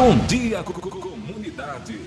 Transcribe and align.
Bom 0.00 0.16
dia, 0.28 0.62
comunidade. 0.62 2.00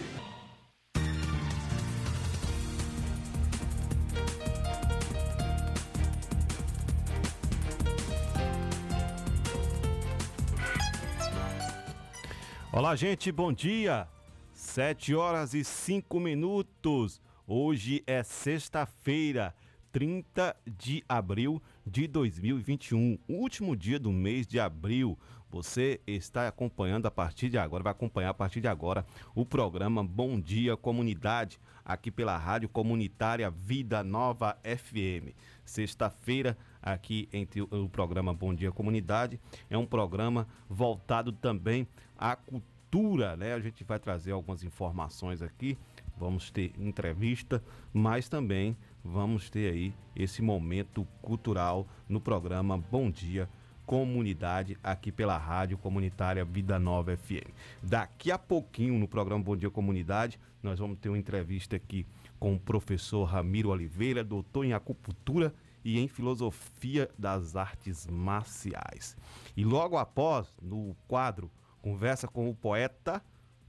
Olá, 12.71 12.95
gente, 12.95 13.29
bom 13.29 13.51
dia. 13.51 14.07
Sete 14.53 15.13
horas 15.13 15.53
e 15.53 15.65
cinco 15.65 16.17
minutos. 16.17 17.21
Hoje 17.45 18.01
é 18.07 18.23
sexta-feira, 18.23 19.53
30 19.91 20.55
de 20.65 21.03
abril 21.09 21.61
de 21.85 22.07
2021, 22.07 23.19
último 23.27 23.75
dia 23.75 23.99
do 23.99 24.13
mês 24.13 24.47
de 24.47 24.61
abril. 24.61 25.19
Você 25.51 25.99
está 26.07 26.47
acompanhando 26.47 27.07
a 27.07 27.11
partir 27.11 27.49
de 27.49 27.57
agora, 27.57 27.83
vai 27.83 27.91
acompanhar 27.91 28.29
a 28.29 28.33
partir 28.33 28.61
de 28.61 28.69
agora 28.69 29.05
o 29.35 29.45
programa 29.45 30.01
Bom 30.01 30.39
Dia 30.39 30.77
Comunidade, 30.77 31.59
aqui 31.83 32.09
pela 32.09 32.37
Rádio 32.37 32.69
Comunitária 32.69 33.51
Vida 33.51 34.01
Nova 34.01 34.57
FM. 34.63 35.35
Sexta-feira, 35.65 36.57
aqui 36.81 37.27
entre 37.33 37.61
o 37.61 37.89
programa 37.89 38.33
Bom 38.33 38.53
Dia 38.53 38.71
Comunidade, 38.71 39.37
é 39.69 39.77
um 39.77 39.85
programa 39.85 40.47
voltado 40.69 41.33
também 41.33 41.85
à 42.17 42.33
cultura, 42.33 43.35
né? 43.35 43.53
A 43.53 43.59
gente 43.59 43.83
vai 43.83 43.99
trazer 43.99 44.31
algumas 44.31 44.63
informações 44.63 45.41
aqui, 45.41 45.77
vamos 46.17 46.49
ter 46.49 46.71
entrevista, 46.79 47.61
mas 47.91 48.29
também 48.29 48.77
vamos 49.03 49.49
ter 49.49 49.73
aí 49.73 49.93
esse 50.15 50.41
momento 50.41 51.05
cultural 51.21 51.85
no 52.07 52.21
programa 52.21 52.77
Bom 52.77 53.11
Dia 53.11 53.41
Comunidade 53.43 53.60
comunidade 53.91 54.77
aqui 54.81 55.11
pela 55.11 55.37
Rádio 55.37 55.77
Comunitária 55.77 56.45
Vida 56.45 56.79
Nova 56.79 57.17
FM. 57.17 57.51
Daqui 57.83 58.31
a 58.31 58.39
pouquinho, 58.39 58.97
no 58.97 59.05
programa 59.05 59.43
Bom 59.43 59.57
Dia 59.57 59.69
Comunidade, 59.69 60.39
nós 60.63 60.79
vamos 60.79 60.97
ter 60.97 61.09
uma 61.09 61.17
entrevista 61.17 61.75
aqui 61.75 62.07
com 62.39 62.53
o 62.53 62.59
professor 62.59 63.25
Ramiro 63.25 63.67
Oliveira, 63.67 64.23
doutor 64.23 64.63
em 64.63 64.71
acupuntura 64.71 65.53
e 65.83 65.99
em 65.99 66.07
filosofia 66.07 67.09
das 67.19 67.57
artes 67.57 68.07
marciais. 68.07 69.17
E 69.57 69.65
logo 69.65 69.97
após, 69.97 70.55
no 70.61 70.95
quadro 71.05 71.51
Conversa 71.81 72.29
com 72.29 72.49
o 72.49 72.55
Poeta, 72.55 73.21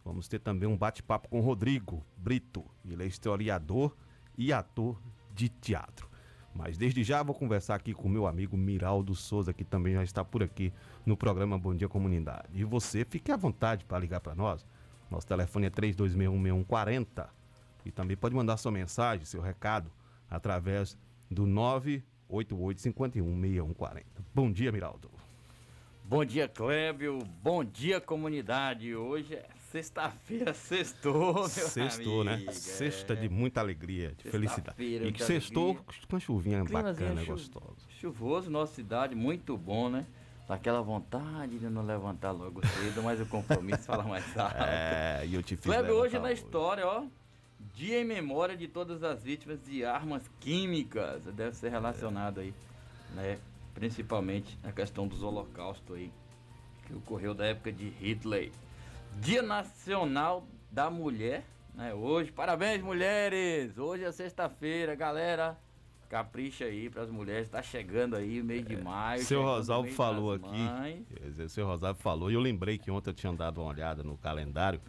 vamos 0.05 0.29
ter 0.29 0.39
também 0.39 0.69
um 0.69 0.77
bate-papo 0.77 1.31
com 1.31 1.41
Rodrigo 1.41 2.07
Brito. 2.17 2.65
Ele 2.89 3.03
é 3.03 3.07
historiador 3.09 3.97
e 4.39 4.53
ator 4.53 5.03
de 5.35 5.49
teatro. 5.49 6.12
Mas 6.55 6.77
desde 6.77 7.03
já 7.03 7.23
vou 7.23 7.35
conversar 7.35 7.77
aqui 7.77 7.95
com 7.95 8.09
meu 8.09 8.27
amigo 8.27 8.57
Miraldo 8.57 9.15
Souza, 9.15 9.53
que 9.53 9.65
também 9.65 9.95
já 9.95 10.05
está 10.05 10.25
por 10.25 10.43
aqui 10.43 10.73
no 11.05 11.17
programa 11.17 11.59
Bom 11.59 11.75
Dia 11.75 11.89
Comunidade. 11.89 12.49
E 12.53 12.65
você, 12.65 13.05
fique 13.05 13.33
à 13.33 13.37
vontade 13.37 13.85
para 13.85 13.99
ligar 13.99 14.21
para 14.21 14.35
nós. 14.35 14.65
Nosso 15.11 15.27
telefone 15.27 15.67
é 15.67 15.71
32616140 15.71 17.27
e 17.85 17.91
também 17.91 18.17
pode 18.17 18.35
mandar 18.35 18.57
sua 18.57 18.73
mensagem, 18.73 19.25
seu 19.25 19.41
recado, 19.41 19.91
através 20.31 20.97
do 21.31 21.47
988516140. 21.47 24.03
Bom 24.35 24.53
dia, 24.53 24.73
Miraldo. 24.73 25.11
Bom 26.05 26.25
dia, 26.25 26.49
Clébio. 26.49 27.19
Bom 27.43 27.65
dia, 27.65 28.01
comunidade. 28.01 28.95
Hoje 28.95 29.35
é 29.35 29.49
Sexta-feira, 29.73 30.53
sextou, 30.53 31.33
meu 31.33 31.49
Sextou, 31.49 32.23
né? 32.23 32.35
amigo, 32.35 32.51
né? 32.51 32.53
Sexta 32.53 33.15
é. 33.15 33.17
de 33.17 33.29
muita 33.31 33.63
alegria, 33.63 34.13
de 34.23 34.31
felicidade. 34.31 34.77
E 34.79 35.11
que 35.11 35.25
sextou 35.25 35.71
alegria. 35.71 35.85
com 35.87 36.15
uma 36.15 36.21
chuvinha 36.21 36.63
bacana, 36.63 37.25
chu 37.25 37.33
gostosa. 37.33 37.87
Chuvoso, 37.89 38.51
nossa 38.51 38.75
cidade, 38.75 39.15
muito 39.15 39.57
bom, 39.57 39.89
né? 39.89 40.05
Aquela 40.47 40.83
vontade 40.83 41.59
de 41.59 41.71
não 41.71 41.83
levantar 41.83 42.33
logo 42.33 42.61
cedo, 42.67 43.03
mas 43.03 43.19
o 43.19 43.25
compromisso 43.25 43.85
fala 43.85 44.03
mais 44.03 44.23
alto. 44.37 44.57
É, 44.59 45.25
e 45.27 45.35
eu 45.35 45.43
te 45.43 45.57
fiz 45.57 45.65
Cleber, 45.65 45.93
hoje 45.93 46.19
na 46.19 46.31
história, 46.31 46.87
ó, 46.87 47.05
dia 47.73 47.99
em 47.99 48.05
memória 48.05 48.55
de 48.55 48.69
todas 48.69 49.03
as 49.03 49.23
vítimas 49.23 49.59
de 49.65 49.87
armas 49.87 50.23
químicas. 50.39 51.23
Deve 51.25 51.57
ser 51.57 51.71
relacionado 51.71 52.41
aí, 52.41 52.53
né? 53.15 53.39
Principalmente 53.73 54.59
a 54.63 54.71
questão 54.71 55.09
dos 55.09 55.23
holocaustos 55.23 55.97
aí, 55.97 56.13
que 56.87 56.93
ocorreu 56.93 57.33
da 57.33 57.47
época 57.47 57.73
de 57.73 57.89
Hitler. 57.89 58.53
Dia 59.21 59.43
Nacional 59.43 60.47
da 60.71 60.91
Mulher, 60.91 61.45
né? 61.75 61.95
Hoje, 61.95 62.33
parabéns 62.33 62.83
mulheres! 62.83 63.79
Hoje 63.79 64.05
é 64.05 64.13
sexta-feira, 64.13 64.95
galera. 64.95 65.57
Capricha 66.09 66.65
aí 66.65 66.91
para 66.91 67.03
as 67.03 67.11
mulheres, 67.11 67.49
tá 67.49 67.63
chegando 67.63 68.17
aí 68.17 68.43
mês 68.43 68.67
de 68.67 68.75
é, 68.75 68.83
maio. 68.83 69.23
Seu 69.23 69.43
Rosalvo 69.43 69.91
falou 69.93 70.35
aqui. 70.35 71.07
Dizer, 71.23 71.49
seu 71.49 71.67
Rosalvo 71.67 72.01
falou, 72.01 72.31
e 72.31 72.35
eu 72.35 72.41
lembrei 72.41 72.77
que 72.77 72.91
ontem 72.91 73.11
eu 73.11 73.15
tinha 73.15 73.33
dado 73.33 73.61
uma 73.61 73.71
olhada 73.71 74.03
no 74.03 74.19
calendário. 74.19 74.81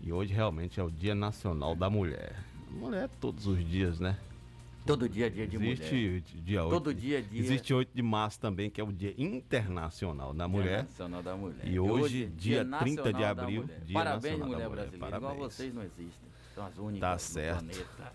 E 0.00 0.12
hoje 0.12 0.32
realmente 0.32 0.78
é 0.78 0.82
o 0.82 0.90
Dia 0.90 1.14
Nacional 1.14 1.74
da 1.74 1.90
Mulher. 1.90 2.36
Mulher 2.70 3.08
todos 3.20 3.46
os 3.46 3.64
dias, 3.68 3.98
né? 3.98 4.16
Todo 4.86 5.08
dia 5.08 5.26
é 5.26 5.30
dia 5.30 5.46
de 5.46 5.56
Existe 5.56 5.94
mulher. 5.94 6.20
dia 6.42 6.64
8. 6.64 6.70
Todo 6.70 6.94
dia 6.94 7.18
é 7.18 7.22
dia. 7.22 7.40
Existe 7.40 7.74
8 7.74 7.90
de 7.94 8.02
março 8.02 8.40
também, 8.40 8.70
que 8.70 8.80
é 8.80 8.84
o 8.84 8.92
Dia 8.92 9.14
Internacional 9.16 10.32
da 10.32 10.48
Mulher. 10.48 10.84
Nacional 10.84 11.22
da 11.22 11.36
Mulher. 11.36 11.64
E 11.64 11.78
hoje, 11.78 12.26
dia, 12.36 12.64
dia 12.64 12.78
30 12.78 13.12
de 13.12 13.24
abril, 13.24 13.68
dia 13.84 13.94
Parabéns, 13.94 14.38
Nacional 14.38 14.48
mulher, 14.48 14.68
mulher 14.68 14.70
brasileira. 14.70 14.98
Parabéns. 14.98 15.32
Igual 15.32 15.50
vocês 15.50 15.74
não 15.74 15.82
existem. 15.82 16.30
São 16.54 16.66
as 16.66 16.78
únicas 16.78 17.00
tá 17.00 17.18
certo. 17.18 17.64
planeta. 17.64 18.12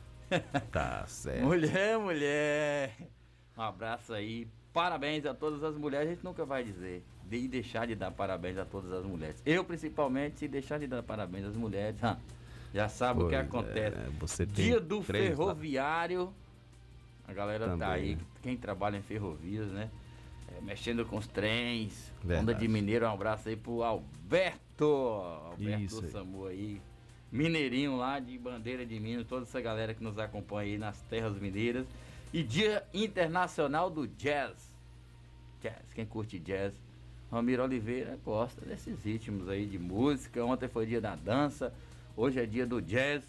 tá 0.72 1.08
certo. 1.08 1.44
Mulher, 1.44 2.00
mulher. 2.00 2.98
Um 3.58 3.62
abraço 3.62 4.14
aí. 4.14 4.48
Parabéns 4.74 5.26
a 5.26 5.34
todas 5.34 5.64
as 5.64 5.78
mulheres. 5.78 6.08
A 6.08 6.12
gente 6.12 6.24
nunca 6.24 6.46
vai 6.46 6.64
dizer 6.64 7.04
de 7.28 7.48
deixar 7.48 7.88
de 7.88 7.96
dar 7.96 8.12
parabéns 8.12 8.58
a 8.58 8.66
todas 8.66 8.92
as 8.92 9.06
mulheres. 9.06 9.42
Eu, 9.46 9.64
principalmente, 9.64 10.40
se 10.40 10.48
deixar 10.48 10.80
de 10.80 10.88
dar 10.88 11.02
parabéns 11.02 11.46
às 11.46 11.56
mulheres, 11.56 12.00
já 12.74 12.90
sabe 12.90 13.22
pois 13.22 13.28
o 13.28 13.30
que 13.30 13.36
acontece. 13.36 14.42
É, 14.42 14.46
Dia 14.46 14.80
do 14.80 15.02
ferroviário. 15.02 16.26
Lá 16.26 16.34
a 17.28 17.34
galera 17.34 17.66
Também, 17.66 17.80
tá 17.80 17.92
aí, 17.92 18.16
né? 18.16 18.22
quem 18.42 18.58
trabalha 18.58 18.98
em 18.98 19.02
ferrovias, 19.02 19.68
né? 19.68 19.90
É, 20.56 20.62
mexendo 20.62 21.06
com 21.06 21.18
os 21.18 21.28
trens. 21.28 22.12
Verdade. 22.24 22.42
Onda 22.42 22.54
de 22.54 22.68
Mineiro, 22.68 23.06
um 23.06 23.12
abraço 23.12 23.50
aí 23.50 23.56
pro 23.56 23.84
Alberto. 23.84 24.86
Alberto 24.86 25.84
Isso 25.84 26.08
Samu 26.10 26.48
aí. 26.48 26.82
Mineirinho 27.32 27.98
lá 27.98 28.20
de 28.20 28.38
Bandeira 28.38 28.86
de 28.86 29.00
Minas, 29.00 29.26
toda 29.28 29.44
essa 29.44 29.60
galera 29.60 29.94
que 29.94 30.04
nos 30.04 30.18
acompanha 30.18 30.72
aí 30.72 30.78
nas 30.78 31.02
terras 31.04 31.38
mineiras. 31.38 31.86
E 32.32 32.44
Dia 32.44 32.84
Internacional 32.94 33.90
do 33.90 34.08
Jazz. 34.08 34.72
Jazz, 35.62 35.94
quem 35.94 36.06
curte 36.06 36.38
jazz? 36.38 36.74
Ramiro 37.32 37.64
Oliveira 37.64 38.20
gosta 38.24 38.64
desses 38.66 39.04
ritmos 39.04 39.50
aí 39.50 39.66
de 39.66 39.80
música. 39.80 40.46
Ontem 40.46 40.68
foi 40.68 40.86
dia 40.86 41.02
da 41.02 41.16
dança, 41.16 41.74
hoje 42.16 42.40
é 42.40 42.46
dia 42.46 42.66
do 42.66 42.82
jazz. 42.82 43.24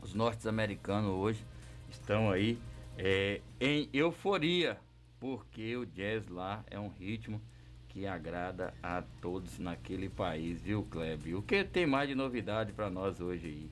Os 0.00 0.14
norte-americanos 0.14 1.10
hoje 1.10 1.44
estão 1.90 2.30
aí 2.30 2.58
é, 2.98 3.40
em 3.60 3.88
euforia, 3.92 4.78
porque 5.20 5.76
o 5.76 5.84
jazz 5.84 6.28
lá 6.28 6.64
é 6.70 6.78
um 6.78 6.88
ritmo 6.88 7.40
que 7.88 8.06
agrada 8.06 8.74
a 8.82 9.02
todos 9.20 9.58
naquele 9.58 10.08
país, 10.08 10.60
viu, 10.60 10.82
Kleber? 10.84 11.36
O 11.36 11.42
que 11.42 11.64
tem 11.64 11.86
mais 11.86 12.08
de 12.08 12.14
novidade 12.14 12.72
para 12.72 12.90
nós 12.90 13.20
hoje 13.20 13.46
aí? 13.46 13.70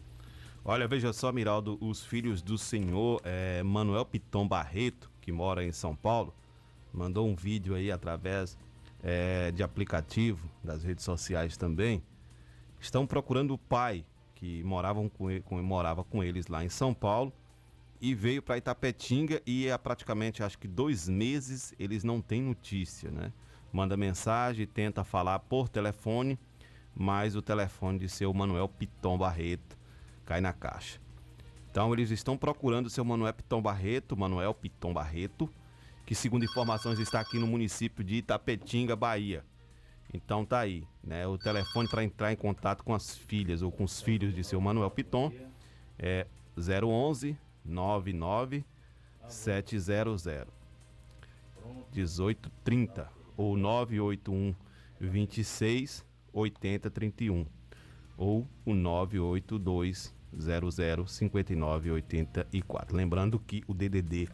Olha, 0.65 0.89
veja 0.89 1.13
só, 1.13 1.31
Miraldo, 1.31 1.77
os 1.81 2.05
filhos 2.05 2.41
do 2.41 2.57
senhor 2.57 3.21
é, 3.23 3.63
Manuel 3.63 4.05
Piton 4.07 4.49
Barreto, 4.49 5.11
que 5.21 5.31
mora 5.31 5.63
em 5.63 5.73
São 5.73 5.95
Paulo, 5.95 6.35
mandou 6.93 7.29
um 7.29 7.37
vídeo 7.37 7.75
aí 7.75 7.93
através 7.93 8.57
é, 9.03 9.51
de 9.51 9.63
aplicativo, 9.63 10.49
das 10.63 10.83
redes 10.83 11.05
sociais 11.05 11.59
também. 11.59 12.03
Estão 12.81 13.07
procurando 13.07 13.53
o 13.53 13.59
pai 13.59 14.07
que 14.35 14.65
moravam 14.65 15.09
com, 15.09 15.41
com, 15.43 15.63
morava 15.63 16.03
com 16.03 16.25
eles 16.25 16.47
lá 16.47 16.65
em 16.65 16.71
São 16.71 16.95
Paulo 16.95 17.31
e 18.01 18.15
veio 18.15 18.43
para 18.43 18.59
Itapetinga 18.59 19.41
e 19.47 19.71
há 19.71 19.79
praticamente 19.79 20.43
acho 20.43 20.59
que 20.59 20.69
dois 20.69 21.09
meses 21.09 21.75
eles 21.79 22.05
não 22.05 22.21
têm 22.21 22.43
notícia, 22.43 23.11
né? 23.11 23.33
Manda 23.73 23.97
mensagem, 23.97 24.67
tenta 24.67 25.03
falar 25.03 25.39
por 25.41 25.69
telefone, 25.69 26.39
mas 26.95 27.35
o 27.35 27.43
telefone 27.43 27.99
de 27.99 28.09
seu 28.09 28.33
Manuel 28.33 28.69
Piton 28.69 29.19
Barreto 29.19 29.77
cai 30.25 30.41
na 30.41 30.53
caixa. 30.53 31.01
Então 31.71 31.93
eles 31.93 32.11
estão 32.11 32.37
procurando 32.37 32.89
seu 32.89 33.05
Manuel 33.05 33.35
Piton 33.35 33.61
Barreto, 33.61 34.17
Manuel 34.17 34.55
Piton 34.55 34.93
Barreto, 34.93 35.51
que 36.07 36.15
segundo 36.15 36.45
informações 36.45 36.99
está 36.99 37.21
aqui 37.21 37.39
no 37.39 37.47
município 37.47 38.05
de 38.05 38.17
Itapetinga, 38.17 38.95
Bahia. 38.95 39.45
Então 40.13 40.45
tá 40.45 40.61
aí, 40.61 40.87
né? 41.03 41.27
O 41.27 41.37
telefone 41.37 41.89
para 41.89 42.05
entrar 42.05 42.33
em 42.33 42.37
contato 42.37 42.85
com 42.85 42.95
as 42.95 43.17
filhas 43.17 43.63
ou 43.63 43.73
com 43.73 43.83
os 43.83 44.01
filhos 44.01 44.33
de 44.33 44.45
seu 44.45 44.61
Manuel 44.61 44.91
Piton 44.91 45.33
é 45.99 46.27
011 46.57 47.37
99 47.65 48.65
700 49.29 50.27
1830 51.93 53.11
ou 53.37 53.57
981 53.57 54.55
26 55.01 56.05
80 56.33 56.91
31 56.91 57.47
ou 58.17 58.47
o 58.65 58.75
982 58.75 60.15
00 60.37 61.07
59 61.07 61.91
84. 61.93 62.97
Lembrando 62.97 63.39
que 63.39 63.63
o 63.67 63.75
DDD 63.75 64.29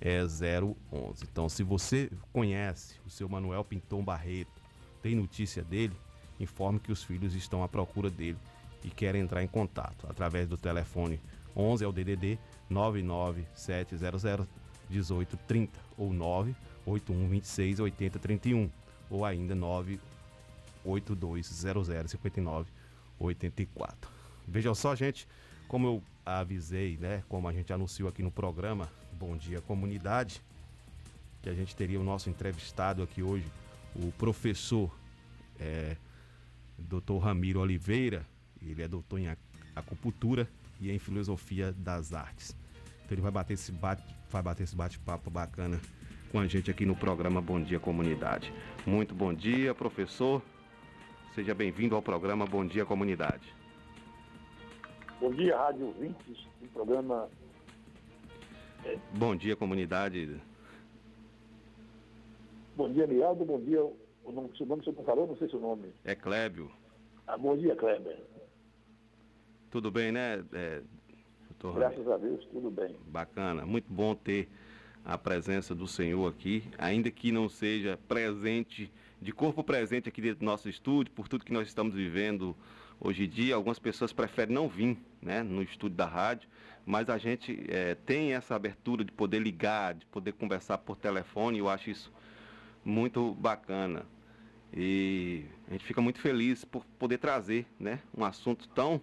é 0.00 0.20
011. 0.22 1.24
Então, 1.24 1.48
se 1.48 1.62
você 1.62 2.10
conhece 2.32 3.00
o 3.06 3.10
seu 3.10 3.28
Manuel 3.28 3.64
Pinton 3.64 4.04
Barreto, 4.04 4.62
tem 5.02 5.14
notícia 5.14 5.62
dele, 5.62 5.94
informe 6.38 6.78
que 6.78 6.92
os 6.92 7.02
filhos 7.02 7.34
estão 7.34 7.62
à 7.62 7.68
procura 7.68 8.10
dele 8.10 8.38
e 8.84 8.90
querem 8.90 9.22
entrar 9.22 9.42
em 9.42 9.48
contato 9.48 10.06
através 10.08 10.46
do 10.46 10.56
telefone 10.56 11.20
11 11.56 11.84
é 11.84 11.88
o 11.88 11.92
DDD 11.92 12.38
99700 12.68 14.46
1830 14.90 15.80
ou 15.96 16.12
98126 16.12 17.80
8031 17.80 18.70
ou 19.10 19.24
ainda 19.24 19.54
98200 19.54 22.10
5984. 22.10 24.10
Vejam 24.46 24.74
só, 24.74 24.94
gente, 24.94 25.26
como 25.66 25.86
eu 25.86 26.02
avisei, 26.24 26.96
né, 26.96 27.22
como 27.28 27.48
a 27.48 27.52
gente 27.52 27.72
anunciou 27.72 28.08
aqui 28.08 28.22
no 28.22 28.30
programa 28.30 28.88
Bom 29.12 29.36
Dia 29.36 29.60
Comunidade, 29.60 30.40
que 31.42 31.48
a 31.48 31.54
gente 31.54 31.74
teria 31.76 32.00
o 32.00 32.04
nosso 32.04 32.30
entrevistado 32.30 33.02
aqui 33.02 33.22
hoje, 33.22 33.46
o 33.94 34.12
professor 34.12 34.90
é, 35.58 35.96
Dr. 36.78 37.18
Ramiro 37.20 37.60
Oliveira, 37.60 38.24
ele 38.62 38.82
é 38.82 38.88
doutor 38.88 39.18
em 39.18 39.28
acupuntura 39.74 40.48
e 40.80 40.90
em 40.90 40.98
filosofia 40.98 41.72
das 41.72 42.12
artes. 42.12 42.54
Então 43.08 43.14
ele 43.14 43.22
vai 43.22 43.30
bater 43.30 43.54
esse 43.54 43.72
bate, 43.72 44.04
vai 44.28 44.42
bater 44.42 44.64
esse 44.64 44.76
bate-papo 44.76 45.30
bacana 45.30 45.80
com 46.30 46.38
a 46.38 46.46
gente 46.46 46.70
aqui 46.70 46.84
no 46.84 46.94
programa 46.94 47.40
Bom 47.40 47.58
Dia 47.58 47.80
Comunidade. 47.80 48.52
Muito 48.86 49.14
bom 49.14 49.32
dia, 49.32 49.74
professor. 49.74 50.42
Seja 51.34 51.54
bem-vindo 51.54 51.96
ao 51.96 52.02
programa 52.02 52.44
Bom 52.44 52.66
Dia 52.66 52.84
Comunidade. 52.84 53.56
Bom 55.18 55.32
dia, 55.32 55.56
Rádio 55.56 55.86
ouvintes 55.86 56.36
do 56.60 56.68
programa. 56.68 57.30
Bom 59.14 59.34
dia, 59.34 59.56
comunidade. 59.56 60.38
Bom 62.76 62.92
dia, 62.92 63.06
Mialdo. 63.06 63.42
Bom 63.42 63.58
dia. 63.58 63.82
O 63.82 64.30
nome, 64.30 64.50
seu 64.54 64.66
nome 64.66 64.84
você 64.84 64.92
não 64.92 65.04
falou? 65.04 65.26
Não 65.26 65.36
sei 65.38 65.48
seu 65.48 65.58
nome. 65.58 65.94
É 66.04 66.14
Clébio. 66.14 66.70
Ah, 67.26 67.38
bom 67.38 67.56
dia, 67.56 67.74
Kleber. 67.74 68.22
Tudo 69.70 69.90
bem, 69.90 70.12
né, 70.12 70.44
é, 70.52 70.82
doutor 71.58 71.78
Graças 71.78 72.08
a 72.08 72.16
Deus, 72.16 72.44
tudo 72.46 72.70
bem. 72.70 72.96
Bacana. 73.06 73.66
Muito 73.66 73.92
bom 73.92 74.14
ter 74.14 74.48
a 75.04 75.16
presença 75.16 75.74
do 75.74 75.86
Senhor 75.86 76.28
aqui, 76.28 76.64
ainda 76.76 77.10
que 77.10 77.32
não 77.32 77.48
seja 77.48 77.98
presente, 78.08 78.92
de 79.20 79.32
corpo 79.32 79.64
presente 79.64 80.08
aqui 80.08 80.20
dentro 80.20 80.40
do 80.40 80.44
nosso 80.44 80.68
estúdio, 80.68 81.12
por 81.12 81.28
tudo 81.28 81.44
que 81.44 81.52
nós 81.52 81.66
estamos 81.66 81.94
vivendo 81.94 82.54
hoje 83.00 83.24
em 83.24 83.28
dia. 83.28 83.54
Algumas 83.54 83.78
pessoas 83.78 84.12
preferem 84.12 84.54
não 84.54 84.68
vir 84.68 84.98
né, 85.20 85.42
no 85.42 85.62
estúdio 85.62 85.96
da 85.96 86.06
rádio, 86.06 86.48
mas 86.84 87.08
a 87.08 87.18
gente 87.18 87.64
é, 87.68 87.94
tem 87.94 88.34
essa 88.34 88.54
abertura 88.54 89.04
de 89.04 89.12
poder 89.12 89.40
ligar, 89.40 89.94
de 89.94 90.06
poder 90.06 90.32
conversar 90.32 90.78
por 90.78 90.96
telefone, 90.96 91.58
eu 91.58 91.68
acho 91.68 91.90
isso 91.90 92.12
muito 92.84 93.34
bacana. 93.34 94.06
E 94.72 95.44
a 95.68 95.72
gente 95.72 95.84
fica 95.84 96.00
muito 96.00 96.20
feliz 96.20 96.64
por 96.64 96.84
poder 96.98 97.18
trazer 97.18 97.66
né, 97.78 98.00
um 98.16 98.24
assunto 98.24 98.68
tão, 98.68 99.00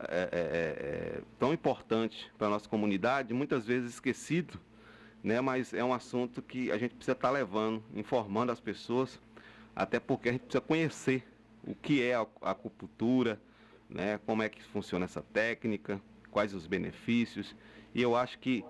é, 0.00 0.28
é, 0.32 1.18
é, 1.18 1.22
tão 1.38 1.52
importante 1.52 2.30
para 2.36 2.46
a 2.46 2.50
nossa 2.50 2.68
comunidade, 2.68 3.32
muitas 3.32 3.66
vezes 3.66 3.94
esquecido, 3.94 4.60
né, 5.22 5.40
mas 5.40 5.72
é 5.72 5.82
um 5.82 5.92
assunto 5.92 6.42
que 6.42 6.70
a 6.70 6.78
gente 6.78 6.94
precisa 6.94 7.12
estar 7.12 7.28
tá 7.28 7.34
levando, 7.34 7.82
informando 7.94 8.52
as 8.52 8.60
pessoas, 8.60 9.20
até 9.74 9.98
porque 9.98 10.28
a 10.28 10.32
gente 10.32 10.42
precisa 10.42 10.60
conhecer 10.60 11.26
o 11.66 11.74
que 11.74 12.02
é 12.02 12.14
a 12.14 12.26
acupuntura, 12.42 13.40
né, 13.88 14.18
como 14.24 14.42
é 14.42 14.48
que 14.48 14.62
funciona 14.62 15.04
essa 15.04 15.22
técnica, 15.22 16.00
quais 16.30 16.54
os 16.54 16.66
benefícios. 16.66 17.56
E 17.94 18.02
eu 18.02 18.14
acho 18.14 18.38
que 18.38 18.64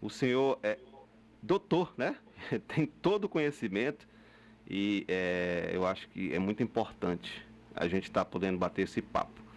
o 0.00 0.08
senhor 0.08 0.58
é 0.62 0.78
doutor, 1.42 1.92
né? 1.96 2.16
Tem 2.68 2.86
todo 2.86 3.24
o 3.24 3.28
conhecimento 3.28 4.06
e 4.68 5.04
é, 5.08 5.70
eu 5.72 5.86
acho 5.86 6.08
que 6.08 6.32
é 6.32 6.38
muito 6.38 6.62
importante 6.62 7.44
a 7.74 7.88
gente 7.88 8.04
estar 8.04 8.24
tá 8.24 8.30
podendo 8.30 8.58
bater 8.58 8.82
esse 8.82 9.00
papo. 9.00 9.47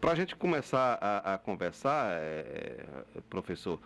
Para 0.00 0.12
a 0.12 0.14
gente 0.14 0.36
começar 0.36 0.98
a, 1.00 1.34
a 1.34 1.38
conversar, 1.38 2.12
é, 2.12 2.84
professor, 3.30 3.80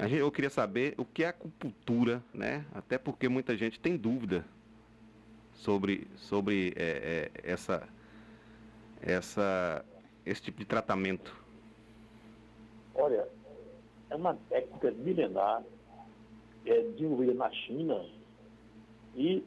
gente, 0.00 0.14
eu 0.16 0.30
queria 0.30 0.50
saber 0.50 0.94
o 0.96 1.04
que 1.04 1.24
é 1.24 1.28
acupuntura, 1.28 2.22
né? 2.32 2.64
Até 2.72 2.96
porque 2.96 3.28
muita 3.28 3.56
gente 3.56 3.80
tem 3.80 3.96
dúvida 3.96 4.44
sobre, 5.54 6.06
sobre 6.16 6.72
é, 6.76 7.30
é, 7.44 7.52
essa, 7.52 7.88
essa, 9.02 9.84
esse 10.24 10.42
tipo 10.42 10.58
de 10.58 10.64
tratamento. 10.64 11.36
Olha, 12.94 13.28
é 14.10 14.16
uma 14.16 14.34
técnica 14.48 14.90
milenar 14.92 15.62
é, 16.64 16.82
desenvolvida 16.82 17.34
na 17.34 17.50
China 17.50 18.04
e 19.14 19.44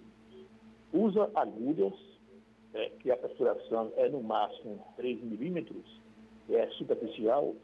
usa 0.94 1.30
agulhas, 1.36 1.94
é, 2.74 2.90
que 3.00 3.12
a 3.12 3.18
perfuração 3.18 3.92
é 3.96 4.10
no 4.10 4.22
máximo 4.22 4.86
3 4.98 5.22
milímetros, 5.24 6.00
é 6.50 6.68
superficial, 6.72 7.56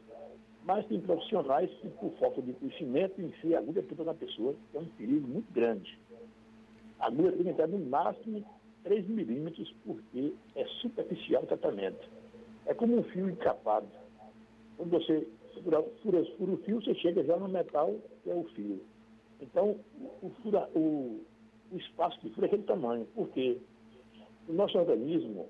mas 0.64 0.86
tem 0.86 1.00
profissionais 1.00 1.70
que, 1.80 1.88
por 1.88 2.12
falta 2.18 2.42
de 2.42 2.52
conhecimento, 2.52 3.20
enfiam 3.20 3.58
a 3.58 3.62
agulha 3.62 3.82
toda 3.82 4.04
na 4.04 4.14
pessoa, 4.14 4.54
que 4.70 4.76
é 4.76 4.80
um 4.80 4.86
perigo 4.86 5.26
muito 5.26 5.52
grande. 5.52 5.98
A 6.98 7.06
agulha 7.06 7.32
tem 7.32 7.44
que 7.44 7.48
entrar 7.48 7.68
no 7.68 7.78
máximo 7.78 8.44
3 8.84 9.08
milímetros, 9.08 9.74
porque 9.84 10.34
é 10.54 10.64
superficial 10.80 11.42
o 11.42 11.46
tratamento. 11.46 12.08
É 12.66 12.74
como 12.74 12.98
um 12.98 13.02
fio 13.04 13.30
encapado. 13.30 13.86
Quando 14.76 14.90
você 14.90 15.26
fura, 15.62 15.82
fura, 16.02 16.24
fura 16.36 16.52
o 16.52 16.56
fio, 16.58 16.82
você 16.82 16.94
chega 16.96 17.24
já 17.24 17.36
no 17.36 17.48
metal, 17.48 17.94
que 18.22 18.30
é 18.30 18.34
o 18.34 18.44
fio. 18.44 18.80
Então, 19.40 19.76
o, 20.22 20.30
fura, 20.42 20.68
o, 20.74 21.20
o 21.72 21.76
espaço 21.76 22.20
de 22.20 22.30
furo 22.30 22.46
é 22.46 22.48
aquele 22.48 22.64
tamanho, 22.64 23.06
porque 23.14 23.58
no 24.46 24.54
nosso 24.54 24.78
organismo 24.78 25.48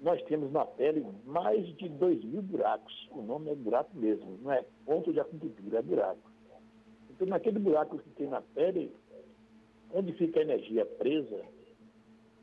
nós 0.00 0.22
temos 0.24 0.52
na 0.52 0.64
pele 0.64 1.06
mais 1.24 1.66
de 1.76 1.88
2 1.88 2.24
mil 2.24 2.42
buracos. 2.42 3.08
O 3.12 3.22
nome 3.22 3.50
é 3.50 3.54
buraco 3.54 3.96
mesmo, 3.96 4.38
não 4.42 4.52
é 4.52 4.64
ponto 4.84 5.12
de 5.12 5.20
acupuntura, 5.20 5.78
é 5.78 5.82
buraco. 5.82 6.30
Então, 7.10 7.26
naquele 7.26 7.58
buraco 7.58 7.98
que 7.98 8.10
tem 8.10 8.28
na 8.28 8.42
pele, 8.42 8.92
onde 9.92 10.12
fica 10.12 10.40
a 10.40 10.42
energia 10.42 10.84
presa, 10.84 11.40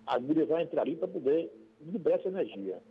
a 0.07 0.15
agulha 0.15 0.45
vai 0.45 0.63
entrar 0.63 0.81
ali 0.81 0.95
para 0.95 1.07
poder 1.07 1.51
liberar 1.81 2.15
essa 2.15 2.29
energia. 2.29 2.81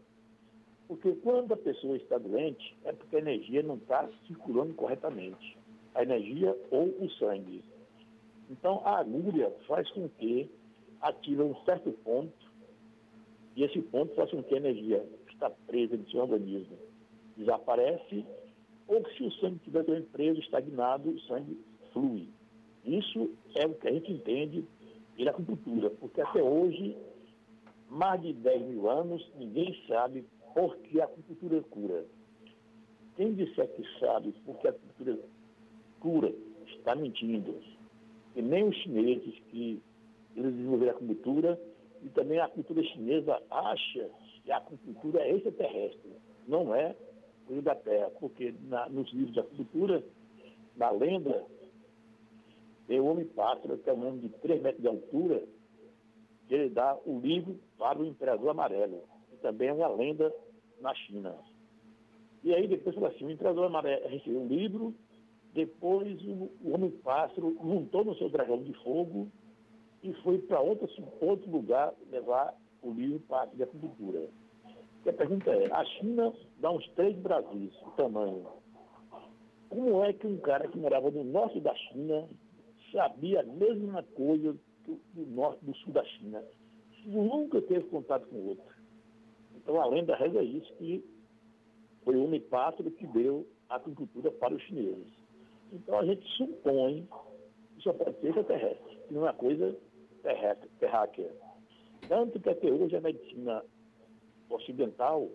Porque 0.87 1.13
quando 1.17 1.53
a 1.53 1.57
pessoa 1.57 1.97
está 1.97 2.19
doente, 2.19 2.77
é 2.85 2.93
porque 2.93 3.17
a 3.17 3.21
energia 3.21 3.63
não 3.63 3.77
está 3.77 4.09
circulando 4.27 4.75
corretamente. 4.75 5.59
A 5.95 6.03
energia 6.03 6.57
ou 6.71 6.87
o 6.87 7.11
sangue. 7.19 7.65
Então, 8.51 8.81
a 8.85 8.99
agulha 8.99 9.51
faz 9.67 9.91
com 9.91 10.09
que 10.09 10.51
ative 11.01 11.43
um 11.43 11.55
certo 11.65 11.91
ponto, 12.05 12.52
e 13.57 13.65
esse 13.65 13.81
ponto 13.83 14.15
faz 14.15 14.31
com 14.31 14.43
que 14.43 14.55
a 14.55 14.59
energia 14.59 15.05
que 15.27 15.35
está 15.35 15.51
presa 15.51 15.97
no 15.97 16.09
seu 16.11 16.21
organismo 16.21 16.77
desaparece, 17.37 18.25
ou 18.87 19.07
se 19.11 19.25
o 19.25 19.33
sangue 19.33 19.57
estiver 19.57 19.85
também 19.85 20.03
preso, 20.03 20.41
estagnado, 20.41 21.11
o 21.11 21.21
sangue 21.21 21.59
flui. 21.93 22.29
Isso 22.85 23.31
é 23.55 23.67
o 23.67 23.75
que 23.75 23.89
a 23.89 23.93
gente 23.93 24.13
entende 24.13 24.65
pela 25.17 25.31
acupuntura, 25.31 25.91
porque 25.91 26.21
até 26.21 26.43
hoje, 26.43 26.97
mais 27.89 28.21
de 28.23 28.33
10 28.33 28.63
mil 28.63 28.91
anos, 28.91 29.31
ninguém 29.39 29.77
sabe 29.87 30.25
por 30.55 30.77
que 30.79 31.01
a 31.01 31.05
acupuntura 31.05 31.63
cura. 31.63 32.05
Quem 33.17 33.35
disser 33.35 33.69
que 33.69 33.85
sabe 33.99 34.33
por 34.45 34.59
que 34.59 34.67
a 34.67 34.71
acupuntura 34.71 35.19
cura, 36.01 36.33
está 36.67 36.95
mentindo 36.97 37.55
e 38.35 38.43
nem 38.43 38.65
os 38.65 38.77
chineses 38.79 39.39
que 39.51 39.81
eles 40.35 40.55
desenvolveram 40.55 40.93
a 40.93 40.97
acupuntura 40.97 41.61
e 42.03 42.09
também 42.11 42.39
a 42.39 42.49
cultura 42.49 42.83
chinesa 42.83 43.41
acha 43.51 44.11
que 44.45 44.51
a 44.51 44.59
acupuntura 44.59 45.23
é 45.23 45.35
extraterrestre, 45.35 46.13
não 46.47 46.75
é 46.75 46.97
coisa 47.47 47.63
da 47.63 47.75
Terra, 47.75 48.11
porque 48.19 48.55
na, 48.69 48.89
nos 48.89 49.13
livros 49.13 49.35
de 49.35 49.41
acupuntura, 49.41 50.05
na 50.77 50.91
lenda, 50.91 51.45
tem 52.87 53.01
o 53.01 53.07
homem 53.07 53.27
pássaro, 53.27 53.79
que 53.79 53.89
é 53.89 53.93
um 53.93 54.07
homem 54.07 54.21
de 54.21 54.29
3 54.29 54.63
metros 54.63 54.83
de 54.83 54.89
altura, 54.89 55.43
que 56.49 56.55
ele 56.55 56.71
dá 56.71 56.99
o 57.07 57.21
livro 57.21 57.59
para 57.79 57.99
o 57.99 58.05
imperador 58.05 58.51
amarelo, 58.51 59.03
que 59.31 59.37
também 59.39 59.69
é 59.69 59.73
uma 59.73 59.89
lenda 59.89 60.35
na 60.81 60.95
China. 60.95 61.37
E 62.43 62.53
aí 62.53 62.67
depois 62.67 62.95
falou 62.95 63.11
assim, 63.11 63.25
o 63.25 63.31
imperador 63.31 63.67
amarelo 63.67 64.09
recebeu 64.09 64.41
um 64.41 64.49
livro 64.49 64.95
depois 65.53 66.21
o, 66.23 66.51
o 66.65 66.75
Homem-Pássaro 66.75 67.55
montou 67.63 68.05
no 68.05 68.17
seu 68.17 68.29
dragão 68.31 68.63
de 68.63 68.73
fogo 68.83 69.31
e 70.03 70.13
foi 70.23 70.39
para 70.39 70.61
outro, 70.61 70.89
outro 71.21 71.51
lugar 71.51 71.95
levar 72.11 72.55
o 72.83 72.91
livro 72.91 73.21
para 73.21 73.49
a 73.49 73.63
acupuntura. 73.65 74.29
E 75.05 75.09
a 75.09 75.13
pergunta 75.13 75.51
é, 75.51 75.73
a 75.73 75.85
China 75.85 76.33
dá 76.59 76.71
uns 76.71 76.89
três 76.91 77.17
Brasis, 77.19 77.73
o 77.83 77.91
tamanho. 77.93 78.47
Como 79.69 80.05
é 80.05 80.13
que 80.13 80.27
um 80.27 80.39
cara 80.39 80.69
que 80.69 80.79
morava 80.79 81.11
no 81.11 81.25
norte 81.25 81.61
da 81.61 81.75
China 81.75 82.29
sabia 82.93 83.41
a 83.41 83.45
mesma 83.45 84.03
coisa 84.15 84.57
do, 84.85 85.01
do 85.15 85.27
norte 85.31 85.65
do 85.65 85.75
sul 85.77 85.93
da 85.93 86.05
China? 86.05 86.43
Nunca 87.07 87.61
teve 87.63 87.85
contato 87.89 88.27
com 88.29 88.49
outro. 88.49 88.73
Então 89.57 89.81
a 89.81 89.87
lenda 89.87 90.15
reza 90.15 90.43
isso, 90.43 90.73
que 90.75 91.05
foi 92.05 92.17
o 92.17 92.25
homem-pássaro 92.25 92.91
que 92.91 93.07
deu 93.07 93.47
a 93.69 93.77
acupuntura 93.77 94.31
para 94.31 94.55
os 94.55 94.63
chineses. 94.63 95.13
Então 95.73 95.99
a 95.99 96.05
gente 96.05 96.29
supõe 96.37 97.09
que 97.77 97.83
só 97.83 97.93
pode 97.93 98.21
ser 98.21 98.29
extraterrestre, 98.29 98.97
que 99.09 99.15
não 99.15 99.23
é 99.23 99.25
uma 99.31 99.35
coisa 99.35 99.67
terrestre, 99.67 99.92
terráquea. 100.79 101.31
Tanto 102.09 102.41
que 102.41 102.49
até 102.49 102.71
hoje 102.71 102.97
a 102.97 103.01
medicina 103.01 103.63
ocidental, 104.51 105.29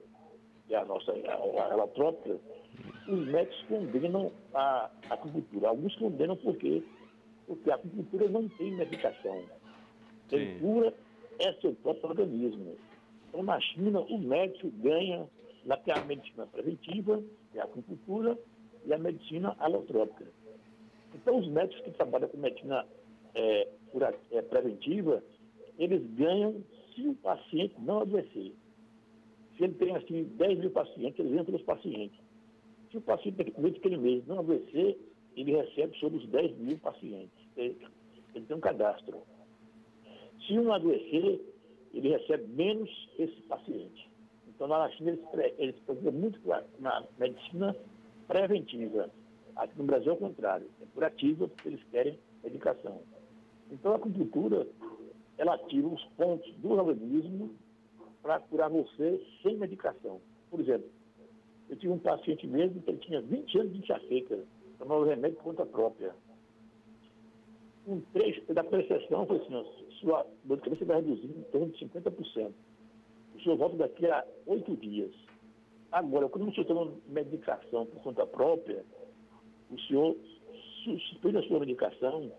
que 0.67 0.75
é 0.75 0.77
a 0.77 0.85
nossa 0.85 1.11
a, 1.11 1.73
alotrópica, 1.73 2.39
os 3.07 3.27
médicos 3.27 3.63
condenam 3.67 4.31
a 4.53 4.89
acupuntura. 5.09 5.69
Alguns 5.69 5.95
condenam 5.95 6.35
porque, 6.37 6.83
porque 7.47 7.71
a 7.71 7.75
acupuntura 7.75 8.27
não 8.29 8.47
tem 8.49 8.71
medicação. 8.73 9.43
Quem 10.27 10.59
cura 10.59 10.93
é 11.39 11.53
seu 11.53 11.73
próprio 11.75 12.09
organismo. 12.09 12.75
Então, 13.29 13.43
na 13.43 13.59
China, 13.61 14.01
o 14.01 14.17
médico 14.17 14.69
ganha 14.81 15.27
na 15.65 15.77
que 15.77 15.91
é 15.91 15.97
a 15.97 16.05
medicina 16.05 16.47
preventiva, 16.47 17.21
que 17.51 17.57
é 17.57 17.61
a 17.61 17.65
acupuntura, 17.65 18.37
e 18.85 18.93
a 18.93 18.97
medicina 18.97 19.55
alotrópica. 19.59 20.25
Então, 21.13 21.37
os 21.37 21.47
médicos 21.47 21.83
que 21.83 21.91
trabalham 21.91 22.29
com 22.29 22.37
medicina 22.37 22.85
é, 23.35 23.67
é, 24.03 24.41
preventiva, 24.41 25.23
eles 25.77 26.01
ganham 26.15 26.63
se 26.93 27.07
o 27.07 27.15
paciente 27.15 27.75
não 27.79 28.01
adoecer. 28.01 28.53
Se 29.55 29.63
ele 29.63 29.73
tem, 29.73 29.95
assim, 29.95 30.23
10 30.23 30.59
mil 30.59 30.71
pacientes, 30.71 31.19
eles 31.19 31.31
ganham 31.31 31.45
pelos 31.45 31.61
pacientes. 31.63 32.19
Se 32.91 32.97
o 32.97 33.01
paciente, 33.01 33.35
dentro 33.35 33.67
aquele 33.67 33.97
mês, 33.97 34.25
não 34.27 34.39
adoecer, 34.39 34.97
ele 35.35 35.51
recebe 35.51 35.97
sobre 35.97 36.19
os 36.19 36.27
10 36.29 36.57
mil 36.57 36.77
pacientes. 36.79 37.37
Ele, 37.55 37.77
ele 38.33 38.45
tem 38.45 38.57
um 38.57 38.59
cadastro. 38.59 39.21
Se 40.45 40.53
um 40.57 40.71
adoecer, 40.71 41.41
ele 41.93 42.09
recebe 42.09 42.47
menos 42.47 42.89
esse 43.17 43.41
paciente. 43.43 44.09
Então, 44.47 44.67
lá 44.67 44.79
na 44.79 44.89
China, 44.91 45.11
eles, 45.11 45.53
eles 45.57 45.75
procuram 45.85 46.11
muito 46.11 46.39
na 46.79 47.03
medicina 47.19 47.75
preventiva. 48.27 49.09
Aqui 49.55 49.77
no 49.77 49.85
Brasil 49.85 50.11
é 50.11 50.15
o 50.15 50.17
contrário, 50.17 50.67
é 50.81 50.85
curativa, 50.93 51.47
porque 51.47 51.69
eles 51.69 51.83
querem 51.91 52.17
medicação. 52.43 53.01
Então, 53.71 53.93
a 53.93 53.95
acupuntura, 53.95 54.67
ela 55.37 55.57
tira 55.67 55.87
os 55.87 56.03
pontos 56.17 56.53
do 56.55 56.71
organismo 56.71 57.55
para 58.21 58.39
curar 58.39 58.69
você 58.69 59.21
sem 59.41 59.57
medicação. 59.57 60.19
Por 60.49 60.59
exemplo, 60.59 60.89
eu 61.69 61.75
tive 61.75 61.91
um 61.91 61.99
paciente 61.99 62.47
mesmo 62.47 62.81
que 62.81 62.89
ele 62.89 62.97
tinha 62.99 63.21
20 63.21 63.59
anos 63.59 63.73
de 63.73 63.79
enxaqueca, 63.79 64.39
tomava 64.79 65.05
remédio 65.05 65.37
por 65.37 65.43
conta 65.45 65.65
própria. 65.65 66.15
Um 67.87 68.01
trecho 68.13 68.53
da 68.53 68.63
percepção 68.63 69.25
foi 69.25 69.37
assim, 69.37 69.55
ó, 69.55 69.63
sua 69.99 70.25
dor 70.43 70.57
de 70.57 70.63
cabeça 70.63 70.85
vai 70.85 70.97
reduzir 70.97 71.27
em 71.27 71.43
torno 71.51 71.67
de 71.69 71.85
50%. 71.85 72.51
O 73.35 73.41
senhor 73.41 73.57
volta 73.57 73.77
daqui 73.77 74.05
a 74.07 74.25
oito 74.45 74.75
dias. 74.77 75.11
Agora, 75.91 76.27
quando 76.27 76.49
o 76.49 76.53
senhor 76.53 76.65
toma 76.65 76.91
medicação 77.07 77.85
por 77.85 78.01
conta 78.01 78.25
própria, 78.25 78.83
o 79.71 79.79
senhor 79.81 80.15
suspende 80.83 81.37
a 81.37 81.43
sua 81.43 81.59
medicação, 81.59 82.31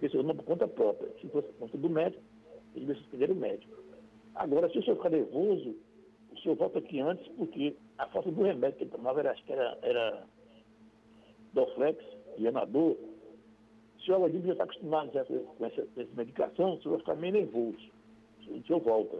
porque 0.00 0.06
o 0.06 0.10
senhor 0.12 0.22
toma 0.22 0.34
por 0.34 0.44
conta 0.44 0.66
própria. 0.66 1.12
Se 1.20 1.28
fosse 1.28 1.48
por 1.48 1.58
conta 1.58 1.76
do 1.76 1.90
médico, 1.90 2.22
ele 2.74 2.86
vai 2.86 2.96
suspender 2.96 3.30
o 3.30 3.34
médico. 3.34 3.76
Agora, 4.34 4.70
se 4.70 4.78
o 4.78 4.82
senhor 4.82 4.96
ficar 4.96 5.10
nervoso, 5.10 5.76
o 6.32 6.38
senhor 6.38 6.54
volta 6.54 6.78
aqui 6.78 7.00
antes, 7.00 7.28
porque 7.36 7.76
a 7.98 8.06
falta 8.06 8.30
do 8.30 8.42
remédio 8.42 8.78
que 8.78 8.84
ele 8.84 8.90
tomava 8.90 9.20
era, 9.20 9.32
acho 9.32 9.44
que 9.44 9.52
era, 9.52 9.78
era 9.82 10.24
Doflex 11.52 12.02
e 12.38 12.48
Anador. 12.48 12.96
O 13.98 14.00
senhor 14.02 14.30
já 14.30 14.52
está 14.52 14.64
acostumado 14.64 15.12
já 15.12 15.22
com, 15.26 15.66
essa, 15.66 15.82
com 15.82 16.00
essa 16.00 16.14
medicação, 16.16 16.72
o 16.72 16.82
senhor 16.82 16.92
vai 16.92 17.00
ficar 17.00 17.16
meio 17.16 17.34
nervoso. 17.34 17.90
O 18.48 18.62
senhor 18.62 18.80
volta. 18.80 19.18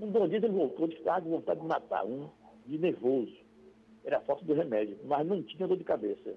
Um 0.00 0.10
bom 0.10 0.26
dia 0.26 0.38
ele 0.38 0.48
voltou 0.48 0.88
de 0.88 0.96
estar 0.96 1.22
com 1.22 1.30
vontade 1.30 1.60
de 1.60 1.66
matar 1.66 2.04
um 2.04 2.28
de 2.66 2.78
nervoso. 2.78 3.36
Era 4.04 4.18
a 4.18 4.22
falta 4.22 4.44
do 4.44 4.54
remédio, 4.54 4.98
mas 5.04 5.24
não 5.24 5.40
tinha 5.40 5.68
dor 5.68 5.76
de 5.76 5.84
cabeça. 5.84 6.34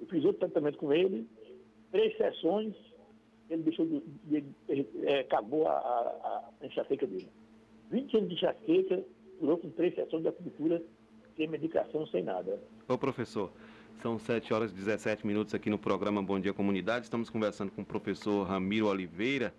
Eu 0.00 0.06
fiz 0.08 0.24
outro 0.24 0.40
tratamento 0.40 0.78
com 0.78 0.92
ele, 0.92 1.28
três 1.92 2.16
sessões, 2.16 2.74
ele 3.48 3.62
deixou 3.62 3.86
de, 3.86 4.02
de, 4.24 4.40
de, 4.40 5.06
é, 5.06 5.20
acabou 5.20 5.68
a, 5.68 5.72
a, 5.72 6.50
a, 6.60 6.66
enxaqueca 6.66 7.06
dele. 7.06 7.28
20 7.90 8.16
anos 8.16 8.28
de 8.30 8.34
enxaqueca, 8.34 9.04
durou 9.40 9.58
com 9.58 9.70
três 9.70 9.94
sessões 9.94 10.22
de 10.22 10.28
acupuntura, 10.28 10.82
sem 11.36 11.46
medicação, 11.46 12.06
sem 12.06 12.24
nada. 12.24 12.58
Ô 12.88 12.98
professor, 12.98 13.52
são 14.00 14.18
7 14.18 14.52
horas 14.52 14.72
e 14.72 14.74
17 14.74 15.26
minutos 15.26 15.54
aqui 15.54 15.70
no 15.70 15.78
programa 15.78 16.22
Bom 16.22 16.40
Dia 16.40 16.52
Comunidade. 16.52 17.04
Estamos 17.04 17.30
conversando 17.30 17.70
com 17.70 17.82
o 17.82 17.86
professor 17.86 18.44
Ramiro 18.44 18.86
Oliveira, 18.86 19.54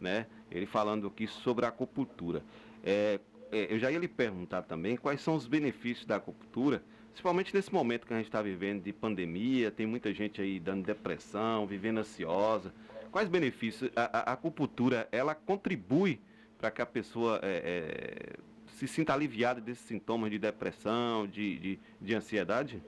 né? 0.00 0.26
Ele 0.50 0.66
falando 0.66 1.06
aqui 1.06 1.26
sobre 1.26 1.64
a 1.64 1.68
acupuntura. 1.68 2.42
É, 2.84 3.20
é, 3.50 3.72
eu 3.72 3.78
já 3.78 3.90
ia 3.90 3.98
lhe 3.98 4.08
perguntar 4.08 4.62
também 4.62 4.96
quais 4.96 5.20
são 5.20 5.34
os 5.34 5.46
benefícios 5.46 6.04
da 6.04 6.16
acupuntura, 6.16 6.82
principalmente 7.16 7.54
nesse 7.54 7.72
momento 7.72 8.06
que 8.06 8.12
a 8.12 8.16
gente 8.18 8.26
está 8.26 8.42
vivendo 8.42 8.82
de 8.82 8.92
pandemia, 8.92 9.70
tem 9.70 9.86
muita 9.86 10.12
gente 10.12 10.38
aí 10.42 10.60
dando 10.60 10.84
depressão, 10.84 11.66
vivendo 11.66 11.96
ansiosa. 11.96 12.74
Quais 13.10 13.26
benefícios? 13.26 13.90
A, 13.96 14.30
a 14.30 14.32
acupuntura, 14.34 15.08
ela 15.10 15.34
contribui 15.34 16.20
para 16.58 16.70
que 16.70 16.82
a 16.82 16.84
pessoa 16.84 17.40
é, 17.42 17.62
é, 17.64 18.36
se 18.66 18.86
sinta 18.86 19.14
aliviada 19.14 19.62
desses 19.62 19.86
sintomas 19.86 20.30
de 20.30 20.38
depressão, 20.38 21.26
de, 21.26 21.58
de, 21.58 21.78
de 22.02 22.14
ansiedade? 22.14 22.82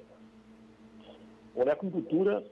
Olha, 1.56 1.70
a 1.70 1.73
acupuntura, 1.73 2.44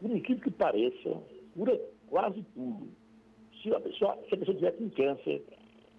por 0.00 0.10
incrível 0.10 0.42
que 0.42 0.50
pareça, 0.50 1.16
cura 1.54 1.80
quase 2.08 2.44
tudo. 2.54 2.88
Se 3.62 3.72
a 3.72 3.78
pessoa, 3.78 4.16
pessoa 4.16 4.56
tiver 4.56 4.72
com 4.72 4.90
câncer, 4.90 5.44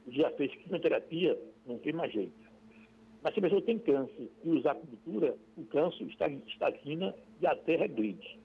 já 0.10 0.30
fez 0.32 0.54
quimioterapia, 0.56 1.40
não 1.66 1.78
tem 1.78 1.94
mais 1.94 2.12
jeito. 2.12 2.43
Mas 3.24 3.34
se 3.34 3.40
a 3.40 3.44
pessoa 3.44 3.62
tem 3.62 3.80
câncer 3.80 4.30
e 4.44 4.50
usar 4.50 4.72
acupuntura, 4.72 5.36
o 5.56 5.64
câncer 5.66 6.04
estagna 6.04 7.16
e 7.42 7.48
a 7.48 7.56
terra 7.56 7.84
regride. 7.84 8.38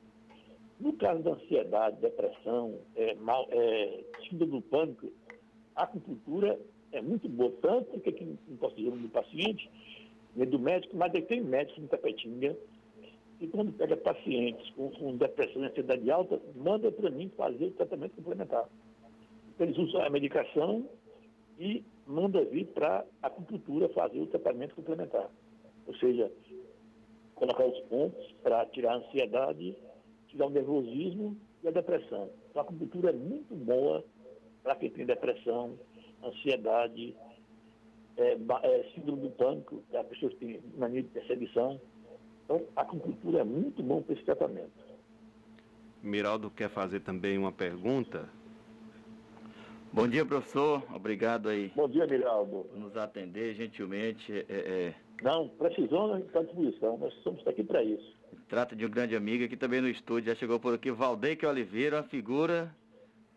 No 0.79 0.93
caso 0.93 1.21
da 1.25 1.33
ansiedade, 1.33 2.01
depressão, 2.01 2.79
é, 2.95 3.15
mal, 3.17 3.49
é, 3.51 4.05
síndrome 4.29 4.53
do 4.53 4.63
pânico, 4.63 5.11
a 5.75 5.83
acupuntura 5.83 6.59
é 6.93 7.03
muito 7.03 7.29
boa, 7.29 7.53
tanto 7.61 7.99
que 8.01 8.11
aqui 8.11 8.39
não 8.47 8.57
posso 8.57 8.77
dizer 8.77 8.93
do 8.93 9.09
paciente, 9.09 9.69
nem 10.37 10.49
do 10.49 10.59
médico, 10.61 10.97
mas 10.97 11.13
tem 11.27 11.41
médicos 11.41 11.83
no 11.83 11.89
Tapetinga, 11.89 12.57
e 13.41 13.49
quando 13.49 13.73
pega 13.73 13.97
pacientes 13.97 14.71
com, 14.71 14.91
com 14.91 15.17
depressão 15.17 15.63
e 15.63 15.67
ansiedade 15.67 16.09
alta, 16.09 16.41
manda 16.55 16.91
para 16.93 17.11
mim 17.11 17.31
fazer 17.37 17.67
o 17.67 17.71
tratamento 17.73 18.15
complementar. 18.15 18.69
Eles 19.59 19.77
usam 19.77 20.03
a 20.03 20.11
medicação 20.11 20.89
e 21.59 21.83
manda 22.09 22.43
vir 22.47 22.67
para 22.69 23.05
a 23.23 23.27
acupuntura 23.27 23.89
fazer 23.91 24.19
o 24.19 24.27
tratamento 24.27 24.75
complementar. 24.75 25.29
Ou 25.87 25.95
seja, 25.97 26.33
colocar 27.35 27.67
os 27.67 27.79
pontos 27.81 28.33
para 28.43 28.65
tirar 28.67 28.95
a 28.95 28.97
ansiedade, 28.97 29.77
tirar 30.29 30.47
o 30.47 30.51
nervosismo 30.51 31.37
e 31.63 31.69
a 31.69 31.71
depressão. 31.71 32.31
Então, 32.51 32.63
a 32.63 32.65
acupuntura 32.65 33.11
é 33.11 33.13
muito 33.13 33.55
boa 33.55 34.03
para 34.63 34.75
quem 34.77 34.91
tem 34.91 35.05
depressão, 35.05 35.79
ansiedade, 36.25 37.15
é, 38.17 38.33
é, 38.33 38.91
síndrome 38.95 39.23
do 39.23 39.31
pânico, 39.31 39.83
que 39.91 39.97
a 39.97 40.05
pessoa 40.05 40.33
tem 40.41 40.61
mania 40.77 41.03
de 41.03 41.09
perseguição. 41.09 41.79
Então, 42.45 42.65
a 42.75 42.81
acupuntura 42.81 43.41
é 43.41 43.45
muito 43.45 43.83
bom 43.83 44.03
para 44.03 44.15
esse 44.15 44.25
tratamento. 44.25 44.73
Miraldo 46.03 46.51
quer 46.51 46.71
fazer 46.71 47.01
também 47.01 47.37
uma 47.37 47.53
pergunta 47.53 48.29
Bom 49.93 50.07
dia, 50.07 50.25
professor. 50.25 50.83
Obrigado 50.95 51.49
aí. 51.49 51.73
Bom 51.75 51.89
dia, 51.89 52.07
Miraldo. 52.07 52.65
Por 52.65 52.79
nos 52.79 52.97
atender 52.97 53.55
gentilmente. 53.55 54.33
É, 54.33 54.45
é... 54.49 54.95
Não, 55.23 55.49
precisou, 55.49 56.09
nós 56.09 56.25
estamos 56.25 56.49
à 56.49 56.53
disposição. 56.53 56.99
Nós 56.99 57.13
estamos 57.15 57.47
aqui 57.47 57.65
para 57.65 57.83
isso. 57.83 58.15
Trata 58.49 58.77
de 58.77 58.85
um 58.85 58.91
grande 58.91 59.17
amigo 59.17 59.45
aqui 59.45 59.57
também 59.57 59.81
no 59.81 59.89
estúdio. 59.89 60.33
Já 60.33 60.39
chegou 60.39 60.61
por 60.61 60.75
aqui, 60.75 60.91
Valdeque 60.91 61.47
Oliveira, 61.47 61.97
uma 61.97 62.03
figura. 62.03 62.75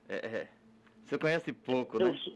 É, 0.07 0.15
é... 0.15 0.47
Você 1.05 1.17
conhece 1.17 1.51
pouco, 1.53 1.97
eu 1.97 2.07
né? 2.07 2.19
Sou, 2.23 2.33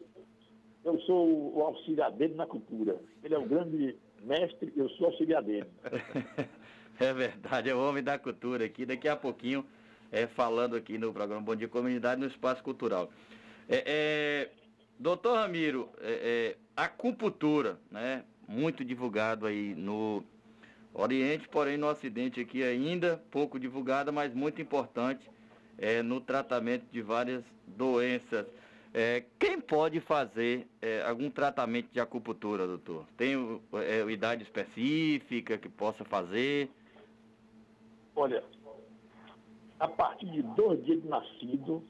eu 0.85 0.99
sou 1.01 1.57
o 1.57 1.61
auxiliar 1.61 2.11
dele 2.11 2.35
na 2.35 2.45
cultura. 2.45 2.97
Ele 3.23 3.33
é 3.33 3.37
o 3.37 3.45
grande 3.45 3.95
mestre, 4.23 4.71
eu 4.75 4.89
sou 4.91 5.07
auxiliar 5.07 5.43
dele. 5.43 5.67
é 6.99 7.13
verdade, 7.13 7.69
é 7.69 7.75
o 7.75 7.87
homem 7.87 8.03
da 8.03 8.17
cultura 8.17 8.65
aqui. 8.65 8.85
Daqui 8.85 9.07
a 9.07 9.15
pouquinho, 9.15 9.65
é, 10.11 10.25
falando 10.25 10.75
aqui 10.75 10.97
no 10.97 11.13
programa 11.13 11.41
Bom 11.41 11.55
Dia 11.55 11.67
Comunidade 11.67 12.19
no 12.19 12.27
Espaço 12.27 12.63
Cultural. 12.63 13.09
É, 13.67 13.83
é, 13.85 14.51
doutor 14.99 15.35
Ramiro, 15.35 15.89
é, 15.99 16.55
é, 16.55 16.57
acupuntura, 16.75 17.79
né? 17.89 18.23
Muito 18.47 18.85
divulgado 18.85 19.47
aí 19.47 19.73
no 19.73 20.23
Oriente, 20.93 21.47
porém 21.49 21.77
no 21.77 21.87
Ocidente 21.87 22.39
aqui 22.39 22.63
ainda 22.63 23.21
pouco 23.31 23.59
divulgada, 23.59 24.11
mas 24.11 24.33
muito 24.33 24.61
importante 24.61 25.27
é, 25.77 26.03
no 26.03 26.21
tratamento 26.21 26.85
de 26.91 27.01
várias 27.01 27.43
doenças. 27.65 28.45
É, 28.93 29.25
quem 29.37 29.59
pode 29.59 29.99
fazer 29.99 30.67
é, 30.81 31.01
algum 31.01 31.29
tratamento 31.29 31.89
de 31.91 31.99
acupuntura, 31.99 32.65
doutor? 32.65 33.05
Tem 33.17 33.35
é, 33.73 34.09
idade 34.09 34.43
específica 34.43 35.57
que 35.57 35.67
possa 35.67 36.05
fazer? 36.05 36.69
Olha, 38.15 38.41
a 39.79 39.87
partir 39.87 40.27
de 40.27 40.43
dois 40.43 40.81
dias 40.85 41.01
de 41.01 41.07
nascido, 41.09 41.83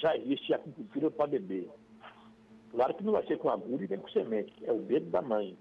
já 0.00 0.16
existe 0.16 0.54
acupuntura 0.54 1.10
para 1.10 1.26
bebê. 1.26 1.68
Claro 2.70 2.94
que 2.94 3.04
não 3.04 3.12
vai 3.12 3.26
ser 3.26 3.38
com 3.38 3.50
agulha 3.50 3.86
nem 3.88 3.98
com 3.98 4.08
semente, 4.08 4.52
é 4.64 4.72
o 4.72 4.80
dedo 4.82 5.10
da 5.10 5.20
mãe. 5.20 5.56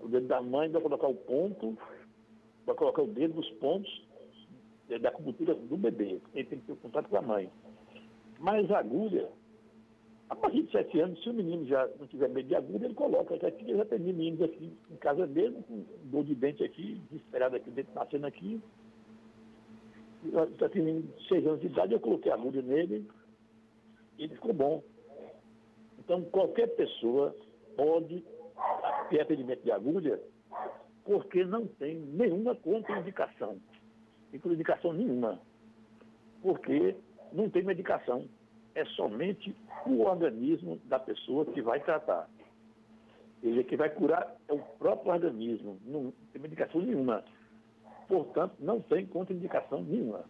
O 0.00 0.08
dedo 0.08 0.26
da 0.26 0.40
mãe 0.40 0.70
vai 0.70 0.80
colocar 0.80 1.06
o 1.06 1.14
ponto, 1.14 1.76
vai 2.66 2.74
colocar 2.74 3.02
o 3.02 3.06
dedo 3.06 3.34
nos 3.34 3.50
pontos 3.52 4.08
da 5.00 5.08
acupuntura 5.08 5.54
do 5.54 5.76
bebê. 5.76 6.20
Ele 6.34 6.48
tem 6.48 6.58
que 6.58 6.66
ter 6.66 6.76
contato 6.76 7.08
com 7.08 7.16
a 7.16 7.22
mãe. 7.22 7.50
Mas 8.38 8.70
a 8.70 8.78
agulha, 8.78 9.28
A 10.30 10.36
partir 10.36 10.62
de 10.62 10.70
sete 10.70 11.00
anos, 11.00 11.20
se 11.22 11.28
o 11.28 11.34
menino 11.34 11.66
já 11.66 11.88
não 11.98 12.06
tiver 12.06 12.28
medo 12.28 12.48
de 12.48 12.54
agulha, 12.54 12.84
ele 12.84 12.94
coloca. 12.94 13.34
Aqui 13.34 13.76
já 13.76 13.84
tem 13.84 13.98
meninos 13.98 14.40
aqui 14.40 14.72
em 14.90 14.96
casa 14.96 15.26
mesmo, 15.26 15.62
com 15.64 15.84
dor 16.04 16.24
de 16.24 16.36
dente 16.36 16.62
aqui, 16.62 17.00
desesperado 17.10 17.56
aqui 17.56 17.68
dentro, 17.70 17.92
nascendo 17.94 18.26
aqui. 18.26 18.62
Já 20.58 20.68
tem 20.68 20.82
menino 20.82 21.08
de 21.18 21.28
seis 21.28 21.44
anos 21.46 21.60
de 21.60 21.66
idade, 21.66 21.92
eu 21.92 22.00
coloquei 22.00 22.30
agulha 22.30 22.62
nele 22.62 23.06
ele 24.24 24.34
ficou 24.34 24.52
bom. 24.52 24.82
Então, 25.98 26.22
qualquer 26.24 26.68
pessoa 26.76 27.34
pode 27.76 28.24
ter 29.08 29.20
atendimento 29.20 29.62
de 29.62 29.72
agulha 29.72 30.20
porque 31.04 31.44
não 31.44 31.66
tem 31.66 31.96
nenhuma 31.96 32.54
contraindicação. 32.54 33.58
Contraindicação 34.30 34.92
nenhuma. 34.92 35.40
Porque 36.42 36.96
não 37.32 37.48
tem 37.48 37.62
medicação 37.62 38.28
é 38.74 38.84
somente 38.84 39.54
o 39.86 40.02
organismo 40.02 40.80
da 40.84 40.98
pessoa 40.98 41.44
que 41.46 41.60
vai 41.60 41.80
tratar. 41.80 42.28
Ele 43.42 43.64
que 43.64 43.76
vai 43.76 43.90
curar 43.90 44.36
é 44.48 44.52
o 44.52 44.58
próprio 44.78 45.12
organismo, 45.12 45.78
não 45.84 46.12
tem 46.32 46.42
medicação 46.42 46.80
nenhuma. 46.80 47.24
Portanto, 48.06 48.54
não 48.58 48.80
tem 48.80 49.06
contraindicação 49.06 49.82
nenhuma. 49.82 50.24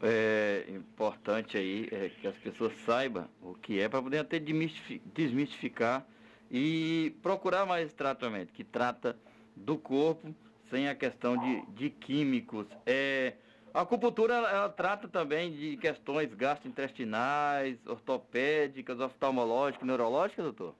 É 0.00 0.64
importante 0.68 1.56
aí 1.56 1.88
é, 1.90 2.08
que 2.08 2.26
as 2.28 2.36
pessoas 2.36 2.72
saibam 2.84 3.28
o 3.42 3.54
que 3.54 3.80
é 3.80 3.88
para 3.88 4.00
poder 4.00 4.18
até 4.18 4.38
desmistificar 4.38 6.06
e 6.50 7.16
procurar 7.20 7.66
mais 7.66 7.92
tratamento, 7.92 8.52
que 8.52 8.62
trata 8.62 9.16
do 9.56 9.76
corpo 9.76 10.32
sem 10.70 10.88
a 10.88 10.94
questão 10.94 11.36
de, 11.36 11.66
de 11.72 11.90
químicos. 11.90 12.66
É, 12.86 13.34
a 13.74 13.80
acupuntura 13.80 14.34
ela, 14.34 14.50
ela, 14.50 14.68
trata 14.68 15.08
também 15.08 15.52
de 15.52 15.76
questões 15.76 16.32
gastrointestinais, 16.32 17.78
ortopédicas, 17.86 19.00
oftalmológicas, 19.00 19.86
neurológicas, 19.86 20.44
doutor? 20.44 20.74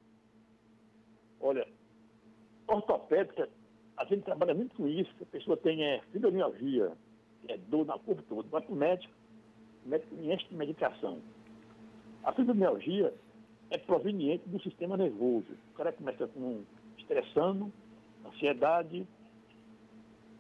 Olha, 1.41 1.67
ortopédica, 2.67 3.49
a 3.97 4.05
gente 4.05 4.23
trabalha 4.23 4.55
muito 4.55 4.77
com 4.77 4.89
isso. 4.89 5.13
A 5.21 5.27
pessoa 5.27 5.57
tem 5.57 5.83
é, 5.83 6.01
fibromialgia, 6.13 6.93
é 7.47 7.57
dor 7.57 7.87
no 7.87 7.99
corpo 8.01 8.23
todo. 8.23 8.49
Vai 8.49 8.63
para 8.63 8.73
o 8.73 8.77
médico, 8.77 9.13
o 9.85 9.89
médico 9.89 10.15
enche 10.21 10.47
de 10.49 10.55
medicação. 10.55 11.19
A 12.25 12.33
fibromialgia 12.33 13.15
é 13.71 13.79
proveniente 13.79 14.49
do 14.49 14.61
sistema 14.61 14.97
nervoso. 14.97 15.47
O 15.73 15.77
cara 15.77 15.93
começa 15.93 16.27
com 16.29 16.63
estressando, 16.99 17.73
ansiedade. 18.27 19.07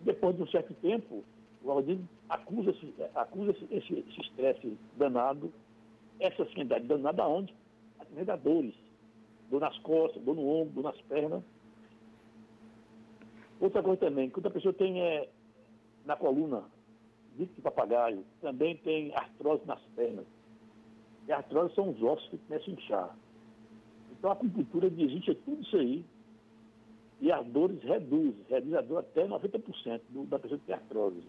Depois 0.00 0.37
de 0.37 0.43
um 0.43 0.49
certo 0.49 0.75
tempo, 0.75 1.25
o 1.62 1.69
organismo 1.69 2.09
acusa, 2.28 2.73
-se, 2.73 2.95
acusa 3.14 3.52
-se 3.52 3.67
esse 3.71 4.21
estresse 4.21 4.76
danado, 4.97 5.52
essa 6.21 6.43
ansiedade 6.43 6.87
danada 6.87 7.23
aonde? 7.23 7.55
Através 7.99 8.26
das 8.26 8.40
dores. 8.40 8.75
Dor 9.50 9.61
nas 9.61 9.78
costas, 9.78 10.23
dor 10.23 10.37
no 10.37 10.47
ombro, 10.47 10.75
dor 10.75 10.85
nas 10.85 11.00
pernas. 11.02 11.43
Outra 13.61 13.83
coisa 13.83 13.99
também, 13.99 14.31
quando 14.31 14.47
a 14.47 14.50
pessoa 14.50 14.73
tem 14.73 15.00
é, 15.00 15.28
na 16.05 16.17
coluna, 16.17 16.62
bico 17.38 17.54
de 17.54 17.61
papagaio, 17.62 18.25
também 18.40 18.76
tem 18.78 19.14
artrose 19.14 19.64
nas 19.66 19.80
pernas. 19.97 20.26
E 21.26 21.33
artrose 21.33 21.75
são 21.75 21.90
os 21.90 22.02
ossos 22.02 22.28
que 22.28 22.38
começam 22.38 22.75
a 22.75 22.76
inchar. 22.76 23.16
Então 24.12 24.30
a 24.30 24.33
acupuntura 24.33 24.90
desiste 24.90 25.35
tudo 25.35 25.62
isso 25.62 25.76
aí 25.76 26.04
e 27.21 27.33
as 27.33 27.47
dores 27.47 27.83
reduzem, 27.83 28.45
reduz 28.49 28.75
a 28.75 28.80
dor 28.80 28.99
até 28.99 29.26
90% 29.26 30.00
do, 30.11 30.25
da 30.25 30.38
pessoa 30.38 30.59
que 30.59 30.66
tem 30.66 30.75
artrose 30.75 31.23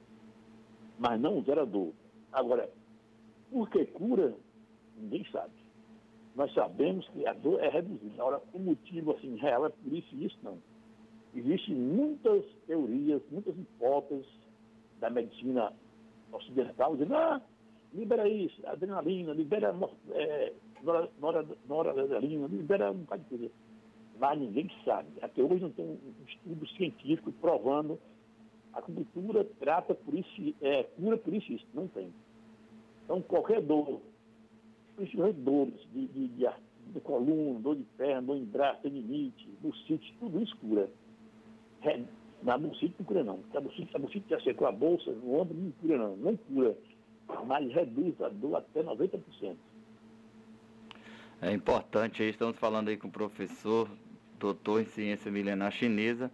mas 1.00 1.20
não 1.20 1.42
gera 1.44 1.66
dor. 1.66 1.94
Agora, 2.32 2.70
por 3.50 3.70
que 3.70 3.86
cura? 3.86 4.36
Ninguém 4.98 5.25
sabe. 5.32 5.54
Nós 6.36 6.54
sabemos 6.54 7.08
que 7.10 7.25
a 7.25 7.34
dor 7.34 7.63
é 7.63 7.70
reduzida. 7.70 8.22
Agora, 8.22 8.42
o 8.54 8.60
motivo 8.60 9.12
assim, 9.12 9.36
real 9.38 9.66
é 9.66 9.70
por 9.70 9.94
isso 9.94 10.13
e 10.13 10.25
isso 10.25 10.38
não. 10.44 10.62
Existem 11.34 11.74
muitas 11.74 12.44
teorias, 12.68 13.22
muitas 13.32 13.57
hipóteses 13.57 14.27
da 15.00 15.10
medicina 15.10 15.74
ocidental 16.31 16.94
dizendo, 16.94 17.15
ah, 17.15 17.42
libera 17.94 18.27
isso, 18.27 18.61
adrenalina, 18.68 19.33
libera 19.33 19.75
é, 20.11 20.53
noradrenalina, 21.68 22.48
libera 22.48 22.92
um 22.92 23.00
bocado 23.00 23.24
de 23.24 23.29
coisa. 23.29 23.51
Mas 24.20 24.39
ninguém 24.39 24.70
sabe. 24.83 25.07
Até 25.22 25.42
hoje 25.42 25.61
não 25.61 25.72
tem 25.72 25.85
um 25.85 25.98
estudo 26.27 26.68
científico 26.70 27.31
provando 27.33 28.00
a 28.74 28.79
acupuntura 28.79 29.46
trata 29.59 29.96
por 29.96 30.13
isso, 30.13 30.55
é, 30.61 30.83
cura 30.83 31.18
por 31.18 31.33
isso, 31.33 31.51
isso 31.51 31.65
não 31.74 31.87
tem. 31.87 32.13
Então, 33.03 33.22
qualquer 33.22 33.61
dor, 33.61 34.01
principalmente 34.96 35.39
dores 35.39 35.87
de, 35.92 36.07
de, 36.07 36.27
de, 36.27 36.48
de 36.94 37.00
coluna, 37.01 37.59
dor 37.59 37.75
de 37.75 37.83
perna, 37.98 38.22
dor 38.22 38.37
em 38.37 38.46
braço, 38.46 38.81
tendinite, 38.81 39.50
bucite, 39.61 40.15
tudo 40.20 40.42
isso 40.42 40.55
cura. 40.57 40.89
Na 42.44 42.58
bucite 42.58 42.96
não 43.00 43.06
cura 43.06 43.24
não. 43.24 43.40
A 43.56 43.60
bucite, 43.60 43.96
a 43.96 44.00
bucite 44.00 44.30
já 44.30 44.40
secou 44.42 44.68
a 44.68 44.72
bolsa, 44.72 45.10
o 45.12 45.40
ombro 45.40 45.56
não 45.58 45.72
cura 45.72 45.98
não, 45.98 46.16
não 46.18 46.38
cura. 46.38 46.75
Mas 47.46 47.72
reduz 47.72 48.20
a 48.22 48.30
dor 48.30 48.58
até 48.58 48.84
90%. 48.84 49.56
É 51.42 51.52
importante, 51.54 52.22
aí 52.22 52.30
estamos 52.30 52.58
falando 52.58 52.90
aí 52.90 52.98
com 52.98 53.08
o 53.08 53.12
professor, 53.12 53.90
doutor 54.38 54.82
em 54.82 54.86
ciência 54.86 55.32
milenar 55.32 55.72
chinesa, 55.72 56.30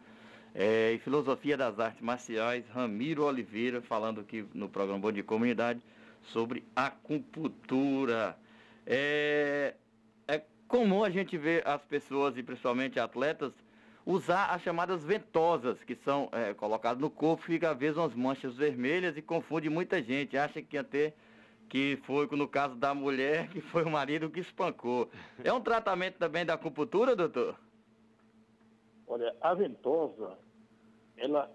é, 0.53 0.93
e 0.93 0.99
Filosofia 0.99 1.57
das 1.57 1.79
Artes 1.79 2.01
Marciais, 2.01 2.65
Ramiro 2.69 3.25
Oliveira, 3.25 3.81
falando 3.81 4.21
aqui 4.21 4.45
no 4.53 4.69
programa 4.69 4.99
Bom 4.99 5.11
de 5.11 5.21
Comunidade 5.21 5.81
sobre 6.23 6.63
acupuntura. 6.75 8.37
É, 8.85 9.75
é 10.27 10.41
comum 10.67 11.03
a 11.03 11.09
gente 11.09 11.37
ver 11.37 11.67
as 11.67 11.83
pessoas, 11.83 12.37
e 12.37 12.41
principalmente 12.41 12.99
atletas, 12.99 13.51
usar 14.05 14.53
as 14.53 14.61
chamadas 14.61 15.03
ventosas, 15.03 15.81
que 15.83 15.95
são 15.95 16.29
é, 16.31 16.53
colocadas 16.53 17.01
no 17.01 17.09
corpo, 17.09 17.43
fica 17.43 17.71
às 17.71 17.77
vezes 17.77 17.97
umas 17.97 18.13
manchas 18.13 18.55
vermelhas 18.55 19.17
e 19.17 19.21
confunde 19.21 19.69
muita 19.69 20.01
gente. 20.01 20.37
Acha 20.37 20.61
que 20.61 20.81
ter 20.83 21.15
que 21.67 21.97
foi 22.03 22.27
no 22.27 22.47
caso 22.47 22.75
da 22.75 22.93
mulher, 22.93 23.49
que 23.51 23.61
foi 23.61 23.83
o 23.83 23.89
marido 23.89 24.29
que 24.29 24.39
espancou. 24.39 25.09
É 25.43 25.51
um 25.51 25.61
tratamento 25.61 26.17
também 26.17 26.45
da 26.45 26.53
acupuntura, 26.53 27.15
doutor? 27.15 27.59
Olha, 29.07 29.35
a 29.41 29.53
ventosa, 29.53 30.37
ela 31.17 31.51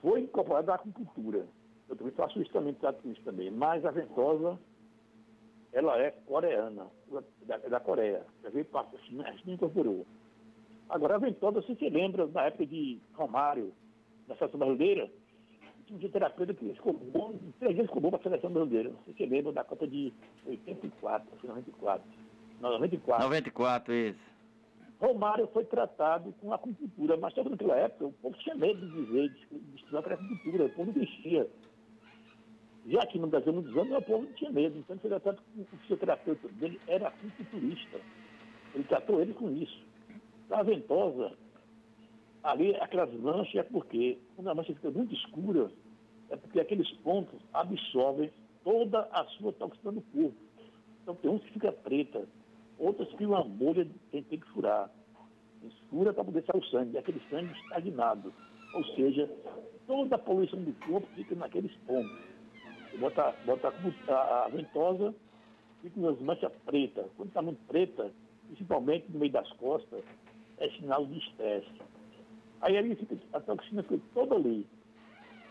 foi 0.00 0.20
incorporada 0.20 0.72
à 0.72 0.74
acupuntura. 0.76 1.46
Eu 1.88 1.96
também 1.96 2.12
faço 2.12 2.40
isso 2.40 2.52
também, 2.52 2.74
trato 2.74 3.08
isso 3.08 3.22
também. 3.22 3.50
Mas 3.50 3.84
a 3.84 3.90
ventosa, 3.90 4.58
ela 5.72 5.98
é 5.98 6.10
coreana, 6.10 6.86
da, 7.42 7.56
da 7.56 7.80
Coreia. 7.80 8.24
Já 8.42 8.50
veio 8.50 8.64
para 8.66 8.86
a 8.86 8.98
China, 9.06 9.24
a 9.26 9.50
incorporou. 9.50 10.06
Agora, 10.88 11.16
a 11.16 11.18
ventosa, 11.18 11.60
você 11.60 11.74
se 11.74 11.88
lembra, 11.88 12.26
na 12.26 12.44
época 12.44 12.66
de 12.66 12.98
Romário, 13.14 13.72
da 14.26 14.34
seleção 14.36 14.58
brasileira, 14.58 15.10
tinha 15.86 15.98
um 15.98 16.10
terapeuta 16.10 16.54
que 16.54 16.72
ficou 16.74 16.92
bom, 16.92 17.34
três 17.58 17.74
vezes 17.74 17.90
ficou 17.90 18.02
bom 18.02 18.10
para 18.10 18.20
a 18.20 18.22
seleção 18.22 18.50
brasileira. 18.50 18.90
Você 19.06 19.12
se 19.12 19.26
lembra 19.26 19.52
da 19.52 19.64
Copa 19.64 19.86
de 19.86 20.12
84, 20.46 21.28
94. 21.42 22.04
Não, 22.60 22.70
94. 22.72 23.24
94, 23.24 23.94
isso. 23.94 24.18
Romário 25.00 25.46
foi 25.52 25.64
tratado 25.64 26.34
com 26.40 26.52
acupuntura, 26.52 27.16
mas 27.16 27.32
só 27.32 27.42
que 27.42 27.50
naquela 27.50 27.76
época 27.76 28.06
o 28.06 28.12
povo 28.14 28.36
tinha 28.38 28.54
medo 28.56 28.80
de 28.80 29.04
dizer, 29.04 29.28
de, 29.28 29.76
estudar 29.76 30.02
para 30.02 30.14
acupuntura, 30.14 30.64
o 30.64 30.70
povo 30.70 30.86
não 30.86 30.92
deixia. 30.92 31.48
Já 32.86 33.02
aqui 33.02 33.18
no 33.18 33.28
Brasil, 33.28 33.52
muitos 33.52 33.76
anos, 33.76 33.96
o 33.96 34.02
povo 34.02 34.24
não 34.24 34.32
tinha 34.32 34.50
medo, 34.50 34.76
então 34.78 34.94
ele 34.94 35.00
foi 35.00 35.10
tratado 35.10 35.42
com 35.54 35.62
o 35.62 35.78
fisioterapeuta 35.82 36.48
dele, 36.48 36.80
era 36.88 37.08
acupunturista. 37.08 38.00
Ele 38.74 38.84
tratou 38.84 39.20
ele 39.20 39.34
com 39.34 39.50
isso. 39.50 39.87
A 40.50 40.62
ventosa, 40.62 41.32
ali 42.42 42.74
aquelas 42.76 43.12
manchas 43.14 43.56
é 43.56 43.62
porque, 43.62 44.18
quando 44.34 44.48
a 44.48 44.54
mancha 44.54 44.74
fica 44.74 44.90
muito 44.90 45.14
escura, 45.14 45.70
é 46.30 46.36
porque 46.36 46.60
aqueles 46.60 46.90
pontos 46.98 47.40
absorvem 47.52 48.30
toda 48.64 49.00
a 49.12 49.24
sua 49.24 49.52
toxina 49.52 49.92
no 49.92 50.02
corpo. 50.02 50.36
Então 51.02 51.14
tem 51.16 51.30
uns 51.30 51.42
que 51.42 51.52
fica 51.52 51.72
preta, 51.72 52.26
outras 52.78 53.08
que 53.14 53.24
uma 53.24 53.44
bolha 53.44 53.86
tem, 54.10 54.22
tem 54.22 54.38
que 54.38 54.48
furar. 54.48 54.90
Fura 55.90 56.12
para 56.12 56.24
poder 56.24 56.44
sair 56.44 56.60
o 56.60 56.64
sangue, 56.66 56.98
aquele 56.98 57.20
sangue 57.30 57.52
estagnado. 57.60 58.32
Ou 58.74 58.84
seja, 58.94 59.28
toda 59.86 60.16
a 60.16 60.18
poluição 60.18 60.60
do 60.62 60.72
corpo 60.86 61.06
fica 61.14 61.34
naqueles 61.34 61.74
pontos. 61.86 62.18
Bota, 62.98 63.34
bota 63.44 63.72
a, 64.08 64.44
a 64.44 64.48
ventosa, 64.48 65.14
fica 65.82 65.98
umas 65.98 66.20
manchas 66.20 66.52
pretas. 66.64 67.06
Quando 67.16 67.28
está 67.28 67.42
muito 67.42 67.60
preta, 67.66 68.10
principalmente 68.46 69.10
no 69.10 69.18
meio 69.18 69.32
das 69.32 69.50
costas, 69.54 70.04
é 70.60 70.68
sinal 70.70 71.06
de 71.06 71.18
estresse. 71.18 71.68
Aí 72.60 72.76
ali 72.76 72.94
fica, 72.96 73.16
a 73.32 73.40
toxina 73.40 73.82
fica 73.82 74.00
toda 74.14 74.34
ali. 74.34 74.66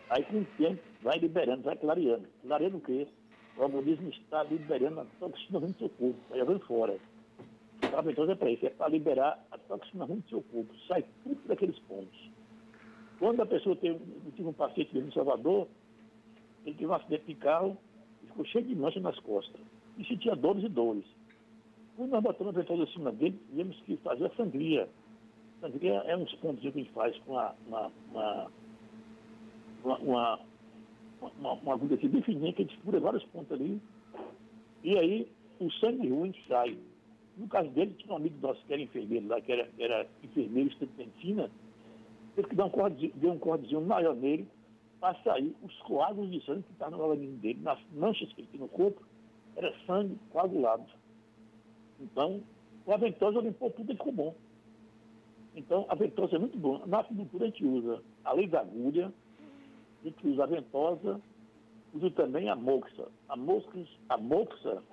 Aí 0.09 0.23
com 0.23 0.39
o 0.39 0.45
tempo 0.57 0.81
vai 1.01 1.17
liberando, 1.17 1.63
vai 1.63 1.75
clareando. 1.75 2.27
Clareando 2.41 2.77
o 2.77 2.81
quê? 2.81 3.07
O 3.57 3.61
organismo 3.61 4.09
está 4.09 4.43
liberando 4.43 5.01
a 5.01 5.05
toxina 5.19 5.59
dentro 5.59 5.73
do 5.73 5.79
seu 5.79 5.89
corpo, 5.89 6.19
vai 6.29 6.39
jogando 6.39 6.59
fora. 6.65 6.97
Ventosa 8.03 8.33
é 8.33 8.35
para 8.35 8.51
isso, 8.51 8.65
é 8.65 8.69
para 8.69 8.89
liberar 8.89 9.43
a 9.51 9.57
toxina 9.57 10.05
ruim 10.05 10.19
do 10.19 10.29
seu 10.29 10.41
corpo, 10.43 10.73
sai 10.87 11.03
tudo 11.23 11.39
daqueles 11.47 11.77
pontos. 11.79 12.29
Quando 13.19 13.41
a 13.41 13.45
pessoa 13.45 13.75
tem, 13.75 13.91
eu 13.91 14.31
tive 14.35 14.47
um 14.47 14.53
paciente 14.53 14.93
mesmo 14.93 15.09
em 15.09 15.13
Salvador, 15.13 15.67
ele 16.65 16.75
teve 16.75 16.87
um 16.87 16.93
acidente 16.93 17.25
de 17.25 17.35
carro 17.35 17.77
e 18.23 18.27
ficou 18.27 18.45
cheio 18.45 18.65
de 18.65 18.75
mancha 18.75 18.99
nas 18.99 19.17
costas. 19.19 19.59
E 19.97 20.05
sentia 20.05 20.35
dores 20.35 20.63
e 20.63 20.69
dores. 20.69 21.05
Quando 21.97 22.11
nós 22.11 22.23
botamos 22.23 22.55
a 22.55 22.59
ventosa 22.59 22.83
acima 22.83 23.11
dele, 23.11 23.39
tivemos 23.49 23.75
que 23.81 23.97
fazer 23.97 24.27
a 24.27 24.35
sangria. 24.35 24.87
Sangria 25.59 25.93
é 26.05 26.15
uns 26.15 26.31
pontos 26.35 26.61
que 26.61 26.67
a 26.67 26.71
gente 26.71 26.91
faz 26.91 27.17
com 27.19 27.33
uma, 27.33 27.55
uma, 27.67 27.91
uma, 28.11 29.97
uma, 29.97 30.39
uma, 31.19 31.53
uma 31.53 31.73
agulha 31.73 31.95
aqui 31.95 32.07
bem 32.07 32.21
fininha, 32.21 32.53
que 32.53 32.61
a 32.61 32.65
gente 32.65 32.77
fura 32.81 32.99
vários 32.99 33.23
pontos 33.25 33.51
ali. 33.51 33.81
E 34.83 34.95
aí 34.95 35.27
o 35.59 35.71
sangue 35.71 36.07
ruim 36.07 36.35
sai. 36.47 36.77
No 37.35 37.47
caso 37.47 37.69
dele, 37.71 37.95
tinha 37.97 38.13
um 38.13 38.17
amigo 38.17 38.37
nosso 38.41 38.63
que 38.67 38.73
era 38.73 38.81
enfermeiro 38.81 39.27
lá, 39.27 39.41
que 39.41 39.51
era, 39.51 39.67
era 39.79 40.07
enfermeiro 40.23 40.69
estudantina, 40.69 41.49
teve 42.35 42.49
que 42.49 42.55
dar 42.55 42.65
um 42.65 42.69
cordezinho, 42.69 43.13
deu 43.15 43.31
um 43.31 43.39
cordezinho 43.39 43.81
maior 43.81 44.15
nele 44.15 44.47
para 44.99 45.15
sair 45.23 45.55
os 45.63 45.75
coágulos 45.79 46.29
de 46.31 46.45
sangue 46.45 46.61
que 46.61 46.73
estavam 46.73 46.99
no 46.99 47.05
organismo 47.05 47.37
dele, 47.37 47.59
nas 47.63 47.79
manchas 47.91 48.31
que 48.33 48.41
ele 48.41 48.47
tinha 48.51 48.61
no 48.61 48.69
corpo, 48.69 49.01
era 49.55 49.73
sangue 49.87 50.15
coagulado. 50.29 50.85
Então, 51.99 52.41
o 52.85 52.93
aventosa 52.93 53.39
limpou 53.39 53.71
tudo 53.71 53.91
e 53.91 53.95
ficou 53.95 54.13
bom. 54.13 54.35
Então, 55.55 55.85
a 55.89 55.95
ventosa 55.95 56.35
é 56.35 56.39
muito 56.39 56.57
boa. 56.57 56.85
Na 56.85 56.99
acupuntura 56.99 57.45
a 57.45 57.47
gente 57.47 57.65
usa, 57.65 58.01
além 58.23 58.47
da 58.47 58.61
agulha, 58.61 59.11
a 60.01 60.07
gente 60.07 60.27
usa 60.27 60.43
a 60.43 60.47
ventosa, 60.47 61.19
usa 61.93 62.11
também 62.11 62.49
a 62.49 62.55
moxa. 62.55 63.07
A 63.27 63.35
moxa, 63.35 63.87
a 64.09 64.17
moxa 64.17 64.83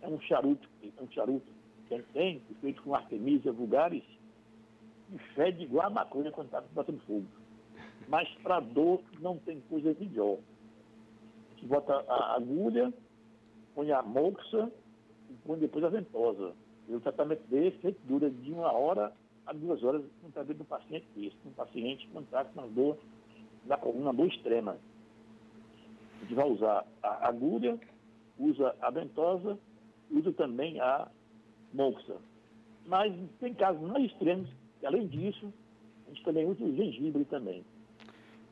é 0.00 0.08
um 0.08 0.20
charuto, 0.20 0.68
é 0.82 1.02
um 1.02 1.10
charuto 1.10 1.46
que 1.86 1.94
ele 1.94 2.04
tem, 2.12 2.42
feito 2.60 2.82
com 2.82 2.94
artemisia 2.94 3.52
vulgaris, 3.52 4.04
e 5.12 5.18
fede 5.34 5.62
igual 5.62 5.86
a 5.86 5.90
maconha 5.90 6.32
quando 6.32 6.46
está 6.46 6.60
batendo 6.72 7.00
fogo. 7.06 7.26
Mas 8.08 8.28
para 8.42 8.60
dor 8.60 9.00
não 9.20 9.38
tem 9.38 9.60
coisa 9.68 9.94
melhor. 10.00 10.36
A 10.36 11.54
gente 11.54 11.66
bota 11.66 11.94
a 12.08 12.34
agulha, 12.34 12.92
põe 13.74 13.92
a 13.92 14.02
moxa 14.02 14.70
põe 15.44 15.58
depois 15.58 15.84
a 15.84 15.88
ventosa. 15.88 16.52
E 16.88 16.94
o 16.94 17.00
tratamento 17.00 17.42
desse 17.48 17.96
dura 18.04 18.30
de 18.30 18.52
uma 18.52 18.72
hora 18.72 19.12
a 19.46 19.52
duas 19.52 19.82
horas 19.82 20.02
no 20.22 20.30
tratamento 20.30 20.58
do 20.58 20.64
paciente 20.64 21.06
desse. 21.14 21.36
Um 21.46 21.52
paciente 21.52 22.08
com 22.08 22.20
uma 22.20 22.68
dor, 22.68 22.98
uma 23.84 24.12
dor 24.12 24.26
extrema. 24.26 24.76
A 26.16 26.20
gente 26.24 26.34
vai 26.34 26.48
usar 26.48 26.86
a 27.02 27.28
agulha, 27.28 27.78
usa 28.38 28.74
a 28.80 28.90
ventosa, 28.90 29.58
usa 30.10 30.32
também 30.32 30.80
a 30.80 31.08
moxa. 31.72 32.16
Mas 32.86 33.14
tem 33.40 33.54
casos 33.54 33.82
mais 33.82 34.04
extremos, 34.04 34.48
que 34.80 34.86
além 34.86 35.06
disso, 35.06 35.52
a 36.06 36.10
gente 36.10 36.24
também 36.24 36.46
usa 36.46 36.64
o 36.64 36.74
gengibre 36.76 37.24
também. 37.24 37.64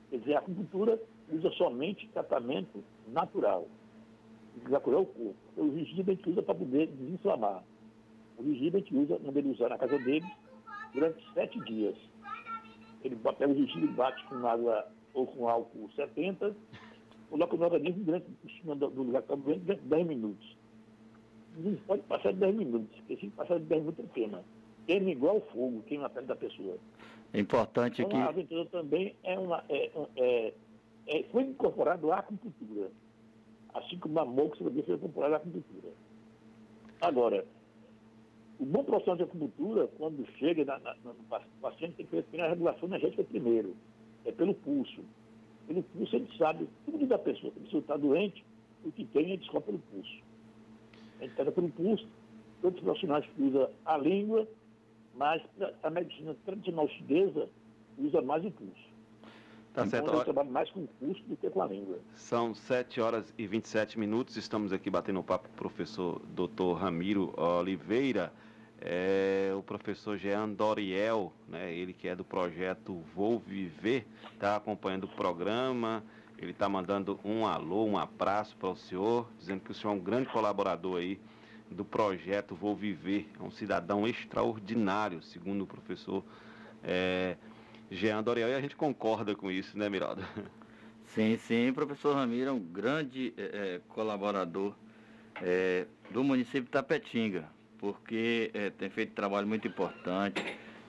Quer 0.09 0.19
dizer, 0.19 0.35
a 0.35 0.39
acupuntura 0.39 1.01
usa 1.31 1.51
somente 1.53 2.09
tratamento 2.09 2.83
natural. 3.09 3.69
Curar 4.65 4.79
o 4.79 5.07
corpo. 5.07 5.35
O 5.57 5.71
gengibre 5.77 6.13
a 6.13 6.15
gente 6.15 6.31
usa 6.31 6.43
para 6.43 6.55
poder 6.55 6.87
desinflamar. 6.89 7.63
O 8.39 8.45
gengibre 8.45 8.81
a 8.81 8.81
gente 8.81 8.97
usa, 8.97 9.19
quando 9.19 9.37
ele 9.37 9.51
usar 9.51 9.69
na 9.69 9.79
casa 9.79 9.99
dele, 9.99 10.27
durante 10.95 11.23
sete 11.35 11.61
dias. 11.61 11.97
Ele 13.03 13.17
pega 13.17 13.49
o 13.49 13.55
gengibre, 13.55 13.89
bate 13.89 14.25
com 14.27 14.47
água 14.47 14.87
ou 15.15 15.27
com 15.27 15.49
álcool 15.49 15.91
70, 15.97 16.55
coloca 17.29 17.57
no 17.57 17.65
organismo 17.65 18.05
durante, 18.05 18.27
em 18.45 18.61
cima 18.61 18.75
do, 18.75 18.89
lugar 18.89 19.23
que 19.23 19.33
está 19.33 19.35
doendo 19.35 19.65
durante 19.65 19.83
10 19.83 20.07
minutos. 20.07 20.57
Não 21.57 21.75
pode 21.87 22.03
passar 22.03 22.33
de 22.33 22.39
10 22.39 22.55
minutos, 22.55 22.97
porque 22.99 23.17
se 23.17 23.29
passar 23.31 23.59
de 23.59 23.65
10 23.67 23.81
minutos 23.83 24.05
queima. 24.13 24.45
Queima 24.87 25.11
igual 25.11 25.41
fogo, 25.53 25.83
queima 25.83 26.07
a 26.07 26.11
pele 26.11 26.27
da 26.27 26.37
pessoa. 26.37 26.77
É 27.33 27.41
importante 27.41 28.03
então, 28.03 28.19
aqui. 28.19 28.27
A 28.27 28.31
aventura 28.31 28.67
também 28.67 29.15
é 29.23 29.39
uma, 29.39 29.65
é, 29.69 29.91
é, 30.17 30.55
é, 31.07 31.23
foi 31.25 31.43
incorporado 31.43 32.13
à 32.13 32.19
acupuntura. 32.19 32.91
Assim 33.75 33.99
como 33.99 34.19
a 34.19 34.25
moxa 34.25 34.65
também 34.65 34.83
foi 34.83 34.95
incorporada 34.95 35.35
à 35.35 35.37
acupuntura. 35.39 35.93
Agora, 37.01 37.45
o 38.59 38.65
bom 38.65 38.85
profissional 38.85 39.17
de 39.17 39.23
acupuntura, 39.23 39.89
quando 39.97 40.27
chega 40.39 40.65
na, 40.65 40.79
na, 40.81 40.95
no 41.03 41.15
paciente, 41.63 41.95
tem 41.95 42.07
que 42.07 42.23
ter 42.23 42.41
a 42.41 42.49
regulação 42.49 42.89
energética 42.89 43.25
primeiro. 43.25 43.75
É 44.25 44.33
pelo 44.33 44.55
pulso. 44.55 45.03
Pelo 45.67 45.83
pulso 45.83 46.19
gente 46.19 46.37
sabe 46.37 46.69
tudo 46.85 47.07
da 47.07 47.19
pessoa. 47.19 47.53
Se 47.71 47.77
está 47.77 47.97
doente, 47.97 48.45
o 48.85 48.93
que 48.93 49.05
tem 49.07 49.29
gente 49.29 49.41
descobre 49.41 49.67
pelo 49.67 49.79
pulso. 49.79 50.23
A 51.21 51.25
gente 51.25 51.37
pega 51.37 51.53
pelo 51.53 51.71
pulso, 51.71 52.07
todos 52.61 52.79
os 52.79 52.85
profissionais 52.85 53.25
que 53.25 53.43
usam 53.43 53.71
a 53.87 53.97
língua, 53.97 54.47
mas 55.15 55.43
a 55.83 55.91
medicina 55.91 56.37
tradicional 56.45 56.89
chinesa 56.89 57.49
usa 57.99 58.21
mais 58.23 58.45
o 58.45 58.51
pulso. 58.51 58.90
Tá 59.73 59.87
então, 59.87 59.91
certo. 59.91 60.13
eu 60.13 60.25
trabalho 60.25 60.51
mais 60.51 60.69
com 60.71 60.81
o 60.81 60.89
pulso 60.89 61.23
do 61.25 61.37
que 61.37 61.49
com 61.49 61.63
a 61.63 61.67
língua. 61.67 62.01
São 62.15 62.53
7 62.53 63.01
horas 63.01 63.33
e 63.39 63.47
27 63.47 63.99
minutos. 63.99 64.37
Estamos 64.37 64.73
aqui 64.73 64.91
batendo 64.91 65.21
um 65.21 65.23
papo 65.23 65.49
com 65.49 65.55
o 65.55 65.57
professor 65.57 66.21
Dr. 66.35 66.75
Ramiro 66.77 67.33
Oliveira. 67.37 68.33
É, 68.81 69.53
o 69.57 69.63
professor 69.63 70.17
Jean 70.17 70.49
Doriel, 70.49 71.33
né, 71.47 71.73
ele 71.73 71.93
que 71.93 72.09
é 72.09 72.17
do 72.17 72.25
projeto 72.25 73.01
Vou 73.15 73.39
Viver, 73.39 74.07
está 74.33 74.57
acompanhando 74.57 75.05
o 75.05 75.09
programa. 75.09 76.03
Ele 76.37 76.51
está 76.51 76.69
mandando 76.69 77.21
um 77.25 77.47
alô, 77.47 77.85
um 77.85 77.99
abraço 77.99 78.57
para 78.57 78.71
o 78.71 78.77
senhor, 78.77 79.29
dizendo 79.39 79.61
que 79.61 79.71
o 79.71 79.75
senhor 79.75 79.93
é 79.93 79.97
um 79.97 80.01
grande 80.01 80.31
colaborador 80.31 80.99
aí 80.99 81.21
do 81.71 81.85
projeto 81.85 82.57
Vou 82.57 82.75
Viver. 82.75 83.29
É 83.39 83.43
um 83.43 83.51
cidadão 83.51 84.05
extraordinário, 84.09 85.23
segundo 85.23 85.63
o 85.63 85.67
professor 85.67 86.25
é, 86.83 87.37
Jean 87.91 88.23
Doriel, 88.23 88.49
e 88.49 88.55
a 88.55 88.61
gente 88.61 88.77
concorda 88.77 89.35
com 89.35 89.51
isso, 89.51 89.77
né, 89.77 89.89
Miralda? 89.89 90.23
Sim, 91.15 91.37
sim, 91.39 91.73
professor 91.73 92.15
Ramiro 92.15 92.51
é 92.51 92.53
um 92.53 92.61
grande 92.61 93.35
é, 93.37 93.43
é, 93.43 93.81
colaborador 93.89 94.77
é, 95.43 95.87
do 96.11 96.23
município 96.23 96.63
de 96.63 96.71
Tapetinga, 96.71 97.49
porque 97.79 98.51
é, 98.55 98.71
tem 98.71 98.89
feito 98.91 99.13
trabalho 99.13 99.47
muito 99.47 99.67
importante. 99.67 100.41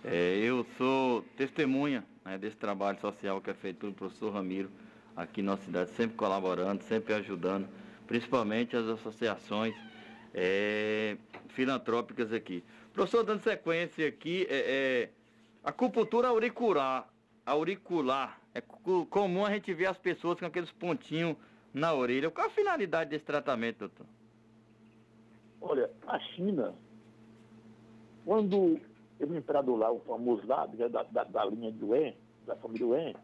É, 0.03 0.37
eu 0.37 0.63
sou 0.77 1.23
testemunha 1.35 2.03
né, 2.23 2.37
desse 2.37 2.55
trabalho 2.55 2.99
social 3.01 3.41
que 3.41 3.49
é 3.49 3.53
feito 3.55 3.79
pelo 3.79 3.93
professor 3.93 4.31
Ramiro 4.31 4.69
aqui 5.15 5.41
na 5.41 5.57
cidade, 5.57 5.89
sempre 5.91 6.15
colaborando, 6.15 6.83
sempre 6.83 7.15
ajudando, 7.15 7.67
principalmente 8.05 8.75
as 8.75 8.85
associações 8.87 9.73
é, 10.35 11.17
filantrópicas 11.49 12.31
aqui. 12.31 12.63
Professor, 12.93 13.23
dando 13.23 13.41
sequência 13.41 14.07
aqui, 14.07 14.45
é, 14.49 15.09
acupuntura 15.63 16.27
auricular, 16.27 17.07
auricular, 17.45 18.39
é 18.53 18.61
comum 18.61 19.45
a 19.45 19.51
gente 19.51 19.73
ver 19.73 19.87
as 19.87 19.97
pessoas 19.97 20.39
com 20.39 20.45
aqueles 20.45 20.71
pontinhos 20.71 21.35
na 21.73 21.93
orelha. 21.93 22.29
Qual 22.29 22.47
a 22.47 22.49
finalidade 22.49 23.09
desse 23.09 23.25
tratamento, 23.25 23.79
doutor? 23.79 24.05
Olha, 25.61 25.89
a 26.07 26.19
China, 26.19 26.73
quando 28.25 28.79
o 29.19 29.35
imperador 29.35 29.77
lá, 29.77 29.91
o 29.91 29.99
famoso 30.01 30.45
lá, 30.47 30.65
da, 30.65 31.03
da, 31.03 31.23
da 31.23 31.45
linha 31.45 31.71
do 31.71 31.95
En, 31.95 32.15
da 32.45 32.55
família 32.55 32.87
Wen, 32.87 33.15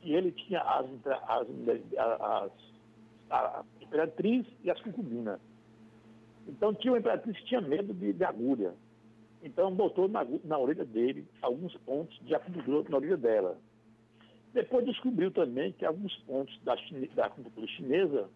que 0.00 0.12
ele 0.12 0.32
tinha 0.32 0.60
as, 0.60 0.86
as, 1.06 1.46
as, 1.98 2.52
a 3.30 3.64
imperatriz 3.80 4.46
e 4.62 4.70
as 4.70 4.80
concubinas. 4.80 5.40
Então 6.46 6.74
tinha 6.74 6.92
uma 6.92 6.98
imperatriz 6.98 7.36
que 7.38 7.46
tinha 7.46 7.60
medo 7.60 7.94
de, 7.94 8.12
de 8.12 8.24
agulha. 8.24 8.74
Então 9.42 9.74
botou 9.74 10.08
na, 10.08 10.26
na, 10.44 10.58
orelha 10.58 10.84
dele 10.84 11.26
alguns 11.40 11.74
pontos 11.78 12.18
de 12.24 12.34
acupuntura 12.34 12.88
na 12.88 12.96
orelha 12.96 13.16
dela. 13.16 13.58
Depois 14.52 14.84
descobriu 14.84 15.30
também 15.30 15.72
que 15.72 15.84
alguns 15.84 16.14
pontos 16.18 16.58
da, 16.62 16.76
da 17.14 17.26
acupuntura 17.26 17.66
chinesa 17.68 18.28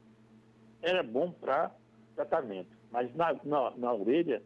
era 0.80 1.02
bom 1.02 1.30
para 1.30 1.74
tratamento, 2.14 2.70
mas 2.90 3.14
na, 3.14 3.32
na, 3.44 3.70
na, 3.76 3.92
orelha 3.92 4.42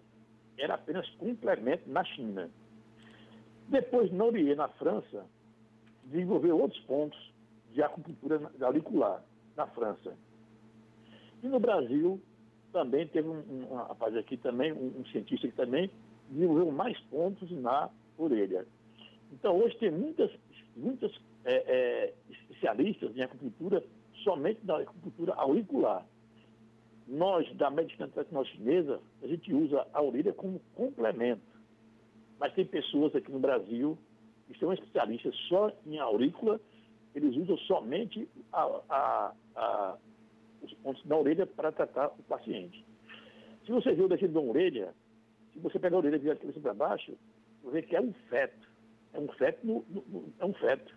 era 0.56 0.74
apenas 0.74 1.08
complemento 1.16 1.88
na 1.88 2.02
China. 2.04 2.50
Depois, 3.68 4.10
na 4.10 4.24
Oriente, 4.24 4.56
na 4.56 4.68
França, 4.68 5.26
desenvolveu 6.04 6.58
outros 6.58 6.80
pontos 6.84 7.18
de 7.72 7.82
acupuntura 7.82 8.50
auricular 8.62 9.22
na 9.54 9.66
França. 9.66 10.16
E 11.42 11.48
no 11.48 11.60
Brasil, 11.60 12.20
também 12.72 13.06
teve 13.06 13.28
um, 13.28 13.66
um 13.70 13.74
rapaz 13.74 14.16
aqui 14.16 14.36
também, 14.36 14.72
um, 14.72 15.00
um, 15.00 15.04
cientista 15.06 15.46
que 15.46 15.54
também 15.54 15.90
desenvolveu 16.30 16.70
mais 16.70 16.98
pontos 17.02 17.50
na 17.50 17.90
orelha. 18.16 18.66
Então 19.32 19.58
hoje 19.58 19.76
tem 19.78 19.90
muitas, 19.90 20.30
muitas 20.76 21.12
é, 21.44 21.54
é, 21.54 22.14
especialistas 22.30 23.16
em 23.16 23.22
acupuntura 23.22 23.82
somente 24.22 24.60
na 24.64 24.78
acupuntura 24.78 25.34
auricular. 25.34 26.04
Nós, 27.06 27.50
da 27.56 27.70
medicina 27.70 28.08
tradicional 28.08 28.44
chinesa, 28.44 29.00
a 29.22 29.26
gente 29.26 29.52
usa 29.52 29.86
a 29.92 30.02
orelha 30.02 30.32
como 30.32 30.60
complemento. 30.74 31.40
Mas 32.38 32.52
tem 32.54 32.66
pessoas 32.66 33.14
aqui 33.16 33.30
no 33.32 33.38
Brasil 33.38 33.96
que 34.46 34.58
são 34.58 34.72
especialistas 34.72 35.34
só 35.48 35.70
em 35.86 35.98
aurícula, 35.98 36.60
eles 37.14 37.36
usam 37.36 37.56
somente 37.58 38.28
a, 38.52 38.80
a, 38.88 39.32
a 39.56 39.96
os 40.62 40.72
pontos 40.74 41.04
da 41.04 41.16
orelha 41.16 41.46
para 41.46 41.70
tratar 41.72 42.08
o 42.18 42.22
paciente. 42.24 42.84
Se 43.64 43.72
você 43.72 43.90
o 43.90 44.08
tecido 44.08 44.34
da 44.34 44.40
orelha, 44.40 44.94
você 45.58 45.78
pegar 45.78 45.96
a 45.96 45.98
orelha 45.98 46.16
e 46.16 46.18
virar 46.18 46.34
a 46.34 46.36
cabeça 46.36 46.60
para 46.60 46.74
baixo, 46.74 47.16
você 47.62 47.72
vê 47.72 47.82
que 47.82 47.96
é 47.96 48.00
um 48.00 48.12
feto. 48.28 48.68
É 49.12 49.20
um 49.20 49.28
feto, 49.28 49.66
no, 49.66 49.84
no, 49.88 50.32
é 50.38 50.44
um 50.44 50.54
feto. 50.54 50.94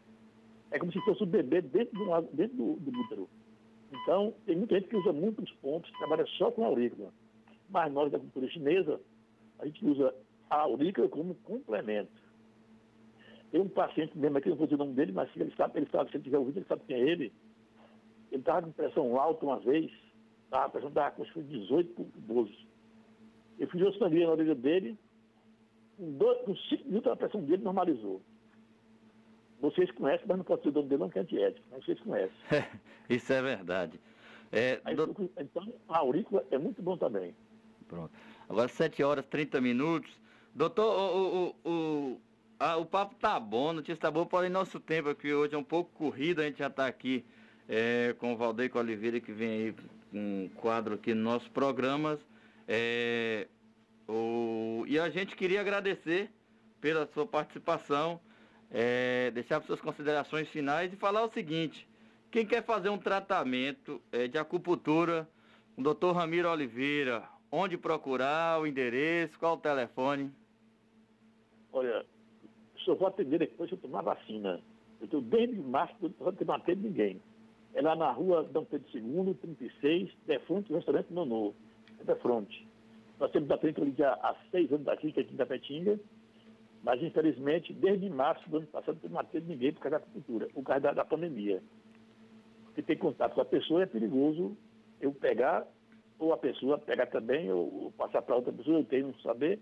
É 0.71 0.79
como 0.79 0.91
se 0.91 1.01
fosse 1.01 1.23
um 1.23 1.27
bebê 1.27 1.61
dentro 1.61 1.97
do, 1.97 2.21
dentro 2.33 2.57
do, 2.57 2.73
do 2.75 2.99
útero. 2.99 3.29
Então, 3.91 4.33
tem 4.45 4.55
muita 4.55 4.75
gente 4.75 4.87
que 4.87 4.95
usa 4.95 5.11
muitos 5.11 5.51
pontos, 5.55 5.91
trabalha 5.97 6.25
só 6.37 6.49
com 6.51 6.63
a 6.63 6.67
aurícula. 6.67 7.11
Mas 7.69 7.91
nós, 7.91 8.11
da 8.11 8.19
cultura 8.19 8.47
chinesa, 8.49 8.99
A 9.59 9.65
gente 9.65 9.85
usa 9.85 10.13
a 10.49 10.61
aurícula 10.61 11.07
como 11.07 11.35
complemento. 11.35 12.11
Tem 13.51 13.59
um 13.59 13.67
paciente 13.67 14.17
mesmo 14.17 14.37
aqui, 14.37 14.49
não 14.49 14.55
vou 14.55 14.65
dizer 14.65 14.75
o 14.75 14.85
nome 14.85 14.93
dele, 14.93 15.11
mas 15.11 15.29
ele 15.35 15.53
sabe, 15.55 15.79
ele 15.79 15.89
sabe, 15.91 16.09
se 16.09 16.17
ele 16.17 16.23
tiver 16.23 16.37
ouvido, 16.37 16.59
ele 16.59 16.65
sabe 16.67 16.83
quem 16.87 16.95
é 16.95 16.99
ele. 16.99 17.33
Ele 18.31 18.41
estava 18.41 18.65
com 18.65 18.71
pressão 18.71 19.19
alta 19.19 19.45
uma 19.45 19.59
vez, 19.59 19.91
a 20.51 20.69
pressão 20.69 20.89
estava 20.89 21.11
com 21.11 21.23
18 21.23 21.93
por 21.93 22.05
12. 22.15 22.70
Eu 23.59 23.67
fiz 23.67 23.81
uma 23.81 23.93
sangria 23.97 24.25
na 24.25 24.33
orelha 24.33 24.55
dele, 24.55 24.97
com 25.97 26.55
5 26.55 26.85
minutos 26.85 27.11
a 27.11 27.15
pressão 27.15 27.41
dele 27.41 27.63
normalizou. 27.63 28.21
Vocês 29.61 29.91
conhecem, 29.91 30.25
mas 30.27 30.37
não 30.37 30.43
pode 30.43 30.63
ser 30.63 30.69
o 30.69 30.71
dono 30.71 30.87
dele, 30.87 31.01
não, 31.01 31.09
que 31.09 31.19
é 31.19 31.21
antiético. 31.21 31.65
Mas 31.71 31.85
vocês 31.85 31.99
conhecem. 31.99 32.35
Isso 33.07 33.31
é 33.31 33.41
verdade. 33.41 33.99
É, 34.51 34.81
Aí, 34.83 34.95
do... 34.95 35.31
Então, 35.37 35.73
a 35.87 35.99
aurícula 35.99 36.43
é 36.49 36.57
muito 36.57 36.81
bom 36.81 36.97
também. 36.97 37.35
Pronto. 37.87 38.11
Agora, 38.49 38.67
7 38.67 39.03
horas 39.03 39.25
30 39.27 39.61
minutos. 39.61 40.11
Doutor, 40.53 40.83
o, 40.83 41.55
o, 41.63 41.69
o, 41.69 42.21
a, 42.59 42.75
o 42.77 42.85
papo 42.85 43.15
tá 43.15 43.39
bom, 43.39 43.71
notícia 43.71 43.95
tá 43.95 44.11
boa, 44.11 44.25
porém 44.25 44.49
nosso 44.49 44.79
tempo 44.79 45.09
aqui 45.09 45.33
hoje 45.33 45.55
é 45.55 45.57
um 45.57 45.63
pouco 45.63 45.89
corrido, 45.93 46.41
a 46.41 46.43
gente 46.43 46.59
já 46.59 46.67
está 46.67 46.87
aqui 46.87 47.23
é, 47.69 48.13
com 48.19 48.33
o 48.33 48.37
Valdeir 48.37 48.75
Oliveira, 48.75 49.21
que 49.21 49.31
vem 49.31 49.49
aí 49.49 49.75
com 50.11 50.17
um 50.17 50.49
quadro 50.55 50.95
aqui 50.95 51.13
nos 51.13 51.23
nossos 51.23 51.47
programas. 51.47 52.19
É, 52.73 53.49
o, 54.07 54.85
e 54.87 54.97
a 54.97 55.09
gente 55.09 55.35
queria 55.35 55.59
agradecer 55.59 56.31
pela 56.79 57.05
sua 57.07 57.25
participação, 57.27 58.17
é, 58.71 59.29
deixar 59.31 59.61
suas 59.63 59.81
considerações 59.81 60.47
finais 60.47 60.93
e 60.93 60.95
falar 60.95 61.21
o 61.25 61.33
seguinte: 61.33 61.85
quem 62.31 62.45
quer 62.45 62.63
fazer 62.63 62.87
um 62.87 62.97
tratamento 62.97 64.01
é, 64.09 64.25
de 64.29 64.37
acupuntura, 64.37 65.27
o 65.75 65.81
doutor 65.81 66.15
Ramiro 66.15 66.49
Oliveira, 66.49 67.27
onde 67.51 67.77
procurar, 67.77 68.61
o 68.61 68.65
endereço, 68.65 69.37
qual 69.37 69.55
o 69.55 69.61
telefone? 69.61 70.31
Olha, 71.73 72.05
só 72.85 72.95
vou 72.95 73.09
atender 73.09 73.39
depois 73.39 73.69
que 73.69 73.75
eu 73.75 73.79
tomar 73.79 74.01
vacina. 74.01 74.61
Eu 75.01 75.05
estou 75.05 75.19
desde 75.19 75.59
março, 75.59 75.93
não 76.21 76.31
tenho 76.31 76.51
atendido 76.53 76.87
ninguém. 76.87 77.21
É 77.73 77.81
lá 77.81 77.97
na 77.97 78.13
rua 78.13 78.43
Dom 78.43 78.63
Pedro 78.63 78.87
II, 78.93 79.33
36, 79.33 80.09
de 80.25 80.39
frente 80.39 80.69
do 80.69 80.75
restaurante 80.75 81.11
Nonô. 81.11 81.53
É 82.07 82.13
de 82.13 82.19
frente. 82.21 82.67
Nós 83.19 83.31
temos 83.31 83.47
da 83.47 83.55
ali 83.55 83.93
já 83.97 84.13
há 84.13 84.35
seis 84.49 84.71
anos 84.71 84.85
daqui, 84.85 85.11
que 85.11 85.19
é 85.19 85.23
aqui 85.23 85.33
em 85.33 85.37
Tapetinga, 85.37 85.99
mas 86.83 87.01
infelizmente, 87.03 87.71
desde 87.73 88.09
março 88.09 88.49
do 88.49 88.57
ano 88.57 88.67
passado, 88.67 88.97
não 89.07 89.19
atendido 89.19 89.51
ninguém 89.51 89.73
por 89.73 89.81
causa 89.81 89.99
da 89.99 90.05
cultura, 90.05 90.47
por 90.47 90.63
causa 90.63 90.81
da, 90.81 90.93
da 90.93 91.05
pandemia. 91.05 91.61
Porque 92.65 92.81
ter 92.81 92.95
contato 92.95 93.35
com 93.35 93.41
a 93.41 93.45
pessoa 93.45 93.83
é 93.83 93.85
perigoso 93.85 94.57
eu 94.99 95.13
pegar, 95.13 95.67
ou 96.17 96.33
a 96.33 96.37
pessoa 96.37 96.79
pegar 96.79 97.07
também, 97.07 97.51
ou, 97.51 97.83
ou 97.83 97.91
passar 97.91 98.21
para 98.23 98.35
outra 98.35 98.51
pessoa, 98.51 98.79
eu 98.79 98.85
tenho 98.85 99.13
que 99.13 99.21
saber. 99.21 99.59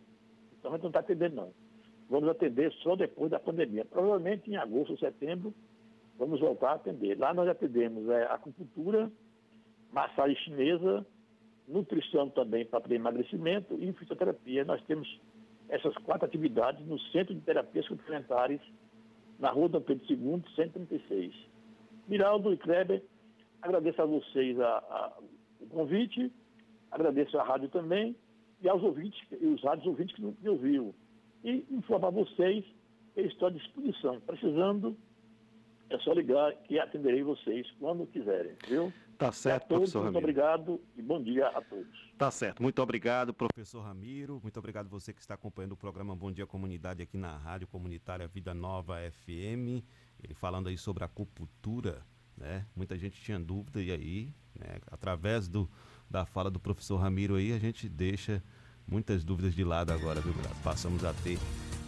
Então 0.58 0.72
a 0.72 0.76
gente 0.76 0.84
não 0.84 0.90
está 0.90 1.00
atendendo, 1.00 1.36
não. 1.36 1.54
Vamos 2.10 2.30
atender 2.30 2.72
só 2.82 2.96
depois 2.96 3.30
da 3.30 3.40
pandemia. 3.40 3.84
Provavelmente 3.84 4.50
em 4.50 4.56
agosto 4.56 4.92
ou 4.92 4.98
setembro, 4.98 5.54
vamos 6.18 6.40
voltar 6.40 6.72
a 6.72 6.76
atender. 6.76 7.18
Lá 7.18 7.34
nós 7.34 7.48
atendemos 7.50 8.08
é, 8.10 8.24
acupuntura, 8.24 9.12
massagem 9.92 10.38
chinesa, 10.38 11.06
nutrição 11.70 12.30
também 12.30 12.66
para 12.66 12.94
emagrecimento 12.94 13.76
e 13.80 13.94
fisioterapia. 13.94 14.66
Nós 14.66 14.84
temos 14.86 15.08
essas 15.70 15.96
quatro 16.00 16.26
atividades 16.26 16.86
no 16.86 17.00
Centro 17.12 17.34
de 17.34 17.42
Terapias 17.42 17.88
Complementares, 17.88 18.60
na 19.38 19.52
rua 19.52 19.70
Dom 19.70 19.82
Pedro 19.82 20.04
II, 20.10 20.44
136. 20.56 21.34
Miraldo 22.08 22.52
e 22.52 22.58
Kleber, 22.58 23.04
agradeço 23.62 24.02
a 24.02 24.06
vocês 24.06 24.60
a, 24.60 24.78
a, 24.78 25.18
o 25.62 25.68
convite, 25.68 26.32
agradeço 26.92 27.38
à 27.38 27.44
rádio 27.44 27.70
também 27.70 28.16
e 28.62 28.68
aos 28.68 28.82
ouvintes, 28.84 29.22
e 29.40 29.46
os 29.46 29.64
rádios 29.64 29.88
ouvintes 29.88 30.16
que 30.16 30.22
me 30.22 30.50
ouviram. 30.50 30.94
E 31.44 31.64
informar 31.70 32.10
vocês 32.10 32.66
que 33.14 33.22
estou 33.22 33.48
à 33.48 33.52
disposição. 33.52 34.20
Precisando, 34.22 34.98
é 35.90 35.98
só 36.00 36.14
ligar 36.14 36.54
que 36.64 36.80
atenderei 36.80 37.24
vocês 37.24 37.70
quando 37.80 38.06
quiserem, 38.08 38.56
viu? 38.68 38.94
Tá 39.18 39.32
certo, 39.34 39.68
todos, 39.68 39.92
professor 39.92 40.04
Muito 40.04 40.16
Ramiro. 40.16 40.30
obrigado 40.32 40.82
e 40.96 41.02
bom 41.02 41.22
dia 41.22 41.48
a 41.48 41.62
todos. 41.62 42.10
Tá 42.18 42.32
certo. 42.32 42.62
Muito 42.62 42.82
obrigado, 42.82 43.34
professor 43.34 43.82
Ramiro. 43.82 44.40
Muito 44.42 44.58
obrigado 44.58 44.88
você 44.88 45.12
que 45.12 45.20
está 45.20 45.34
acompanhando 45.34 45.74
o 45.74 45.78
programa 45.78 46.16
Bom 46.16 46.32
Dia 46.32 46.48
Comunidade 46.48 47.02
aqui 47.02 47.18
na 47.18 47.36
Rádio 47.36 47.68
Comunitária 47.68 48.28
Vida 48.28 48.54
Nova 48.54 48.96
FM. 49.12 49.84
Ele 50.24 50.34
falando 50.34 50.70
aí 50.70 50.78
sobre 50.78 51.04
acupuntura, 51.04 52.02
né? 52.38 52.66
Muita 52.74 52.98
gente 52.98 53.22
tinha 53.22 53.38
dúvida 53.38 53.82
e 53.82 53.92
aí, 53.92 54.34
né, 54.58 54.80
através 54.90 55.50
do, 55.50 55.70
da 56.10 56.26
fala 56.26 56.50
do 56.50 56.60
professor 56.60 56.96
Ramiro 56.96 57.36
aí, 57.36 57.52
a 57.52 57.60
gente 57.60 57.90
deixa 57.90 58.42
muitas 58.90 59.24
dúvidas 59.24 59.54
de 59.54 59.64
lado 59.64 59.92
agora, 59.92 60.22
viu, 60.22 60.34
Grato? 60.34 60.56
Passamos 60.64 61.04
a 61.04 61.14
ter 61.14 61.38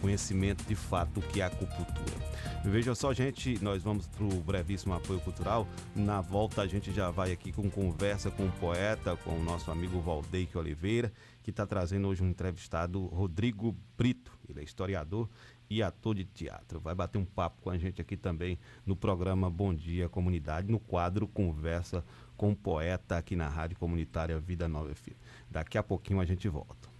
conhecimento 0.00 0.64
de 0.64 0.74
fato 0.74 1.20
que 1.20 1.40
é 1.40 1.44
acupuntura. 1.44 2.32
Veja 2.64 2.94
só, 2.94 3.14
gente, 3.14 3.62
nós 3.62 3.82
vamos 3.82 4.08
para 4.08 4.24
o 4.24 4.40
brevíssimo 4.40 4.94
apoio 4.94 5.20
cultural. 5.20 5.66
Na 5.94 6.20
volta 6.20 6.62
a 6.62 6.66
gente 6.66 6.92
já 6.92 7.10
vai 7.10 7.30
aqui 7.30 7.52
com 7.52 7.70
conversa 7.70 8.30
com 8.30 8.46
o 8.46 8.52
poeta, 8.52 9.16
com 9.16 9.30
o 9.30 9.42
nosso 9.42 9.70
amigo 9.70 10.00
Valdeque 10.00 10.58
Oliveira, 10.58 11.12
que 11.42 11.50
está 11.50 11.64
trazendo 11.64 12.08
hoje 12.08 12.22
um 12.22 12.28
entrevistado, 12.28 13.06
Rodrigo 13.06 13.76
Brito. 13.96 14.32
Ele 14.48 14.60
é 14.60 14.64
historiador 14.64 15.28
e 15.70 15.82
ator 15.82 16.16
de 16.16 16.24
teatro. 16.24 16.80
Vai 16.80 16.94
bater 16.94 17.18
um 17.18 17.24
papo 17.24 17.62
com 17.62 17.70
a 17.70 17.78
gente 17.78 18.00
aqui 18.00 18.16
também 18.16 18.58
no 18.84 18.96
programa 18.96 19.48
Bom 19.48 19.72
Dia 19.72 20.08
Comunidade, 20.08 20.70
no 20.70 20.80
quadro 20.80 21.28
Conversa 21.28 22.04
com 22.36 22.50
o 22.50 22.56
Poeta 22.56 23.16
aqui 23.16 23.36
na 23.36 23.48
Rádio 23.48 23.78
Comunitária 23.78 24.38
Vida 24.40 24.68
Nova 24.68 24.92
FM. 24.92 25.16
Daqui 25.50 25.78
a 25.78 25.82
pouquinho 25.82 26.20
a 26.20 26.24
gente 26.24 26.48
volta. 26.48 26.91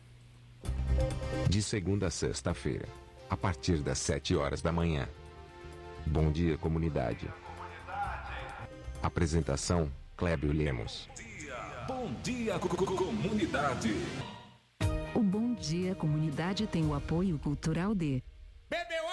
De 1.48 1.62
segunda 1.62 2.06
a 2.06 2.10
sexta-feira, 2.10 2.86
a 3.28 3.36
partir 3.36 3.78
das 3.82 3.98
7 3.98 4.36
horas 4.36 4.62
da 4.62 4.72
manhã. 4.72 5.08
Bom 6.06 6.30
dia, 6.30 6.56
comunidade. 6.58 7.28
Apresentação: 9.02 9.90
Clébio 10.16 10.52
Lemos. 10.52 11.08
Bom 11.86 12.12
dia, 12.22 12.58
co- 12.58 12.68
co- 12.68 12.86
comunidade. 12.96 13.94
O 15.14 15.20
Bom 15.20 15.54
Dia 15.54 15.94
Comunidade 15.94 16.66
tem 16.66 16.84
o 16.86 16.94
apoio 16.94 17.38
cultural 17.38 17.94
de 17.94 18.22
Bebeu 18.70 19.04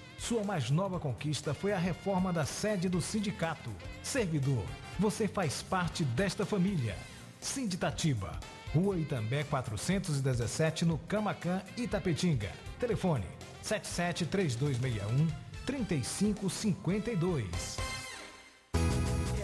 Sua 0.21 0.43
mais 0.43 0.69
nova 0.69 0.99
conquista 0.99 1.51
foi 1.51 1.73
a 1.73 1.79
reforma 1.79 2.31
da 2.31 2.45
sede 2.45 2.87
do 2.87 3.01
sindicato. 3.01 3.71
Servidor, 4.03 4.63
você 4.99 5.27
faz 5.27 5.63
parte 5.63 6.03
desta 6.03 6.45
família. 6.45 6.95
Sinditatiba, 7.39 8.39
Rua 8.71 8.99
Itambé 8.99 9.43
417, 9.43 10.85
no 10.85 10.99
Camacan, 10.99 11.63
Itapetinga. 11.75 12.51
Telefone 12.79 13.25
773261 13.63 15.27
3552. 15.65 17.77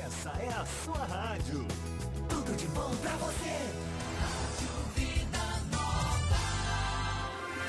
Essa 0.06 0.30
é 0.30 0.50
a 0.50 0.64
sua 0.84 1.04
rádio. 1.06 1.66
Tudo 2.30 2.56
de 2.56 2.68
bom 2.68 2.96
pra 2.98 3.16
você. 3.16 3.74
Rádio 4.22 4.70
Vida 4.96 5.40
Nova. 5.72 6.38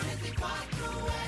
104 0.02 1.27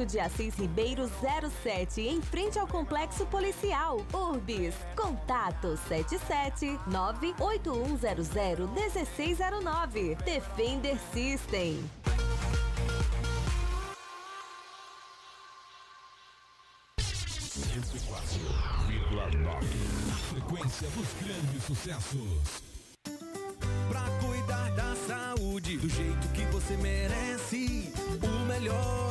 de 0.05 0.19
Assis 0.19 0.55
Ribeiro 0.55 1.09
07, 1.63 2.01
em 2.01 2.21
frente 2.21 2.57
ao 2.57 2.67
Complexo 2.67 3.25
Policial. 3.25 4.05
Urbis. 4.13 4.75
Contato 4.95 5.77
77 5.87 6.79
98100 6.87 8.67
1609. 8.67 10.15
Defender 10.23 10.97
System. 11.13 11.83
Frequência 20.29 20.87
dos 20.89 21.07
grandes 21.21 21.63
sucessos. 21.63 22.63
Pra 23.87 24.01
cuidar 24.25 24.71
da 24.71 24.95
saúde 24.95 25.77
do 25.77 25.89
jeito 25.89 26.27
que 26.33 26.45
você 26.45 26.77
merece. 26.77 27.93
O 28.23 28.45
melhor 28.45 29.10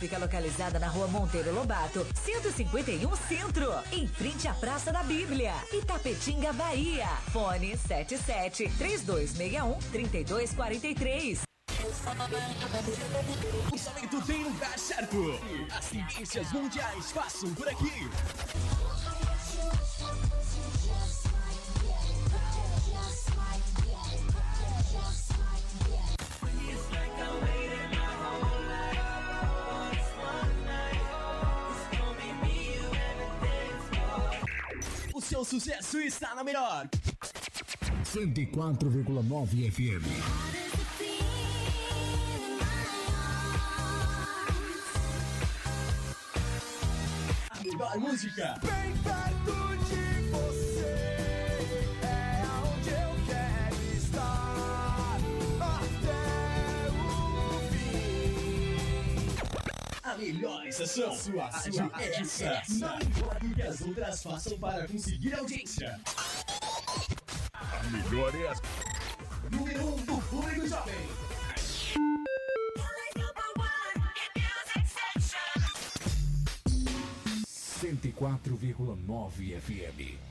fica 0.01 0.17
localizada 0.17 0.79
na 0.79 0.87
rua 0.87 1.05
Monteiro 1.07 1.53
Lobato, 1.53 2.03
151 2.25 3.15
Centro, 3.27 3.71
em 3.91 4.07
frente 4.07 4.47
à 4.47 4.53
Praça 4.55 4.91
da 4.91 5.03
Bíblia, 5.03 5.53
Itapetinga, 5.71 6.51
Bahia. 6.53 7.05
Fone 7.31 7.77
77 7.77 8.67
3261 8.79 9.77
3243. 9.91 11.41
O 13.67 13.71
lançamento 13.71 14.25
tem 14.25 14.43
lugar 14.43 14.79
certo. 14.79 15.39
As 15.77 15.89
tendências 15.89 16.51
mundiais 16.51 17.11
passam 17.11 17.53
por 17.53 17.69
aqui. 17.69 18.09
Seu 35.45 35.59
sucesso 35.59 35.99
está 35.99 36.35
na 36.35 36.43
melhor. 36.43 36.87
104,9 38.03 39.71
FM. 39.71 40.05
A 47.49 47.63
melhor 47.63 47.97
música. 47.97 48.59
Bem 48.61 48.93
perto 49.03 49.85
de 49.85 50.30
A 60.11 60.17
melhor 60.17 60.67
estação. 60.67 61.15
Sua, 61.15 61.49
sua 61.51 61.89
é 61.97 62.19
essa. 62.19 62.61
Não 62.79 62.99
importa 62.99 63.45
o 63.45 63.55
que 63.55 63.61
as 63.61 63.79
outras 63.79 64.21
façam 64.21 64.59
para 64.59 64.85
conseguir 64.85 65.33
audiência. 65.33 66.01
A 67.53 67.83
melhor 67.83 68.35
é 68.35 68.47
essa. 68.47 68.61
Número 69.49 69.85
1 69.85 69.95
um 69.95 69.95
do 70.03 70.21
público 70.23 70.67
jovem. 70.67 70.95
Cento 77.47 78.05
e 78.05 78.11
quatro 78.11 78.57
vírgula 78.57 78.97
nove 78.97 79.57
FM. 79.61 80.30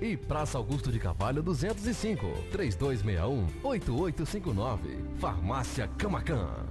E 0.00 0.16
Praça 0.16 0.58
Augusto 0.58 0.90
de 0.90 0.98
Carvalho 0.98 1.42
205, 1.42 2.26
3261-8859. 2.52 5.18
Farmácia 5.18 5.86
Camacan. 5.98 6.66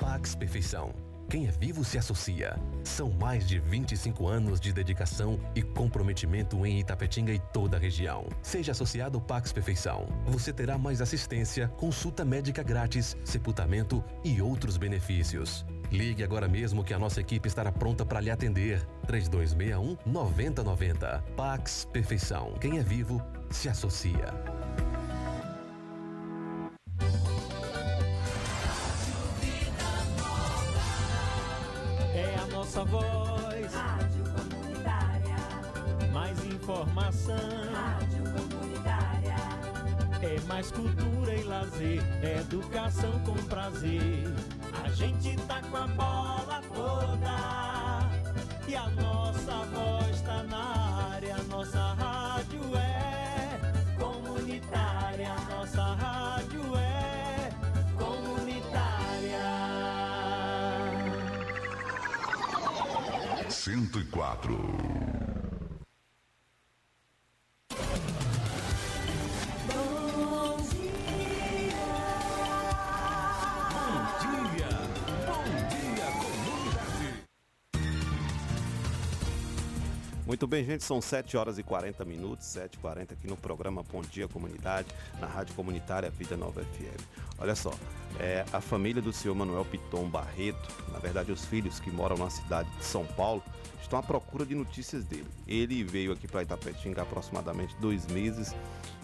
Pax 0.00 0.34
Perfeição. 0.34 0.94
Quem 1.28 1.46
é 1.46 1.50
vivo 1.50 1.82
se 1.82 1.96
associa. 1.96 2.58
São 2.84 3.10
mais 3.10 3.48
de 3.48 3.58
25 3.58 4.28
anos 4.28 4.60
de 4.60 4.70
dedicação 4.70 5.40
e 5.54 5.62
comprometimento 5.62 6.66
em 6.66 6.80
Itapetinga 6.80 7.32
e 7.32 7.38
toda 7.38 7.78
a 7.78 7.80
região. 7.80 8.26
Seja 8.42 8.72
associado 8.72 9.16
ao 9.16 9.24
Pax 9.24 9.50
Perfeição. 9.50 10.06
Você 10.26 10.52
terá 10.52 10.76
mais 10.76 11.00
assistência, 11.00 11.68
consulta 11.68 12.22
médica 12.22 12.62
grátis, 12.62 13.16
sepultamento 13.24 14.04
e 14.22 14.42
outros 14.42 14.76
benefícios. 14.76 15.64
Ligue 15.92 16.24
agora 16.24 16.48
mesmo 16.48 16.82
que 16.82 16.94
a 16.94 16.98
nossa 16.98 17.20
equipe 17.20 17.46
estará 17.46 17.70
pronta 17.70 18.02
para 18.02 18.18
lhe 18.18 18.30
atender. 18.30 18.82
3261 19.06 19.98
9090. 20.10 21.22
Pax 21.36 21.86
Perfeição. 21.92 22.54
Quem 22.58 22.78
é 22.78 22.82
vivo 22.82 23.22
se 23.50 23.68
associa. 23.68 24.32
É 32.14 32.36
a 32.42 32.46
nossa 32.46 32.84
voz. 32.84 33.74
Rádio 33.74 34.24
Comunitária. 34.32 35.36
Mais 36.10 36.42
informação. 36.46 37.36
Rádio 37.70 38.24
Comunitária. 38.32 39.36
É 40.22 40.40
mais 40.48 40.70
cultura 40.70 41.34
e 41.34 41.42
lazer. 41.42 42.02
É 42.22 42.40
educação 42.40 43.12
com 43.26 43.34
prazer 43.44 44.32
gente 44.94 45.36
tá 45.46 45.60
com 45.70 45.76
a 45.76 45.86
bola 45.86 46.60
toda 46.74 48.10
e 48.68 48.74
a 48.76 48.86
nossa 48.90 49.64
voz 49.66 50.20
tá 50.22 50.42
na 50.44 51.12
área, 51.12 51.36
nossa 51.48 51.94
rádio 51.94 52.60
é 52.76 53.60
comunitária, 53.98 55.34
nossa 55.50 55.82
rádio 55.94 56.76
é 56.76 57.50
comunitária. 57.96 59.40
104 63.48 64.81
Muito 80.42 80.50
bem, 80.50 80.64
gente, 80.64 80.82
são 80.82 81.00
7 81.00 81.36
horas 81.36 81.56
e 81.56 81.62
40 81.62 82.04
minutos, 82.04 82.48
7 82.48 82.74
e 82.74 82.78
40 82.78 83.14
aqui 83.14 83.28
no 83.28 83.36
programa 83.36 83.84
Bom 83.84 84.00
Dia 84.02 84.26
Comunidade, 84.26 84.88
na 85.20 85.28
Rádio 85.28 85.54
Comunitária 85.54 86.10
Vida 86.10 86.36
Nova 86.36 86.60
FM. 86.64 87.00
Olha 87.38 87.54
só, 87.54 87.72
é, 88.18 88.44
a 88.52 88.60
família 88.60 89.00
do 89.00 89.12
senhor 89.12 89.36
Manuel 89.36 89.64
Piton 89.64 90.08
Barreto, 90.08 90.68
na 90.90 90.98
verdade 90.98 91.30
os 91.30 91.44
filhos 91.44 91.78
que 91.78 91.92
moram 91.92 92.16
na 92.16 92.28
cidade 92.28 92.68
de 92.76 92.84
São 92.84 93.06
Paulo, 93.06 93.40
estão 93.80 94.00
à 94.00 94.02
procura 94.02 94.44
de 94.44 94.52
notícias 94.52 95.04
dele. 95.04 95.28
Ele 95.46 95.84
veio 95.84 96.10
aqui 96.10 96.26
para 96.26 96.42
Itapetinga 96.42 97.02
há 97.02 97.04
aproximadamente 97.04 97.76
dois 97.76 98.08
meses 98.08 98.52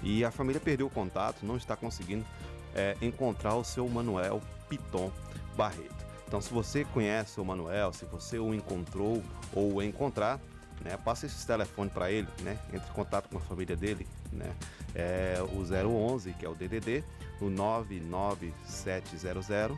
e 0.03 0.25
a 0.25 0.33
família 0.33 0.61
perdeu 0.61 0.89
o 0.89 0.91
contato, 0.91 1.47
não 1.47 1.57
está 1.57 1.77
conseguindo 1.77 2.27
é, 2.75 2.97
encontrar 3.01 3.55
o 3.55 3.63
seu 3.63 3.89
Manuel 3.89 4.43
Piton 4.69 5.13
Barreto. 5.57 6.05
Então, 6.27 6.41
se 6.41 6.53
você 6.53 6.85
conhece 6.85 7.41
o 7.41 7.45
Manuel, 7.45 7.93
se 7.93 8.05
você 8.07 8.41
o 8.41 8.53
encontrou 8.53 9.23
ou 9.55 9.75
o 9.75 9.83
encontrar, 9.83 10.41
né, 10.83 10.97
passa 10.97 11.27
esse 11.27 11.47
telefone 11.47 11.91
para 11.91 12.11
ele, 12.11 12.27
né, 12.43 12.59
entre 12.73 12.89
em 12.89 12.93
contato 12.93 13.29
com 13.29 13.37
a 13.39 13.41
família 13.41 13.77
dele, 13.77 14.09
né, 14.33 14.53
é 14.95 15.37
o 15.41 15.63
011, 15.63 16.33
que 16.35 16.47
é 16.47 16.49
o 16.49 16.55
DDD, 16.55 17.03
o 17.41 17.49
99700 17.49 19.77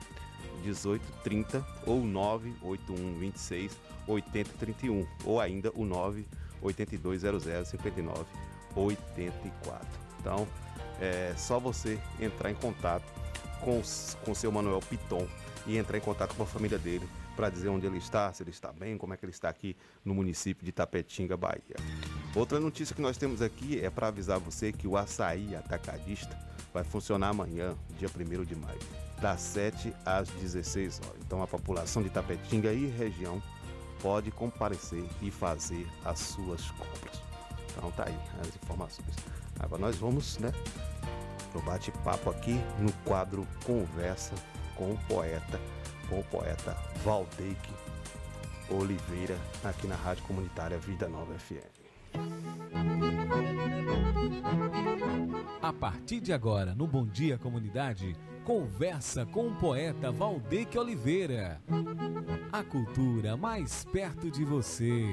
1830 0.62 1.64
ou 1.86 2.04
98126 2.04 3.76
8031 4.06 5.06
ou 5.24 5.40
ainda 5.40 5.70
o 5.74 5.84
98200 5.84 7.68
59 7.68 8.24
84. 8.74 9.88
Então, 10.18 10.46
é 11.00 11.34
só 11.36 11.58
você 11.58 11.98
entrar 12.20 12.50
em 12.50 12.54
contato 12.54 13.04
com 13.60 13.80
o 14.30 14.34
seu 14.34 14.52
Manuel 14.52 14.80
Piton 14.80 15.26
e 15.66 15.76
entrar 15.76 15.98
em 15.98 16.00
contato 16.00 16.34
com 16.34 16.42
a 16.42 16.46
família 16.46 16.78
dele 16.78 17.06
para 17.40 17.48
dizer 17.48 17.70
onde 17.70 17.86
ele 17.86 17.96
está, 17.96 18.30
se 18.34 18.42
ele 18.42 18.50
está 18.50 18.70
bem, 18.70 18.98
como 18.98 19.14
é 19.14 19.16
que 19.16 19.24
ele 19.24 19.32
está 19.32 19.48
aqui 19.48 19.74
no 20.04 20.14
município 20.14 20.62
de 20.62 20.70
Tapetinga, 20.72 21.38
Bahia. 21.38 21.74
Outra 22.34 22.60
notícia 22.60 22.94
que 22.94 23.00
nós 23.00 23.16
temos 23.16 23.40
aqui 23.40 23.80
é 23.82 23.88
para 23.88 24.08
avisar 24.08 24.38
você 24.38 24.70
que 24.70 24.86
o 24.86 24.94
açaí 24.94 25.56
atacadista 25.56 26.38
vai 26.70 26.84
funcionar 26.84 27.28
amanhã, 27.28 27.74
dia 27.98 28.10
1 28.14 28.44
de 28.44 28.54
maio, 28.54 28.78
das 29.22 29.40
7 29.40 29.90
às 30.04 30.28
16 30.28 31.00
horas. 31.00 31.16
Então 31.26 31.42
a 31.42 31.46
população 31.46 32.02
de 32.02 32.10
Tapetinga 32.10 32.74
e 32.74 32.88
região 32.88 33.42
pode 34.02 34.30
comparecer 34.30 35.08
e 35.22 35.30
fazer 35.30 35.88
as 36.04 36.18
suas 36.18 36.70
compras. 36.72 37.22
Então 37.70 37.90
tá 37.92 38.04
aí 38.06 38.18
as 38.38 38.48
informações. 38.48 39.16
Agora 39.58 39.80
nós 39.80 39.96
vamos, 39.96 40.36
né, 40.36 40.52
pro 41.52 41.62
bate-papo 41.62 42.28
aqui 42.28 42.60
no 42.78 42.92
quadro 43.02 43.48
Conversa 43.64 44.34
com 44.76 44.92
o 44.92 44.98
Poeta, 45.08 45.58
com 46.10 46.18
o 46.18 46.24
poeta 46.24 46.76
Valdeque 47.04 47.72
Oliveira, 48.68 49.38
aqui 49.64 49.86
na 49.86 49.94
Rádio 49.94 50.24
Comunitária 50.24 50.76
Vida 50.76 51.08
Nova 51.08 51.32
FM. 51.38 51.80
A 55.62 55.72
partir 55.72 56.20
de 56.20 56.32
agora, 56.32 56.74
no 56.74 56.86
Bom 56.86 57.06
Dia 57.06 57.38
Comunidade, 57.38 58.16
conversa 58.44 59.24
com 59.24 59.48
o 59.48 59.54
poeta 59.54 60.10
Valdeque 60.10 60.76
Oliveira. 60.76 61.62
A 62.52 62.64
cultura 62.64 63.36
mais 63.36 63.84
perto 63.84 64.30
de 64.30 64.44
você. 64.44 65.04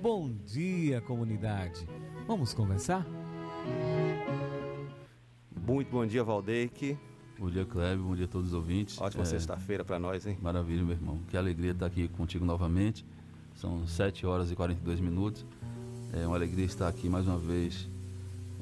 Bom 0.00 0.28
dia, 0.28 1.00
comunidade. 1.00 1.86
Vamos 2.26 2.52
conversar? 2.52 3.06
Muito 5.64 5.92
bom 5.92 6.04
dia, 6.04 6.24
Valdeque. 6.24 6.98
Bom 7.42 7.50
dia, 7.50 7.64
Kleber. 7.64 7.98
Bom 7.98 8.14
dia 8.14 8.26
a 8.26 8.28
todos 8.28 8.50
os 8.50 8.54
ouvintes. 8.54 9.00
Ótima 9.00 9.24
sexta-feira 9.24 9.84
para 9.84 9.98
nós, 9.98 10.24
hein? 10.24 10.38
Maravilha, 10.40 10.80
meu 10.84 10.94
irmão. 10.94 11.18
Que 11.26 11.36
alegria 11.36 11.72
estar 11.72 11.86
aqui 11.86 12.06
contigo 12.06 12.44
novamente. 12.44 13.04
São 13.56 13.84
7 13.84 14.24
horas 14.24 14.52
e 14.52 14.54
42 14.54 15.00
minutos. 15.00 15.44
É 16.12 16.24
uma 16.24 16.36
alegria 16.36 16.64
estar 16.64 16.86
aqui 16.86 17.08
mais 17.08 17.26
uma 17.26 17.38
vez 17.38 17.90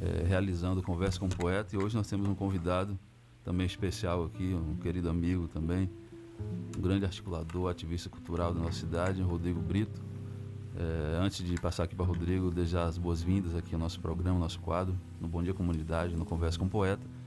é, 0.01 0.24
realizando 0.26 0.83
Conversa 0.83 1.20
com 1.20 1.26
o 1.26 1.28
Poeta. 1.28 1.76
E 1.76 1.78
hoje 1.78 1.95
nós 1.95 2.09
temos 2.09 2.26
um 2.26 2.35
convidado 2.35 2.99
também 3.45 3.66
especial 3.66 4.24
aqui, 4.24 4.55
um 4.55 4.76
querido 4.76 5.11
amigo 5.11 5.47
também, 5.47 5.91
um 6.74 6.81
grande 6.81 7.05
articulador, 7.05 7.70
ativista 7.70 8.09
cultural 8.09 8.55
da 8.55 8.61
nossa 8.61 8.78
cidade, 8.78 9.20
Rodrigo 9.20 9.61
Brito. 9.61 10.01
É, 10.74 11.18
antes 11.18 11.47
de 11.47 11.55
passar 11.61 11.85
aqui 11.85 11.95
para 11.95 12.07
Rodrigo, 12.07 12.51
desejar 12.51 12.87
as 12.87 12.97
boas-vindas 12.97 13.55
aqui 13.55 13.74
ao 13.74 13.78
nosso 13.78 14.01
programa, 14.01 14.37
ao 14.37 14.41
nosso 14.41 14.59
quadro, 14.59 14.97
no 15.20 15.28
Bom 15.28 15.43
Dia 15.43 15.53
Comunidade, 15.53 16.16
no 16.16 16.24
Conversa 16.24 16.59
com 16.59 16.64
o 16.64 16.70
Poeta. 16.70 17.20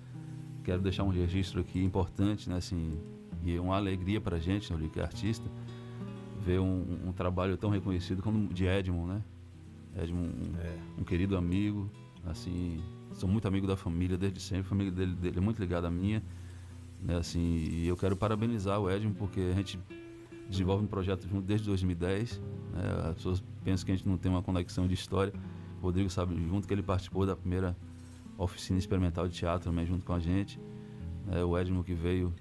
Quero 0.64 0.82
deixar 0.82 1.04
um 1.04 1.10
registro 1.10 1.62
aqui 1.62 1.84
importante, 1.84 2.50
né, 2.50 2.58
assim, 2.58 2.98
e 3.44 3.60
uma 3.60 3.76
alegria 3.76 4.22
para 4.22 4.38
a 4.38 4.40
gente, 4.40 4.74
né, 4.74 4.90
que 4.92 5.00
é 5.00 5.04
artista, 5.04 5.50
ver 6.40 6.60
um, 6.60 7.08
um, 7.08 7.12
trabalho 7.12 7.58
tão 7.58 7.70
reconhecido 7.70 8.22
como 8.22 8.50
o 8.50 8.54
de 8.54 8.66
Edmond, 8.66 9.14
né? 9.14 9.24
Edmond, 10.02 10.30
um, 10.30 10.60
é. 10.60 10.78
um, 11.00 11.04
querido 11.04 11.38
amigo, 11.38 11.90
assim, 12.26 12.78
sou 13.14 13.28
muito 13.28 13.48
amigo 13.48 13.68
da 13.68 13.76
família 13.76 14.18
desde 14.18 14.40
sempre, 14.40 14.66
a 14.66 14.70
família 14.70 14.92
dele, 14.92 15.14
dele 15.16 15.38
é 15.38 15.42
muito 15.42 15.60
ligada 15.60 15.88
à 15.88 15.92
minha, 15.92 16.24
né, 17.02 17.18
assim, 17.18 17.40
e 17.40 17.88
eu 17.88 17.98
quero 17.98 18.16
parabenizar 18.16 18.80
o 18.80 18.90
Edmond 18.90 19.18
porque 19.18 19.42
a 19.42 19.54
gente 19.54 19.78
desenvolve 20.50 20.84
um 20.84 20.88
projeto 20.88 21.28
junto 21.28 21.46
desde 21.46 21.68
2010, 21.68 22.40
né, 22.74 23.10
as 23.10 23.16
pessoas 23.16 23.44
pensam 23.64 23.86
que 23.86 23.92
a 23.92 23.96
gente 23.96 24.08
não 24.08 24.18
tem 24.18 24.32
uma 24.32 24.42
conexão 24.42 24.88
de 24.88 24.94
história, 24.94 25.34
o 25.80 25.84
Rodrigo 25.84 26.10
sabe 26.10 26.36
junto 26.48 26.66
que 26.66 26.74
ele 26.74 26.84
participou 26.84 27.26
da 27.26 27.36
primeira 27.36 27.76
oficina 28.38 28.80
experimental 28.80 29.28
de 29.28 29.36
teatro 29.36 29.70
também 29.70 29.86
junto 29.86 30.06
com 30.06 30.14
a 30.14 30.20
gente, 30.20 30.60
né, 31.26 31.44
o 31.44 31.58
Edmond 31.58 31.86
que 31.86 31.94
veio 31.94 32.34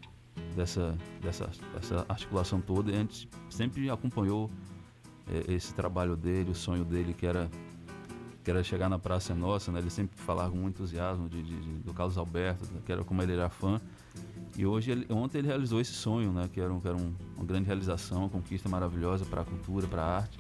dessa, 0.57 0.97
dessa, 1.21 1.51
dessa 1.75 2.05
articulação 2.09 2.61
toda 2.61 2.91
e 2.91 2.95
a 2.95 2.99
gente 2.99 3.29
sempre 3.51 3.89
acompanhou 3.91 4.51
é, 5.31 5.53
esse 5.53 5.75
trabalho 5.75 6.17
dele, 6.17 6.51
o 6.51 6.55
sonho 6.55 6.85
dele 6.85 7.15
que 7.15 7.27
era 7.27 7.51
que 8.43 8.51
era 8.51 8.63
chegar 8.63 8.89
na 8.89 8.99
Praça 8.99 9.35
Nossa, 9.35 9.71
né? 9.71 9.79
Ele 9.79 9.91
sempre 9.91 10.19
falava 10.19 10.51
com 10.51 10.57
muito 10.57 10.83
entusiasmo 10.83 11.29
de, 11.29 11.43
de, 11.43 11.61
de, 11.61 11.73
do 11.75 11.95
Carlos 11.95 12.19
Alberto, 12.19 12.67
que 12.85 12.91
era 12.91 13.05
como 13.05 13.23
ele 13.23 13.35
era 13.35 13.49
fã. 13.49 13.81
E 14.57 14.67
hoje, 14.67 14.91
ele, 14.91 15.07
ontem 15.11 15.39
ele 15.39 15.47
realizou 15.47 15.81
esse 15.81 15.93
sonho, 15.93 16.33
né? 16.33 16.49
Que 16.53 16.61
era, 16.61 16.73
um, 16.73 16.81
que 16.81 16.89
era 16.89 16.97
um, 16.97 17.15
uma 17.37 17.45
grande 17.45 17.67
realização, 17.67 18.19
uma 18.19 18.29
conquista 18.29 18.69
maravilhosa 18.69 19.25
para 19.25 19.43
a 19.43 19.45
cultura, 19.45 19.87
para 19.87 20.03
a 20.03 20.17
arte. 20.17 20.39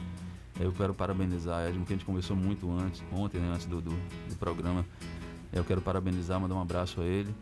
Eu 0.61 0.72
quero 0.72 0.92
parabenizar 0.92 1.66
Edmo, 1.66 1.86
que 1.86 1.92
a 1.92 1.96
gente 1.96 2.05
conversou 2.05 2.36
muito 2.36 2.70
antes, 2.70 3.03
ontem, 3.12 3.40
né? 3.40 3.53
antes 3.55 3.66
do, 3.66 3.80
do, 3.80 3.90
do 3.90 4.36
programa. 4.36 4.84
Eu 5.53 5.64
quero 5.64 5.80
parabenizar, 5.80 6.40
mandar 6.40 6.55
um 6.55 6.62
abraço 6.62 7.00
a 7.00 7.05
ele 7.05 7.34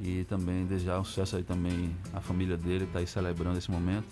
e 0.00 0.24
também 0.24 0.66
desejar 0.66 1.00
um 1.00 1.04
sucesso 1.04 1.36
aí 1.36 1.42
também 1.42 1.96
à 2.12 2.20
família 2.20 2.56
dele 2.56 2.80
que 2.80 2.90
está 2.90 2.98
aí 2.98 3.06
celebrando 3.06 3.58
esse 3.58 3.70
momento. 3.70 4.06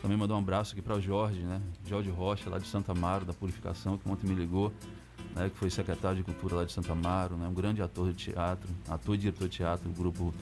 Também 0.00 0.16
mandar 0.16 0.34
um 0.34 0.38
abraço 0.38 0.72
aqui 0.72 0.82
para 0.82 0.94
o 0.94 1.00
Jorge, 1.00 1.40
né? 1.40 1.60
Jorge 1.86 2.10
Rocha, 2.10 2.48
lá 2.48 2.58
de 2.58 2.66
Santa 2.66 2.92
Amaro, 2.92 3.24
da 3.24 3.32
Purificação, 3.32 3.96
que 3.98 4.08
ontem 4.08 4.26
me 4.26 4.34
ligou 4.34 4.72
né, 5.34 5.50
que 5.50 5.56
foi 5.56 5.68
secretário 5.70 6.18
de 6.18 6.22
Cultura 6.22 6.56
lá 6.56 6.64
de 6.64 6.72
Santa 6.72 6.92
Amaro, 6.92 7.36
né, 7.36 7.48
um 7.48 7.54
grande 7.54 7.82
ator 7.82 8.12
de 8.12 8.14
teatro, 8.14 8.68
ator 8.88 9.14
e 9.14 9.18
diretor 9.18 9.48
de 9.48 9.56
teatro 9.56 9.88
do 9.88 9.94
grupo 9.94 10.32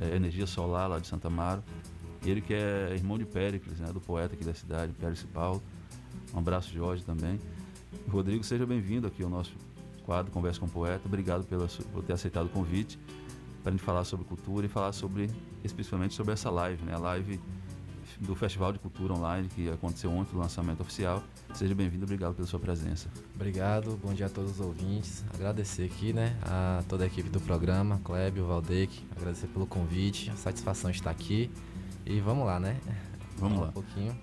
é, 0.00 0.16
Energia 0.16 0.46
Solar 0.46 0.88
lá 0.88 0.98
de 0.98 1.06
Santa 1.06 1.28
Amaro. 1.28 1.62
Ele 2.24 2.40
que 2.40 2.54
é 2.54 2.94
irmão 2.94 3.18
de 3.18 3.24
Péricles, 3.24 3.78
né, 3.78 3.92
do 3.92 4.00
poeta 4.00 4.34
aqui 4.34 4.44
da 4.44 4.54
cidade, 4.54 4.92
Péricles 4.92 5.26
Paulo. 5.32 5.62
Um 6.34 6.38
abraço, 6.38 6.72
Jorge, 6.72 7.04
também. 7.04 7.38
Rodrigo, 8.10 8.42
seja 8.42 8.66
bem-vindo 8.66 9.06
aqui 9.06 9.22
ao 9.22 9.30
nosso 9.30 9.52
quadro 10.08 10.32
Conversa 10.32 10.58
com 10.58 10.64
o 10.64 10.70
Poeta. 10.70 11.02
Obrigado 11.04 11.44
pela, 11.44 11.68
por 11.92 12.02
ter 12.02 12.14
aceitado 12.14 12.46
o 12.46 12.48
convite 12.48 12.98
para 13.62 13.68
a 13.68 13.72
gente 13.72 13.84
falar 13.84 14.04
sobre 14.04 14.24
cultura 14.24 14.64
e 14.64 14.68
falar 14.68 14.92
sobre, 14.92 15.30
especificamente 15.62 16.14
sobre 16.14 16.32
essa 16.32 16.48
live, 16.48 16.82
né, 16.82 16.94
a 16.94 16.98
live 16.98 17.38
do 18.18 18.34
Festival 18.34 18.72
de 18.72 18.78
Cultura 18.78 19.12
Online, 19.12 19.46
que 19.48 19.68
aconteceu 19.68 20.10
ontem, 20.10 20.34
o 20.34 20.38
lançamento 20.38 20.80
oficial. 20.80 21.22
Seja 21.52 21.74
bem-vindo, 21.74 22.04
obrigado 22.04 22.34
pela 22.34 22.48
sua 22.48 22.58
presença. 22.58 23.10
Obrigado, 23.34 24.00
bom 24.02 24.14
dia 24.14 24.26
a 24.26 24.28
todos 24.30 24.52
os 24.52 24.60
ouvintes. 24.60 25.22
Agradecer 25.34 25.84
aqui, 25.84 26.14
né, 26.14 26.34
a 26.42 26.82
toda 26.88 27.04
a 27.04 27.06
equipe 27.06 27.28
do 27.28 27.40
programa, 27.40 28.00
Klebio, 28.02 28.46
Valdec, 28.46 29.06
agradecer 29.14 29.48
pelo 29.48 29.66
convite, 29.66 30.30
a 30.30 30.36
satisfação 30.36 30.90
de 30.90 30.96
estar 30.96 31.10
aqui. 31.10 31.50
E 32.06 32.18
vamos 32.18 32.46
lá, 32.46 32.58
né? 32.58 32.80
Vamos, 33.36 33.60
lá. 33.60 33.68
Um 33.68 33.72
pouquinho. 33.72 34.16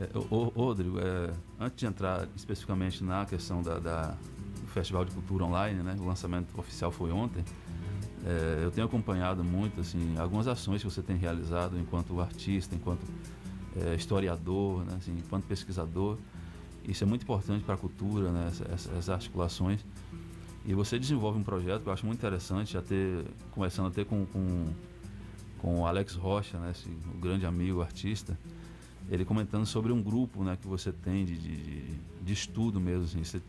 É, 0.00 0.08
ô, 0.16 0.52
ô, 0.54 0.64
Rodrigo, 0.64 0.98
é, 0.98 1.32
antes 1.60 1.76
de 1.76 1.84
entrar 1.84 2.26
especificamente 2.34 3.04
na 3.04 3.26
questão 3.26 3.62
da, 3.62 3.78
da, 3.78 4.16
Festival 4.78 5.04
de 5.04 5.10
Cultura 5.12 5.44
Online, 5.44 5.82
né, 5.82 5.96
o 5.98 6.04
lançamento 6.04 6.48
oficial 6.58 6.90
foi 6.90 7.10
ontem. 7.10 7.44
É, 8.24 8.64
eu 8.64 8.70
tenho 8.70 8.86
acompanhado 8.86 9.42
muito 9.42 9.80
assim 9.80 10.16
algumas 10.18 10.46
ações 10.46 10.82
que 10.82 10.90
você 10.90 11.02
tem 11.02 11.16
realizado 11.16 11.78
enquanto 11.78 12.20
artista, 12.20 12.74
enquanto 12.74 13.04
é, 13.76 13.94
historiador, 13.94 14.84
né, 14.84 14.94
assim, 14.96 15.16
enquanto 15.16 15.44
pesquisador. 15.44 16.16
Isso 16.84 17.04
é 17.04 17.06
muito 17.06 17.22
importante 17.22 17.64
para 17.64 17.74
a 17.74 17.78
cultura, 17.78 18.30
né, 18.30 18.50
essas, 18.72 19.10
articulações. 19.10 19.84
E 20.64 20.74
você 20.74 20.98
desenvolve 20.98 21.38
um 21.38 21.42
projeto 21.42 21.82
que 21.82 21.88
eu 21.88 21.92
acho 21.92 22.06
muito 22.06 22.18
interessante, 22.18 22.72
já 22.72 22.82
ter 22.82 23.24
conversando 23.52 23.88
até 23.88 24.04
com, 24.04 24.26
com, 24.26 24.66
com 25.58 25.80
o 25.80 25.86
Alex 25.86 26.14
Rocha, 26.14 26.58
né, 26.58 26.70
esse, 26.70 26.88
o 26.88 27.18
grande 27.18 27.46
amigo 27.46 27.82
artista. 27.82 28.38
ele 29.10 29.24
comentando 29.24 29.66
sobre 29.66 29.92
um 29.92 30.02
grupo 30.02 30.44
né, 30.44 30.56
que 30.60 30.66
você 30.66 30.92
tem 30.92 31.24
de, 31.24 31.36
de, 31.36 31.82
de 32.22 32.32
estudo 32.32 32.80
mesmo, 32.80 33.04
assim, 33.04 33.24
você, 33.24 33.40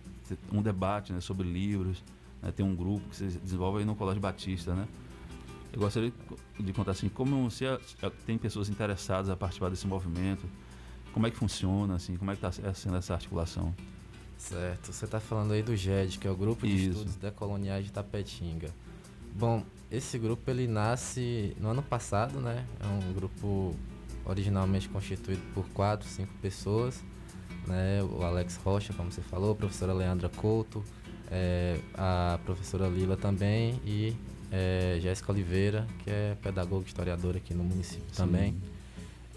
um 0.51 0.61
debate 0.61 1.13
né, 1.13 1.21
sobre 1.21 1.47
livros, 1.47 2.03
né, 2.41 2.51
tem 2.51 2.65
um 2.65 2.75
grupo 2.75 3.07
que 3.09 3.15
você 3.15 3.25
desenvolve 3.27 3.79
aí 3.79 3.85
no 3.85 3.95
Colégio 3.95 4.21
Batista, 4.21 4.73
né? 4.73 4.87
Eu 5.71 5.79
gostaria 5.79 6.11
de 6.59 6.73
contar 6.73 6.91
assim, 6.91 7.09
como 7.09 7.49
se 7.51 7.63
tem 8.25 8.37
pessoas 8.37 8.69
interessadas 8.69 9.29
a 9.29 9.35
participar 9.35 9.69
desse 9.69 9.85
movimento, 9.85 10.49
como 11.13 11.27
é 11.27 11.31
que 11.31 11.37
funciona, 11.37 11.95
assim, 11.95 12.15
como 12.17 12.31
é 12.31 12.35
que 12.35 12.45
está 12.45 12.73
sendo 12.73 12.97
essa 12.97 13.13
articulação? 13.13 13.73
Certo, 14.37 14.91
você 14.91 15.05
está 15.05 15.19
falando 15.19 15.51
aí 15.51 15.61
do 15.61 15.75
GED, 15.75 16.17
que 16.17 16.27
é 16.27 16.31
o 16.31 16.35
Grupo 16.35 16.65
de 16.65 16.73
Isso. 16.73 16.89
Estudos 16.91 17.15
Decoloniais 17.17 17.85
de 17.85 17.91
Tapetinga. 17.91 18.73
Bom, 19.35 19.63
esse 19.91 20.17
grupo 20.17 20.49
ele 20.49 20.67
nasce 20.67 21.55
no 21.59 21.69
ano 21.69 21.83
passado, 21.83 22.39
né? 22.39 22.65
É 22.79 22.87
um 22.87 23.13
grupo 23.13 23.75
originalmente 24.25 24.87
constituído 24.89 25.41
por 25.53 25.67
quatro, 25.69 26.07
cinco 26.07 26.33
pessoas, 26.41 27.03
né? 27.67 28.01
O 28.03 28.23
Alex 28.23 28.57
Rocha, 28.57 28.93
como 28.93 29.11
você 29.11 29.21
falou, 29.21 29.51
a 29.51 29.55
professora 29.55 29.93
Leandra 29.93 30.29
Couto, 30.29 30.83
é, 31.31 31.79
a 31.93 32.39
professora 32.45 32.87
Lila 32.87 33.15
também 33.15 33.79
e 33.85 34.15
é, 34.51 34.97
Jéssica 35.01 35.31
Oliveira, 35.31 35.87
que 36.03 36.09
é 36.09 36.35
pedagoga 36.41 36.83
e 36.83 36.87
historiadora 36.87 37.37
aqui 37.37 37.53
no 37.53 37.63
município 37.63 38.09
Sim. 38.11 38.23
também. 38.23 38.57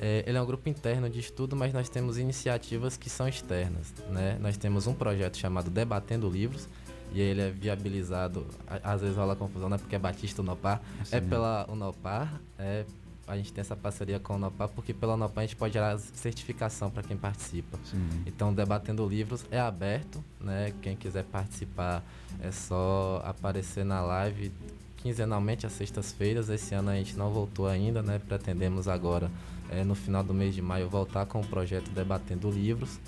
É, 0.01 0.25
ele 0.27 0.37
é 0.37 0.43
um 0.43 0.47
grupo 0.47 0.69
interno 0.69 1.09
de 1.09 1.21
estudo, 1.21 1.55
mas 1.55 1.73
nós 1.73 1.89
temos 1.89 2.19
iniciativas 2.19 2.97
que 2.97 3.09
são 3.09 3.29
externas. 3.29 3.95
Né? 4.11 4.37
Nós 4.41 4.57
temos 4.57 4.87
um 4.87 4.95
projeto 4.95 5.37
chamado 5.37 5.71
Debatendo 5.71 6.29
Livros, 6.29 6.69
e 7.15 7.21
ele 7.21 7.43
é 7.43 7.51
viabilizado, 7.51 8.47
às 8.83 9.03
vezes 9.03 9.17
rola 9.17 9.37
confusão, 9.37 9.69
não 9.69 9.77
é 9.77 9.79
porque 9.79 9.95
é 9.95 9.99
Batista 9.99 10.41
Unopar, 10.41 10.81
é 11.11 11.21
Sim. 11.21 11.29
pela 11.29 11.67
Unopar, 11.71 12.41
é, 12.59 12.85
a 13.27 13.37
gente 13.37 13.53
tem 13.53 13.61
essa 13.61 13.77
parceria 13.77 14.19
com 14.19 14.33
a 14.33 14.37
Unopar, 14.37 14.69
porque 14.69 14.93
pela 14.93 15.15
Unopar 15.15 15.45
a 15.45 15.47
gente 15.47 15.57
pode 15.57 15.75
gerar 15.75 15.99
certificação 15.99 16.91
para 16.91 17.03
quem 17.03 17.17
participa. 17.17 17.79
Sim. 17.85 18.09
Então, 18.27 18.53
Debatendo 18.53 19.07
Livros 19.07 19.45
é 19.51 19.61
aberto, 19.61 20.23
né? 20.41 20.73
Quem 20.83 20.97
quiser 20.97 21.25
participar 21.25 22.03
é 22.41 22.51
só 22.51 23.23
aparecer 23.25 23.85
na 23.85 24.01
live 24.01 24.53
quinzenalmente 24.97 25.67
às 25.67 25.73
sextas-feiras. 25.73 26.49
Esse 26.49 26.75
ano 26.75 26.91
a 26.91 26.95
gente 26.95 27.17
não 27.17 27.31
voltou 27.31 27.67
ainda, 27.67 28.03
né? 28.03 28.19
Pretendemos 28.19 28.89
agora, 28.89 29.31
eh, 29.69 29.85
no 29.85 29.95
final 29.95 30.23
do 30.23 30.35
mês 30.35 30.55
de 30.55 30.63
maio, 30.63 30.89
voltar 30.89 31.27
com 31.27 31.41
o 31.41 31.47
projeto 31.47 31.91
Debatendo 31.91 32.51
Livros. 32.51 32.99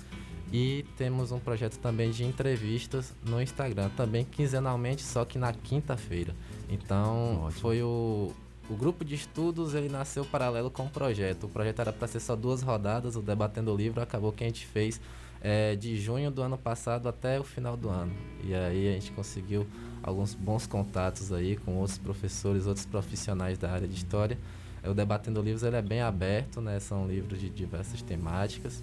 E 0.51 0.85
temos 0.97 1.31
um 1.31 1.39
projeto 1.39 1.77
também 1.79 2.11
de 2.11 2.23
entrevistas 2.23 3.13
no 3.23 3.41
Instagram, 3.41 3.89
também 3.97 4.23
quinzenalmente, 4.23 5.01
só 5.01 5.25
que 5.25 5.37
na 5.37 5.51
quinta-feira. 5.51 6.33
Então, 6.69 7.49
foi 7.51 7.81
o, 7.81 8.31
o 8.69 8.75
grupo 8.75 9.05
de 9.05 9.15
estudos, 9.15 9.73
ele 9.75 9.89
nasceu 9.89 10.25
paralelo 10.25 10.71
com 10.71 10.85
o 10.85 10.89
projeto. 10.89 11.45
O 11.45 11.49
projeto 11.49 11.79
era 11.79 11.93
para 11.93 12.07
ser 12.07 12.19
só 12.19 12.35
duas 12.35 12.61
rodadas, 12.61 13.15
o 13.15 13.21
Debatendo 13.21 13.75
Livro 13.75 14.01
acabou 14.01 14.31
que 14.31 14.43
a 14.43 14.47
gente 14.47 14.65
fez 14.65 14.99
eh, 15.41 15.75
de 15.75 15.95
junho 15.99 16.31
do 16.31 16.41
ano 16.41 16.57
passado 16.57 17.07
até 17.07 17.39
o 17.39 17.43
final 17.43 17.77
do 17.77 17.89
ano. 17.89 18.11
E 18.43 18.55
aí 18.55 18.89
a 18.89 18.93
gente 18.93 19.11
conseguiu 19.11 19.67
alguns 20.01 20.33
bons 20.33 20.65
contatos 20.65 21.31
aí 21.31 21.55
com 21.57 21.75
outros 21.75 21.97
professores, 21.97 22.65
outros 22.65 22.85
profissionais 22.85 23.57
da 23.57 23.71
área 23.71 23.87
de 23.87 23.95
história. 23.95 24.37
Eh, 24.81 24.89
O 24.89 24.93
Debatendo 24.95 25.41
Livros 25.41 25.61
ele 25.61 25.75
é 25.75 25.81
bem 25.81 26.01
aberto, 26.01 26.59
né? 26.59 26.79
São 26.79 27.07
livros 27.07 27.39
de 27.39 27.49
diversas 27.49 28.01
temáticas, 28.01 28.81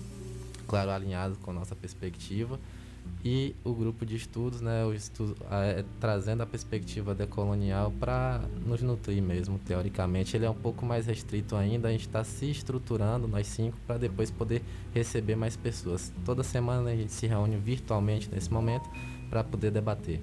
claro, 0.68 0.90
alinhados 0.92 1.36
com 1.38 1.50
a 1.50 1.54
nossa 1.54 1.74
perspectiva. 1.74 2.58
E 3.24 3.54
o 3.62 3.72
grupo 3.72 4.04
de 4.04 4.16
estudos, 4.16 4.60
né, 4.60 4.84
estudo, 4.96 5.36
é, 5.48 5.84
trazendo 6.00 6.42
a 6.42 6.46
perspectiva 6.46 7.14
decolonial 7.14 7.92
para 7.92 8.40
nos 8.66 8.82
nutrir 8.82 9.22
mesmo, 9.22 9.60
teoricamente. 9.60 10.36
Ele 10.36 10.44
é 10.44 10.50
um 10.50 10.54
pouco 10.54 10.84
mais 10.84 11.06
restrito 11.06 11.54
ainda, 11.54 11.86
a 11.86 11.92
gente 11.92 12.08
está 12.08 12.24
se 12.24 12.50
estruturando, 12.50 13.28
nós 13.28 13.46
cinco, 13.46 13.76
para 13.86 13.96
depois 13.96 14.28
poder 14.28 14.60
receber 14.92 15.36
mais 15.36 15.56
pessoas. 15.56 16.12
Toda 16.24 16.42
semana 16.42 16.90
a 16.90 16.96
gente 16.96 17.12
se 17.12 17.28
reúne 17.28 17.56
virtualmente 17.56 18.28
nesse 18.28 18.52
momento 18.52 18.90
para 19.30 19.44
poder 19.44 19.70
debater. 19.70 20.20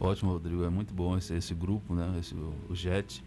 Ótimo, 0.00 0.32
Rodrigo. 0.32 0.64
É 0.64 0.70
muito 0.70 0.94
bom 0.94 1.18
esse, 1.18 1.34
esse 1.34 1.54
grupo, 1.54 1.94
né? 1.94 2.16
Esse, 2.18 2.34
o, 2.34 2.74
JET, 2.74 3.22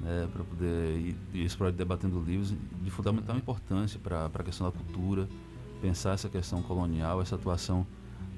né? 0.00 0.28
para 0.30 0.44
poder 0.44 0.98
ir 0.98 1.16
esse 1.34 1.56
projeto 1.56 1.76
debatendo 1.76 2.20
livros 2.20 2.52
de 2.82 2.90
fundamental 2.90 3.36
importância 3.36 3.98
para 3.98 4.26
a 4.26 4.42
questão 4.42 4.66
da 4.66 4.72
cultura, 4.76 5.26
pensar 5.80 6.12
essa 6.12 6.28
questão 6.28 6.60
colonial, 6.60 7.22
essa 7.22 7.36
atuação 7.36 7.86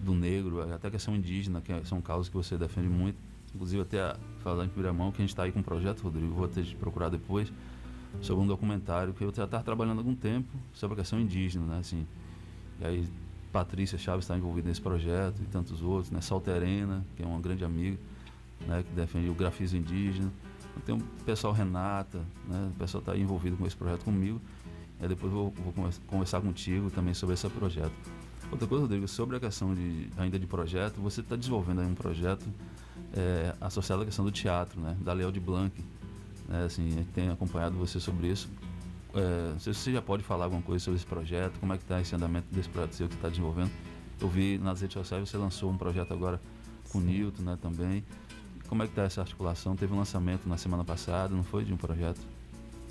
do 0.04 0.14
negro, 0.14 0.60
até 0.72 0.88
a 0.88 0.90
questão 0.90 1.14
indígena, 1.16 1.60
que 1.60 1.72
é- 1.72 1.84
são 1.84 2.00
causas 2.00 2.28
que 2.28 2.36
você 2.36 2.56
defende 2.56 2.88
muito. 2.88 3.16
Inclusive, 3.54 3.82
até 3.82 4.16
falar 4.40 4.64
em 4.64 4.68
primeira 4.68 4.92
mão 4.92 5.10
que 5.12 5.18
a 5.18 5.20
gente 5.22 5.30
está 5.30 5.44
aí 5.44 5.52
com 5.52 5.60
um 5.60 5.62
projeto, 5.62 6.00
Rodrigo, 6.02 6.34
vou 6.34 6.48
ter 6.48 6.62
de 6.64 6.74
procurar 6.76 7.08
depois, 7.08 7.52
sobre 8.20 8.44
um 8.44 8.46
documentário 8.46 9.12
que 9.14 9.22
eu 9.24 9.32
já 9.34 9.44
estava 9.44 9.62
trabalhando 9.62 9.98
há 9.98 10.00
algum 10.00 10.14
tempo 10.14 10.48
sobre 10.72 10.94
a 10.94 10.96
questão 10.98 11.18
indígena, 11.20 11.64
né? 11.66 11.78
Assim, 11.78 12.06
e 12.80 12.84
aí 12.84 13.08
Patrícia 13.52 13.96
Chaves 13.98 14.24
está 14.24 14.36
envolvida 14.36 14.68
nesse 14.68 14.80
projeto 14.80 15.40
e 15.42 15.46
tantos 15.46 15.82
outros, 15.82 16.10
né? 16.10 16.20
Salterena, 16.20 17.04
que 17.16 17.22
é 17.22 17.26
uma 17.26 17.40
grande 17.40 17.64
amiga, 17.64 17.96
né? 18.66 18.82
Que 18.82 18.92
defende 18.94 19.28
o 19.28 19.34
grafismo 19.34 19.78
indígena. 19.78 20.30
Tem 20.84 20.94
o 20.94 20.98
pessoal 21.24 21.52
Renata, 21.52 22.18
né? 22.48 22.70
O 22.74 22.78
pessoal 22.78 23.00
está 23.00 23.16
envolvido 23.16 23.56
com 23.56 23.64
esse 23.66 23.76
projeto 23.76 24.04
comigo. 24.04 24.40
E 25.00 25.06
depois 25.08 25.32
vou, 25.32 25.50
vou 25.50 25.72
convers- 25.72 26.00
conversar 26.06 26.40
contigo 26.40 26.90
também 26.90 27.14
sobre 27.14 27.34
esse 27.34 27.48
projeto. 27.48 27.92
Outra 28.54 28.68
coisa, 28.68 28.82
Rodrigo, 28.82 29.08
sobre 29.08 29.36
a 29.36 29.40
questão 29.40 29.74
de, 29.74 30.08
ainda 30.16 30.38
de 30.38 30.46
projeto, 30.46 31.00
você 31.00 31.22
está 31.22 31.34
desenvolvendo 31.34 31.80
aí 31.80 31.88
um 31.88 31.94
projeto 31.94 32.46
é, 33.12 33.52
associado 33.60 34.02
à 34.02 34.04
questão 34.04 34.24
do 34.24 34.30
teatro, 34.30 34.80
né? 34.80 34.96
Da 35.00 35.12
Leal 35.12 35.32
de 35.32 35.40
Blanc. 35.40 35.74
Né? 36.48 36.64
Assim, 36.64 36.86
a 36.86 36.90
gente 36.98 37.10
tem 37.10 37.28
acompanhado 37.28 37.76
você 37.76 37.98
sobre 37.98 38.28
isso. 38.28 38.48
É, 39.12 39.50
não 39.54 39.58
sei 39.58 39.74
se 39.74 39.80
você 39.80 39.92
já 39.94 40.00
pode 40.00 40.22
falar 40.22 40.44
alguma 40.44 40.62
coisa 40.62 40.84
sobre 40.84 40.98
esse 40.98 41.06
projeto, 41.06 41.58
como 41.58 41.72
é 41.72 41.76
que 41.76 41.82
está 41.82 42.00
esse 42.00 42.14
andamento 42.14 42.46
desse 42.52 42.68
projeto 42.68 42.92
seu 42.92 43.08
que 43.08 43.16
está 43.16 43.28
desenvolvendo. 43.28 43.72
Eu 44.20 44.28
vi 44.28 44.56
nas 44.56 44.80
redes 44.80 44.94
sociais 44.94 45.28
você 45.28 45.36
lançou 45.36 45.68
um 45.68 45.76
projeto 45.76 46.14
agora 46.14 46.40
com 46.90 46.98
o 46.98 47.00
Nilton, 47.00 47.42
né, 47.42 47.58
também. 47.60 48.04
Como 48.68 48.84
é 48.84 48.86
que 48.86 48.92
está 48.92 49.02
essa 49.02 49.20
articulação? 49.20 49.74
Teve 49.74 49.92
um 49.92 49.98
lançamento 49.98 50.48
na 50.48 50.56
semana 50.56 50.84
passada, 50.84 51.34
não 51.34 51.42
foi 51.42 51.64
de 51.64 51.72
um 51.72 51.76
projeto? 51.76 52.20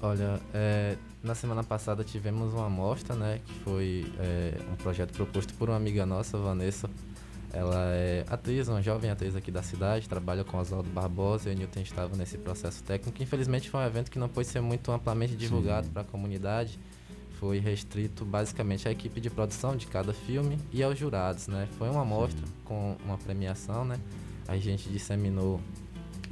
Olha, 0.03 0.37
é, 0.53 0.97
na 1.23 1.33
semana 1.33 1.63
passada 1.63 2.03
tivemos 2.03 2.53
uma 2.53 2.65
amostra, 2.65 3.15
né, 3.15 3.39
que 3.45 3.53
foi 3.59 4.05
é, 4.19 4.53
um 4.69 4.75
projeto 4.75 5.13
proposto 5.13 5.53
por 5.53 5.69
uma 5.69 5.77
amiga 5.77 6.05
nossa, 6.05 6.37
Vanessa. 6.37 6.89
Ela 7.53 7.85
é 7.93 8.25
atriz, 8.27 8.67
uma 8.67 8.81
jovem 8.81 9.09
atriz 9.09 9.33
aqui 9.33 9.49
da 9.49 9.63
cidade, 9.63 10.09
trabalha 10.09 10.43
com 10.43 10.57
Oswaldo 10.57 10.89
Barbosa 10.89 11.49
e 11.49 11.55
o 11.55 11.57
Newton 11.57 11.79
estava 11.79 12.17
nesse 12.17 12.37
processo 12.37 12.83
técnico. 12.83 13.23
Infelizmente 13.23 13.69
foi 13.69 13.79
um 13.79 13.85
evento 13.85 14.11
que 14.11 14.19
não 14.19 14.27
pôde 14.27 14.49
ser 14.49 14.59
muito 14.59 14.91
amplamente 14.91 15.37
divulgado 15.37 15.87
para 15.87 16.01
a 16.01 16.05
comunidade. 16.05 16.77
Foi 17.39 17.59
restrito 17.59 18.25
basicamente 18.25 18.89
à 18.89 18.91
equipe 18.91 19.21
de 19.21 19.29
produção 19.29 19.77
de 19.77 19.87
cada 19.87 20.13
filme 20.13 20.57
e 20.73 20.83
aos 20.83 20.99
jurados, 20.99 21.47
né? 21.47 21.69
Foi 21.77 21.89
uma 21.89 22.01
amostra 22.01 22.43
com 22.65 22.97
uma 23.05 23.17
premiação, 23.17 23.85
né? 23.85 23.97
A 24.49 24.57
gente 24.57 24.89
disseminou 24.89 25.61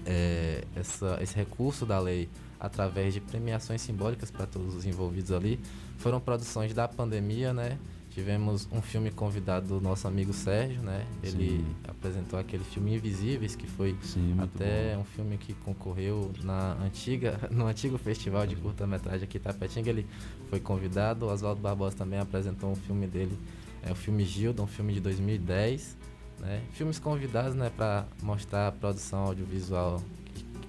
é, 0.06 0.66
essa, 0.76 1.20
esse 1.22 1.36
recurso 1.36 1.86
da 1.86 2.00
lei 2.00 2.28
através 2.62 3.12
de 3.12 3.20
premiações 3.20 3.82
simbólicas 3.82 4.30
para 4.30 4.46
todos 4.46 4.76
os 4.76 4.86
envolvidos 4.86 5.32
ali. 5.32 5.60
Foram 5.98 6.22
produções 6.22 6.74
da 6.74 6.88
pandemia, 6.88 7.52
né? 7.52 7.80
Tivemos 8.12 8.68
um 8.72 8.82
filme 8.82 9.10
convidado 9.10 9.68
do 9.68 9.82
nosso 9.82 10.08
amigo 10.08 10.32
Sérgio, 10.32 10.82
né? 10.84 11.08
Ele 11.24 11.60
Sim. 11.60 11.76
apresentou 11.88 12.38
aquele 12.38 12.64
filme 12.64 12.94
Invisíveis, 12.96 13.56
que 13.56 13.66
foi 13.66 13.98
Sim, 14.04 14.36
até 14.38 14.96
bom. 14.96 15.02
um 15.02 15.06
filme 15.06 15.38
que 15.38 15.54
concorreu 15.54 16.32
na 16.44 16.74
antiga, 16.84 17.40
no 17.50 17.66
antigo 17.66 17.98
festival 17.98 18.46
de 18.46 18.56
curta-metragem 18.56 19.24
aqui 19.24 19.38
em 19.38 19.42
Tapetinga. 19.42 19.90
Ele 19.90 20.06
foi 20.50 20.60
convidado. 20.60 21.26
O 21.26 21.32
Oswaldo 21.32 21.62
Barbosa 21.62 21.96
também 21.96 22.20
apresentou 22.20 22.70
um 22.70 22.76
filme 22.76 23.08
dele, 23.08 23.36
é 23.82 23.92
o 23.92 23.96
filme 23.96 24.24
Gilda, 24.24 24.62
um 24.62 24.68
filme 24.68 24.94
de 24.94 25.00
2010. 25.00 25.98
Né? 26.40 26.62
Filmes 26.74 27.00
convidados 27.00 27.56
né, 27.56 27.72
para 27.76 28.06
mostrar 28.22 28.68
a 28.68 28.72
produção 28.72 29.20
audiovisual 29.20 30.02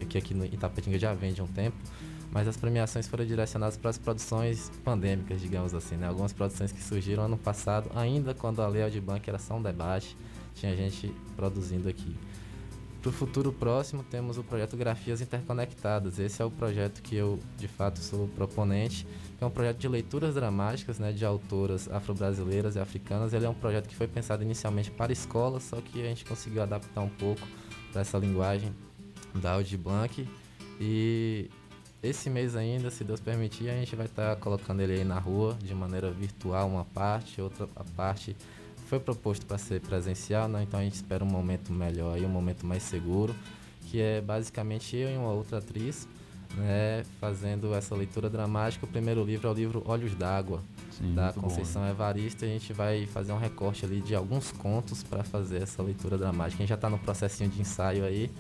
que, 0.05 0.19
aqui 0.19 0.35
no 0.35 0.45
Itapetinga 0.45 0.99
já 0.99 1.15
vem 1.15 1.33
de 1.33 1.43
um 1.43 1.47
tempo. 1.47 1.77
Mas 2.31 2.49
as 2.49 2.57
premiações 2.57 3.07
foram 3.07 3.27
direcionadas 3.27 3.77
para 3.77 3.91
as 3.91 3.99
produções 3.99 4.71
pandêmicas, 4.83 5.41
digamos 5.41 5.75
assim, 5.75 5.97
né? 5.97 6.09
Algumas 6.09 6.33
produções 6.33 6.73
que 6.73 6.83
surgiram 6.83 7.25
ano 7.25 7.37
passado, 7.37 7.91
ainda 7.95 8.33
quando 8.33 8.63
a 8.63 8.67
Lei 8.67 8.89
Banco 9.01 9.29
era 9.29 9.39
só 9.39 9.55
um 9.55 9.63
debate, 9.63 10.17
tinha 10.55 10.75
gente 10.75 11.15
produzindo 11.37 11.89
aqui. 11.89 12.17
Para 13.03 13.09
o 13.09 13.13
futuro 13.13 13.53
próximo, 13.53 14.05
temos 14.05 14.39
o 14.39 14.45
projeto 14.45 14.77
Grafias 14.77 15.21
Interconectadas. 15.21 16.21
Esse 16.21 16.41
é 16.41 16.45
o 16.45 16.51
projeto 16.53 17.03
que 17.03 17.17
eu, 17.17 17.39
de 17.59 17.67
fato, 17.67 17.99
sou 17.99 18.29
proponente, 18.29 19.05
é 19.41 19.45
um 19.45 19.51
projeto 19.51 19.79
de 19.79 19.89
leituras 19.89 20.37
dramáticas 20.37 21.01
né, 21.01 21.11
de 21.11 21.25
autoras 21.25 21.91
afro-brasileiras 21.91 22.77
e 22.77 22.79
africanas. 22.79 23.35
Ele 23.35 23.45
é 23.45 23.49
um 23.49 23.55
projeto 23.55 23.89
que 23.89 23.97
foi 23.97 24.07
pensado 24.07 24.45
inicialmente 24.45 24.89
para 24.89 25.13
escolas, 25.13 25.65
só 25.65 25.81
que 25.81 26.01
a 26.01 26.05
gente 26.05 26.25
conseguiu 26.25 26.63
adaptar 26.63 27.01
um 27.01 27.09
pouco 27.09 27.43
para 27.91 28.03
essa 28.03 28.17
linguagem 28.19 28.73
da 29.35 29.53
Audi 29.53 29.77
Blanc. 29.77 30.29
E 30.81 31.51
esse 32.03 32.29
mês 32.29 32.57
ainda, 32.57 32.91
se 32.91 33.05
Deus 33.05 33.21
permitir, 33.21 33.69
a 33.71 33.75
gente 33.75 33.95
vai 33.95 34.07
estar 34.07 34.37
colocando 34.37 34.81
ele 34.81 34.95
aí 34.95 35.05
na 35.05 35.19
rua 35.19 35.57
de 35.63 35.75
maneira 35.75 36.11
virtual, 36.11 36.69
uma 36.69 36.85
parte, 36.85 37.41
outra 37.41 37.67
parte 37.97 38.37
foi 38.87 38.99
proposto 39.01 39.47
para 39.47 39.57
ser 39.57 39.81
presencial, 39.81 40.49
né? 40.49 40.63
então 40.63 40.79
a 40.79 40.83
gente 40.83 40.95
espera 40.95 41.25
um 41.25 41.29
momento 41.29 41.73
melhor 41.73 42.19
e 42.19 42.25
um 42.27 42.29
momento 42.29 42.67
mais 42.67 42.83
seguro, 42.83 43.35
que 43.87 44.01
é 44.01 44.21
basicamente 44.21 44.97
eu 44.97 45.11
e 45.11 45.17
uma 45.17 45.31
outra 45.31 45.59
atriz 45.59 46.07
né, 46.57 47.05
fazendo 47.21 47.75
essa 47.75 47.95
leitura 47.95 48.29
dramática. 48.29 48.85
O 48.85 48.89
primeiro 48.89 49.25
livro 49.25 49.49
é 49.49 49.51
o 49.51 49.55
livro 49.55 49.83
Olhos 49.87 50.15
d'Água, 50.15 50.61
da 51.15 51.33
bom, 51.33 51.43
Conceição 51.43 51.87
Evaristo. 51.89 52.45
E 52.45 52.49
a 52.49 52.53
gente 52.53 52.73
vai 52.73 53.07
fazer 53.07 53.33
um 53.33 53.39
recorte 53.39 53.85
ali 53.85 54.01
de 54.01 54.15
alguns 54.15 54.53
contos 54.53 55.03
para 55.03 55.25
fazer 55.25 55.63
essa 55.63 55.83
leitura 55.83 56.19
dramática. 56.19 56.57
A 56.57 56.63
gente 56.63 56.69
já 56.69 56.75
está 56.75 56.91
no 56.91 56.99
processinho 56.99 57.51
de 57.51 57.61
ensaio 57.61 58.05
aí, 58.05 58.31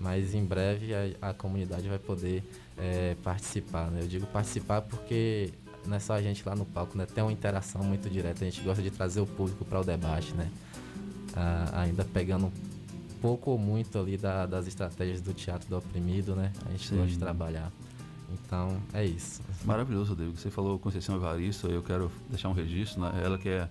mas 0.00 0.34
em 0.34 0.44
breve 0.44 0.92
a, 0.94 1.30
a 1.30 1.34
comunidade 1.34 1.88
vai 1.88 1.98
poder 1.98 2.42
é, 2.76 3.16
participar. 3.22 3.90
Né? 3.90 4.00
Eu 4.02 4.08
digo 4.08 4.26
participar 4.26 4.82
porque 4.82 5.52
não 5.86 5.96
é 5.96 6.00
só 6.00 6.14
a 6.14 6.22
gente 6.22 6.46
lá 6.46 6.54
no 6.54 6.64
palco, 6.64 6.96
né? 6.96 7.06
tem 7.06 7.22
uma 7.22 7.32
interação 7.32 7.82
muito 7.82 8.08
direta. 8.10 8.44
A 8.44 8.50
gente 8.50 8.60
gosta 8.62 8.82
de 8.82 8.90
trazer 8.90 9.20
o 9.20 9.26
público 9.26 9.64
para 9.64 9.80
o 9.80 9.84
debate, 9.84 10.32
né? 10.34 10.50
Ah, 11.34 11.82
ainda 11.82 12.04
pegando 12.04 12.50
pouco 13.20 13.50
ou 13.50 13.58
muito 13.58 13.98
ali 13.98 14.16
da, 14.16 14.46
das 14.46 14.66
estratégias 14.66 15.20
do 15.20 15.32
teatro 15.34 15.68
do 15.68 15.76
oprimido, 15.76 16.34
né? 16.34 16.52
A 16.66 16.70
gente 16.70 16.88
Sim. 16.88 16.96
gosta 16.96 17.12
de 17.12 17.18
trabalhar. 17.18 17.70
Então, 18.32 18.80
é 18.92 19.04
isso. 19.04 19.40
Maravilhoso, 19.64 20.10
Rodrigo. 20.10 20.36
Você 20.36 20.50
falou 20.50 20.78
Conceição 20.78 21.16
Evaristo, 21.16 21.68
eu 21.68 21.82
quero 21.82 22.10
deixar 22.28 22.48
um 22.48 22.52
registro, 22.52 23.00
né? 23.00 23.20
ela 23.22 23.38
que 23.38 23.48
é 23.48 23.68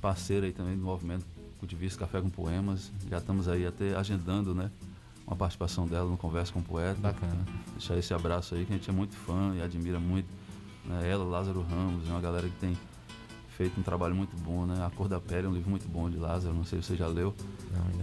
parceira 0.00 0.46
aí 0.46 0.52
também 0.52 0.76
do 0.76 0.84
movimento 0.84 1.24
Cultivista 1.58 2.00
Café 2.00 2.20
com 2.20 2.30
Poemas. 2.30 2.90
Já 3.08 3.18
estamos 3.18 3.48
aí 3.48 3.66
até 3.66 3.94
agendando, 3.96 4.54
né? 4.54 4.70
Uma 5.26 5.36
participação 5.36 5.86
dela 5.86 6.08
no 6.08 6.16
Conversa 6.16 6.52
com 6.52 6.60
o 6.60 6.62
Poeta. 6.62 7.00
Bacana. 7.00 7.44
Deixar 7.72 7.96
esse 7.96 8.14
abraço 8.14 8.54
aí, 8.54 8.64
que 8.64 8.72
a 8.72 8.76
gente 8.76 8.88
é 8.88 8.92
muito 8.92 9.14
fã 9.14 9.54
e 9.56 9.62
admira 9.62 9.98
muito. 9.98 10.28
Né? 10.84 11.10
Ela, 11.10 11.24
Lázaro 11.24 11.62
Ramos, 11.62 12.08
é 12.08 12.12
uma 12.12 12.20
galera 12.20 12.48
que 12.48 12.56
tem 12.56 12.76
feito 13.56 13.80
um 13.80 13.82
trabalho 13.82 14.14
muito 14.14 14.36
bom, 14.36 14.66
né? 14.66 14.84
A 14.84 14.90
Cor 14.90 15.08
da 15.08 15.18
Pele 15.18 15.46
é 15.46 15.48
um 15.48 15.52
livro 15.54 15.70
muito 15.70 15.88
bom 15.88 16.10
de 16.10 16.18
Lázaro, 16.18 16.54
não 16.54 16.64
sei 16.64 16.82
se 16.82 16.88
você 16.88 16.96
já 16.96 17.06
leu, 17.06 17.34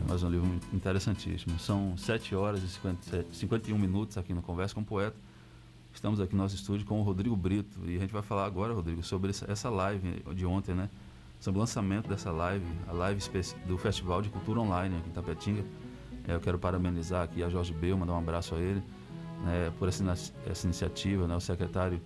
mas 0.10 0.24
é 0.24 0.26
um 0.26 0.30
livro 0.32 0.60
interessantíssimo. 0.74 1.60
São 1.60 1.96
7 1.96 2.36
horas 2.36 2.64
e 2.64 2.68
57, 2.68 3.36
51 3.36 3.78
minutos 3.78 4.18
aqui 4.18 4.34
no 4.34 4.42
Conversa 4.42 4.74
com 4.74 4.82
o 4.82 4.86
Poeta. 4.86 5.16
Estamos 5.94 6.20
aqui 6.20 6.36
no 6.36 6.42
nosso 6.42 6.56
estúdio 6.56 6.88
com 6.88 7.00
o 7.00 7.04
Rodrigo 7.04 7.36
Brito 7.36 7.80
e 7.86 7.96
a 7.98 8.00
gente 8.00 8.12
vai 8.12 8.24
falar 8.24 8.46
agora, 8.46 8.74
Rodrigo, 8.74 9.04
sobre 9.04 9.30
essa, 9.30 9.70
live 9.70 10.24
de 10.34 10.44
ontem, 10.44 10.74
né? 10.74 10.90
Sobre 11.40 11.60
o 11.60 11.62
lançamento 11.62 12.10
dessa 12.10 12.32
live, 12.32 12.66
a 12.88 12.92
live 12.92 13.22
do 13.68 13.78
Festival 13.78 14.24
de 14.24 14.30
Cultura 14.30 14.60
Online 14.60 14.98
aqui 14.98 15.10
em 15.10 15.14
Tapetinga. 15.14 15.64
É, 16.28 16.36
eu 16.36 16.40
quero 16.40 16.58
parabenizar 16.58 17.24
aqui 17.24 17.44
a 17.44 17.50
Jorge 17.50 17.74
Beu, 17.74 17.98
mandar 17.98 18.14
um 18.14 18.18
abraço 18.20 18.56
a 18.56 18.60
ele 18.60 18.82
né, 19.44 19.72
por 19.78 19.88
essa, 19.90 20.04
essa 20.50 20.66
iniciativa, 20.66 21.28
né? 21.28 21.36
O 21.36 21.40
secretário 21.42 22.00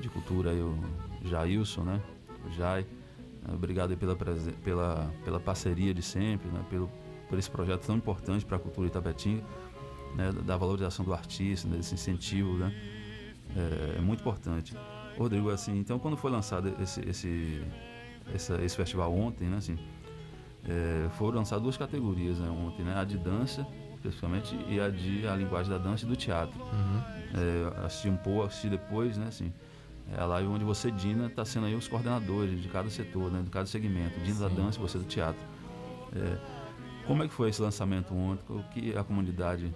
de 0.00 0.08
Cultura, 0.08 0.50
aí, 0.50 0.60
o 0.60 0.78
Jailson, 1.24 1.82
né? 1.82 2.00
O 2.46 2.50
Jai. 2.50 2.86
Obrigado 3.52 3.96
pela, 3.96 4.14
pela, 4.62 5.10
pela 5.24 5.40
parceria 5.40 5.92
de 5.94 6.02
sempre, 6.02 6.48
né? 6.50 6.64
Pelo, 6.68 6.90
por 7.28 7.38
esse 7.38 7.50
projeto 7.50 7.86
tão 7.86 7.96
importante 7.96 8.44
para 8.44 8.56
a 8.56 8.60
cultura 8.60 8.86
Itapetinga, 8.88 9.42
né? 10.14 10.30
da 10.44 10.56
valorização 10.56 11.04
do 11.04 11.14
artista, 11.14 11.66
né? 11.66 11.76
desse 11.78 11.94
incentivo, 11.94 12.54
né? 12.58 12.72
É, 13.56 13.98
é 13.98 14.00
muito 14.00 14.20
importante. 14.20 14.76
Rodrigo, 15.16 15.50
assim, 15.50 15.78
então 15.78 15.98
quando 15.98 16.16
foi 16.16 16.30
lançado 16.30 16.74
esse, 16.80 17.00
esse, 17.08 17.62
essa- 18.34 18.62
esse 18.62 18.76
festival 18.76 19.12
ontem, 19.14 19.48
né? 19.48 19.56
Assim, 19.56 19.78
é, 20.68 21.08
foram 21.10 21.38
lançadas 21.38 21.62
duas 21.62 21.76
categorias 21.76 22.38
né, 22.38 22.48
ontem, 22.48 22.84
né? 22.84 22.94
A 22.96 23.04
de 23.04 23.18
dança, 23.18 23.66
especificamente, 23.94 24.56
e 24.68 24.80
a 24.80 24.88
de 24.88 25.26
a 25.26 25.34
linguagem 25.34 25.70
da 25.70 25.78
dança 25.78 26.04
e 26.04 26.08
do 26.08 26.16
teatro. 26.16 26.60
É, 27.34 27.84
assisti 27.84 28.08
um 28.08 28.16
pouco, 28.16 28.44
assisti 28.44 28.68
depois, 28.68 29.16
né? 29.16 29.26
Assim, 29.28 29.52
é 30.12 30.20
a 30.20 30.26
live 30.26 30.48
onde 30.48 30.64
você, 30.64 30.90
Dina, 30.90 31.26
está 31.26 31.44
sendo 31.44 31.66
aí 31.66 31.74
os 31.74 31.88
coordenadores 31.88 32.60
de 32.60 32.68
cada 32.68 32.88
setor, 32.90 33.30
né? 33.30 33.42
De 33.42 33.50
cada 33.50 33.66
segmento. 33.66 34.18
Dina 34.20 34.40
da 34.40 34.48
Sim. 34.48 34.56
dança 34.56 34.78
e 34.78 34.82
você 34.82 34.98
do 34.98 35.04
teatro. 35.04 35.42
É, 36.14 36.38
como 37.06 37.22
é 37.22 37.28
que 37.28 37.34
foi 37.34 37.48
esse 37.48 37.60
lançamento 37.60 38.14
ontem? 38.14 38.44
O 38.48 38.62
que 38.70 38.96
a 38.96 39.02
comunidade 39.02 39.74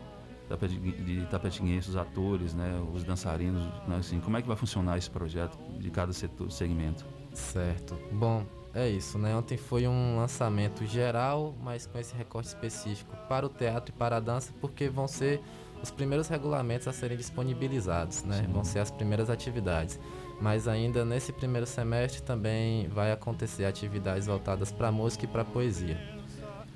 de 1.04 1.26
tapetinguenses, 1.26 1.90
os 1.90 1.96
atores, 1.96 2.54
né? 2.54 2.80
Os 2.94 3.02
dançarinos, 3.02 3.62
né, 3.88 3.96
assim, 3.96 4.20
como 4.20 4.36
é 4.36 4.42
que 4.42 4.46
vai 4.46 4.56
funcionar 4.56 4.96
esse 4.96 5.10
projeto 5.10 5.58
de 5.78 5.90
cada 5.90 6.12
setor, 6.12 6.50
segmento? 6.52 7.04
Certo. 7.32 7.98
Bom, 8.12 8.46
é 8.76 8.88
isso, 8.88 9.18
né? 9.18 9.34
Ontem 9.34 9.56
foi 9.56 9.88
um 9.88 10.16
lançamento 10.16 10.84
geral, 10.84 11.54
mas 11.62 11.86
com 11.86 11.98
esse 11.98 12.14
recorte 12.14 12.48
específico 12.48 13.16
para 13.28 13.46
o 13.46 13.48
teatro 13.48 13.94
e 13.94 13.98
para 13.98 14.18
a 14.18 14.20
dança, 14.20 14.52
porque 14.60 14.88
vão 14.88 15.08
ser 15.08 15.40
os 15.82 15.90
primeiros 15.90 16.28
regulamentos 16.28 16.86
a 16.86 16.92
serem 16.92 17.16
disponibilizados, 17.16 18.22
né? 18.22 18.42
Sim. 18.44 18.52
Vão 18.52 18.64
ser 18.64 18.80
as 18.80 18.90
primeiras 18.90 19.30
atividades. 19.30 19.98
Mas 20.40 20.68
ainda 20.68 21.04
nesse 21.04 21.32
primeiro 21.32 21.66
semestre 21.66 22.22
também 22.22 22.86
vai 22.88 23.12
acontecer 23.12 23.64
atividades 23.64 24.26
voltadas 24.26 24.70
para 24.70 24.92
música 24.92 25.24
e 25.24 25.28
para 25.28 25.44
poesia. 25.44 26.15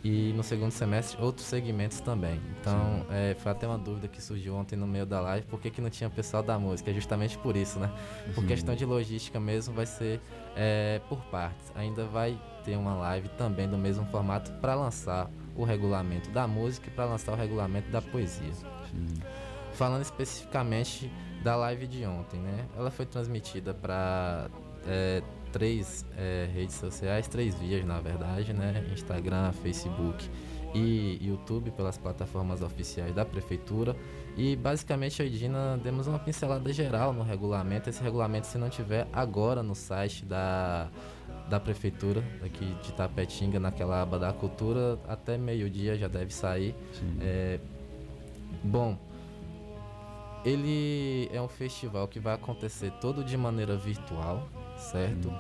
E 0.03 0.32
no 0.32 0.42
segundo 0.42 0.70
semestre 0.70 1.20
outros 1.22 1.46
segmentos 1.46 2.01
também. 2.01 2.40
Então, 2.59 3.05
é, 3.11 3.36
foi 3.38 3.53
até 3.53 3.66
uma 3.66 3.76
dúvida 3.76 4.09
que 4.09 4.22
surgiu 4.22 4.57
ontem 4.57 4.74
no 4.74 4.86
meio 4.86 5.05
da 5.05 5.20
live, 5.20 5.46
por 5.46 5.61
que, 5.61 5.70
que 5.70 5.80
não 5.80 5.90
tinha 5.90 6.09
pessoal 6.09 6.42
da 6.42 6.59
música? 6.59 6.90
É 6.90 6.94
justamente 6.94 7.36
por 7.36 7.55
isso, 7.55 7.78
né? 7.78 7.92
Por 8.34 8.40
Sim. 8.40 8.46
questão 8.46 8.74
de 8.74 8.84
logística 8.86 9.38
mesmo, 9.38 9.74
vai 9.74 9.84
ser 9.84 10.18
é, 10.57 11.01
por 11.09 11.18
partes. 11.24 11.70
Ainda 11.74 12.07
vai 12.07 12.40
ter 12.64 12.76
uma 12.76 12.94
live 12.94 13.28
também 13.30 13.68
do 13.68 13.76
mesmo 13.76 14.07
formato 14.07 14.51
para 14.53 14.74
lançar 14.74 15.30
o 15.55 15.64
regulamento 15.64 16.30
da 16.30 16.46
música 16.46 16.88
e 16.88 16.90
para 16.90 17.05
lançar 17.05 17.32
o 17.32 17.36
regulamento 17.36 17.90
da 17.90 18.01
poesia. 18.01 18.53
Falando 19.74 20.03
especificamente 20.03 21.12
da 21.42 21.57
live 21.57 21.86
de 21.86 22.07
ontem, 22.07 22.40
né? 22.40 22.66
Ela 22.76 22.90
foi 22.90 23.05
transmitida 23.05 23.74
para 23.74 24.48
três 25.53 26.05
é, 26.16 26.48
redes 26.53 26.74
sociais, 26.76 27.28
três 27.28 27.55
vias 27.55 27.84
na 27.84 28.01
verdade, 28.01 28.53
né? 28.53 28.84
Instagram, 28.92 29.53
Facebook 29.53 30.28
e 30.74 31.18
YouTube 31.20 31.70
pelas 31.72 31.98
plataformas 31.98 32.62
oficiais 32.62 33.14
da 33.14 33.24
prefeitura. 33.24 33.96
E 34.36 34.55
basicamente 34.57 35.20
eu 35.20 35.26
e 35.26 35.30
Dina 35.30 35.78
demos 35.82 36.07
uma 36.07 36.18
pincelada 36.18 36.72
geral 36.72 37.12
no 37.12 37.22
regulamento. 37.22 37.90
Esse 37.90 38.03
regulamento, 38.03 38.46
se 38.46 38.59
não 38.59 38.70
tiver 38.70 39.07
agora 39.12 39.62
no 39.62 39.74
site 39.74 40.24
da, 40.24 40.88
da 41.48 41.59
prefeitura 41.59 42.22
aqui 42.44 42.64
de 42.82 42.92
Tapetinga, 42.92 43.59
naquela 43.59 44.03
aba 44.03 44.18
da 44.18 44.32
cultura, 44.32 44.98
até 45.09 45.36
meio-dia 45.36 45.96
já 45.96 46.07
deve 46.07 46.32
sair. 46.32 46.74
É, 47.20 47.59
bom, 48.62 48.96
ele 50.44 51.28
é 51.32 51.40
um 51.40 51.48
festival 51.48 52.07
que 52.09 52.18
vai 52.18 52.34
acontecer 52.34 52.90
todo 53.01 53.24
de 53.24 53.36
maneira 53.36 53.76
virtual, 53.76 54.48
certo? 54.81 55.33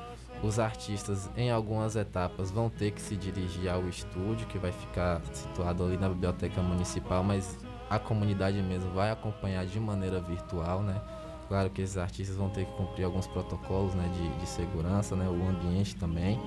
Os 0.42 0.58
artistas, 0.58 1.30
em 1.36 1.50
algumas 1.50 1.96
etapas, 1.96 2.50
vão 2.50 2.70
ter 2.70 2.92
que 2.92 3.00
se 3.00 3.14
dirigir 3.14 3.68
ao 3.68 3.86
estúdio, 3.88 4.46
que 4.46 4.58
vai 4.58 4.72
ficar 4.72 5.20
situado 5.32 5.84
ali 5.84 5.98
na 5.98 6.08
Biblioteca 6.08 6.62
Municipal, 6.62 7.22
mas 7.22 7.58
a 7.90 7.98
comunidade 7.98 8.62
mesmo 8.62 8.90
vai 8.92 9.10
acompanhar 9.10 9.66
de 9.66 9.78
maneira 9.78 10.20
virtual, 10.20 10.82
né? 10.82 11.00
Claro 11.48 11.68
que 11.68 11.82
esses 11.82 11.98
artistas 11.98 12.36
vão 12.36 12.48
ter 12.48 12.64
que 12.64 12.72
cumprir 12.72 13.04
alguns 13.04 13.26
protocolos 13.26 13.92
né, 13.94 14.08
de, 14.14 14.38
de 14.38 14.48
segurança, 14.48 15.16
né? 15.16 15.28
O 15.28 15.48
ambiente 15.48 15.96
também. 15.96 16.40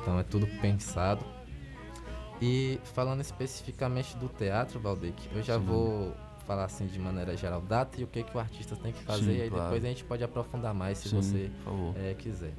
Então 0.00 0.18
é 0.18 0.22
tudo 0.22 0.46
pensado. 0.60 1.22
E 2.40 2.80
falando 2.94 3.20
especificamente 3.20 4.16
do 4.16 4.28
teatro, 4.28 4.80
Valdeque, 4.80 5.28
eu 5.34 5.42
já 5.42 5.58
Sim. 5.58 5.64
vou 5.66 6.14
falar 6.46 6.64
assim 6.64 6.86
de 6.86 6.98
maneira 6.98 7.36
geral 7.36 7.60
data 7.60 8.00
e 8.00 8.04
o 8.04 8.06
que, 8.06 8.22
que 8.22 8.36
o 8.36 8.40
artista 8.40 8.76
tem 8.76 8.92
que 8.92 9.02
fazer, 9.02 9.32
Sim, 9.32 9.38
e 9.38 9.42
aí 9.42 9.50
claro. 9.50 9.64
depois 9.64 9.84
a 9.84 9.88
gente 9.88 10.04
pode 10.04 10.24
aprofundar 10.24 10.72
mais 10.72 10.98
se 10.98 11.08
Sim, 11.08 11.16
você 11.16 11.50
eh, 11.96 12.14
quiser. 12.14 12.52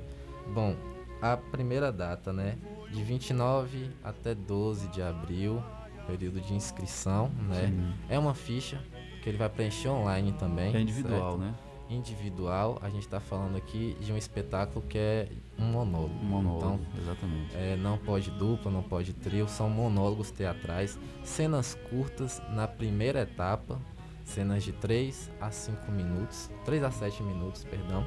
Bom, 0.53 0.75
a 1.21 1.37
primeira 1.37 1.91
data, 1.91 2.31
né? 2.31 2.57
De 2.91 3.03
29 3.03 3.89
até 4.03 4.33
12 4.33 4.87
de 4.89 5.01
abril, 5.01 5.61
período 6.05 6.39
de 6.39 6.53
inscrição, 6.53 7.29
né? 7.49 7.67
Sim. 7.67 7.93
É 8.09 8.17
uma 8.17 8.33
ficha 8.33 8.81
que 9.21 9.29
ele 9.29 9.37
vai 9.37 9.49
preencher 9.49 9.89
online 9.89 10.31
também. 10.33 10.73
É 10.75 10.79
individual, 10.79 11.37
certo? 11.37 11.37
né? 11.39 11.55
Individual, 11.89 12.77
a 12.81 12.89
gente 12.89 13.03
está 13.03 13.19
falando 13.19 13.55
aqui 13.55 13.95
de 13.99 14.11
um 14.11 14.17
espetáculo 14.17 14.85
que 14.87 14.97
é 14.97 15.29
um 15.57 15.65
monólogo. 15.65 16.13
Um 16.21 16.25
monólogo, 16.25 16.57
Então, 16.65 17.01
exatamente. 17.01 17.55
é, 17.55 17.75
não 17.77 17.97
pode 17.97 18.29
dupla, 18.31 18.69
não 18.71 18.83
pode 18.83 19.13
trio, 19.13 19.47
são 19.47 19.69
monólogos 19.69 20.29
teatrais, 20.31 20.99
cenas 21.23 21.75
curtas 21.89 22.41
na 22.49 22.67
primeira 22.67 23.21
etapa, 23.21 23.79
cenas 24.25 24.63
de 24.63 24.73
3 24.73 25.31
a 25.39 25.49
5 25.49 25.89
minutos, 25.91 26.49
3 26.65 26.83
a 26.83 26.91
7 26.91 27.23
minutos, 27.23 27.63
perdão. 27.63 28.05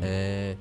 É, 0.00 0.56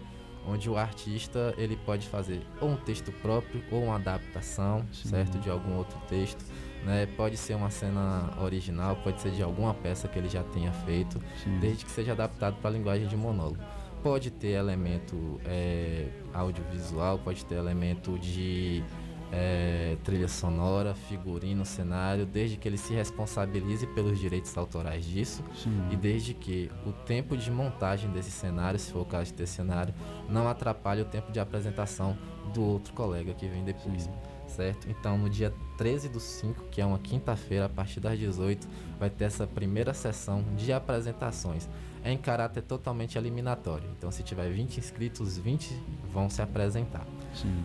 onde 0.45 0.69
o 0.69 0.77
artista 0.77 1.53
ele 1.57 1.75
pode 1.77 2.07
fazer 2.07 2.45
ou 2.59 2.69
um 2.69 2.75
texto 2.75 3.11
próprio 3.13 3.63
ou 3.71 3.85
uma 3.85 3.95
adaptação, 3.95 4.85
certo, 4.91 5.39
de 5.39 5.49
algum 5.49 5.77
outro 5.77 5.97
texto. 6.09 6.43
Né? 6.85 7.07
Pode 7.17 7.35
ser 7.35 7.55
uma 7.55 7.71
cena 7.71 8.31
original, 8.39 8.95
pode 8.97 9.19
ser 9.19 9.31
de 9.31 9.41
alguma 9.41 9.73
peça 9.73 10.07
que 10.07 10.19
ele 10.19 10.29
já 10.29 10.43
tenha 10.43 10.71
feito, 10.71 11.19
desde 11.59 11.83
que 11.83 11.91
seja 11.91 12.11
adaptado 12.11 12.57
para 12.61 12.69
a 12.69 12.73
linguagem 12.73 13.07
de 13.07 13.17
monólogo. 13.17 13.57
Pode 14.03 14.29
ter 14.29 14.49
elemento 14.49 15.41
é, 15.45 16.07
audiovisual, 16.31 17.17
pode 17.17 17.43
ter 17.43 17.55
elemento 17.55 18.19
de 18.19 18.83
é, 19.31 19.97
trilha 20.03 20.27
sonora, 20.27 20.93
figurino, 20.93 21.65
cenário, 21.65 22.25
desde 22.25 22.55
que 22.55 22.67
ele 22.67 22.77
se 22.77 22.93
responsabilize 22.93 23.87
pelos 23.87 24.19
direitos 24.19 24.55
autorais 24.55 25.03
disso 25.03 25.43
Sim. 25.55 25.87
e 25.91 25.95
desde 25.95 26.35
que 26.35 26.69
o 26.85 26.91
tempo 26.91 27.35
de 27.35 27.49
montagem 27.49 28.11
desse 28.11 28.29
cenário, 28.31 28.79
se 28.79 28.91
for 28.91 29.01
o 29.01 29.05
caso 29.05 29.25
de 29.25 29.33
ter 29.33 29.47
cenário, 29.47 29.93
não 30.29 30.47
atrapalhe 30.47 31.01
o 31.01 31.05
tempo 31.05 31.31
de 31.31 31.39
apresentação 31.39 32.15
do 32.53 32.63
outro 32.63 32.93
colega 32.93 33.33
que 33.33 33.47
vem 33.47 33.63
depois. 33.63 34.07
Certo? 34.47 34.89
Então, 34.89 35.17
no 35.17 35.29
dia 35.29 35.53
13 35.77 36.09
do 36.09 36.19
5, 36.19 36.65
que 36.71 36.79
é 36.81 36.85
uma 36.85 36.99
quinta-feira, 36.99 37.65
a 37.65 37.69
partir 37.69 37.99
das 37.99 38.17
18, 38.17 38.67
vai 38.99 39.09
ter 39.09 39.25
essa 39.25 39.45
primeira 39.45 39.93
sessão 39.93 40.43
de 40.55 40.71
apresentações. 40.71 41.67
É 42.03 42.11
em 42.11 42.17
caráter 42.17 42.61
totalmente 42.61 43.17
eliminatório. 43.17 43.89
Então, 43.97 44.11
se 44.11 44.21
tiver 44.23 44.49
20 44.51 44.77
inscritos, 44.77 45.37
20 45.37 45.75
vão 46.11 46.29
se 46.29 46.41
apresentar. 46.41 47.05
Sim. 47.33 47.63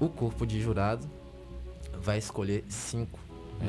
O 0.00 0.08
corpo 0.08 0.46
de 0.46 0.60
jurado 0.60 1.06
vai 2.00 2.18
escolher 2.18 2.64
cinco. 2.68 3.18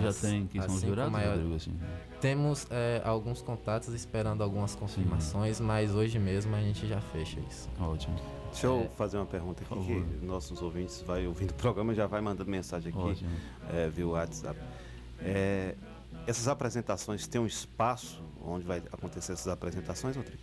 Já 0.02 0.10
As- 0.10 0.18
tem 0.22 0.48
quem 0.48 0.60
as 0.60 0.68
são 0.68 0.76
os 0.76 0.82
jurados, 0.82 1.14
Rodrigo, 1.14 1.56
assim? 1.56 1.74
Temos 2.20 2.66
é, 2.72 3.02
alguns 3.06 3.42
contatos 3.42 3.94
esperando 3.94 4.42
algumas 4.42 4.74
confirmações, 4.74 5.60
mas 5.60 5.94
hoje 5.94 6.18
mesmo 6.18 6.56
a 6.56 6.62
gente 6.62 6.88
já 6.88 7.00
fecha 7.00 7.40
isso. 7.42 7.70
Ótimo. 7.80 8.16
Deixa 8.56 8.68
eu 8.68 8.90
fazer 8.98 9.18
uma 9.18 9.26
pergunta 9.26 9.62
aqui, 9.70 9.86
que 9.86 10.26
nossos 10.26 10.62
ouvintes 10.62 11.02
vai 11.02 11.28
ouvindo 11.28 11.52
o 11.52 11.54
programa 11.56 11.94
já 11.94 12.08
vai 12.08 12.22
mandando 12.22 12.50
mensagem 12.50 12.90
aqui 12.90 12.98
Ótimo. 12.98 13.30
é, 13.70 13.90
via 13.90 14.08
WhatsApp. 14.08 14.58
É, 15.20 15.76
essas 16.26 16.48
apresentações 16.48 17.28
têm 17.28 17.42
um 17.42 17.46
espaço 17.46 18.24
onde 18.42 18.66
vai 18.66 18.82
acontecer 18.94 19.34
essas 19.34 19.50
apresentações, 19.50 20.16
Rodrigo? 20.16 20.42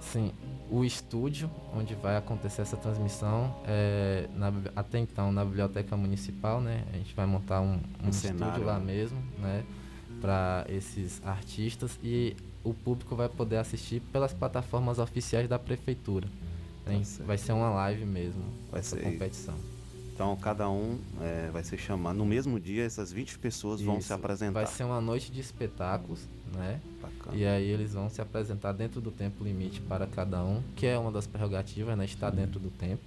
Sim, 0.00 0.32
o 0.68 0.84
estúdio 0.84 1.48
onde 1.72 1.94
vai 1.94 2.16
acontecer 2.16 2.62
essa 2.62 2.76
transmissão 2.76 3.54
é 3.64 4.28
na 4.34 4.52
até 4.74 4.98
então 4.98 5.30
na 5.30 5.44
biblioteca 5.44 5.96
municipal, 5.96 6.60
né? 6.60 6.84
A 6.92 6.96
gente 6.96 7.14
vai 7.14 7.26
montar 7.26 7.60
um, 7.60 7.74
um, 7.74 8.06
Um 8.06 8.08
estúdio 8.08 8.38
cenário, 8.38 8.64
lá 8.64 8.80
né? 8.80 8.84
mesmo, 8.84 9.22
né? 9.38 9.64
Para 10.20 10.66
esses 10.68 11.22
artistas 11.24 11.96
e 12.02 12.36
o 12.64 12.74
público 12.74 13.14
vai 13.14 13.28
poder 13.28 13.58
assistir 13.58 14.00
pelas 14.12 14.32
plataformas 14.34 14.98
oficiais 14.98 15.48
da 15.48 15.60
prefeitura. 15.60 16.26
Vai 17.26 17.38
ser 17.38 17.52
uma 17.52 17.70
live 17.70 18.04
mesmo, 18.04 18.42
Vai 18.70 18.82
ser- 18.82 19.02
competição. 19.02 19.54
Então 20.14 20.36
cada 20.36 20.68
um 20.68 20.98
é, 21.20 21.48
vai 21.52 21.64
ser 21.64 21.78
chamado. 21.78 22.16
No 22.16 22.26
mesmo 22.26 22.60
dia, 22.60 22.84
essas 22.84 23.10
20 23.10 23.38
pessoas 23.38 23.80
vão 23.80 23.94
se 23.96 24.02
Isso. 24.02 24.14
apresentar. 24.14 24.52
Vai 24.52 24.66
ser 24.66 24.84
uma 24.84 25.00
noite 25.00 25.32
de 25.32 25.40
espetáculos, 25.40 26.20
né? 26.54 26.80
Bacana. 27.00 27.36
E 27.36 27.46
aí 27.46 27.66
eles 27.68 27.94
vão 27.94 28.08
se 28.10 28.20
apresentar 28.20 28.72
dentro 28.72 29.00
do 29.00 29.10
tempo 29.10 29.42
limite 29.42 29.80
para 29.80 30.06
cada 30.06 30.44
um, 30.44 30.62
que 30.76 30.86
é 30.86 30.98
uma 30.98 31.10
das 31.10 31.26
prerrogativas, 31.26 31.96
né? 31.96 32.04
Estar 32.04 32.30
dentro 32.30 32.60
do 32.60 32.68
tempo. 32.70 33.02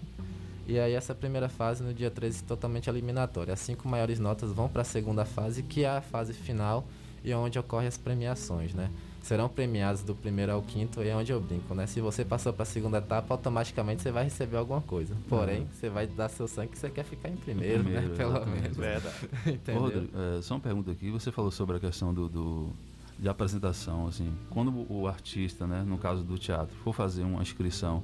E 0.68 0.80
aí 0.80 0.94
essa 0.94 1.14
primeira 1.14 1.48
fase 1.48 1.84
no 1.84 1.94
dia 1.94 2.10
13 2.10 2.44
totalmente 2.44 2.90
eliminatória. 2.90 3.54
As 3.54 3.60
cinco 3.60 3.88
maiores 3.88 4.18
notas 4.20 4.52
vão 4.52 4.68
para 4.68 4.82
a 4.82 4.86
segunda 4.86 5.24
fase, 5.24 5.62
que 5.62 5.84
é 5.84 5.90
a 5.90 6.02
fase 6.02 6.34
final 6.34 6.84
e 7.24 7.32
é 7.32 7.38
onde 7.38 7.60
ocorrem 7.60 7.88
as 7.88 7.98
premiações, 8.00 8.74
né? 8.74 8.90
Serão 9.26 9.50
premiados 9.50 10.04
do 10.04 10.14
primeiro 10.14 10.52
ao 10.52 10.62
quinto 10.62 11.02
e 11.02 11.08
é 11.08 11.16
onde 11.16 11.32
eu 11.32 11.42
brinco, 11.42 11.74
né? 11.74 11.88
Se 11.88 12.00
você 12.00 12.24
passou 12.24 12.54
para 12.54 12.62
a 12.62 12.66
segunda 12.66 13.00
etapa, 13.00 13.34
automaticamente 13.34 14.04
você 14.04 14.12
vai 14.12 14.26
receber 14.26 14.58
alguma 14.58 14.82
coisa. 14.82 15.16
Porém, 15.28 15.62
Uhum. 15.62 15.68
você 15.74 15.90
vai 15.90 16.06
dar 16.06 16.30
seu 16.30 16.48
sangue 16.48 16.70
que 16.74 16.78
você 16.78 16.92
quer 16.92 17.04
ficar 17.04 17.30
em 17.30 17.36
primeiro, 17.36 17.84
Primeiro, 17.84 18.10
né? 18.10 18.16
Pelo 18.16 18.30
exatamente. 18.36 18.62
menos. 18.62 18.78
Verdade. 18.78 19.16
Entendeu? 19.48 19.82
Ô, 19.82 19.86
Rodrigo, 19.86 20.10
é, 20.38 20.42
só 20.44 20.54
uma 20.54 20.60
pergunta 20.60 20.92
aqui. 20.92 21.10
Você 21.10 21.32
falou 21.32 21.50
sobre 21.50 21.78
a 21.78 21.80
questão 21.80 22.14
do, 22.14 22.30
do- 22.30 22.70
de 23.18 23.28
apresentação, 23.28 24.06
assim. 24.06 24.32
Quando 24.52 24.86
o, 24.94 25.08
artista, 25.08 25.66
né, 25.66 25.84
no 25.88 25.98
caso 25.98 26.24
do 26.24 26.38
teatro, 26.38 26.76
for 26.84 26.94
fazer 26.94 27.24
uma 27.24 27.42
inscrição, 27.42 28.04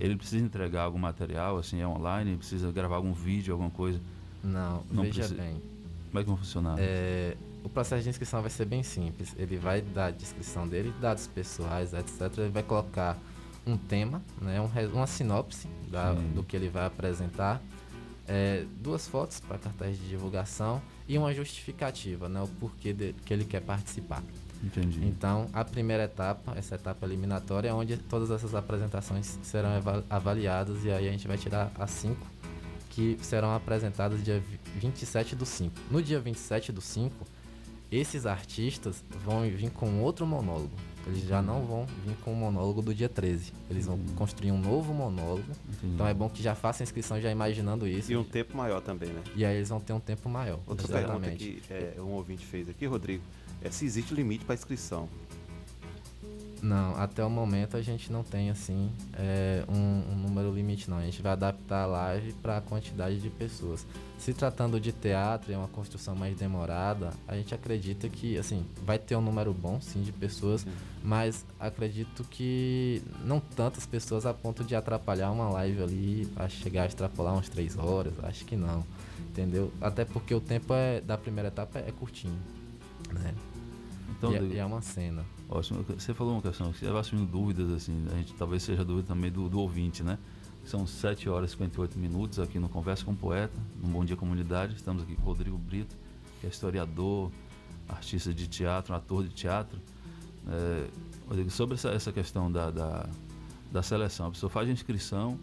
ele 0.00 0.16
precisa 0.16 0.44
entregar 0.44 0.82
algum 0.82 0.98
material, 0.98 1.58
assim, 1.58 1.80
é 1.80 1.86
online? 1.86 2.36
Precisa 2.36 2.72
gravar 2.72 2.96
algum 2.96 3.12
vídeo, 3.12 3.52
alguma 3.54 3.70
coisa? 3.70 4.00
Não, 4.42 4.82
Não 4.90 5.04
veja 5.04 5.20
precisa- 5.20 5.40
bem. 5.40 5.62
Como 6.10 6.18
é 6.20 6.24
que 6.24 6.28
vai 6.30 6.38
funcionar? 6.38 6.76
É, 6.78 7.36
o 7.66 7.68
processo 7.68 8.02
de 8.04 8.08
inscrição 8.08 8.40
vai 8.40 8.50
ser 8.50 8.64
bem 8.64 8.82
simples. 8.82 9.34
Ele 9.36 9.56
vai 9.56 9.80
dar 9.82 10.06
a 10.06 10.10
descrição 10.10 10.66
dele, 10.68 10.92
dados 11.00 11.26
pessoais, 11.26 11.92
etc. 11.92 12.20
Ele 12.38 12.48
vai 12.50 12.62
colocar 12.62 13.18
um 13.66 13.76
tema, 13.76 14.22
né, 14.40 14.60
um 14.60 14.70
uma 14.94 15.06
sinopse 15.08 15.66
da- 15.90 16.12
do 16.12 16.42
que 16.44 16.54
ele 16.56 16.68
vai 16.68 16.86
apresentar, 16.86 17.60
é, 18.28 18.64
duas 18.80 19.08
fotos 19.08 19.40
para 19.40 19.58
cartaz 19.58 19.98
de 19.98 20.08
divulgação 20.08 20.80
e 21.08 21.18
uma 21.18 21.34
justificativa, 21.34 22.28
né, 22.28 22.40
o 22.40 22.46
porquê 22.46 22.92
de- 22.92 23.12
que 23.24 23.32
ele 23.34 23.44
quer 23.44 23.60
participar. 23.60 24.22
Entendi. 24.62 25.04
Então, 25.04 25.48
a 25.52 25.64
primeira 25.64 26.04
etapa, 26.04 26.52
essa 26.56 26.76
etapa 26.76 27.04
eliminatória, 27.04 27.68
é 27.68 27.72
onde 27.74 27.96
todas 27.96 28.30
essas 28.30 28.54
apresentações 28.54 29.38
serão 29.42 29.76
ava- 29.76 30.04
avaliadas 30.08 30.84
e 30.84 30.90
aí 30.90 31.08
a 31.08 31.10
gente 31.12 31.26
vai 31.28 31.36
tirar 31.36 31.70
as 31.78 31.90
cinco 31.90 32.26
que 32.90 33.18
serão 33.20 33.54
apresentadas 33.54 34.22
dia 34.24 34.40
vi- 34.40 34.58
27 34.80 35.36
do 35.36 35.44
5. 35.44 35.74
No 35.90 36.02
dia 36.02 36.18
27 36.18 36.72
do 36.72 36.80
5, 36.80 37.26
esses 37.90 38.26
artistas 38.26 39.04
vão 39.24 39.42
vir 39.42 39.70
com 39.70 40.00
outro 40.00 40.26
monólogo. 40.26 40.72
Eles 41.06 41.22
já 41.22 41.40
não 41.40 41.62
vão 41.64 41.86
vir 42.04 42.16
com 42.24 42.32
o 42.32 42.36
monólogo 42.36 42.82
do 42.82 42.92
dia 42.92 43.08
13. 43.08 43.52
Eles 43.70 43.86
vão 43.86 43.96
construir 44.16 44.50
um 44.50 44.58
novo 44.58 44.92
monólogo. 44.92 45.46
Então 45.82 46.06
é 46.06 46.12
bom 46.12 46.28
que 46.28 46.42
já 46.42 46.54
faça 46.54 46.82
a 46.82 46.84
inscrição 46.84 47.20
já 47.20 47.30
imaginando 47.30 47.86
isso. 47.86 48.10
E 48.10 48.16
um 48.16 48.24
tempo 48.24 48.56
maior 48.56 48.80
também, 48.80 49.10
né? 49.10 49.22
E 49.36 49.44
aí 49.44 49.56
eles 49.56 49.68
vão 49.68 49.78
ter 49.78 49.92
um 49.92 50.00
tempo 50.00 50.28
maior. 50.28 50.58
Outra 50.66 50.88
pergunta 50.88 51.30
que 51.30 51.62
é, 51.70 51.94
um 51.98 52.10
ouvinte 52.10 52.44
fez 52.44 52.68
aqui, 52.68 52.86
Rodrigo, 52.86 53.22
é 53.62 53.70
se 53.70 53.84
existe 53.84 54.12
limite 54.14 54.44
para 54.44 54.56
inscrição. 54.56 55.08
Não, 56.62 56.96
até 56.96 57.22
o 57.24 57.28
momento 57.30 57.76
a 57.76 57.82
gente 57.82 58.10
não 58.10 58.22
tem 58.24 58.48
assim 58.50 58.90
é, 59.12 59.62
um, 59.68 60.12
um 60.12 60.16
número 60.16 60.50
limite 60.52 60.88
não. 60.88 60.96
A 60.98 61.02
gente 61.04 61.20
vai 61.20 61.32
adaptar 61.32 61.82
a 61.82 61.86
live 61.86 62.32
para 62.34 62.56
a 62.56 62.60
quantidade 62.60 63.20
de 63.20 63.28
pessoas. 63.30 63.86
Se 64.18 64.32
tratando 64.32 64.80
de 64.80 64.90
teatro, 64.92 65.52
é 65.52 65.56
uma 65.56 65.68
construção 65.68 66.16
mais 66.16 66.34
demorada, 66.36 67.12
a 67.28 67.36
gente 67.36 67.54
acredita 67.54 68.08
que 68.08 68.38
assim 68.38 68.64
vai 68.84 68.98
ter 68.98 69.14
um 69.14 69.20
número 69.20 69.52
bom 69.52 69.78
sim 69.80 70.00
de 70.02 70.10
pessoas, 70.12 70.66
mas 71.04 71.44
acredito 71.60 72.24
que 72.24 73.02
não 73.22 73.38
tantas 73.38 73.84
pessoas 73.84 74.24
a 74.24 74.32
ponto 74.32 74.64
de 74.64 74.74
atrapalhar 74.74 75.30
uma 75.30 75.50
live 75.50 75.82
ali 75.82 76.32
a 76.36 76.48
chegar 76.48 76.84
a 76.84 76.86
extrapolar 76.86 77.34
umas 77.34 77.48
três 77.50 77.76
horas. 77.76 78.14
Acho 78.22 78.46
que 78.46 78.56
não, 78.56 78.82
entendeu? 79.28 79.70
Até 79.80 80.06
porque 80.06 80.34
o 80.34 80.40
tempo 80.40 80.72
é, 80.72 81.02
da 81.02 81.18
primeira 81.18 81.48
etapa 81.48 81.78
é 81.80 81.92
curtinho, 81.92 82.38
né? 83.12 83.34
Então, 84.16 84.32
e, 84.32 84.36
é- 84.36 84.42
e 84.42 84.58
é 84.58 84.64
uma 84.64 84.80
cena. 84.80 85.22
Ótimo. 85.48 85.84
Você 85.96 86.12
falou 86.12 86.34
uma 86.34 86.42
questão, 86.42 86.72
que 86.72 86.78
estava 86.78 87.00
assumindo 87.00 87.30
dúvidas, 87.30 87.70
assim, 87.70 88.04
a 88.10 88.16
gente 88.16 88.34
talvez 88.34 88.62
seja 88.62 88.84
dúvida 88.84 89.08
também 89.08 89.30
do, 89.30 89.48
do 89.48 89.60
ouvinte, 89.60 90.02
né? 90.02 90.18
São 90.64 90.84
7 90.84 91.28
horas 91.28 91.50
e 91.50 91.52
58 91.52 91.96
minutos 91.96 92.40
aqui 92.40 92.58
no 92.58 92.68
Conversa 92.68 93.04
com 93.04 93.12
o 93.12 93.16
Poeta, 93.16 93.56
no 93.80 93.88
Bom 93.88 94.04
Dia 94.04 94.16
Comunidade. 94.16 94.74
Estamos 94.74 95.04
aqui 95.04 95.14
com 95.14 95.22
o 95.22 95.24
Rodrigo 95.26 95.56
Brito, 95.56 95.94
que 96.40 96.46
é 96.46 96.50
historiador, 96.50 97.30
artista 97.88 98.34
de 98.34 98.48
teatro, 98.48 98.92
ator 98.92 99.22
de 99.22 99.30
teatro. 99.30 99.78
É, 100.48 100.88
Rodrigo, 101.28 101.50
sobre 101.50 101.76
essa, 101.76 101.90
essa 101.90 102.10
questão 102.10 102.50
da, 102.50 102.70
da, 102.72 103.08
da 103.70 103.82
seleção, 103.82 104.26
a 104.26 104.30
pessoa 104.32 104.50
faz 104.50 104.68
a 104.68 104.72
inscrição 104.72 105.38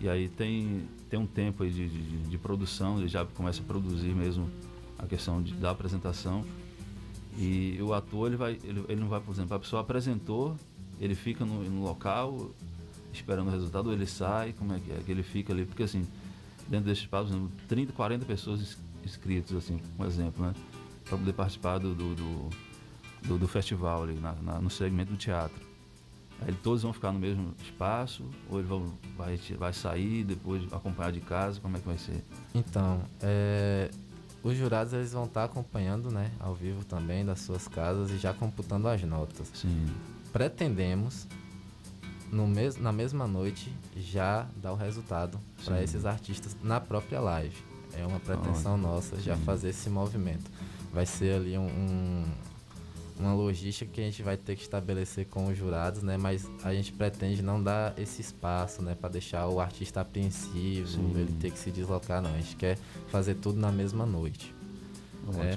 e 0.00 0.08
aí 0.08 0.28
tem, 0.28 0.88
tem 1.10 1.18
um 1.18 1.26
tempo 1.26 1.64
aí 1.64 1.70
de, 1.70 1.88
de, 1.88 2.18
de 2.18 2.38
produção, 2.38 2.98
ele 2.98 3.08
já 3.08 3.24
começa 3.24 3.60
a 3.60 3.64
produzir 3.64 4.14
mesmo 4.14 4.48
a 4.98 5.06
questão 5.06 5.42
de, 5.42 5.54
da 5.54 5.70
apresentação. 5.70 6.44
E 7.36 7.78
o 7.82 7.92
ator, 7.92 8.28
ele, 8.28 8.36
vai, 8.36 8.52
ele, 8.62 8.84
ele 8.88 9.00
não 9.00 9.08
vai, 9.08 9.20
por 9.20 9.32
exemplo, 9.32 9.54
a 9.56 9.58
pessoa 9.58 9.82
apresentou, 9.82 10.56
ele 11.00 11.14
fica 11.14 11.44
no, 11.44 11.62
no 11.64 11.82
local 11.84 12.50
esperando 13.12 13.48
o 13.48 13.50
resultado, 13.50 13.86
ou 13.88 13.92
ele 13.92 14.06
sai, 14.06 14.52
como 14.52 14.72
é 14.72 14.78
que 14.80 14.90
é? 14.92 14.96
Que 15.04 15.10
ele 15.10 15.22
fica 15.22 15.52
ali, 15.52 15.64
porque 15.64 15.82
assim, 15.84 16.06
dentro 16.68 16.86
desse 16.86 17.02
espaço, 17.02 17.26
por 17.28 17.34
exemplo, 17.36 17.50
30, 17.68 17.92
40 17.92 18.24
pessoas 18.24 18.60
ins- 18.60 18.78
inscritos, 19.04 19.56
assim, 19.56 19.80
um 19.98 20.04
exemplo, 20.04 20.44
né? 20.44 20.54
Para 21.04 21.18
poder 21.18 21.32
participar 21.32 21.78
do, 21.78 21.94
do, 21.94 22.14
do, 22.14 22.50
do- 23.26 23.38
do 23.38 23.48
festival 23.48 24.04
ali, 24.04 24.14
na- 24.14 24.34
na- 24.42 24.60
no 24.60 24.70
segmento 24.70 25.12
do 25.12 25.16
teatro. 25.16 25.62
Aí 26.40 26.52
todos 26.62 26.82
vão 26.82 26.92
ficar 26.92 27.12
no 27.12 27.18
mesmo 27.18 27.54
espaço, 27.62 28.24
ou 28.50 28.58
ele 28.58 28.66
vão, 28.68 28.92
vai, 29.16 29.36
vai 29.58 29.72
sair, 29.72 30.24
depois 30.24 30.62
acompanhar 30.72 31.12
de 31.12 31.20
casa, 31.20 31.60
como 31.60 31.76
é 31.76 31.80
que 31.80 31.86
vai 31.86 31.96
ser? 31.98 32.22
Então, 32.54 33.00
é, 33.22 33.90
os 34.44 34.56
jurados 34.56 34.92
eles 34.92 35.12
vão 35.12 35.24
estar 35.24 35.44
acompanhando, 35.44 36.10
né, 36.10 36.30
ao 36.38 36.54
vivo 36.54 36.84
também 36.84 37.24
das 37.24 37.40
suas 37.40 37.66
casas 37.66 38.10
e 38.10 38.18
já 38.18 38.32
computando 38.34 38.86
as 38.86 39.02
notas. 39.02 39.48
Sim. 39.54 39.86
Pretendemos 40.32 41.26
no 42.30 42.46
mes 42.46 42.76
na 42.76 42.92
mesma 42.92 43.26
noite 43.26 43.72
já 43.96 44.46
dar 44.56 44.72
o 44.72 44.76
resultado 44.76 45.38
para 45.64 45.82
esses 45.82 46.04
artistas 46.04 46.56
na 46.62 46.78
própria 46.80 47.20
live. 47.20 47.56
É 47.96 48.04
uma 48.04 48.18
pretensão 48.20 48.76
nossa 48.76 49.20
já 49.20 49.36
Sim. 49.36 49.42
fazer 49.44 49.68
esse 49.70 49.88
movimento. 49.88 50.50
Vai 50.92 51.06
ser 51.06 51.36
ali 51.36 51.56
um, 51.56 51.66
um- 51.66 52.26
uma 53.18 53.32
logística 53.32 53.90
que 53.90 54.00
a 54.00 54.04
gente 54.04 54.22
vai 54.22 54.36
ter 54.36 54.56
que 54.56 54.62
estabelecer 54.62 55.26
com 55.26 55.46
os 55.46 55.56
jurados, 55.56 56.02
né? 56.02 56.16
Mas 56.16 56.48
a 56.64 56.74
gente 56.74 56.92
pretende 56.92 57.42
não 57.42 57.62
dar 57.62 57.96
esse 57.98 58.20
espaço, 58.20 58.82
né? 58.82 58.96
Para 58.98 59.10
deixar 59.10 59.46
o 59.48 59.60
artista 59.60 60.00
apreensivo, 60.00 60.88
Sim. 60.88 61.12
ele 61.14 61.32
ter 61.40 61.50
que 61.50 61.58
se 61.58 61.70
deslocar, 61.70 62.20
não. 62.20 62.34
A 62.34 62.38
gente 62.38 62.56
quer 62.56 62.76
fazer 63.08 63.36
tudo 63.36 63.58
na 63.58 63.70
mesma 63.70 64.04
noite. 64.04 64.54
É. 65.38 65.56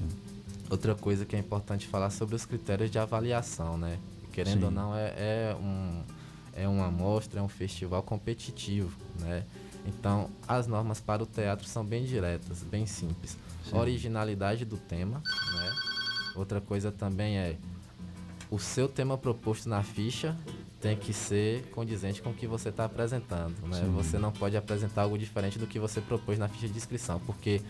Outra 0.70 0.96
coisa 0.96 1.26
que 1.26 1.36
é 1.36 1.40
importante 1.40 1.88
falar 1.88 2.10
sobre 2.10 2.36
os 2.36 2.46
critérios 2.46 2.92
de 2.92 3.00
avaliação, 3.00 3.78
né? 3.78 3.98
Querendo 4.32 4.60
Sim. 4.60 4.66
ou 4.66 4.72
não, 4.72 4.96
é, 4.96 5.14
é, 5.18 5.58
um, 5.60 6.04
é 6.54 6.68
uma 6.68 6.88
amostra, 6.88 7.40
é 7.40 7.44
um 7.44 7.48
festival 7.48 8.04
competitivo, 8.04 8.96
né? 9.20 9.44
Então, 9.86 10.30
as 10.48 10.68
normas 10.68 11.00
para 11.00 11.24
o 11.24 11.26
teatro 11.26 11.68
são 11.68 11.84
bem 11.84 12.06
diretas, 12.06 12.62
bem 12.62 12.86
simples. 12.86 13.38
Sim. 13.68 13.78
Originalidade 13.78 14.66
do 14.66 14.78
tema, 14.78 15.24
né? 15.54 15.97
Outra 16.38 16.62
coisa 16.62 16.92
também 16.92 17.38
é 17.38 17.58
o 18.50 18.60
seu 18.60 18.88
tema 18.88 19.18
proposto 19.18 19.68
na 19.68 19.84
ficha 19.84 20.36
tem 20.80 20.96
que 20.96 21.12
ser 21.12 21.64
condizente 21.72 22.22
com 22.22 22.30
o 22.30 22.34
que 22.34 22.46
você 22.46 22.70
está 22.70 22.86
apresentando, 22.86 23.56
né? 23.68 23.82
Sim. 23.82 23.92
Você 23.94 24.20
não 24.20 24.32
pode 24.32 24.56
apresentar 24.56 25.02
algo 25.02 25.18
diferente 25.18 25.58
do 25.58 25.66
que 25.66 25.80
você 25.80 26.00
propôs 26.00 26.38
na 26.38 26.48
ficha 26.48 26.68
de 26.68 26.78
inscrição, 26.78 27.20
porque 27.26 27.62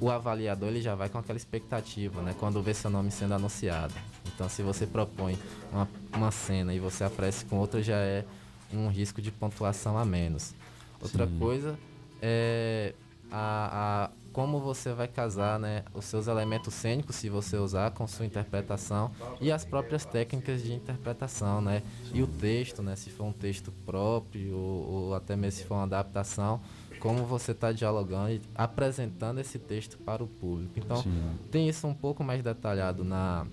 o 0.00 0.10
avaliador 0.10 0.68
ele 0.68 0.80
já 0.80 0.94
vai 0.94 1.08
com 1.08 1.18
aquela 1.18 1.36
expectativa, 1.36 2.22
né? 2.22 2.34
Quando 2.38 2.62
vê 2.62 2.72
seu 2.72 2.88
nome 2.88 3.10
sendo 3.10 3.34
anunciado. 3.34 3.94
Então, 4.32 4.48
se 4.48 4.62
você 4.62 4.86
propõe 4.86 5.36
uma, 5.72 5.88
uma 6.14 6.30
cena 6.30 6.72
e 6.72 6.78
você 6.78 7.04
aparece 7.04 7.44
com 7.44 7.58
outra, 7.58 7.82
já 7.82 7.96
é 7.96 8.24
um 8.72 8.88
risco 8.88 9.20
de 9.20 9.30
pontuação 9.30 9.98
a 9.98 10.04
menos. 10.04 10.54
Outra 11.00 11.26
Sim. 11.26 11.38
coisa 11.38 11.78
é 12.22 12.94
a, 13.30 14.10
a 14.10 14.23
como 14.34 14.58
você 14.58 14.92
vai 14.92 15.06
casar, 15.06 15.60
né, 15.60 15.84
os 15.94 16.04
seus 16.06 16.26
elementos 16.26 16.74
cênicos, 16.74 17.14
se 17.14 17.28
você 17.30 17.56
usar, 17.56 17.92
com 17.92 18.04
sua 18.04 18.26
interpretação 18.26 19.12
e 19.40 19.50
as 19.52 19.64
próprias 19.64 20.04
técnicas 20.04 20.60
de 20.60 20.74
interpretação, 20.74 21.60
né, 21.60 21.84
e 22.12 22.20
o 22.20 22.26
texto, 22.26 22.82
né, 22.82 22.96
se 22.96 23.10
for 23.10 23.24
um 23.26 23.32
texto 23.32 23.70
próprio 23.86 24.56
ou, 24.58 24.88
ou 24.90 25.14
até 25.14 25.36
mesmo 25.36 25.60
se 25.60 25.64
for 25.64 25.74
uma 25.76 25.84
adaptação, 25.84 26.60
como 26.98 27.24
você 27.24 27.52
está 27.52 27.70
dialogando 27.70 28.32
e 28.32 28.42
apresentando 28.56 29.38
esse 29.38 29.56
texto 29.58 29.98
para 29.98 30.24
o 30.24 30.26
público. 30.26 30.72
Então, 30.80 31.00
Sim. 31.02 31.38
tem 31.52 31.68
isso 31.68 31.86
um 31.86 31.94
pouco 31.94 32.24
mais 32.24 32.42
detalhado 32.42 33.04
na 33.04 33.46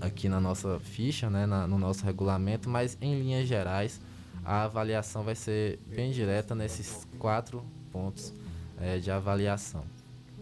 aqui 0.00 0.28
na 0.28 0.40
nossa 0.40 0.80
ficha, 0.80 1.30
né, 1.30 1.46
na- 1.46 1.66
no 1.66 1.78
nosso 1.78 2.04
regulamento, 2.04 2.68
mas 2.68 2.96
em 3.00 3.20
linhas 3.20 3.46
gerais 3.46 4.00
a 4.44 4.62
avaliação 4.64 5.22
vai 5.22 5.34
ser 5.36 5.78
bem 5.86 6.10
direta 6.10 6.54
nesses 6.56 7.06
quatro 7.18 7.64
pontos 7.92 8.32
eh, 8.80 8.98
de 8.98 9.10
avaliação. 9.10 9.84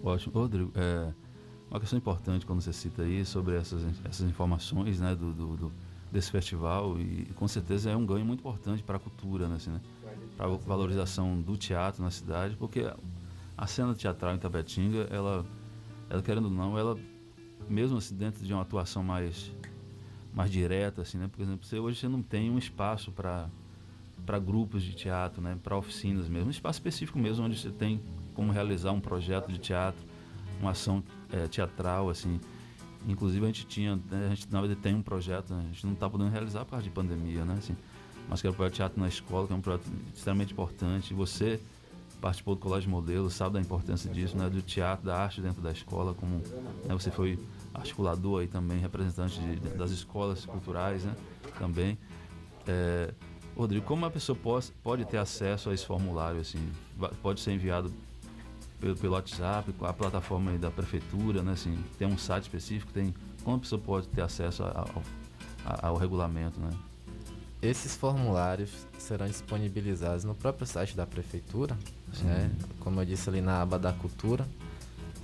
Ótimo. 0.03 0.33
Rodrigo, 0.35 0.73
é, 0.75 1.13
uma 1.71 1.81
questão 1.81 1.99
importante 1.99 2.47
quando 2.47 2.61
você 2.61 2.73
cita 2.73 3.03
aí 3.03 3.25
sobre 3.25 3.57
essas, 3.57 3.83
essas 4.05 4.29
informações 4.29 5.01
né, 5.01 5.15
do, 5.15 5.33
do- 5.33 5.57
do- 5.57 5.73
desse 6.13 6.31
festival 6.31 6.99
e 7.01 7.27
com 7.35 7.49
certeza 7.49 7.91
é 7.91 7.97
um 7.97 8.07
ganho 8.07 8.25
muito 8.25 8.41
importante 8.41 8.83
para 8.83 8.97
a 8.97 9.01
cultura, 9.01 9.49
né, 9.49 9.57
assim, 9.57 9.71
né, 9.71 9.81
para 10.37 10.47
a 10.47 10.57
valorização 10.57 11.41
do 11.41 11.57
teatro 11.57 12.03
na 12.03 12.11
cidade, 12.11 12.57
porque 12.57 12.89
a 13.57 13.67
cena 13.67 13.95
teatral 13.95 14.35
em 14.35 14.39
Tapetinga, 14.39 15.09
ela, 15.11 15.45
ela 16.09 16.23
querendo 16.23 16.45
ou 16.45 16.51
não, 16.51 16.79
ela 16.79 16.97
mesmo 17.69 17.99
assim 17.99 18.15
dentro 18.15 18.45
de 18.45 18.53
uma 18.53 18.63
atuação 18.63 19.03
mais 19.03 19.51
mais 20.33 20.51
direta, 20.51 21.01
assim, 21.03 21.17
né, 21.17 21.29
por 21.29 21.41
exemplo, 21.43 21.67
você, 21.67 21.79
hoje 21.79 21.99
você 21.99 22.09
não 22.09 22.23
tem 22.23 22.51
um 22.51 22.59
espaço 22.59 23.11
para 23.11 23.49
para 24.25 24.39
grupos 24.39 24.83
de 24.83 24.93
teatro, 24.95 25.41
né, 25.43 25.59
para 25.63 25.77
oficinas 25.77 26.29
mesmo, 26.29 26.49
um 26.49 26.51
espaço 26.51 26.79
específico 26.79 27.19
mesmo 27.19 27.45
onde 27.45 27.59
você 27.59 27.71
tem 27.71 28.01
como 28.37 28.53
realizar 28.53 28.93
um 28.93 29.01
projeto 29.01 29.49
de 29.51 29.59
teatro, 29.59 30.05
uma 30.61 30.71
ação 30.73 31.03
eh, 31.33 31.49
teatral, 31.49 32.11
assim. 32.11 32.39
Inclusive 33.09 33.43
a 33.45 33.47
gente 33.49 33.67
tinha, 33.67 33.97
né, 33.97 34.27
a 34.27 34.35
gente 34.35 34.53
na 34.53 34.61
verdade 34.61 34.81
tem 34.81 34.95
um 34.95 35.03
projeto, 35.03 35.55
né, 35.55 35.63
a 35.65 35.73
gente 35.73 35.87
não 35.87 35.95
está 35.95 36.09
podendo 36.09 36.31
realizar 36.31 36.65
por 36.65 36.73
causa 36.73 36.85
de 36.85 36.91
pandemia, 36.91 37.45
né, 37.45 37.55
assim, 37.59 37.75
mas 38.29 38.41
que 38.41 38.47
era 38.47 38.53
o 38.53 38.57
projeto 38.57 38.75
Teatro 38.75 39.01
na 39.01 39.09
Escola, 39.09 39.47
que 39.47 39.53
é 39.53 39.57
um 39.57 39.61
projeto 39.61 39.91
extremamente 40.15 40.53
importante. 40.53 41.15
Você 41.15 41.61
participou 42.21 42.55
do 42.57 42.61
Colégio 42.61 42.91
Modelo, 42.91 43.31
sabe 43.31 43.55
da 43.55 43.61
importância 43.61 44.11
disso, 44.13 44.37
né, 44.37 44.51
do 44.51 44.61
teatro, 44.61 45.07
da 45.07 45.17
arte 45.17 45.41
dentro 45.41 45.63
da 45.63 45.71
escola, 45.73 46.13
como 46.15 46.37
né, 46.85 46.93
você 46.93 47.11
foi 47.11 47.39
articulador 47.73 48.41
aí 48.41 48.49
também, 48.49 48.79
representante 48.81 49.39
de- 49.41 49.57
das 49.77 49.91
escolas 49.91 50.45
culturais, 50.45 51.05
né, 51.05 51.15
também. 51.59 51.97
É, 52.67 53.15
Rodrigo, 53.57 53.87
como 53.87 54.05
a 54.05 54.11
pessoa 54.11 54.37
pode, 54.37 54.73
pode 54.83 55.05
ter 55.05 55.19
acesso 55.19 55.71
a 55.71 55.75
esse 55.75 55.87
formulário? 55.87 56.41
Assim, 56.41 56.59
pode 57.23 57.41
ser 57.41 57.53
enviado 57.53 57.93
pelo, 58.87 58.97
pelo 58.97 59.13
WhatsApp, 59.15 59.73
com 59.73 59.87
a 59.87 59.93
plataforma 59.93 60.57
da 60.59 60.71
prefeitura, 60.71 61.43
né? 61.43 61.53
Assim, 61.53 61.77
tem 61.99 62.07
um 62.07 62.17
site 62.17 62.45
específico, 62.45 62.93
tem 62.93 63.15
como 63.43 63.57
a 63.57 63.61
pessoa 63.61 63.81
pode 63.81 64.09
ter 64.09 64.23
acesso 64.23 64.63
ao, 64.63 65.03
ao 65.83 65.97
regulamento, 65.97 66.61
né? 66.61 66.71
Esses 67.61 67.97
formulários 67.97 68.71
serão 68.99 69.27
disponibilizados 69.27 70.25
no 70.25 70.35
próprio 70.35 70.67
site 70.67 70.97
da 70.97 71.07
prefeitura, 71.07 71.77
né? 72.23 72.51
como 72.81 73.01
eu 73.01 73.05
disse 73.05 73.29
ali 73.29 73.41
na 73.41 73.63
aba 73.63 73.79
da 73.79 73.93
cultura. 73.93 74.47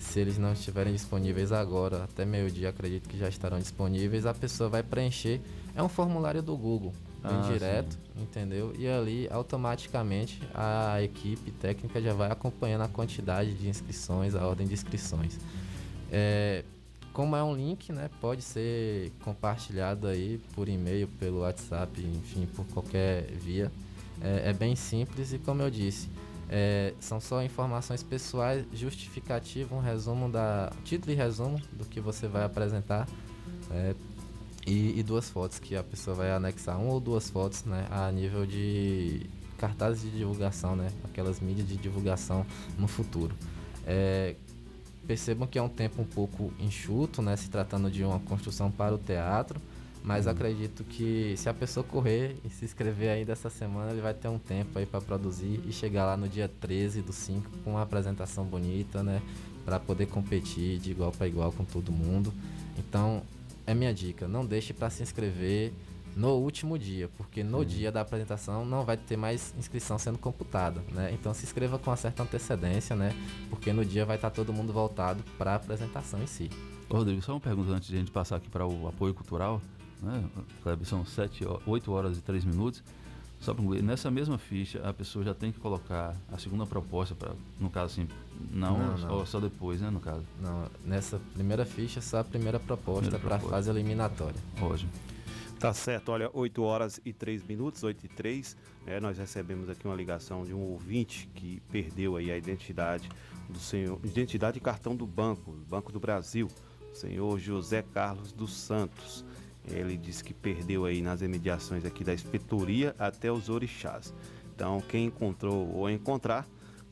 Se 0.00 0.18
eles 0.18 0.38
não 0.38 0.52
estiverem 0.52 0.92
disponíveis 0.92 1.52
agora, 1.52 2.04
até 2.04 2.24
meio-dia 2.24 2.70
acredito 2.70 3.08
que 3.08 3.16
já 3.18 3.28
estarão 3.28 3.58
disponíveis, 3.58 4.26
a 4.26 4.34
pessoa 4.34 4.68
vai 4.68 4.82
preencher. 4.82 5.40
É 5.76 5.82
um 5.82 5.88
formulário 5.88 6.42
do 6.42 6.56
Google, 6.56 6.92
Ah, 7.24 7.48
direto, 7.52 7.96
entendeu? 8.16 8.74
E 8.76 8.88
ali 8.88 9.28
automaticamente 9.30 10.40
a 10.52 11.00
equipe 11.02 11.52
técnica 11.52 12.00
já 12.00 12.12
vai 12.12 12.30
acompanhando 12.30 12.82
a 12.82 12.88
quantidade 12.88 13.54
de 13.54 13.68
inscrições, 13.68 14.34
a 14.34 14.46
ordem 14.46 14.66
de 14.66 14.74
inscrições. 14.74 15.38
É, 16.10 16.64
como 17.12 17.36
é 17.36 17.44
um 17.44 17.54
link, 17.54 17.92
né, 17.92 18.10
pode 18.20 18.42
ser 18.42 19.12
compartilhado 19.22 20.06
aí 20.08 20.40
por 20.54 20.68
e-mail, 20.68 21.06
pelo 21.20 21.40
WhatsApp, 21.40 22.00
enfim, 22.00 22.46
por 22.46 22.66
qualquer 22.66 23.30
via. 23.32 23.70
É, 24.20 24.50
é 24.50 24.52
bem 24.52 24.74
simples 24.74 25.32
e 25.32 25.38
como 25.38 25.62
eu 25.62 25.70
disse, 25.70 26.08
é, 26.48 26.92
são 27.00 27.20
só 27.20 27.42
informações 27.42 28.02
pessoais, 28.02 28.64
justificativa, 28.72 29.74
um 29.74 29.80
resumo 29.80 30.30
da 30.30 30.72
título 30.84 31.12
e 31.12 31.14
resumo 31.14 31.60
do 31.72 31.84
que 31.84 32.00
você 32.00 32.26
vai 32.26 32.44
apresentar 32.44 33.06
é, 33.70 33.94
e, 34.66 34.98
e 34.98 35.02
duas 35.02 35.28
fotos 35.28 35.58
que 35.58 35.76
a 35.76 35.82
pessoa 35.82 36.16
vai 36.16 36.30
anexar 36.30 36.78
uma 36.78 36.92
ou 36.92 37.00
duas 37.00 37.28
fotos, 37.28 37.64
né, 37.64 37.86
a 37.90 38.10
nível 38.10 38.46
de 38.46 39.26
cartazes 39.58 40.02
de 40.02 40.18
divulgação, 40.18 40.76
né, 40.76 40.90
aquelas 41.04 41.40
mídias 41.40 41.66
de 41.66 41.76
divulgação 41.76 42.46
no 42.78 42.86
futuro. 42.86 43.34
É, 43.86 44.34
percebam 45.06 45.46
que 45.46 45.58
é 45.58 45.62
um 45.62 45.68
tempo 45.68 46.02
um 46.02 46.04
pouco 46.04 46.52
enxuto, 46.58 47.22
né, 47.22 47.36
se 47.36 47.50
tratando 47.50 47.90
de 47.90 48.04
uma 48.04 48.20
construção 48.20 48.70
para 48.70 48.94
o 48.94 48.98
teatro, 48.98 49.60
mas 50.04 50.26
acredito 50.26 50.82
que 50.82 51.34
se 51.36 51.48
a 51.48 51.54
pessoa 51.54 51.84
correr 51.84 52.36
e 52.44 52.50
se 52.50 52.64
inscrever 52.64 53.10
ainda 53.10 53.32
essa 53.32 53.48
semana, 53.48 53.92
ele 53.92 54.00
vai 54.00 54.12
ter 54.12 54.26
um 54.26 54.38
tempo 54.38 54.78
aí 54.78 54.86
para 54.86 55.00
produzir 55.00 55.60
e 55.66 55.72
chegar 55.72 56.06
lá 56.06 56.16
no 56.16 56.28
dia 56.28 56.50
13 56.60 57.02
do 57.02 57.12
5 57.12 57.48
com 57.64 57.70
uma 57.72 57.82
apresentação 57.82 58.44
bonita, 58.44 59.02
né, 59.02 59.22
para 59.64 59.78
poder 59.78 60.06
competir 60.06 60.78
de 60.78 60.90
igual 60.90 61.12
para 61.12 61.28
igual 61.28 61.52
com 61.52 61.64
todo 61.64 61.92
mundo. 61.92 62.32
Então, 62.76 63.22
é 63.66 63.74
minha 63.74 63.92
dica, 63.92 64.26
não 64.26 64.44
deixe 64.44 64.72
para 64.72 64.90
se 64.90 65.02
inscrever 65.02 65.72
no 66.16 66.34
último 66.34 66.78
dia, 66.78 67.08
porque 67.16 67.42
no 67.42 67.64
dia 67.64 67.90
da 67.90 68.02
apresentação 68.02 68.64
não 68.64 68.84
vai 68.84 68.96
ter 68.96 69.16
mais 69.16 69.54
inscrição 69.58 69.98
sendo 69.98 70.18
computada, 70.18 70.82
né? 70.92 71.10
Então 71.12 71.32
se 71.32 71.44
inscreva 71.44 71.78
com 71.78 71.90
uma 71.90 71.96
certa 71.96 72.22
antecedência, 72.22 72.94
né? 72.94 73.14
Porque 73.48 73.72
no 73.72 73.84
dia 73.84 74.04
vai 74.04 74.16
estar 74.16 74.30
todo 74.30 74.52
mundo 74.52 74.72
voltado 74.72 75.22
para 75.38 75.52
a 75.52 75.54
apresentação 75.54 76.22
em 76.22 76.26
si. 76.26 76.50
Ô, 76.88 76.96
Rodrigo, 76.96 77.22
só 77.22 77.32
uma 77.32 77.40
pergunta 77.40 77.72
antes 77.72 77.88
de 77.88 77.96
a 77.96 77.98
gente 77.98 78.10
passar 78.10 78.36
aqui 78.36 78.50
para 78.50 78.66
o 78.66 78.86
apoio 78.88 79.14
cultural, 79.14 79.62
né? 80.02 80.22
Kleber, 80.62 80.86
são 80.86 81.04
7, 81.04 81.44
8 81.66 81.92
horas 81.92 82.18
e 82.18 82.20
3 82.20 82.44
minutos. 82.44 82.82
Só 83.40 83.52
para 83.52 83.64
nessa 83.82 84.08
mesma 84.08 84.38
ficha, 84.38 84.80
a 84.88 84.92
pessoa 84.92 85.24
já 85.24 85.34
tem 85.34 85.50
que 85.50 85.58
colocar 85.58 86.14
a 86.30 86.38
segunda 86.38 86.64
proposta, 86.64 87.14
para 87.14 87.32
no 87.58 87.68
caso 87.70 87.86
assim, 87.86 88.08
não, 88.50 88.78
Não, 88.78 88.98
Só, 88.98 89.06
não. 89.08 89.26
só 89.26 89.40
depois, 89.40 89.80
né, 89.80 89.90
no 89.90 90.00
caso. 90.00 90.24
Não, 90.40 90.66
nessa 90.84 91.20
primeira 91.34 91.64
ficha 91.64 92.00
só 92.00 92.18
a 92.20 92.24
primeira 92.24 92.58
proposta 92.60 93.18
para 93.18 93.36
a 93.36 93.38
fase 93.38 93.70
eliminatória. 93.70 94.40
Ótimo. 94.60 94.90
Tá 95.58 95.72
certo, 95.72 96.10
olha, 96.10 96.28
8 96.32 96.60
horas 96.62 97.00
e 97.04 97.12
3 97.12 97.44
minutos, 97.44 97.84
8 97.84 98.04
e 98.04 98.08
3. 98.08 98.56
né, 98.84 98.98
nós 98.98 99.16
recebemos 99.16 99.68
aqui 99.70 99.86
uma 99.86 99.94
ligação 99.94 100.44
de 100.44 100.52
um 100.52 100.58
ouvinte 100.60 101.28
que 101.34 101.60
perdeu 101.70 102.16
aí 102.16 102.32
a 102.32 102.36
identidade 102.36 103.08
do 103.48 103.60
senhor, 103.60 104.00
identidade 104.02 104.58
e 104.58 104.60
cartão 104.60 104.96
do 104.96 105.06
banco, 105.06 105.52
Banco 105.68 105.92
do 105.92 106.00
Brasil, 106.00 106.48
o 106.92 106.96
senhor 106.96 107.38
José 107.38 107.80
Carlos 107.82 108.32
dos 108.32 108.52
Santos. 108.54 109.24
Ele 109.70 109.96
disse 109.96 110.24
que 110.24 110.34
perdeu 110.34 110.84
aí 110.84 111.00
nas 111.00 111.22
imediações 111.22 111.84
aqui 111.84 112.02
da 112.02 112.12
inspetoria 112.12 112.96
até 112.98 113.30
os 113.30 113.48
orixás. 113.48 114.12
Então, 114.52 114.80
quem 114.80 115.04
encontrou 115.06 115.72
ou 115.76 115.88
encontrar, 115.88 116.44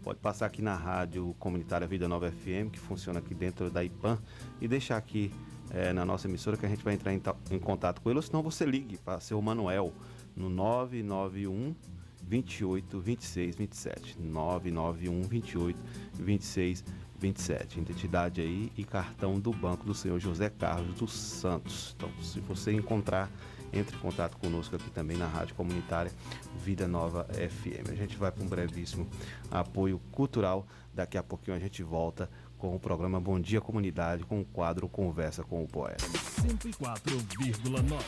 pode 0.02 0.18
passar 0.18 0.46
aqui 0.46 0.62
na 0.62 0.74
rádio 0.74 1.34
comunitária 1.38 1.86
Vida 1.86 2.08
Nova 2.08 2.30
FM, 2.30 2.70
que 2.72 2.78
funciona 2.78 3.18
aqui 3.18 3.34
dentro 3.34 3.70
da 3.70 3.84
IPAM, 3.84 4.18
e 4.60 4.66
deixar 4.66 4.96
aqui 4.96 5.32
eh, 5.70 5.92
na 5.92 6.04
nossa 6.04 6.26
emissora 6.26 6.56
que 6.56 6.66
a 6.66 6.68
gente 6.68 6.82
vai 6.82 6.94
entrar 6.94 7.12
em, 7.12 7.22
em 7.50 7.58
contato 7.58 8.00
com 8.00 8.10
ele, 8.10 8.18
ou 8.18 8.22
senão 8.22 8.42
você 8.42 8.64
ligue 8.64 8.96
para 8.98 9.20
seu 9.20 9.40
Manuel 9.40 9.92
no 10.36 10.48
991 10.48 11.74
28 12.22 13.00
26 13.00 13.56
27. 13.56 14.18
991 14.20 15.22
28 15.22 15.78
26 16.14 16.84
27. 17.18 17.80
Identidade 17.80 18.40
aí 18.40 18.72
e 18.76 18.84
cartão 18.84 19.38
do 19.38 19.52
banco 19.52 19.84
do 19.84 19.94
senhor 19.94 20.18
José 20.18 20.48
Carlos 20.48 20.98
dos 20.98 21.12
Santos. 21.12 21.94
Então, 21.96 22.10
se 22.22 22.40
você 22.40 22.72
encontrar, 22.72 23.30
entre 23.72 23.96
em 23.96 24.00
contato 24.00 24.36
conosco 24.36 24.76
aqui 24.76 24.90
também 24.90 25.16
na 25.16 25.26
Rádio 25.26 25.54
Comunitária 25.54 26.12
Vida 26.56 26.88
Nova 26.88 27.26
FM. 27.32 27.90
A 27.90 27.94
gente 27.94 28.16
vai 28.16 28.30
para 28.30 28.42
um 28.42 28.46
brevíssimo 28.46 29.08
apoio 29.50 29.98
cultural. 30.12 30.66
Daqui 30.92 31.16
a 31.16 31.22
pouquinho 31.22 31.56
a 31.56 31.60
gente 31.60 31.82
volta 31.82 32.28
com 32.58 32.74
o 32.74 32.80
programa 32.80 33.20
Bom 33.20 33.40
Dia 33.40 33.60
Comunidade, 33.60 34.24
com 34.24 34.40
o 34.40 34.44
quadro 34.44 34.88
Conversa 34.88 35.42
com 35.42 35.64
o 35.64 35.68
Poeta. 35.68 36.04
104,9. 36.06 38.02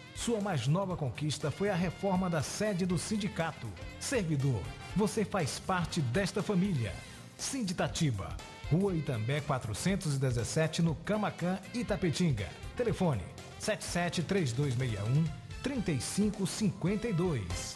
Sua 0.15 0.41
mais 0.41 0.67
nova 0.67 0.95
conquista 0.95 1.49
foi 1.49 1.69
a 1.69 1.75
reforma 1.75 2.29
da 2.29 2.41
sede 2.41 2.85
do 2.85 2.97
sindicato. 2.97 3.67
Servidor, 3.99 4.61
você 4.95 5.25
faz 5.25 5.59
parte 5.59 6.01
desta 6.01 6.43
família. 6.43 6.93
Sinditatiba, 7.37 8.35
Rua 8.69 8.95
Itambé 8.95 9.41
417 9.41 10.81
no 10.81 10.95
Camacan, 10.95 11.57
Itapetinga. 11.73 12.49
Telefone 12.75 13.23
77 13.59 14.23
3261 14.23 15.23
3552. 15.63 17.73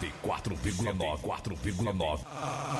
104,9 0.00 1.20
4,9 1.20 2.20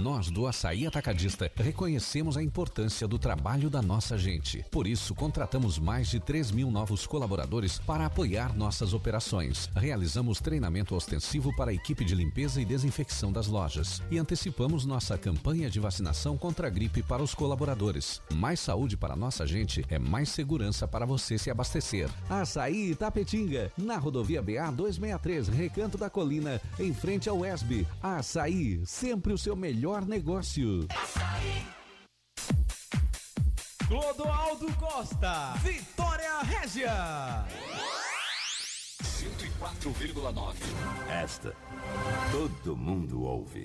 Nós 0.00 0.30
do 0.30 0.46
Açaí 0.46 0.86
Atacadista 0.86 1.52
reconhecemos 1.54 2.34
a 2.34 2.42
importância 2.42 3.06
do 3.06 3.18
trabalho 3.18 3.68
da 3.68 3.82
nossa 3.82 4.16
gente. 4.16 4.64
Por 4.70 4.86
isso, 4.86 5.14
contratamos 5.14 5.78
mais 5.78 6.08
de 6.08 6.18
3 6.18 6.52
mil 6.52 6.70
novos 6.70 7.06
colaboradores 7.06 7.78
para 7.80 8.06
apoiar 8.06 8.56
nossas 8.56 8.94
operações. 8.94 9.68
Realizamos 9.76 10.40
treinamento 10.40 10.94
ostensivo 10.94 11.54
para 11.54 11.70
a 11.70 11.74
equipe 11.74 12.02
de 12.02 12.14
limpeza 12.14 12.62
e 12.62 12.64
desinfecção 12.64 13.30
das 13.30 13.46
lojas. 13.46 14.02
E 14.10 14.16
antecipamos 14.16 14.86
nossa 14.86 15.18
campanha 15.18 15.68
de 15.68 15.78
vacinação 15.78 16.38
contra 16.38 16.68
a 16.68 16.70
gripe 16.70 17.02
para 17.02 17.22
os 17.22 17.34
colaboradores. 17.34 18.22
Mais 18.32 18.58
saúde 18.58 18.96
para 18.96 19.14
nossa 19.14 19.46
gente 19.46 19.84
é 19.90 19.98
mais 19.98 20.30
segurança 20.30 20.88
para 20.88 21.04
você 21.04 21.36
se 21.36 21.50
abastecer. 21.50 22.08
Açaí 22.30 22.92
Itapetinga, 22.92 23.70
na 23.76 23.98
rodovia 23.98 24.40
BA 24.40 24.70
263, 24.72 25.48
Recanto 25.48 25.98
da 25.98 26.08
Colina, 26.08 26.58
em 26.78 26.94
frente 26.94 27.28
ao 27.28 27.44
ESB. 27.44 27.86
Açaí, 28.02 28.80
sempre 28.86 29.34
o 29.34 29.38
seu 29.38 29.54
melhor 29.54 29.89
negócio. 29.98 30.86
Clodoaldo 33.88 34.72
Costa, 34.78 35.54
Vitória 35.64 36.42
Régia. 36.42 37.44
104,9. 39.02 40.54
Esta, 41.22 41.52
todo 42.30 42.76
mundo 42.76 43.22
ouve. 43.22 43.64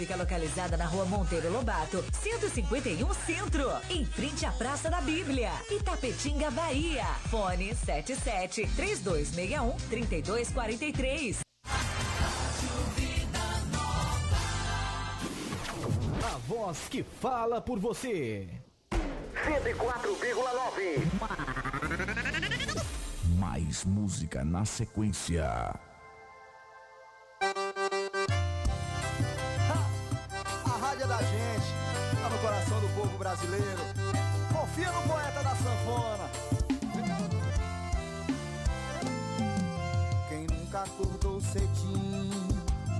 fica 0.00 0.16
localizada 0.16 0.78
na 0.78 0.86
rua 0.86 1.04
Monteiro 1.04 1.52
Lobato, 1.52 2.02
151 2.22 3.12
Centro, 3.12 3.70
em 3.90 4.02
frente 4.02 4.46
à 4.46 4.50
Praça 4.50 4.88
da 4.88 4.98
Bíblia, 5.02 5.50
Itapetinga, 5.70 6.50
Bahia. 6.50 7.04
Fone 7.28 7.74
77 7.74 8.66
3261 8.76 9.76
3243. 9.90 11.40
A 16.24 16.38
voz 16.48 16.78
que 16.88 17.02
fala 17.02 17.60
por 17.60 17.78
você. 17.78 18.48
104,9. 19.34 21.04
Mais 23.38 23.84
música 23.84 24.42
na 24.46 24.64
sequência. 24.64 25.78
Acordou 40.82 41.40
cedinho, 41.40 42.48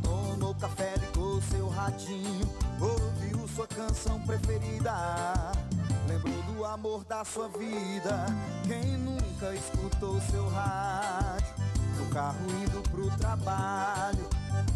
tomou 0.02 0.54
café, 0.54 0.94
ligou 0.98 1.40
seu 1.42 1.68
ratinho, 1.68 2.48
ouviu 2.80 3.48
sua 3.48 3.66
canção 3.66 4.20
preferida, 4.20 4.92
lembrou 6.06 6.42
do 6.42 6.64
amor 6.64 7.04
da 7.04 7.24
sua 7.24 7.48
vida. 7.48 8.26
Quem 8.66 8.98
nunca 8.98 9.54
escutou 9.54 10.20
seu 10.30 10.46
rádio, 10.50 11.54
no 11.98 12.06
carro 12.10 12.38
indo 12.62 12.82
pro 12.90 13.10
trabalho, 13.16 14.28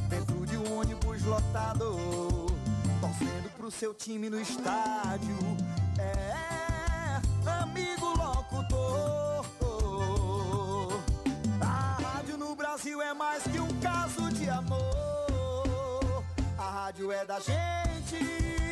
dentro 0.08 0.46
de 0.46 0.56
um 0.56 0.78
ônibus 0.78 1.22
lotado, 1.24 2.46
torcendo 3.00 3.50
pro 3.56 3.70
seu 3.70 3.92
time 3.92 4.30
no 4.30 4.40
estádio. 4.40 5.36
É, 5.98 7.20
amigo 7.60 8.16
é 13.02 13.14
mais 13.14 13.42
que 13.44 13.58
um 13.58 13.80
caso 13.80 14.30
de 14.32 14.48
amor. 14.48 16.24
A 16.58 16.70
rádio 16.70 17.10
é 17.12 17.24
da 17.24 17.38
gente 17.40 18.63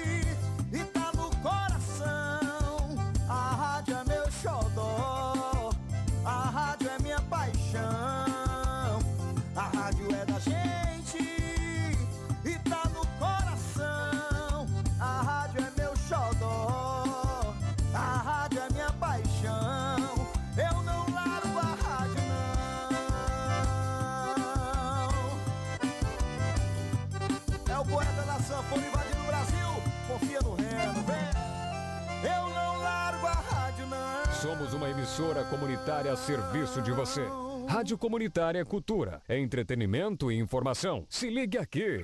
emissora 35.12 35.44
comunitária 35.44 36.10
a 36.10 36.16
serviço 36.16 36.80
de 36.80 36.90
você. 36.90 37.20
Rádio 37.68 37.98
Comunitária 37.98 38.64
Cultura, 38.64 39.20
entretenimento 39.28 40.32
e 40.32 40.38
informação. 40.38 41.04
Se 41.10 41.28
ligue 41.28 41.58
aqui. 41.58 42.02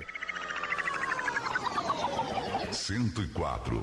104. 2.71 3.81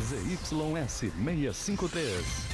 ZYS 0.00 1.10
653. 1.10 2.53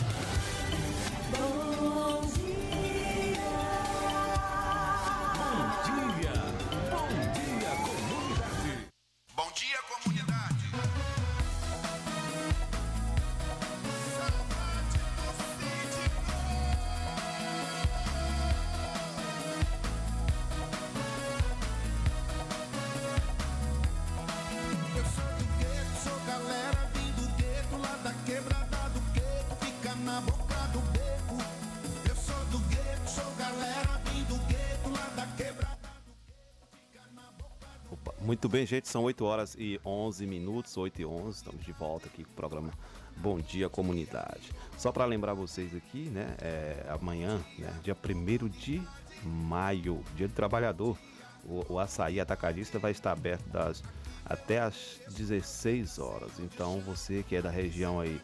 Muito 38.41 38.53
bem, 38.53 38.65
gente, 38.65 38.89
são 38.89 39.03
8 39.03 39.23
horas 39.23 39.55
e 39.55 39.79
11 39.85 40.25
minutos, 40.25 40.75
8 40.75 40.99
e 41.03 41.05
11, 41.05 41.37
estamos 41.37 41.63
de 41.63 41.71
volta 41.73 42.07
aqui 42.07 42.23
com 42.23 42.31
o 42.31 42.33
programa 42.33 42.71
Bom 43.17 43.39
Dia 43.39 43.69
Comunidade. 43.69 44.51
Só 44.79 44.91
para 44.91 45.05
lembrar 45.05 45.35
vocês 45.35 45.75
aqui, 45.75 46.09
né, 46.09 46.35
é, 46.41 46.87
amanhã, 46.89 47.39
né, 47.59 47.71
dia 47.83 47.95
1 47.95 48.49
de 48.49 48.81
maio, 49.23 50.03
dia 50.15 50.27
do 50.27 50.33
trabalhador, 50.33 50.97
o, 51.45 51.73
o 51.73 51.77
açaí 51.77 52.19
atacadista 52.19 52.79
vai 52.79 52.89
estar 52.89 53.11
aberto 53.11 53.47
das, 53.47 53.83
até 54.25 54.59
às 54.59 54.99
16 55.15 55.99
horas. 55.99 56.39
Então, 56.39 56.79
você 56.79 57.21
que 57.21 57.35
é 57.35 57.43
da 57.43 57.51
região 57.51 57.99
aí, 57.99 58.19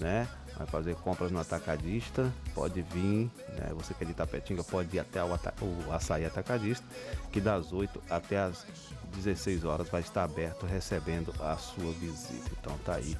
né, 0.00 0.26
vai 0.56 0.66
fazer 0.66 0.94
compras 0.96 1.30
no 1.30 1.40
atacadista, 1.40 2.32
pode 2.54 2.82
vir, 2.82 3.30
né, 3.56 3.70
você 3.74 3.94
que 3.94 4.04
é 4.04 4.06
de 4.06 4.14
Tapetinga, 4.14 4.62
pode 4.64 4.94
ir 4.96 5.00
até 5.00 5.22
o, 5.24 5.32
ata- 5.32 5.54
o 5.62 5.92
açaí 5.92 6.24
atacadista, 6.24 6.84
que 7.32 7.40
das 7.40 7.72
8 7.72 8.02
até 8.10 8.38
as 8.38 8.66
16 9.14 9.64
horas 9.64 9.88
vai 9.88 10.00
estar 10.00 10.24
aberto 10.24 10.66
recebendo 10.66 11.32
a 11.40 11.56
sua 11.56 11.92
visita. 11.92 12.50
Então 12.60 12.76
tá 12.84 12.94
aí, 12.94 13.16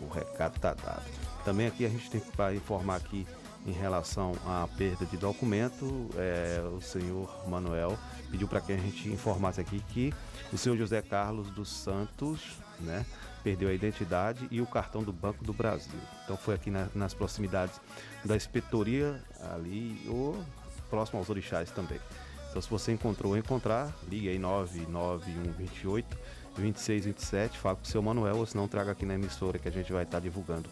o 0.00 0.08
recado 0.08 0.58
tá 0.60 0.74
dado. 0.74 1.02
Também 1.44 1.66
aqui 1.66 1.84
a 1.84 1.88
gente 1.88 2.10
tem 2.10 2.20
para 2.20 2.54
informar 2.54 2.96
aqui 2.96 3.26
em 3.66 3.72
relação 3.72 4.32
à 4.44 4.66
perda 4.76 5.06
de 5.06 5.16
documento, 5.16 6.08
é, 6.16 6.60
o 6.76 6.80
senhor 6.80 7.48
Manuel 7.48 7.96
pediu 8.30 8.48
para 8.48 8.60
que 8.60 8.72
a 8.72 8.76
gente 8.76 9.08
informasse 9.08 9.60
aqui 9.60 9.80
que 9.90 10.12
o 10.52 10.58
senhor 10.58 10.76
José 10.76 11.00
Carlos 11.00 11.48
dos 11.50 11.68
Santos, 11.70 12.58
né, 12.80 13.06
perdeu 13.42 13.68
a 13.68 13.72
identidade 13.72 14.46
e 14.50 14.60
o 14.60 14.66
cartão 14.66 15.02
do 15.02 15.12
Banco 15.12 15.44
do 15.44 15.52
Brasil. 15.52 15.98
Então 16.24 16.36
foi 16.36 16.54
aqui 16.54 16.70
na- 16.70 16.88
nas 16.94 17.12
proximidades 17.14 17.80
da 18.24 18.36
inspetoria 18.36 19.22
ali, 19.52 20.00
ou 20.08 20.42
próximo 20.90 21.18
aos 21.18 21.28
orixás 21.30 21.70
também. 21.70 21.98
Então 22.50 22.60
se 22.60 22.68
você 22.68 22.92
encontrou 22.92 23.32
ou 23.32 23.38
encontrar, 23.38 23.92
ligue 24.08 24.28
aí 24.28 24.38
99128 24.38 26.18
2627, 26.56 27.58
fala 27.58 27.76
com 27.76 27.82
o 27.82 27.86
seu 27.86 28.02
Manuel, 28.02 28.36
ou 28.36 28.44
se 28.46 28.54
não 28.56 28.68
traga 28.68 28.92
aqui 28.92 29.06
na 29.06 29.14
emissora 29.14 29.58
que 29.58 29.68
a 29.68 29.72
gente 29.72 29.90
vai 29.92 30.02
estar 30.02 30.20
divulgando 30.20 30.68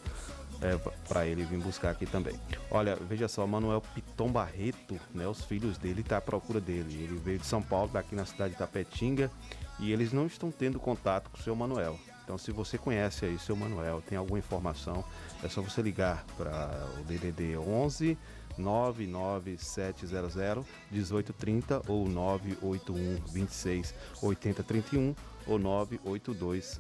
é, 0.61 0.77
para 1.09 1.27
ele 1.27 1.43
vir 1.43 1.59
buscar 1.59 1.89
aqui 1.91 2.05
também. 2.05 2.39
Olha, 2.71 2.95
veja 2.95 3.27
só, 3.29 3.47
Manuel 3.47 3.81
Piton 3.95 4.29
Barreto, 4.31 5.01
né, 5.15 5.27
os 5.27 5.43
filhos 5.43 5.79
dele 5.79 6.03
tá 6.03 6.19
à 6.19 6.21
procura 6.21 6.61
dele. 6.61 7.03
Ele 7.03 7.19
veio 7.19 7.39
de 7.39 7.47
São 7.47 7.63
Paulo, 7.63 7.89
daqui 7.91 8.15
na 8.15 8.27
cidade 8.27 8.53
de 8.53 8.59
Tapetinga, 8.59 9.31
e 9.79 9.91
eles 9.91 10.13
não 10.13 10.27
estão 10.27 10.51
tendo 10.51 10.79
contato 10.79 11.31
com 11.31 11.39
o 11.39 11.41
seu 11.43 11.57
Manuel. 11.57 11.99
Então, 12.31 12.39
se 12.39 12.53
você 12.53 12.79
conhece 12.79 13.25
aí 13.25 13.37
seu 13.41 13.57
Manuel, 13.57 14.01
tem 14.09 14.17
alguma 14.17 14.39
informação, 14.39 15.05
é 15.43 15.49
só 15.49 15.61
você 15.61 15.83
ligar 15.83 16.25
para 16.39 16.87
o 17.01 17.03
DDD 17.03 17.59
11 17.59 18.17
99700 18.57 20.65
1830 20.93 21.83
ou 21.89 22.09
981 22.09 23.17
26 23.33 23.93
8031 24.23 25.13
ou 25.45 25.59
982 25.59 26.79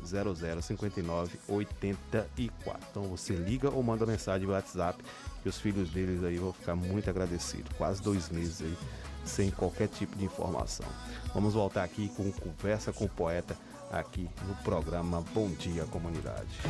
0059 0.63 1.41
84. 1.49 2.87
Então 2.89 3.03
você 3.09 3.35
liga 3.35 3.71
ou 3.71 3.83
manda 3.83 4.07
mensagem 4.07 4.47
no 4.47 4.53
WhatsApp 4.53 5.03
que 5.43 5.49
os 5.49 5.59
filhos 5.59 5.91
deles 5.91 6.23
aí 6.23 6.39
vão 6.39 6.53
ficar 6.53 6.77
muito 6.77 7.11
agradecidos. 7.11 7.77
Quase 7.77 8.01
dois 8.01 8.29
meses 8.29 8.63
aí 8.63 8.77
sem 9.25 9.51
qualquer 9.51 9.89
tipo 9.89 10.17
de 10.17 10.25
informação. 10.25 10.87
Vamos 11.35 11.55
voltar 11.55 11.83
aqui 11.83 12.09
com 12.11 12.31
conversa 12.31 12.93
com 12.93 13.07
o 13.07 13.09
poeta 13.09 13.57
aqui 13.91 14.29
no 14.47 14.55
programa 14.63 15.23
Bom 15.35 15.51
Dia 15.51 15.85
Comunidade. 15.87 16.61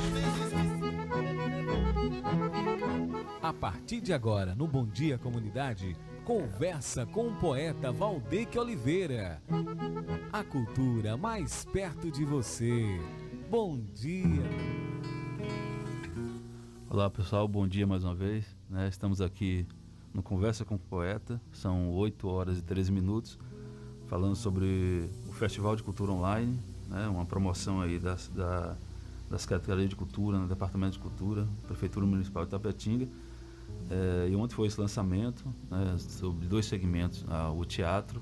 A 3.42 3.52
partir 3.52 4.00
de 4.00 4.12
agora, 4.12 4.54
no 4.54 4.66
Bom 4.66 4.86
Dia 4.86 5.18
Comunidade, 5.18 5.96
conversa 6.24 7.04
com 7.06 7.28
o 7.28 7.36
poeta 7.36 7.92
Valdeque 7.92 8.58
Oliveira. 8.58 9.42
A 10.32 10.42
cultura 10.42 11.16
mais 11.16 11.64
perto 11.64 12.10
de 12.10 12.24
você. 12.24 12.98
Bom 13.50 13.78
dia. 13.78 14.42
Olá 16.88 17.10
pessoal, 17.10 17.46
bom 17.46 17.68
dia 17.68 17.86
mais 17.86 18.02
uma 18.02 18.14
vez. 18.14 18.44
né? 18.68 18.88
Estamos 18.88 19.20
aqui 19.20 19.66
no 20.12 20.22
Conversa 20.22 20.64
com 20.64 20.74
o 20.74 20.78
Poeta, 20.78 21.40
são 21.52 21.90
8 21.92 22.26
horas 22.26 22.58
e 22.58 22.62
13 22.62 22.90
minutos, 22.90 23.38
falando 24.08 24.34
sobre 24.34 25.08
o 25.28 25.32
Festival 25.32 25.76
de 25.76 25.84
Cultura 25.84 26.10
Online, 26.10 26.58
né? 26.90 27.08
uma 27.08 27.24
promoção 27.24 27.80
aí 27.80 27.98
das, 27.98 28.28
da, 28.34 28.76
das 29.30 29.46
categorias 29.46 29.88
de 29.88 29.96
cultura, 29.96 30.38
no 30.38 30.46
Departamento 30.48 30.92
de 30.92 30.98
Cultura, 30.98 31.46
Prefeitura 31.66 32.04
Municipal 32.04 32.44
de 32.44 32.50
Tapetinga. 32.50 33.08
É, 33.88 34.28
e 34.30 34.36
ontem 34.36 34.54
foi 34.54 34.66
esse 34.66 34.80
lançamento 34.80 35.44
né, 35.70 35.96
sobre 35.98 36.46
dois 36.46 36.66
segmentos, 36.66 37.24
o 37.56 37.64
teatro 37.64 38.20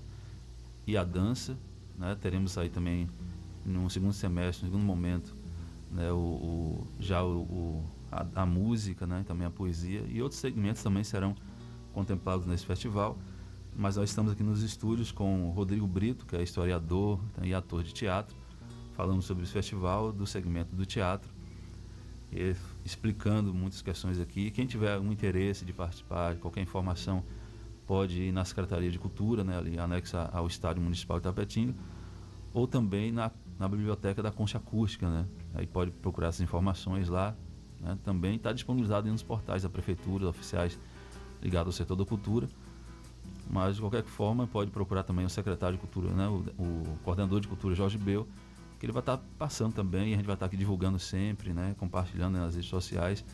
e 0.86 0.96
a 0.96 1.02
dança. 1.04 1.56
Né? 1.98 2.16
Teremos 2.20 2.56
aí 2.58 2.68
também 2.68 3.08
no 3.64 3.88
segundo 3.90 4.12
semestre, 4.12 4.64
no 4.66 4.70
segundo 4.72 4.86
momento, 4.86 5.34
né, 5.90 6.12
o, 6.12 6.16
o- 6.16 6.86
já 7.00 7.22
o, 7.24 7.40
o- 7.40 7.84
a, 8.12 8.42
a 8.42 8.46
música, 8.46 9.06
né, 9.06 9.24
também 9.26 9.46
a 9.46 9.50
poesia 9.50 10.02
e 10.08 10.22
outros 10.22 10.40
segmentos 10.40 10.82
também 10.82 11.02
serão 11.04 11.34
contemplados 11.92 12.46
nesse 12.46 12.64
festival. 12.64 13.18
Mas 13.76 13.96
nós 13.96 14.08
estamos 14.10 14.32
aqui 14.32 14.42
nos 14.42 14.62
estúdios 14.62 15.12
com 15.12 15.48
o 15.48 15.50
Rodrigo 15.50 15.86
Brito, 15.86 16.24
que 16.26 16.34
é 16.36 16.42
historiador 16.42 17.20
e 17.42 17.52
ator 17.54 17.82
de 17.82 17.92
teatro, 17.92 18.34
falando 18.98 19.22
sobre 19.22 19.44
esse 19.44 19.52
festival 19.52 20.10
do 20.10 20.26
segmento 20.26 20.74
do 20.74 20.84
teatro, 20.84 21.30
e 22.32 22.52
explicando 22.84 23.54
muitas 23.54 23.80
questões 23.80 24.18
aqui. 24.18 24.50
Quem 24.50 24.66
tiver 24.66 24.92
algum 24.92 25.12
interesse 25.12 25.64
de 25.64 25.72
participar, 25.72 26.34
qualquer 26.34 26.62
informação, 26.62 27.22
pode 27.86 28.20
ir 28.20 28.32
na 28.32 28.44
Secretaria 28.44 28.90
de 28.90 28.98
Cultura, 28.98 29.44
né, 29.44 29.56
ali 29.56 29.78
anexa 29.78 30.28
ao 30.32 30.48
Estádio 30.48 30.82
Municipal 30.82 31.18
de 31.18 31.22
Tapetinga, 31.22 31.76
ou 32.52 32.66
também 32.66 33.12
na, 33.12 33.30
na 33.56 33.68
biblioteca 33.68 34.20
da 34.20 34.32
Concha 34.32 34.58
Acústica, 34.58 35.08
né? 35.08 35.26
Aí 35.54 35.64
pode 35.64 35.92
procurar 35.92 36.28
essas 36.28 36.40
informações 36.40 37.08
lá. 37.08 37.36
né? 37.80 37.96
Também 38.02 38.34
está 38.34 38.52
disponibilizado 38.52 39.08
nos 39.08 39.22
portais 39.22 39.62
da 39.62 39.68
prefeitura, 39.68 40.28
oficiais 40.28 40.76
ligados 41.40 41.72
ao 41.72 41.72
setor 41.72 41.94
da 41.94 42.04
cultura. 42.04 42.48
Mas 43.48 43.76
de 43.76 43.80
qualquer 43.80 44.02
forma 44.02 44.44
pode 44.48 44.72
procurar 44.72 45.04
também 45.04 45.24
o 45.24 45.30
secretário 45.30 45.76
de 45.76 45.80
cultura, 45.80 46.12
né? 46.12 46.26
o, 46.26 46.42
o 46.58 46.98
coordenador 47.04 47.40
de 47.40 47.46
cultura 47.46 47.76
Jorge 47.76 47.96
Bel, 47.96 48.26
que 48.78 48.86
ele 48.86 48.92
vai 48.92 49.00
estar 49.00 49.18
passando 49.38 49.74
também, 49.74 50.10
e 50.10 50.14
a 50.14 50.16
gente 50.16 50.26
vai 50.26 50.34
estar 50.34 50.46
aqui 50.46 50.56
divulgando 50.56 50.98
sempre, 50.98 51.52
né? 51.52 51.74
compartilhando 51.78 52.38
nas 52.38 52.54
redes 52.54 52.70
sociais 52.70 53.24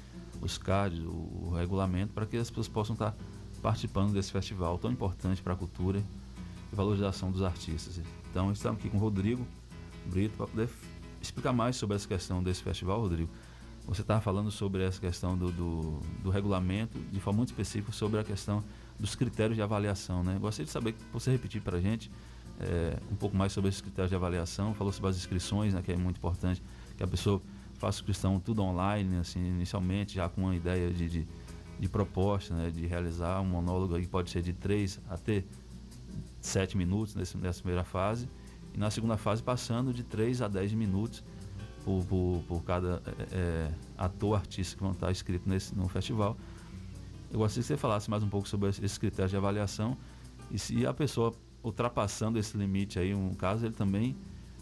os 0.41 0.59
cards, 0.59 1.01
o, 1.01 1.49
o 1.49 1.55
regulamento, 1.55 2.13
para 2.13 2.27
que 2.27 2.37
as 2.37 2.49
pessoas 2.49 2.69
possam 2.69 2.95
estar 2.95 3.15
participando 3.63 4.13
desse 4.13 4.33
festival 4.33 4.79
tão 4.79 4.91
importante 4.91 5.43
para 5.43 5.53
a 5.53 5.57
cultura 5.57 6.03
e 6.73 6.77
valorização 6.77 7.31
dos 7.31 7.43
artistas. 7.43 8.01
Então 8.31 8.51
estamos 8.53 8.81
aqui 8.81 8.91
com 8.91 8.97
o 8.97 9.01
Rodrigo 9.01 9.47
Brito 10.07 10.37
para 10.37 10.47
poder 10.47 10.69
explicar 11.21 11.53
mais 11.53 11.77
sobre 11.77 11.97
essa 11.97 12.07
questão 12.07 12.43
desse 12.43 12.63
festival, 12.63 13.01
Rodrigo. 13.01 13.31
Você 13.87 14.01
estava 14.01 14.21
falando 14.21 14.51
sobre 14.51 14.83
essa 14.83 14.99
questão 14.99 15.37
do, 15.37 15.53
do, 15.53 16.01
do 16.23 16.31
regulamento, 16.31 16.99
de 16.99 17.21
forma 17.21 17.39
muito 17.39 17.51
específica, 17.51 17.93
sobre 17.93 18.19
a 18.19 18.25
questão 18.25 18.65
dos 18.99 19.15
critérios 19.15 19.57
de 19.57 19.63
avaliação. 19.63 20.23
Né? 20.23 20.39
Gostaria 20.41 20.65
de 20.65 20.73
saber 20.73 20.93
que 20.93 21.05
você 21.13 21.31
repetir 21.31 21.61
para 21.61 21.77
a 21.77 21.81
gente 21.81 22.11
é, 22.61 22.97
um 23.11 23.17
pouco 23.17 23.37
mais 23.37 23.53
sobre 23.53 23.69
esses 23.69 23.81
critérios 23.81 24.11
de 24.11 24.17
avaliação. 24.17 24.75
Falou 24.75 24.93
sobre 24.93 25.11
as 25.11 25.17
inscrições, 25.17 25.75
né, 25.75 25.83
que 25.83 25.93
é 25.93 25.97
muito 25.97 26.17
importante, 26.17 26.63
que 26.97 27.03
a 27.03 27.07
pessoa 27.07 27.41
faça 27.75 27.99
inscrição 27.99 28.39
tudo 28.41 28.63
online, 28.63 29.19
assim, 29.19 29.41
inicialmente, 29.41 30.15
já 30.15 30.29
com 30.29 30.43
uma 30.43 30.57
ideia 30.57 30.91
de, 30.91 31.09
de, 31.09 31.29
de 31.79 31.89
proposta, 31.89 32.55
né, 32.55 32.71
de 32.71 32.87
realizar 32.87 33.41
um 33.41 33.47
monólogo 33.47 33.99
que 33.99 34.07
pode 34.07 34.31
ser 34.31 34.43
de 34.43 34.53
3 34.53 35.01
até 35.09 35.45
7 36.41 36.77
minutos 36.77 37.15
nesse, 37.15 37.37
nessa 37.37 37.61
primeira 37.61 37.85
fase. 37.85 38.29
E 38.73 38.79
na 38.79 38.91
segunda 38.91 39.17
fase, 39.17 39.43
passando 39.43 39.93
de 39.93 40.03
3 40.03 40.43
a 40.43 40.49
10 40.49 40.75
minutos 40.75 41.23
por, 41.85 42.05
por, 42.05 42.43
por 42.49 42.63
cada 42.65 43.03
é, 43.33 43.71
ator, 43.97 44.37
artista 44.37 44.77
que 44.77 44.83
vão 44.83 44.93
estar 44.93 45.11
inscritos 45.11 45.47
nesse, 45.47 45.75
no 45.75 45.89
festival. 45.89 46.37
Eu 47.31 47.39
gostaria 47.39 47.63
que 47.63 47.69
você 47.69 47.77
falasse 47.77 48.09
mais 48.11 48.23
um 48.23 48.29
pouco 48.29 48.49
sobre 48.49 48.69
esses 48.69 48.97
critérios 48.97 49.31
de 49.31 49.37
avaliação 49.37 49.97
e 50.51 50.59
se 50.59 50.87
a 50.87 50.95
pessoa 50.95 51.33
ultrapassando 51.65 52.39
esse 52.39 52.57
limite 52.57 52.99
aí, 52.99 53.15
um 53.15 53.35
caso, 53.35 53.65
ele 53.65 53.75
também, 53.75 54.15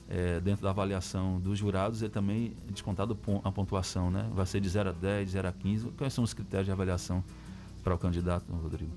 é, 0.08 0.40
dentro 0.40 0.62
da 0.62 0.70
avaliação 0.70 1.40
dos 1.40 1.58
jurados, 1.58 2.00
ele 2.00 2.12
também 2.12 2.56
é 2.68 2.72
descontado 2.72 3.18
a 3.44 3.52
pontuação, 3.52 4.10
né? 4.10 4.30
Vai 4.32 4.46
ser 4.46 4.60
de 4.60 4.68
0 4.68 4.90
a 4.90 4.92
10, 4.92 5.30
0 5.30 5.48
a 5.48 5.52
15. 5.52 5.88
Quais 5.98 6.14
são 6.14 6.22
os 6.22 6.32
critérios 6.32 6.66
de 6.66 6.72
avaliação 6.72 7.22
para 7.82 7.94
o 7.94 7.98
candidato, 7.98 8.50
Rodrigo? 8.52 8.92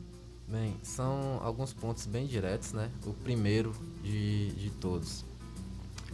Bem, 0.48 0.76
são 0.84 1.40
alguns 1.42 1.74
pontos 1.74 2.06
bem 2.06 2.28
diretos, 2.28 2.72
né? 2.72 2.92
O 3.06 3.14
primeiro 3.14 3.74
de, 4.04 4.52
de 4.52 4.70
todos 4.70 5.26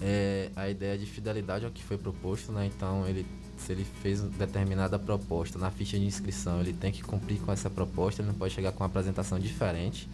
é 0.02 0.50
a 0.56 0.70
ideia 0.70 0.98
de 0.98 1.06
fidelidade 1.06 1.66
ao 1.66 1.72
que 1.72 1.84
foi 1.84 1.98
proposto, 1.98 2.52
né? 2.52 2.66
Então, 2.66 3.06
ele, 3.08 3.26
se 3.58 3.74
ele 3.74 3.84
fez 3.84 4.22
determinada 4.22 4.98
proposta 4.98 5.60
na 5.60 5.70
ficha 5.70 6.00
de 6.00 6.06
inscrição, 6.06 6.62
ele 6.62 6.72
tem 6.72 6.92
que 6.92 7.04
cumprir 7.04 7.40
com 7.42 7.52
essa 7.52 7.70
proposta, 7.70 8.22
ele 8.22 8.30
não 8.30 8.36
pode 8.36 8.54
chegar 8.54 8.72
com 8.72 8.80
uma 8.80 8.88
apresentação 8.88 9.38
diferente. 9.38 10.10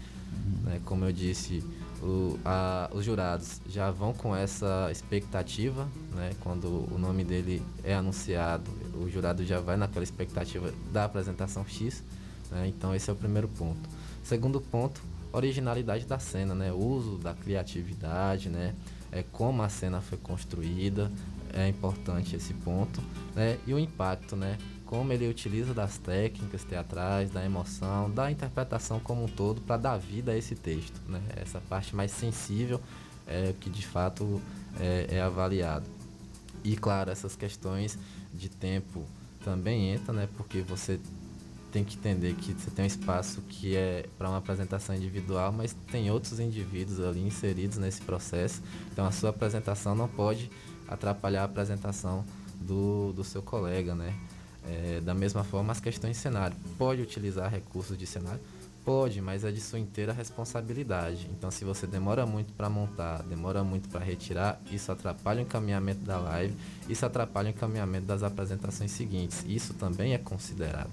Né? 0.63 0.81
Como 0.85 1.05
eu 1.05 1.11
disse, 1.11 1.63
o, 2.01 2.39
a, 2.45 2.89
os 2.93 3.03
jurados 3.03 3.61
já 3.67 3.91
vão 3.91 4.13
com 4.13 4.35
essa 4.35 4.89
expectativa, 4.91 5.87
né? 6.15 6.31
quando 6.41 6.87
o 6.93 6.97
nome 6.97 7.23
dele 7.23 7.61
é 7.83 7.93
anunciado, 7.93 8.69
o 8.95 9.09
jurado 9.09 9.45
já 9.45 9.59
vai 9.59 9.77
naquela 9.77 10.03
expectativa 10.03 10.73
da 10.91 11.05
apresentação 11.05 11.65
X. 11.65 12.03
Né? 12.51 12.67
Então, 12.67 12.93
esse 12.93 13.09
é 13.09 13.13
o 13.13 13.15
primeiro 13.15 13.47
ponto. 13.47 13.89
Segundo 14.23 14.61
ponto, 14.61 15.01
originalidade 15.31 16.05
da 16.05 16.19
cena, 16.19 16.53
né? 16.53 16.71
o 16.71 16.77
uso 16.77 17.17
da 17.17 17.33
criatividade, 17.33 18.49
né? 18.49 18.73
é, 19.11 19.23
como 19.23 19.61
a 19.61 19.69
cena 19.69 20.01
foi 20.01 20.17
construída, 20.17 21.11
é 21.53 21.67
importante 21.67 22.35
esse 22.35 22.53
ponto, 22.53 23.01
né? 23.35 23.57
e 23.65 23.73
o 23.73 23.79
impacto. 23.79 24.35
Né? 24.35 24.57
Como 24.87 25.11
ele 25.11 25.27
utiliza 25.27 25.73
das 25.73 25.97
técnicas 25.97 26.63
teatrais, 26.63 27.29
da 27.29 27.45
emoção, 27.45 28.09
da 28.09 28.31
interpretação 28.31 28.99
como 28.99 29.25
um 29.25 29.27
todo 29.27 29.61
para 29.61 29.77
dar 29.77 29.97
vida 29.97 30.31
a 30.31 30.37
esse 30.37 30.55
texto. 30.55 30.99
Né? 31.07 31.21
Essa 31.35 31.59
parte 31.59 31.95
mais 31.95 32.11
sensível 32.11 32.81
é 33.27 33.53
que 33.59 33.69
de 33.69 33.85
fato 33.85 34.41
é, 34.79 35.07
é 35.17 35.21
avaliado. 35.21 35.85
E 36.63 36.75
claro, 36.75 37.11
essas 37.11 37.35
questões 37.35 37.99
de 38.33 38.49
tempo 38.49 39.05
também 39.43 39.93
entram, 39.93 40.15
né? 40.15 40.29
porque 40.37 40.61
você 40.61 40.99
tem 41.71 41.83
que 41.83 41.97
entender 41.97 42.33
que 42.35 42.53
você 42.53 42.71
tem 42.71 42.85
um 42.85 42.87
espaço 42.87 43.41
que 43.41 43.75
é 43.75 44.05
para 44.17 44.29
uma 44.29 44.37
apresentação 44.37 44.95
individual, 44.95 45.51
mas 45.51 45.75
tem 45.91 46.09
outros 46.09 46.39
indivíduos 46.39 47.01
ali 47.01 47.21
inseridos 47.21 47.77
nesse 47.77 48.01
processo. 48.01 48.61
Então 48.91 49.05
a 49.05 49.11
sua 49.11 49.31
apresentação 49.31 49.93
não 49.93 50.07
pode 50.07 50.49
atrapalhar 50.87 51.41
a 51.41 51.45
apresentação 51.45 52.23
do, 52.61 53.11
do 53.11 53.23
seu 53.23 53.41
colega, 53.41 53.93
né? 53.93 54.15
É, 54.67 54.99
da 55.01 55.13
mesma 55.13 55.43
forma, 55.43 55.71
as 55.71 55.79
questões 55.79 56.17
de 56.17 56.21
cenário. 56.21 56.55
Pode 56.77 57.01
utilizar 57.01 57.49
recursos 57.49 57.97
de 57.97 58.05
cenário? 58.05 58.39
Pode, 58.83 59.21
mas 59.21 59.43
é 59.43 59.51
de 59.51 59.59
sua 59.59 59.79
inteira 59.79 60.13
responsabilidade. 60.13 61.27
Então, 61.31 61.51
se 61.51 61.65
você 61.65 61.85
demora 61.85 62.25
muito 62.25 62.53
para 62.53 62.69
montar, 62.69 63.21
demora 63.23 63.63
muito 63.63 63.89
para 63.89 64.03
retirar, 64.03 64.61
isso 64.71 64.91
atrapalha 64.91 65.39
o 65.39 65.43
encaminhamento 65.43 66.01
da 66.05 66.17
live, 66.17 66.55
isso 66.87 67.05
atrapalha 67.05 67.47
o 67.47 67.49
encaminhamento 67.49 68.05
das 68.05 68.23
apresentações 68.23 68.91
seguintes. 68.91 69.43
Isso 69.45 69.73
também 69.73 70.13
é 70.13 70.17
considerado. 70.17 70.89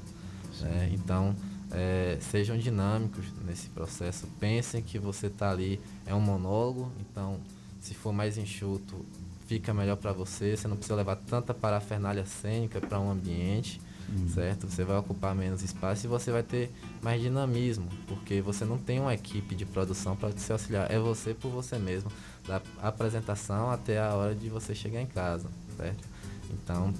Né? 0.60 0.90
Então, 0.92 1.36
é, 1.70 2.18
sejam 2.20 2.56
dinâmicos 2.58 3.26
nesse 3.44 3.68
processo. 3.68 4.26
Pensem 4.40 4.82
que 4.82 4.98
você 4.98 5.28
está 5.28 5.50
ali, 5.50 5.80
é 6.06 6.14
um 6.14 6.20
monólogo, 6.20 6.90
então, 7.00 7.38
se 7.80 7.94
for 7.94 8.12
mais 8.12 8.38
enxuto, 8.38 9.04
fica 9.46 9.74
melhor 9.74 9.96
para 9.96 10.12
você, 10.12 10.56
você 10.56 10.66
não 10.66 10.76
precisa 10.76 10.94
levar 10.94 11.16
tanta 11.16 11.52
parafernália 11.52 12.24
cênica 12.24 12.80
para 12.80 12.98
um 12.98 13.10
ambiente, 13.10 13.80
uhum. 14.08 14.28
certo? 14.28 14.66
Você 14.66 14.84
vai 14.84 14.96
ocupar 14.96 15.34
menos 15.34 15.62
espaço 15.62 16.06
e 16.06 16.08
você 16.08 16.30
vai 16.30 16.42
ter 16.42 16.72
mais 17.02 17.20
dinamismo, 17.20 17.88
porque 18.06 18.40
você 18.40 18.64
não 18.64 18.78
tem 18.78 19.00
uma 19.00 19.14
equipe 19.14 19.54
de 19.54 19.66
produção 19.66 20.16
para 20.16 20.32
te 20.32 20.50
auxiliar, 20.50 20.90
é 20.90 20.98
você 20.98 21.34
por 21.34 21.50
você 21.50 21.78
mesmo, 21.78 22.10
da 22.46 22.60
apresentação 22.82 23.70
até 23.70 23.98
a 24.00 24.14
hora 24.14 24.34
de 24.34 24.48
você 24.48 24.74
chegar 24.74 25.00
em 25.00 25.06
casa, 25.06 25.48
certo? 25.76 26.08
Então, 26.50 26.92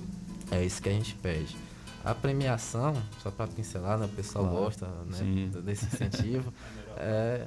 é 0.50 0.64
isso 0.64 0.82
que 0.82 0.88
a 0.88 0.92
gente 0.92 1.14
pede. 1.16 1.56
A 2.04 2.14
premiação, 2.14 2.94
só 3.22 3.30
para 3.30 3.46
pincelar, 3.46 3.98
né, 3.98 4.04
o 4.04 4.10
pessoal 4.10 4.44
claro. 4.44 4.64
gosta 4.64 4.86
né, 5.06 5.50
desse 5.64 5.86
incentivo, 5.86 6.52
é, 6.98 7.46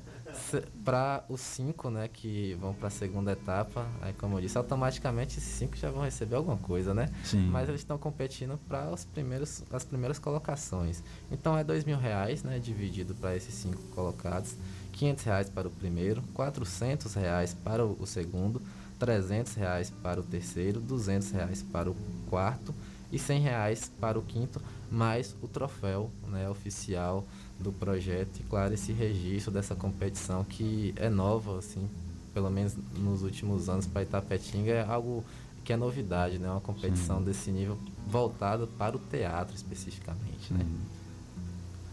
para 0.84 1.24
os 1.30 1.42
cinco, 1.42 1.90
né, 1.90 2.08
que 2.08 2.56
vão 2.60 2.74
para 2.74 2.88
a 2.88 2.92
segunda 2.92 3.32
etapa, 3.32 3.88
aí 4.02 4.14
como 4.14 4.38
eu 4.38 4.42
disse, 4.42 4.58
automaticamente 4.58 5.38
esses 5.38 5.54
cinco 5.54 5.76
já 5.76 5.90
vão 5.90 6.04
receber 6.04 6.36
alguma 6.36 6.58
coisa, 6.58 6.94
né? 6.94 7.10
Sim. 7.24 7.48
Mas 7.50 7.68
eles 7.70 7.82
estão 7.82 7.98
competindo 7.98 8.60
para 8.68 8.90
os 8.92 9.04
primeiros, 9.04 9.64
as 9.72 9.84
primeiras 9.84 10.20
colocações. 10.20 11.04
Então 11.32 11.58
é 11.58 11.64
dois 11.64 11.84
mil 11.84 11.98
reais, 11.98 12.44
né, 12.44 12.60
dividido 12.60 13.14
para 13.16 13.36
esses 13.36 13.54
cinco 13.54 13.82
colocados, 13.94 14.56
quinhentos 14.92 15.24
reais 15.24 15.50
para 15.50 15.68
o 15.68 15.72
primeiro, 15.72 16.22
quatrocentos 16.34 17.14
reais 17.14 17.54
para 17.54 17.86
o, 17.86 18.06
segundo, 18.08 18.62
trezentos 18.98 19.54
reais 19.54 19.92
para 20.02 20.20
o 20.20 20.24
terceiro, 20.24 20.80
duzentos 20.80 21.32
reais 21.32 21.62
para 21.62 21.90
o 21.90 21.96
quarto 22.30 22.74
e 23.12 23.20
cem 23.20 23.40
reais 23.40 23.92
para 24.00 24.18
o 24.18 24.22
quinto, 24.22 24.62
mais 24.92 25.36
o 25.42 25.48
troféu, 25.48 26.10
né, 26.28 26.50
oficial 26.50 27.26
do 27.60 27.72
projeto 27.72 28.40
e, 28.40 28.44
claro, 28.44 28.74
esse 28.74 28.92
registro 28.92 29.52
dessa 29.52 29.76
competição 29.76 30.44
que 30.44 30.94
é 30.96 31.10
nova, 31.10 31.58
assim, 31.60 31.90
pelo 32.34 32.50
menos 32.50 32.76
nos 32.98 33.24
últimos 33.24 33.68
anos 33.68 33.88
para 33.88 34.04
Itapetinga, 34.04 34.72
é 34.72 34.86
algo 34.86 35.24
que 35.64 35.74
é 35.74 35.78
novidade, 35.78 36.38
né? 36.38 36.50
Uma 36.50 36.62
competição 36.62 37.20
Sim. 37.20 37.26
desse 37.26 37.52
nível 37.52 37.78
voltada 38.08 38.66
para 38.66 38.96
o 38.96 39.00
teatro 39.00 39.56
especificamente, 39.56 40.54
né? 40.54 40.66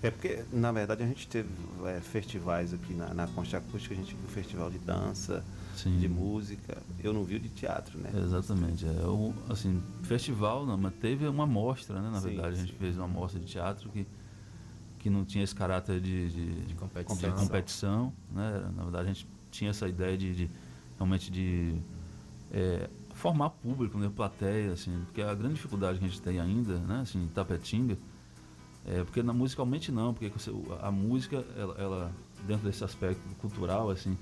É 0.03 0.11
porque, 0.11 0.45
na 0.53 0.71
verdade, 0.71 1.03
a 1.03 1.07
gente 1.07 1.27
teve 1.27 1.49
é, 1.87 1.99
festivais 1.99 2.75
aqui 2.75 2.93
na, 2.93 3.15
na 3.15 3.27
Concha 3.27 3.57
Acústica, 3.57 3.95
a 3.95 3.97
gente 3.97 4.15
viu 4.15 4.29
festival 4.29 4.71
de 4.71 4.77
dança, 4.79 5.43
Sim. 5.75 5.99
de 5.99 6.07
música. 6.07 6.77
Eu 7.03 7.15
não 7.15 7.25
vi 7.25 7.37
o 7.37 7.41
de 7.41 7.49
teatro, 7.49 7.99
né? 7.99 8.11
Exatamente. 8.15 8.85
É, 8.85 9.07
o, 9.07 9.33
assim, 9.49 9.83
festival, 10.03 10.67
não, 10.67 10.77
mas 10.77 10.93
teve 11.01 11.27
uma 11.27 11.47
mostra, 11.47 12.03
né? 12.03 12.11
Na 12.11 12.21
sim, 12.21 12.29
verdade, 12.29 12.57
sim. 12.57 12.63
a 12.63 12.67
gente 12.67 12.79
fez 12.79 12.99
uma 12.99 13.09
mostra 13.09 13.41
de 13.41 13.47
teatro 13.47 13.89
que 13.89 14.07
que 15.05 15.11
não 15.11 15.23
tinha 15.23 15.45
esse 15.45 15.55
caráter 15.55 16.01
de, 16.01 16.31
de, 16.31 16.65
de 16.65 16.75
competição. 16.75 17.31
De 17.31 17.37
competição 17.37 18.13
né? 18.33 18.73
Na 18.75 18.85
verdade, 18.85 19.05
a 19.05 19.13
gente 19.13 19.29
tinha 19.51 19.69
essa 19.69 19.87
ideia 19.87 20.17
de, 20.17 20.35
de 20.35 20.51
realmente 20.97 21.31
de 21.31 21.77
é, 22.51 22.89
formar 23.13 23.51
público, 23.51 23.99
né? 23.99 24.11
plateia, 24.17 24.73
assim, 24.73 24.99
porque 25.05 25.21
a 25.21 25.35
grande 25.35 25.57
dificuldade 25.57 25.99
que 25.99 26.07
a 26.07 26.09
gente 26.09 26.23
tem 26.23 26.41
ainda, 26.41 26.79
né? 26.79 27.01
assim, 27.03 27.23
em 27.23 27.29
Tapetinga, 27.29 27.99
é 28.87 29.05
porque 29.05 29.23
na, 29.23 29.35
musicalmente 29.35 29.93
não, 29.93 30.15
porque 30.15 30.33
a 30.81 30.91
música, 30.91 31.45
ela, 31.55 31.75
ela, 31.79 32.13
dentro 32.47 32.65
desse 32.65 32.83
aspecto 32.83 33.21
cultural, 33.37 33.91
assim, 33.91 34.17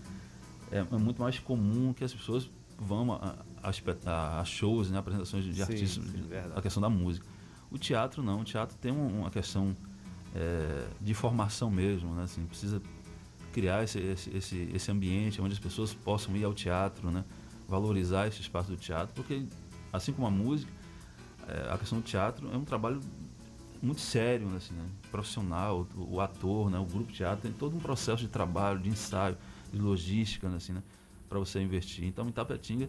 é, 0.72 0.78
é, 0.78 0.98
muito 0.98 1.22
mais 1.22 1.38
comum 1.38 1.92
que 1.92 2.02
as 2.02 2.12
pessoas 2.12 2.50
vão 2.76 3.12
a, 3.12 3.36
a, 3.62 4.40
a 4.40 4.44
shows, 4.44 4.90
né? 4.90 4.98
apresentações 4.98 5.44
de, 5.44 5.50
de 5.50 5.56
sim, 5.58 5.62
artistas, 5.62 6.04
sim, 6.04 6.28
a 6.56 6.60
questão 6.60 6.80
da 6.80 6.90
música. 6.90 7.24
O 7.70 7.78
teatro 7.78 8.20
não, 8.20 8.40
o 8.40 8.44
teatro 8.44 8.76
tem 8.78 8.90
uma 8.90 9.30
questão 9.30 9.76
é, 10.34 10.86
de 11.00 11.14
formação 11.14 11.70
mesmo, 11.70 12.14
né? 12.14 12.24
Assim, 12.24 12.44
precisa 12.46 12.80
criar 13.52 13.84
esse, 13.84 13.98
esse, 13.98 14.70
esse, 14.72 14.90
ambiente 14.90 15.40
onde 15.42 15.52
as 15.52 15.58
pessoas 15.58 15.92
possam 15.92 16.34
ir 16.36 16.44
ao 16.44 16.54
teatro, 16.54 17.10
né? 17.10 17.24
Valorizar 17.68 18.26
esse 18.26 18.40
espaço 18.40 18.70
do 18.70 18.76
teatro, 18.76 19.14
porque 19.14 19.44
assim 19.92 20.12
como 20.12 20.26
a 20.26 20.30
música, 20.30 20.70
é, 21.48 21.72
a 21.72 21.78
questão 21.78 21.98
do 21.98 22.04
teatro 22.04 22.50
é 22.52 22.56
um 22.56 22.64
trabalho 22.64 23.00
muito 23.82 24.00
sério, 24.00 24.46
né? 24.48 24.56
assim, 24.56 24.74
né? 24.74 24.88
profissional, 25.10 25.86
o, 25.96 26.14
o, 26.14 26.20
ator, 26.20 26.70
né? 26.70 26.78
o 26.78 26.84
grupo 26.84 27.12
teatro 27.12 27.42
tem 27.42 27.52
todo 27.52 27.76
um 27.76 27.80
processo 27.80 28.22
de 28.22 28.28
trabalho, 28.28 28.78
de 28.78 28.88
ensaio, 28.88 29.36
de 29.72 29.78
logística, 29.78 30.48
né? 30.48 30.56
assim, 30.56 30.72
né? 30.72 30.82
para 31.28 31.38
você 31.38 31.60
investir. 31.60 32.04
Então, 32.04 32.28
Itapetinga, 32.28 32.88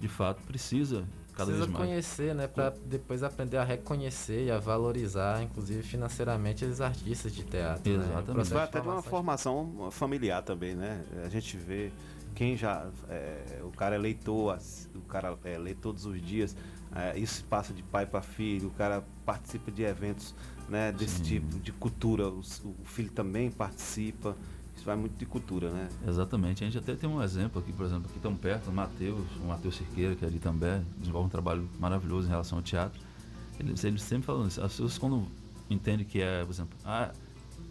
de 0.00 0.08
fato, 0.08 0.42
precisa 0.44 1.06
cada 1.32 1.46
Precisa 1.46 1.66
vez 1.66 1.70
mais. 1.78 1.86
conhecer, 1.88 2.34
né, 2.34 2.46
para 2.46 2.70
depois 2.86 3.22
aprender 3.22 3.56
a 3.56 3.64
reconhecer 3.64 4.46
e 4.46 4.50
a 4.50 4.58
valorizar, 4.58 5.42
inclusive 5.42 5.82
financeiramente, 5.82 6.64
os 6.64 6.80
artistas 6.80 7.32
de 7.32 7.42
teatro. 7.44 7.90
Né? 7.90 7.98
Exatamente. 8.04 8.28
Né? 8.28 8.34
Mas 8.36 8.48
vai 8.50 8.64
até 8.64 8.80
uma 8.80 9.02
formação 9.02 9.88
familiar 9.90 10.42
também, 10.42 10.74
né? 10.74 11.02
A 11.24 11.28
gente 11.28 11.56
vê 11.56 11.90
quem 12.34 12.56
já. 12.56 12.86
é, 13.08 13.60
o 13.62 13.70
cara 13.70 13.94
é 13.94 13.98
leitor, 13.98 14.58
o 14.94 15.00
cara 15.02 15.36
é, 15.44 15.58
lê 15.58 15.74
todos 15.74 16.04
os 16.06 16.20
dias, 16.20 16.54
é, 16.94 17.18
isso 17.18 17.44
passa 17.44 17.72
de 17.72 17.82
pai 17.82 18.06
para 18.06 18.20
filho, 18.22 18.68
o 18.68 18.72
cara 18.72 19.02
participa 19.24 19.70
de 19.70 19.82
eventos 19.82 20.34
né, 20.68 20.92
desse 20.92 21.20
tipo, 21.22 21.58
de 21.58 21.72
cultura, 21.72 22.28
os- 22.28 22.60
o, 22.64 22.74
filho 22.84 23.10
também 23.10 23.50
participa. 23.50 24.36
Isso 24.76 24.84
vai 24.84 24.96
muito 24.96 25.16
de 25.16 25.26
cultura, 25.26 25.70
né? 25.70 25.88
Exatamente. 26.06 26.64
A 26.64 26.66
gente 26.66 26.78
até 26.78 26.94
tem 26.94 27.08
um 27.08 27.22
exemplo 27.22 27.60
aqui, 27.60 27.72
por 27.72 27.86
exemplo, 27.86 28.10
aqui 28.10 28.18
tão 28.18 28.34
perto, 28.34 28.68
o 28.70 28.72
Matheus, 28.72 29.20
o 29.40 29.46
Matheus 29.46 29.76
Cirqueira, 29.76 30.14
que 30.16 30.24
é 30.24 30.28
de 30.28 30.36
Itambé, 30.36 30.82
desenvolve 30.98 31.26
um 31.26 31.30
trabalho 31.30 31.68
maravilhoso 31.78 32.26
em 32.26 32.30
relação 32.30 32.58
ao 32.58 32.62
teatro. 32.64 33.00
Ele, 33.60 33.74
ele 33.82 33.98
sempre 33.98 34.22
falando 34.26 34.48
isso. 34.48 34.60
As 34.60 34.72
pessoas 34.72 34.98
quando 34.98 35.26
entendem 35.70 36.04
que 36.06 36.20
é, 36.20 36.44
por 36.44 36.50
exemplo, 36.52 36.76
a, 36.84 37.10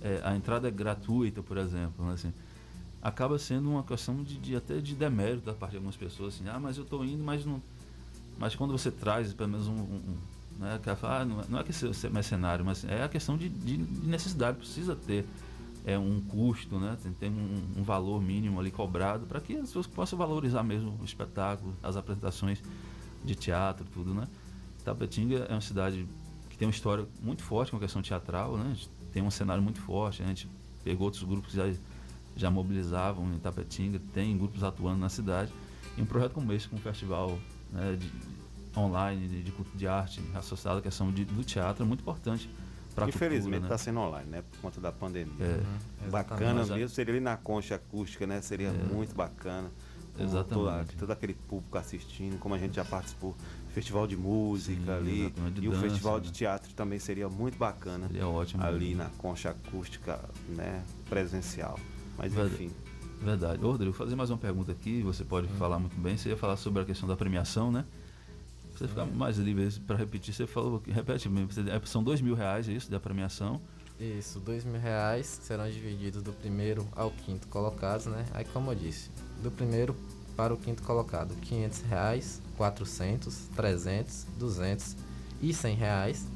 é, 0.02 0.22
a 0.23 0.36
entrada 0.36 0.68
é 0.68 0.72
gratuita, 0.72 1.41
por 1.44 1.57
exemplo, 1.57 2.06
né, 2.06 2.14
assim, 2.14 2.32
acaba 3.02 3.38
sendo 3.40 3.69
uma 3.69 3.84
questão 3.84 4.23
de, 4.23 4.38
de 4.38 4.56
até 4.56 4.80
de 4.80 4.95
demérito 4.95 5.45
da 5.45 5.53
parte 5.53 5.72
de 5.72 5.78
algumas 5.78 5.98
pessoas, 5.98 6.36
assim, 6.36 6.48
ah, 6.48 6.60
mas 6.60 6.78
eu 6.78 6.84
estou 6.84 7.03
indo, 7.03 7.23
mas 7.23 7.45
não. 7.45 7.61
Mas 8.38 8.56
quando 8.56 8.72
você 8.72 8.90
traz 8.91 9.34
pelo 9.34 9.49
menos 9.49 9.68
um. 9.68 9.73
um, 9.73 10.18
né, 10.60 10.80
que 10.82 10.90
ah, 10.90 11.26
não, 11.26 11.41
é- 11.41 11.45
não 11.49 11.60
é 11.60 11.64
que 11.64 11.73
você 11.73 12.07
é 12.07 12.10
mercenário, 12.10 12.64
mas 12.64 12.84
é 12.86 13.03
a 13.03 13.10
questão 13.10 13.36
de- 13.38 13.49
de 13.49 13.78
necessidade, 14.07 14.57
precisa 14.57 14.95
ter 14.95 15.26
é, 15.85 15.97
um 15.97 16.21
custo, 16.21 16.79
né, 16.79 16.97
tem, 17.01 17.11
tem 17.13 17.29
um, 17.31 17.79
um 17.79 17.83
valor 17.83 18.21
mínimo 18.21 18.59
ali 18.59 18.69
cobrado 18.71 19.25
para 19.25 19.39
que 19.41 19.53
as 19.55 19.61
pessoas 19.61 19.87
possam 19.87 20.17
valorizar 20.17 20.63
mesmo 20.63 20.97
o 21.01 21.05
espetáculo, 21.05 21.75
as 21.81 21.95
apresentações 21.95 22.61
de 23.23 23.35
teatro, 23.35 23.85
tudo, 23.91 24.13
né. 24.13 24.27
Tapetinga 24.83 25.45
é 25.49 25.53
uma 25.53 25.61
cidade 25.61 26.07
que 26.49 26.57
tem 26.57 26.67
uma 26.67 26.71
história 26.73 27.07
muito 27.21 27.43
forte 27.43 27.71
com 27.71 27.77
a 27.77 27.79
questão 27.79 28.01
teatral, 28.01 28.57
né, 28.57 28.75
tem 29.11 29.21
um 29.23 29.31
cenário 29.31 29.61
muito 29.61 29.79
forte, 29.81 30.21
a 30.23 30.25
gente 30.25 30.47
pegou 30.83 31.05
outros 31.05 31.23
grupos 31.23 31.51
que 31.51 31.57
já, 31.57 31.71
já 32.35 32.49
mobilizavam 32.49 33.31
em 33.33 33.39
Tapetinga, 33.39 33.99
tem 34.13 34.37
grupos 34.37 34.63
atuando 34.63 34.99
na 34.99 35.09
cidade, 35.09 35.51
e 35.97 36.01
um 36.01 36.05
projeto 36.05 36.31
como 36.33 36.51
esse, 36.53 36.67
com 36.67 36.75
um 36.77 36.79
festival 36.79 37.37
né, 37.71 37.97
de, 37.99 38.11
online 38.79 39.27
de, 39.27 39.43
de, 39.43 39.51
culto- 39.51 39.75
de 39.77 39.87
arte 39.87 40.21
associado 40.33 40.79
à 40.79 40.81
questão 40.81 41.11
de- 41.11 41.25
do 41.25 41.43
teatro 41.43 41.83
é 41.83 41.87
muito 41.87 42.01
importante 42.01 42.49
Infelizmente 43.07 43.59
né? 43.61 43.65
está 43.65 43.77
sendo 43.77 43.99
online, 43.99 44.30
né? 44.30 44.43
Por 44.51 44.59
conta 44.61 44.81
da 44.81 44.91
pandemia. 44.91 45.34
É. 45.39 46.03
Uhum. 46.05 46.09
Bacana 46.11 46.61
a- 46.63 46.65
mesmo, 46.65 46.89
seria 46.89 47.13
ali 47.13 47.22
na 47.23 47.38
concha 47.38 47.76
acústica, 47.76 48.26
né? 48.27 48.41
Seria 48.41 48.68
É. 48.69 48.72
muito 48.93 49.15
bacana. 49.15 49.69
Exatamente. 50.19 50.49
Toda, 50.53 50.85
todo 50.99 51.11
aquele 51.11 51.34
público 51.34 51.77
assistindo, 51.77 52.38
como 52.38 52.53
a 52.53 52.57
gente 52.57 52.76
já 52.76 52.84
participou. 52.85 53.35
Festival 53.73 54.05
de 54.05 54.18
música 54.18 54.81
Sim, 54.85 54.91
ali. 54.91 55.34
de 55.53 55.65
e 55.65 55.68
o 55.69 55.72
dança, 55.72 55.84
festival 55.84 56.15
né? 56.18 56.22
de 56.23 56.31
teatro 56.34 56.73
também 56.73 56.99
seria 56.99 57.30
muito 57.30 57.57
bacana. 57.57 58.07
Seria 58.07 58.27
ótimo. 58.27 58.61
Ali 58.63 58.93
na 58.93 59.05
concha 59.18 59.51
acústica, 59.51 60.19
né? 60.49 60.84
Presencial. 61.09 61.80
Mas 62.18 62.34
Verdade. 62.34 62.65
enfim. 62.65 62.76
Verdade. 63.22 63.63
Ô, 63.63 63.72
Rodrigo, 63.72 63.91
vou 63.93 63.97
fazer 64.05 64.15
mais 64.18 64.30
uma 64.30 64.38
pergunta 64.38 64.72
aqui, 64.73 65.01
você 65.01 65.23
pode 65.23 65.47
falar 65.53 65.80
muito 65.80 65.95
bem. 65.97 66.18
Você 66.18 66.30
ia 66.30 66.38
falar 66.38 66.57
sobre 66.57 66.81
a 66.81 66.85
questão 66.85 67.07
da 67.07 67.15
premiação, 67.15 67.72
né? 67.72 67.85
Você 68.81 68.87
ficar 68.87 69.05
mais 69.05 69.37
livre 69.37 69.69
para 69.81 69.95
repetir, 69.95 70.33
você 70.33 70.47
falou, 70.47 70.81
repete 70.87 71.29
mesmo, 71.29 71.69
é, 71.69 71.79
são 71.85 72.03
dois 72.03 72.19
mil 72.19 72.33
reais, 72.33 72.67
é 72.67 72.71
isso, 72.71 72.89
da 72.89 72.99
premiação? 72.99 73.61
Isso, 73.99 74.39
dois 74.39 74.65
mil 74.65 74.81
reais 74.81 75.27
serão 75.43 75.69
divididos 75.69 76.23
do 76.23 76.33
primeiro 76.33 76.87
ao 76.93 77.11
quinto 77.11 77.47
colocados, 77.47 78.07
né? 78.07 78.25
Aí 78.33 78.43
como 78.43 78.71
eu 78.71 78.75
disse, 78.75 79.11
do 79.43 79.51
primeiro 79.51 79.95
para 80.35 80.51
o 80.51 80.57
quinto 80.57 80.81
colocado, 80.81 81.35
500 81.41 81.81
reais, 81.81 82.41
400, 82.57 83.49
300, 83.55 84.25
200 84.39 84.95
e 85.43 85.53
100 85.53 85.75
reais, 85.75 86.27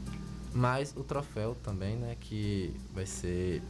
mais 0.54 0.94
o 0.96 1.04
troféu 1.04 1.58
também, 1.64 1.96
né? 1.96 2.16
Que 2.20 2.76
vai 2.94 3.08
ser 3.08 3.64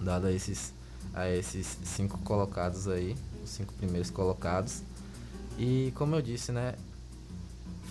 dado 0.00 0.28
a 0.28 0.32
esses, 0.32 0.72
a 1.12 1.28
esses 1.28 1.78
cinco 1.82 2.18
colocados 2.18 2.86
aí, 2.86 3.16
os 3.42 3.50
cinco 3.50 3.74
primeiros 3.74 4.08
colocados. 4.08 4.84
E 5.58 5.92
como 5.96 6.14
eu 6.14 6.22
disse, 6.22 6.52
né? 6.52 6.76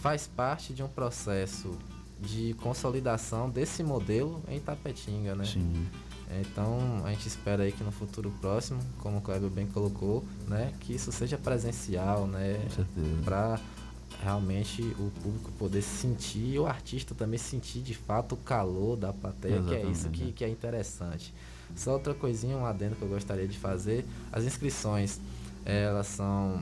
Faz 0.04 0.28
parte 0.28 0.74
de 0.74 0.84
um 0.84 0.88
processo 0.90 1.80
de 2.20 2.54
consolidação 2.56 3.50
desse 3.50 3.82
modelo 3.82 4.44
em 4.50 4.60
Tapetinga, 4.60 5.34
né? 5.34 5.46
Sim. 5.46 5.88
Então 6.42 7.06
a 7.06 7.10
gente 7.12 7.26
espera 7.26 7.64
aí 7.64 7.72
que 7.72 7.86
no 7.86 7.92
futuro 7.92 8.30
próximo, 8.42 8.82
como 9.00 9.20
o 9.20 9.22
Kleber 9.22 9.50
bem 9.50 9.66
colocou, 9.66 10.22
né, 10.46 10.74
que 10.82 10.94
isso 10.94 11.10
seja 11.14 11.38
presencial, 11.38 12.28
né, 12.28 12.60
para 13.24 13.58
realmente 14.22 14.82
o 14.82 15.10
público 15.22 15.50
poder 15.54 15.82
sentir 15.82 16.56
e 16.56 16.60
o 16.60 16.68
artista 16.68 17.16
também 17.16 17.40
sentir 17.40 17.80
de 17.80 17.94
fato 17.94 18.34
o 18.34 18.38
calor 18.38 18.98
da 18.98 19.14
plateia, 19.14 19.62
que 19.62 19.74
é 19.74 19.84
isso 19.84 20.10
que, 20.10 20.16
Exatamente. 20.16 20.34
que 20.34 20.44
é 20.44 20.50
interessante. 20.50 21.34
Só 21.78 21.94
outra 21.94 22.14
coisinha, 22.14 22.58
um 22.58 22.66
adendo 22.66 22.98
que 22.98 23.02
eu 23.04 23.08
gostaria 23.08 23.48
de 23.48 23.58
fazer, 23.58 24.06
as 24.34 24.44
inscrições 24.44 25.22
elas 25.64 26.08
são 26.08 26.62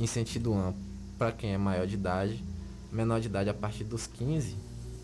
em 0.00 0.06
sentido 0.08 0.52
amplo 0.52 0.89
para 1.20 1.32
quem 1.32 1.52
é 1.52 1.58
maior 1.58 1.86
de 1.86 1.96
idade, 1.96 2.42
menor 2.90 3.20
de 3.20 3.26
idade 3.26 3.50
a 3.50 3.54
partir 3.54 3.84
dos 3.84 4.06
15, 4.06 4.56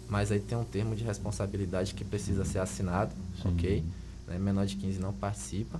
mas 0.08 0.32
aí 0.32 0.40
tem 0.40 0.56
um 0.56 0.64
termo 0.64 0.96
de 0.96 1.04
responsabilidade 1.04 1.92
que 1.92 2.02
precisa 2.06 2.42
ser 2.42 2.58
assinado, 2.58 3.14
ok? 3.44 3.84
Né, 4.26 4.38
Menor 4.38 4.64
de 4.64 4.76
15 4.76 4.98
não 4.98 5.12
participa. 5.12 5.78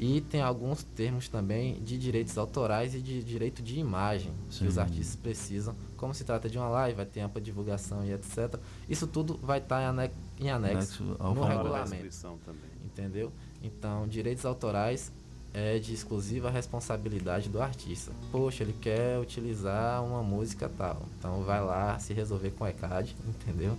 E 0.00 0.22
tem 0.22 0.40
alguns 0.40 0.82
termos 0.82 1.28
também 1.28 1.74
de 1.82 1.98
direitos 1.98 2.38
autorais 2.38 2.94
e 2.94 3.00
de 3.00 3.22
direito 3.22 3.60
de 3.62 3.78
imagem 3.78 4.32
que 4.50 4.64
os 4.66 4.74
Sim. 4.74 4.80
artistas 4.80 5.16
precisam. 5.16 5.74
Como 5.98 6.14
se 6.14 6.24
trata 6.24 6.48
de 6.48 6.56
uma 6.56 6.68
live, 6.70 6.96
vai 6.96 7.04
ter 7.04 7.20
ampla 7.20 7.38
divulgação 7.40 8.02
e 8.06 8.12
etc. 8.12 8.58
Isso 8.88 9.06
tudo 9.06 9.38
vai 9.42 9.58
estar 9.58 9.82
em 9.82 9.86
ane- 9.86 10.10
em 10.40 10.50
anexo, 10.50 11.02
Anexo 11.02 11.16
ao 11.18 11.34
no 11.34 11.42
regulamento. 11.44 11.94
Inscrição 11.96 12.38
também. 12.46 12.70
Entendeu? 12.86 13.30
Então, 13.62 14.08
direitos 14.08 14.46
autorais 14.46 15.12
é 15.52 15.78
de 15.78 15.94
exclusiva 15.94 16.50
responsabilidade 16.50 17.48
do 17.48 17.60
artista. 17.60 18.12
Poxa, 18.30 18.62
ele 18.62 18.74
quer 18.74 19.18
utilizar 19.18 20.04
uma 20.04 20.22
música 20.22 20.70
tal. 20.76 21.02
Então 21.18 21.42
vai 21.42 21.60
lá 21.60 21.98
se 21.98 22.12
resolver 22.12 22.50
com 22.50 22.64
o 22.64 22.66
ECAD, 22.66 23.16
entendeu? 23.26 23.76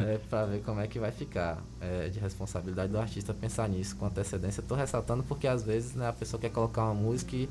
é, 0.00 0.18
para 0.28 0.46
ver 0.46 0.62
como 0.62 0.80
é 0.80 0.86
que 0.86 0.98
vai 0.98 1.10
ficar. 1.10 1.62
É 1.80 2.08
de 2.08 2.18
responsabilidade 2.18 2.90
do 2.90 2.98
artista 2.98 3.32
pensar 3.32 3.68
nisso 3.68 3.96
com 3.96 4.06
antecedência. 4.06 4.60
Estou 4.60 4.76
ressaltando 4.76 5.22
porque 5.22 5.46
às 5.46 5.62
vezes 5.62 5.94
né, 5.94 6.08
a 6.08 6.12
pessoa 6.12 6.40
quer 6.40 6.50
colocar 6.50 6.84
uma 6.84 6.94
música 6.94 7.36
e 7.36 7.48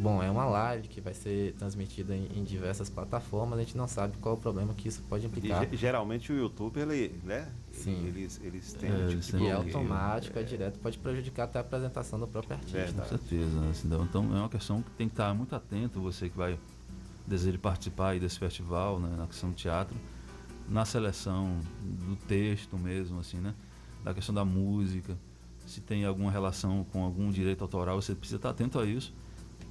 Bom, 0.00 0.22
é 0.22 0.30
uma 0.30 0.46
live 0.46 0.88
que 0.88 1.00
vai 1.00 1.12
ser 1.12 1.52
transmitida 1.58 2.16
em, 2.16 2.26
em 2.34 2.42
diversas 2.42 2.88
plataformas, 2.88 3.58
a 3.58 3.62
gente 3.62 3.76
não 3.76 3.86
sabe 3.86 4.16
qual 4.18 4.34
o 4.34 4.38
problema 4.38 4.72
que 4.72 4.88
isso 4.88 5.02
pode 5.08 5.24
E 5.24 5.28
implicar. 5.28 5.68
ge- 5.68 5.76
geralmente 5.76 6.32
o 6.32 6.36
YouTube, 6.36 6.80
ele, 6.80 7.20
né? 7.22 7.46
Sim. 7.70 8.06
Eles, 8.06 8.40
eles 8.42 8.72
têm 8.72 8.90
É, 8.90 9.06
tipo 9.08 9.32
têm 9.32 9.46
E 9.46 9.48
é 9.48 9.52
automático, 9.52 10.38
é 10.38 10.42
direto, 10.42 10.78
pode 10.78 10.96
prejudicar 10.98 11.44
até 11.44 11.58
a 11.58 11.60
apresentação 11.62 12.18
do 12.18 12.26
próprio 12.26 12.56
artista. 12.56 13.02
Com 13.02 13.08
certeza. 13.08 13.60
né? 13.60 13.72
Então, 13.84 14.04
Então 14.04 14.24
é 14.36 14.38
uma 14.40 14.48
questão 14.48 14.80
que 14.82 14.90
tem 14.92 15.06
que 15.06 15.12
estar 15.12 15.34
muito 15.34 15.54
atento, 15.54 16.00
você 16.00 16.30
que 16.30 16.36
vai 16.36 16.58
deseja 17.26 17.58
participar 17.58 18.10
aí 18.10 18.20
desse 18.20 18.38
festival, 18.38 18.98
né, 18.98 19.14
na 19.16 19.26
questão 19.26 19.50
do 19.50 19.54
teatro, 19.56 19.94
na 20.68 20.84
seleção 20.84 21.60
do 21.82 22.16
texto 22.26 22.78
mesmo, 22.78 23.20
assim, 23.20 23.36
né? 23.36 23.54
Da 24.02 24.14
questão 24.14 24.34
da 24.34 24.44
música, 24.44 25.16
se 25.66 25.80
tem 25.80 26.04
alguma 26.06 26.30
relação 26.30 26.84
com 26.90 27.04
algum 27.04 27.30
direito 27.30 27.62
autoral, 27.62 28.00
você 28.00 28.14
precisa 28.14 28.36
estar 28.36 28.50
atento 28.50 28.78
a 28.78 28.86
isso 28.86 29.12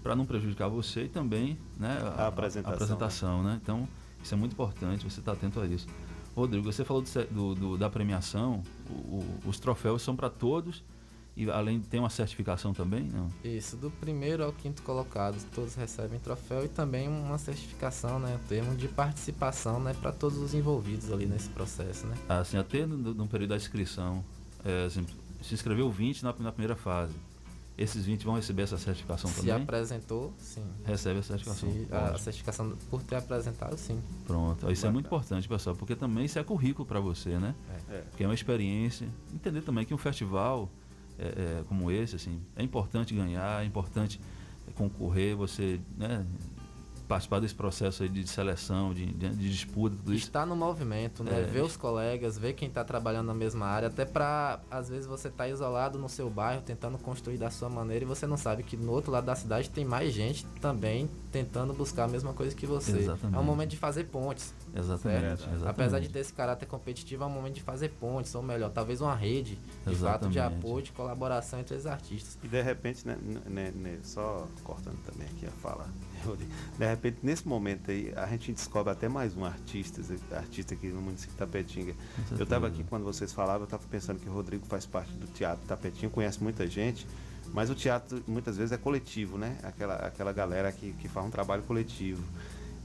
para 0.03 0.15
não 0.15 0.25
prejudicar 0.25 0.67
você 0.69 1.03
e 1.05 1.09
também 1.09 1.57
né, 1.77 1.97
A 2.17 2.27
apresentação, 2.27 2.73
apresentação, 2.73 3.43
né? 3.43 3.59
Então, 3.61 3.87
isso 4.23 4.33
é 4.33 4.37
muito 4.37 4.53
importante, 4.53 5.03
você 5.09 5.19
estar 5.19 5.33
atento 5.33 5.59
a 5.59 5.65
isso. 5.65 5.87
Rodrigo, 6.35 6.71
você 6.71 6.85
falou 6.85 7.01
do 7.01 7.09
do- 7.33 7.55
do- 7.55 7.77
da 7.77 7.89
premiação, 7.89 8.63
o- 8.89 8.93
o- 8.93 9.39
os 9.45 9.59
troféus 9.59 10.01
são 10.01 10.15
para 10.15 10.29
todos 10.29 10.83
e 11.35 11.49
além 11.49 11.79
tem 11.79 11.99
uma 11.99 12.09
certificação 12.09 12.73
também, 12.73 13.03
não? 13.03 13.29
Isso, 13.43 13.75
do 13.77 13.89
primeiro 13.91 14.43
ao 14.43 14.51
quinto 14.53 14.81
colocado, 14.83 15.37
todos 15.53 15.75
recebem 15.75 16.19
troféu 16.19 16.63
e 16.65 16.67
também 16.67 17.07
uma 17.07 17.37
certificação, 17.37 18.19
né, 18.19 18.39
um 18.41 18.47
termo 18.47 18.75
de 18.75 18.87
participação, 18.87 19.79
né, 19.79 19.93
para 19.93 20.11
todos 20.11 20.37
os 20.37 20.53
envolvidos 20.53 21.11
ali 21.11 21.25
nesse 21.25 21.49
processo, 21.49 22.07
né. 22.07 22.15
Assim, 22.27 22.57
até 22.57 22.85
no, 22.85 22.97
no 22.97 23.27
período 23.27 23.49
da 23.51 23.55
inscrição, 23.57 24.23
é, 24.63 24.85
assim, 24.85 25.05
se 25.41 25.53
inscreveu 25.53 25.89
20 25.89 26.23
na, 26.23 26.33
na 26.39 26.51
primeira 26.51 26.75
fase. 26.75 27.13
Esses 27.79 28.03
20 28.03 28.25
vão 28.25 28.35
receber 28.35 28.63
essa 28.63 28.77
certificação 28.77 29.29
Se 29.29 29.37
também? 29.37 29.63
apresentou, 29.63 30.33
sim. 30.37 30.61
Recebe 30.83 31.19
a 31.19 31.23
certificação. 31.23 31.71
Se, 31.71 31.87
a 31.89 32.17
certificação 32.17 32.77
por 32.89 33.01
ter 33.01 33.15
apresentado, 33.15 33.77
sim. 33.77 34.01
Pronto. 34.27 34.69
Isso 34.69 34.85
é 34.85 34.91
muito 34.91 35.05
importante, 35.05 35.47
pessoal, 35.47 35.77
porque 35.77 35.95
também 35.95 36.25
isso 36.25 36.37
é 36.37 36.43
currículo 36.43 36.85
para 36.85 36.99
você, 36.99 37.39
né? 37.39 37.55
É. 37.89 38.01
Porque 38.01 38.21
é 38.21 38.27
uma 38.27 38.33
experiência. 38.33 39.07
Entender 39.33 39.61
também 39.61 39.85
que 39.85 39.93
um 39.93 39.97
festival 39.97 40.69
é, 41.17 41.27
é, 41.27 41.63
como 41.69 41.89
esse, 41.89 42.17
assim, 42.17 42.41
é 42.57 42.63
importante 42.63 43.13
ganhar, 43.15 43.63
é 43.63 43.65
importante 43.65 44.19
concorrer, 44.75 45.35
você 45.37 45.79
né, 45.97 46.25
participar 47.09 47.39
desse 47.39 47.55
processo 47.55 48.03
aí 48.03 48.09
de 48.09 48.25
seleção, 48.27 48.93
de, 48.93 49.07
de, 49.07 49.29
de 49.29 49.49
disputa, 49.51 49.95
tudo 49.95 50.13
isso. 50.13 50.27
Está 50.27 50.45
no 50.45 50.55
movimento, 50.55 51.23
né? 51.23 51.41
É. 51.41 51.43
Ver 51.43 51.63
os 51.63 51.75
colegas, 51.75 52.37
ver 52.37 52.53
quem 52.53 52.67
está 52.67 52.83
trabalhando 52.83 53.25
na 53.25 53.33
mesma 53.33 53.65
área, 53.65 53.87
até 53.87 54.05
para 54.05 54.59
às 54.69 54.89
vezes 54.89 55.07
você 55.07 55.27
tá 55.27 55.47
isolado 55.49 55.97
no 55.97 56.07
seu 56.07 56.29
bairro 56.29 56.61
tentando 56.61 56.99
construir 56.99 57.39
da 57.39 57.49
sua 57.49 57.67
maneira 57.67 58.05
e 58.05 58.07
você 58.07 58.27
não 58.27 58.37
sabe 58.37 58.61
que 58.61 58.77
no 58.77 58.91
outro 58.91 59.11
lado 59.11 59.25
da 59.25 59.35
cidade 59.35 59.71
tem 59.71 59.83
mais 59.83 60.13
gente 60.13 60.45
também 60.61 61.09
tentando 61.31 61.73
buscar 61.73 62.03
a 62.03 62.07
mesma 62.07 62.31
coisa 62.31 62.55
que 62.55 62.67
você. 62.67 62.91
Exatamente. 62.91 63.35
É 63.35 63.39
um 63.39 63.43
momento 63.43 63.71
de 63.71 63.77
fazer 63.77 64.03
pontes. 64.03 64.53
Exatamente, 64.75 65.21
certo? 65.21 65.41
exatamente. 65.41 65.67
Apesar 65.67 65.99
de 65.99 66.09
ter 66.09 66.19
esse 66.19 66.33
caráter 66.33 66.67
competitivo, 66.67 67.23
é 67.23 67.25
um 67.25 67.31
momento 67.31 67.55
de 67.55 67.63
fazer 67.63 67.89
pontes, 67.89 68.35
ou 68.35 68.43
melhor, 68.43 68.69
talvez 68.69 69.01
uma 69.01 69.15
rede 69.15 69.57
de 69.87 69.95
fato 69.95 70.29
de 70.29 70.37
Exatamente. 70.37 70.39
apoio, 70.39 70.83
de 70.83 70.91
colaboração 70.91 71.59
entre 71.59 71.75
os 71.75 71.87
artistas. 71.87 72.37
E 72.43 72.47
de 72.47 72.61
repente, 72.61 73.07
né, 73.07 73.17
né, 73.47 73.71
né, 73.75 73.99
só 74.03 74.47
cortando 74.63 74.99
também 75.03 75.27
aqui 75.27 75.47
a 75.47 75.51
fala, 75.51 75.87
de 76.77 76.85
repente 76.85 77.17
nesse 77.23 77.47
momento 77.47 77.91
aí 77.91 78.13
a 78.15 78.27
gente 78.27 78.51
descobre 78.51 78.91
até 78.91 79.07
mais 79.07 79.35
um 79.35 79.45
artista, 79.45 80.01
artista 80.31 80.73
aqui 80.73 80.87
no 80.87 81.01
município 81.01 81.31
de 81.31 81.37
Tapetinga. 81.37 81.93
Eu 82.31 82.43
estava 82.43 82.67
aqui 82.67 82.83
quando 82.83 83.03
vocês 83.03 83.31
falavam, 83.31 83.61
eu 83.61 83.65
estava 83.65 83.83
pensando 83.89 84.19
que 84.19 84.29
o 84.29 84.31
Rodrigo 84.31 84.65
faz 84.65 84.85
parte 84.85 85.11
do 85.13 85.27
Teatro 85.27 85.65
Tapetinga, 85.67 86.11
conhece 86.11 86.41
muita 86.41 86.67
gente, 86.67 87.07
mas 87.53 87.69
o 87.69 87.75
teatro 87.75 88.23
muitas 88.27 88.57
vezes 88.57 88.71
é 88.71 88.77
coletivo, 88.77 89.37
né? 89.37 89.57
Aquela, 89.63 89.95
aquela 89.95 90.31
galera 90.31 90.71
que, 90.71 90.93
que 90.93 91.07
faz 91.07 91.25
um 91.25 91.29
trabalho 91.29 91.63
coletivo. 91.63 92.23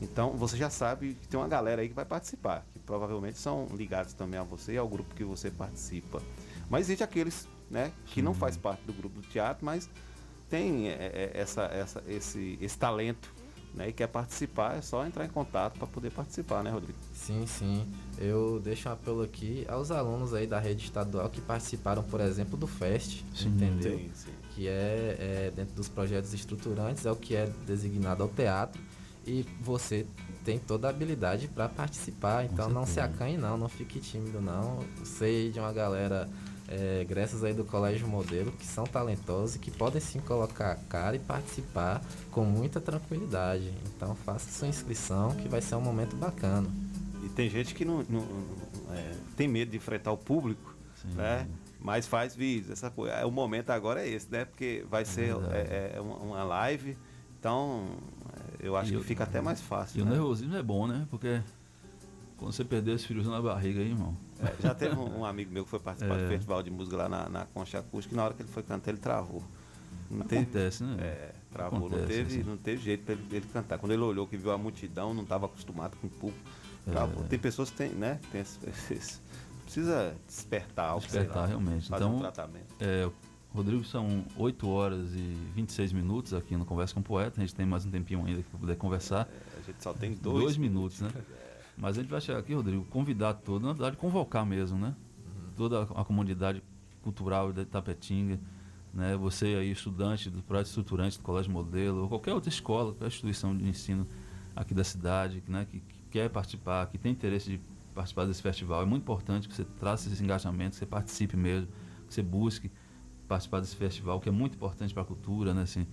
Então 0.00 0.32
você 0.32 0.56
já 0.56 0.70
sabe 0.70 1.14
que 1.14 1.28
tem 1.28 1.38
uma 1.38 1.48
galera 1.48 1.82
aí 1.82 1.88
que 1.88 1.94
vai 1.94 2.04
participar, 2.04 2.64
que 2.72 2.78
provavelmente 2.78 3.38
são 3.38 3.68
ligados 3.74 4.12
também 4.12 4.38
a 4.38 4.42
você 4.42 4.72
e 4.72 4.78
ao 4.78 4.88
grupo 4.88 5.14
que 5.14 5.24
você 5.24 5.50
participa. 5.50 6.22
Mas 6.68 6.86
existe 6.86 7.02
aqueles 7.02 7.46
né, 7.70 7.92
que 8.06 8.22
não 8.22 8.34
faz 8.34 8.56
parte 8.56 8.82
do 8.84 8.92
grupo 8.92 9.20
do 9.20 9.26
teatro, 9.28 9.64
mas 9.64 9.88
tem 10.48 10.88
é, 10.88 10.92
é, 10.92 11.30
essa, 11.34 11.62
essa, 11.64 12.02
esse, 12.06 12.58
esse 12.60 12.78
talento 12.78 13.32
né, 13.74 13.88
e 13.88 13.92
quer 13.92 14.06
participar, 14.06 14.76
é 14.76 14.80
só 14.80 15.04
entrar 15.04 15.24
em 15.24 15.28
contato 15.28 15.78
para 15.78 15.86
poder 15.86 16.10
participar, 16.10 16.62
né, 16.62 16.70
Rodrigo? 16.70 16.98
Sim, 17.12 17.44
sim. 17.46 17.86
Eu 18.18 18.60
deixo 18.62 18.88
um 18.88 18.92
apelo 18.92 19.22
aqui 19.22 19.66
aos 19.68 19.90
alunos 19.90 20.32
aí 20.32 20.46
da 20.46 20.60
rede 20.60 20.84
estadual 20.84 21.28
que 21.28 21.40
participaram, 21.40 22.02
por 22.02 22.20
exemplo, 22.20 22.56
do 22.56 22.66
FEST, 22.66 23.24
entendeu? 23.44 23.98
Sim, 23.98 24.10
sim. 24.14 24.30
Que 24.54 24.68
é, 24.68 25.16
é 25.18 25.52
dentro 25.54 25.74
dos 25.74 25.88
projetos 25.88 26.32
estruturantes, 26.32 27.04
é 27.04 27.10
o 27.10 27.16
que 27.16 27.34
é 27.34 27.46
designado 27.66 28.22
ao 28.22 28.28
teatro. 28.28 28.80
E 29.26 29.44
você 29.60 30.06
tem 30.44 30.58
toda 30.58 30.86
a 30.86 30.90
habilidade 30.90 31.48
para 31.48 31.68
participar, 31.68 32.44
então 32.44 32.68
não 32.68 32.84
se 32.84 33.00
acanhe 33.00 33.38
não, 33.38 33.56
não 33.56 33.68
fique 33.68 33.98
tímido 33.98 34.40
não. 34.40 34.84
Sei 35.02 35.50
de 35.50 35.58
uma 35.58 35.72
galera 35.72 36.28
é, 36.76 37.04
graças 37.04 37.44
aí 37.44 37.52
do 37.54 37.64
Colégio 37.64 38.06
Modelo, 38.08 38.50
que 38.52 38.66
são 38.66 38.84
talentosos 38.84 39.56
e 39.56 39.58
que 39.58 39.70
podem 39.70 40.00
sim 40.00 40.18
colocar 40.20 40.72
a 40.72 40.74
cara 40.76 41.14
e 41.14 41.18
participar 41.20 42.02
com 42.30 42.44
muita 42.44 42.80
tranquilidade. 42.80 43.72
Então 43.96 44.14
faça 44.16 44.50
sua 44.50 44.66
inscrição 44.68 45.32
que 45.36 45.48
vai 45.48 45.60
ser 45.60 45.76
um 45.76 45.80
momento 45.80 46.16
bacana. 46.16 46.68
E 47.22 47.28
tem 47.28 47.48
gente 47.48 47.74
que 47.74 47.84
não, 47.84 48.02
não- 48.08 48.20
não- 48.20 48.94
é, 48.94 49.12
tem 49.36 49.46
medo 49.46 49.70
de 49.70 49.76
enfrentar 49.76 50.10
o 50.12 50.16
público, 50.16 50.74
né? 51.14 51.46
Mas 51.80 52.06
faz 52.06 52.34
vídeos, 52.34 52.70
essa 52.70 52.90
coisa. 52.90 53.14
É, 53.14 53.24
O 53.26 53.30
momento 53.30 53.70
agora 53.70 54.02
é 54.02 54.08
esse, 54.08 54.30
né? 54.30 54.44
Porque 54.46 54.84
vai 54.90 55.04
ser 55.04 55.34
verdade. 55.34 55.54
é, 55.54 55.92
é 55.96 56.00
uma 56.00 56.42
live, 56.42 56.96
então 57.38 57.84
é, 58.60 58.66
eu 58.66 58.74
acho 58.76 58.88
E 58.88 58.92
que 58.92 58.98
o- 58.98 59.04
fica 59.04 59.24
até 59.24 59.40
mais 59.40 59.60
E 59.60 59.62
fácil. 59.62 60.02
o 60.02 60.04
né? 60.06 60.12
nervosismo 60.12 60.56
é 60.56 60.62
bom, 60.62 60.86
né? 60.86 61.06
Porque 61.10 61.40
quando 62.36 62.52
você 62.52 62.64
perder 62.64 62.96
esse 62.96 63.06
friozinho 63.06 63.34
na 63.34 63.40
barriga 63.42 63.80
aí, 63.80 63.90
irmão. 63.90 64.16
É, 64.40 64.62
já 64.62 64.74
teve 64.74 64.94
um, 64.96 65.20
um 65.20 65.24
amigo 65.24 65.52
meu 65.52 65.64
que 65.64 65.70
foi 65.70 65.78
participar 65.80 66.16
do 66.16 66.24
É. 66.24 66.28
festival 66.28 66.62
de 66.62 66.70
música 66.70 66.96
lá 66.96 67.08
na, 67.08 67.28
na 67.28 67.44
Concha 67.46 67.78
Acústica 67.78 68.14
e 68.14 68.16
na 68.16 68.24
hora 68.24 68.34
que 68.34 68.42
ele 68.42 68.48
foi 68.50 68.62
cantar 68.62 68.90
ele 68.90 68.98
travou. 68.98 69.42
Não 70.10 70.20
Acontece, 70.26 70.84
né? 70.84 70.96
É, 71.00 71.32
travou, 71.50 71.80
não, 71.80 71.86
Acontece, 71.86 72.08
teve, 72.08 72.34
assim. 72.40 72.48
não 72.48 72.56
teve 72.56 72.82
jeito 72.82 73.04
para 73.04 73.14
ele, 73.14 73.26
ele 73.32 73.46
cantar. 73.52 73.78
Quando 73.78 73.92
ele 73.92 74.02
olhou 74.02 74.26
que 74.26 74.36
viu 74.36 74.50
a 74.52 74.58
multidão, 74.58 75.14
não 75.14 75.22
estava 75.22 75.46
acostumado 75.46 75.96
com 75.96 76.06
o 76.06 76.10
público, 76.10 76.44
travou. 76.84 77.24
É. 77.24 77.28
Tem 77.28 77.38
pessoas 77.38 77.70
que 77.70 77.76
tem, 77.76 77.90
né? 77.90 78.20
Tem 78.30 78.44
precisa 79.64 80.14
despertar 80.26 80.90
algo, 80.90 81.00
Despertar, 81.02 81.36
lá, 81.42 81.46
realmente. 81.46 81.88
Fazer 81.88 82.04
então, 82.04 82.16
um 82.16 82.18
tratamento. 82.20 82.74
é, 82.80 83.08
Rodrigo, 83.52 83.84
são 83.84 84.24
8 84.36 84.68
horas 84.68 85.12
e 85.14 85.36
26 85.54 85.92
minutos 85.92 86.34
aqui 86.34 86.56
no 86.56 86.64
Conversa 86.64 86.92
com 86.92 87.00
o 87.00 87.02
Poeta. 87.02 87.40
A 87.40 87.40
gente 87.40 87.54
tem 87.54 87.64
mais 87.64 87.86
um 87.86 87.90
tempinho 87.90 88.24
ainda 88.26 88.42
para 88.50 88.58
poder 88.58 88.76
conversar. 88.76 89.28
É, 89.30 89.60
a 89.60 89.62
gente 89.62 89.82
só 89.82 89.92
tem 89.92 90.12
dois 90.12 90.56
minutos, 90.56 91.00
né? 91.00 91.08
Mas 91.76 91.98
a 91.98 92.02
gente 92.02 92.10
vai 92.10 92.20
chegar 92.20 92.38
aqui, 92.38 92.54
Rodrigo, 92.54 92.84
convidar 92.84 93.34
todo, 93.34 93.66
na 93.66 93.72
verdade, 93.72 93.96
convocar 93.96 94.46
mesmo, 94.46 94.78
né? 94.78 94.94
Toda 95.56 95.82
a 95.82 96.04
comunidade 96.04 96.62
cultural 97.02 97.52
da 97.52 97.62
Itapetinga, 97.62 98.38
né? 98.92 99.16
Você 99.16 99.46
aí, 99.46 99.70
estudante 99.70 100.30
do 100.30 100.42
projeto 100.42 100.66
estruturante 100.66 101.18
do 101.18 101.24
Colégio 101.24 101.52
Modelo, 101.52 102.02
ou 102.02 102.08
qualquer 102.08 102.32
outra 102.32 102.48
escola, 102.48 102.92
qualquer 102.92 103.08
instituição 103.08 103.56
de 103.56 103.68
ensino 103.68 104.06
aqui 104.54 104.72
da 104.72 104.84
cidade, 104.84 105.42
né? 105.48 105.66
Que, 105.68 105.80
que 105.80 106.02
quer 106.10 106.30
participar, 106.30 106.86
que 106.86 106.96
tem 106.96 107.12
interesse 107.12 107.50
de 107.50 107.60
participar 107.94 108.24
desse 108.24 108.42
festival. 108.42 108.82
É 108.82 108.84
muito 108.84 109.02
importante 109.02 109.48
que 109.48 109.54
você 109.54 109.64
traça 109.64 110.08
esse 110.08 110.22
engajamento, 110.22 110.70
que 110.70 110.76
você 110.76 110.86
participe 110.86 111.36
mesmo, 111.36 111.68
que 112.06 112.14
você 112.14 112.22
busque 112.22 112.70
participar 113.26 113.60
desse 113.60 113.74
festival, 113.74 114.20
que 114.20 114.28
é 114.28 114.32
muito 114.32 114.54
importante 114.54 114.94
para 114.94 115.02
a 115.02 115.06
cultura, 115.06 115.52
né? 115.52 115.62
Assim, 115.62 115.86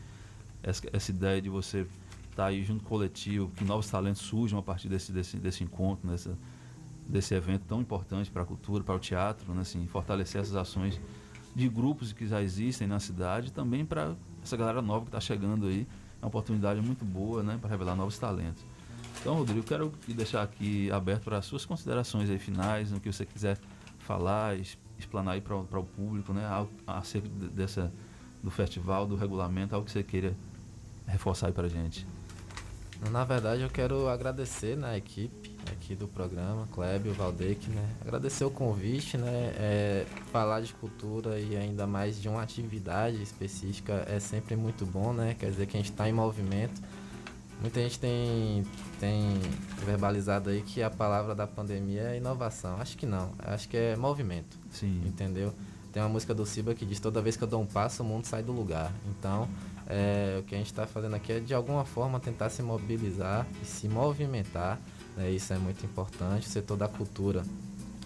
essa, 0.61 0.83
essa 0.93 1.11
ideia 1.11 1.41
de 1.41 1.49
você 1.49 1.87
estar 2.41 2.45
aí 2.47 2.63
junto 2.63 2.83
coletivo, 2.83 3.51
que 3.55 3.63
novos 3.63 3.89
talentos 3.89 4.21
surjam 4.21 4.57
a 4.57 4.63
partir 4.63 4.89
desse, 4.89 5.11
desse, 5.11 5.37
desse 5.37 5.63
encontro, 5.63 6.09
dessa, 6.09 6.35
desse 7.07 7.33
evento 7.35 7.63
tão 7.67 7.81
importante 7.81 8.31
para 8.31 8.41
a 8.41 8.45
cultura, 8.45 8.83
para 8.83 8.95
o 8.95 8.99
teatro, 8.99 9.53
né? 9.53 9.61
assim, 9.61 9.85
fortalecer 9.87 10.41
essas 10.41 10.55
ações 10.55 10.99
de 11.55 11.69
grupos 11.69 12.13
que 12.13 12.25
já 12.25 12.41
existem 12.41 12.87
na 12.87 12.99
cidade 12.99 13.51
também 13.51 13.85
para 13.85 14.15
essa 14.43 14.57
galera 14.57 14.81
nova 14.81 15.01
que 15.01 15.09
está 15.09 15.19
chegando 15.19 15.67
aí. 15.67 15.85
É 16.19 16.25
uma 16.25 16.29
oportunidade 16.29 16.81
muito 16.81 17.05
boa 17.05 17.43
né? 17.43 17.57
para 17.59 17.69
revelar 17.69 17.95
novos 17.95 18.17
talentos. 18.17 18.63
Então, 19.19 19.35
Rodrigo, 19.35 19.63
quero 19.63 19.91
deixar 20.07 20.41
aqui 20.41 20.91
aberto 20.91 21.23
para 21.23 21.37
as 21.37 21.45
suas 21.45 21.63
considerações 21.63 22.29
aí 22.29 22.39
finais, 22.39 22.91
no 22.91 22.99
que 22.99 23.11
você 23.11 23.25
quiser 23.25 23.59
falar, 23.99 24.57
explanar 24.97 25.35
aí 25.35 25.41
para 25.41 25.55
o 25.57 25.85
público, 25.95 26.33
né? 26.33 26.43
Acerca 26.87 27.29
de- 27.29 27.49
dessa, 27.49 27.91
do 28.41 28.49
festival, 28.49 29.05
do 29.05 29.15
regulamento, 29.15 29.75
algo 29.75 29.85
que 29.85 29.91
você 29.91 30.01
queira 30.01 30.35
reforçar 31.05 31.47
aí 31.47 31.53
para 31.53 31.67
gente. 31.67 32.07
Na 33.09 33.23
verdade, 33.23 33.63
eu 33.63 33.69
quero 33.69 34.07
agradecer 34.07 34.77
né, 34.77 34.91
a 34.91 34.97
equipe 34.97 35.57
aqui 35.71 35.95
do 35.95 36.07
programa, 36.07 36.67
Klebio, 36.71 37.13
Valdec, 37.13 37.67
né? 37.69 37.89
Agradecer 38.01 38.45
o 38.45 38.51
convite, 38.51 39.17
né? 39.17 39.53
É, 39.57 40.05
falar 40.31 40.61
de 40.61 40.73
cultura 40.73 41.39
e 41.39 41.57
ainda 41.57 41.87
mais 41.87 42.21
de 42.21 42.29
uma 42.29 42.43
atividade 42.43 43.21
específica 43.21 44.05
é 44.07 44.19
sempre 44.19 44.55
muito 44.55 44.85
bom, 44.85 45.13
né? 45.13 45.35
Quer 45.39 45.49
dizer 45.49 45.65
que 45.65 45.75
a 45.75 45.79
gente 45.79 45.91
está 45.91 46.07
em 46.07 46.13
movimento. 46.13 46.79
Muita 47.59 47.79
gente 47.79 47.99
tem, 47.99 48.63
tem 48.99 49.39
verbalizado 49.83 50.49
aí 50.49 50.61
que 50.61 50.81
a 50.81 50.89
palavra 50.89 51.33
da 51.33 51.47
pandemia 51.47 52.03
é 52.03 52.17
inovação. 52.17 52.79
Acho 52.79 52.97
que 52.97 53.05
não. 53.05 53.33
Acho 53.39 53.67
que 53.67 53.77
é 53.77 53.95
movimento. 53.95 54.57
Sim. 54.71 55.01
Entendeu? 55.05 55.53
Tem 55.91 56.01
uma 56.01 56.09
música 56.09 56.33
do 56.33 56.45
Siba 56.45 56.73
que 56.73 56.85
diz 56.85 56.99
toda 56.99 57.21
vez 57.21 57.35
que 57.35 57.43
eu 57.43 57.47
dou 57.47 57.61
um 57.61 57.65
passo, 57.65 58.01
o 58.01 58.05
mundo 58.05 58.25
sai 58.25 58.41
do 58.41 58.51
lugar. 58.51 58.91
Então, 59.09 59.47
é, 59.91 60.39
o 60.39 60.43
que 60.43 60.55
a 60.55 60.57
gente 60.57 60.67
está 60.67 60.87
fazendo 60.87 61.15
aqui 61.15 61.33
é 61.33 61.39
de 61.41 61.53
alguma 61.53 61.83
forma 61.83 62.17
tentar 62.17 62.49
se 62.49 62.63
mobilizar 62.63 63.45
e 63.61 63.65
se 63.65 63.89
movimentar. 63.89 64.79
né? 65.17 65.29
Isso 65.29 65.51
é 65.51 65.57
muito 65.57 65.85
importante. 65.85 66.47
O 66.47 66.49
setor 66.49 66.77
da 66.77 66.87
cultura 66.87 67.43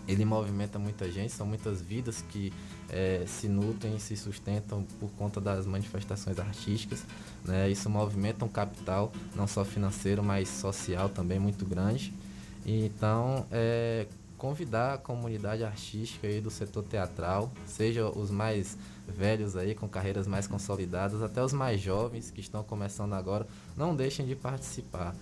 ele 0.08 0.26
movimenta 0.26 0.78
muita 0.78 1.12
gente, 1.12 1.32
são 1.32 1.48
muitas 1.48 1.82
vidas 1.82 2.24
que 2.30 2.54
eh, 2.90 3.24
se 3.28 3.48
nutrem 3.48 3.96
e 3.96 4.00
se 4.00 4.16
sustentam 4.16 4.84
por 5.00 5.10
conta 5.12 5.42
das 5.42 5.66
manifestações 5.66 6.40
artísticas. 6.40 7.04
Né? 7.44 7.70
Isso 7.70 7.90
movimenta 7.90 8.46
um 8.46 8.50
capital, 8.50 9.12
não 9.36 9.48
só 9.48 9.66
financeiro, 9.66 10.24
mas 10.24 10.48
social 10.48 11.10
também 11.10 11.40
muito 11.40 11.66
grande. 11.66 12.14
Então, 12.66 13.46
é, 13.52 14.08
convidar 14.38 14.96
a 14.96 14.98
comunidade 14.98 15.64
artística 15.64 16.28
aí 16.28 16.42
do 16.42 16.52
setor 16.52 16.84
teatral, 16.84 17.52
seja 17.66 18.08
os 18.08 18.30
mais 18.30 18.78
velhos 19.08 19.56
aí 19.56 19.76
com 19.76 19.88
carreiras 19.88 20.28
mais 20.28 20.48
consolidadas, 20.48 21.22
até 21.22 21.44
os 21.44 21.54
mais 21.54 21.80
jovens 21.82 22.32
que 22.32 22.42
estão 22.42 22.64
começando 22.64 23.14
agora, 23.14 23.48
não 23.76 23.96
deixem 23.96 24.26
de 24.26 24.36
participar. 24.36 25.16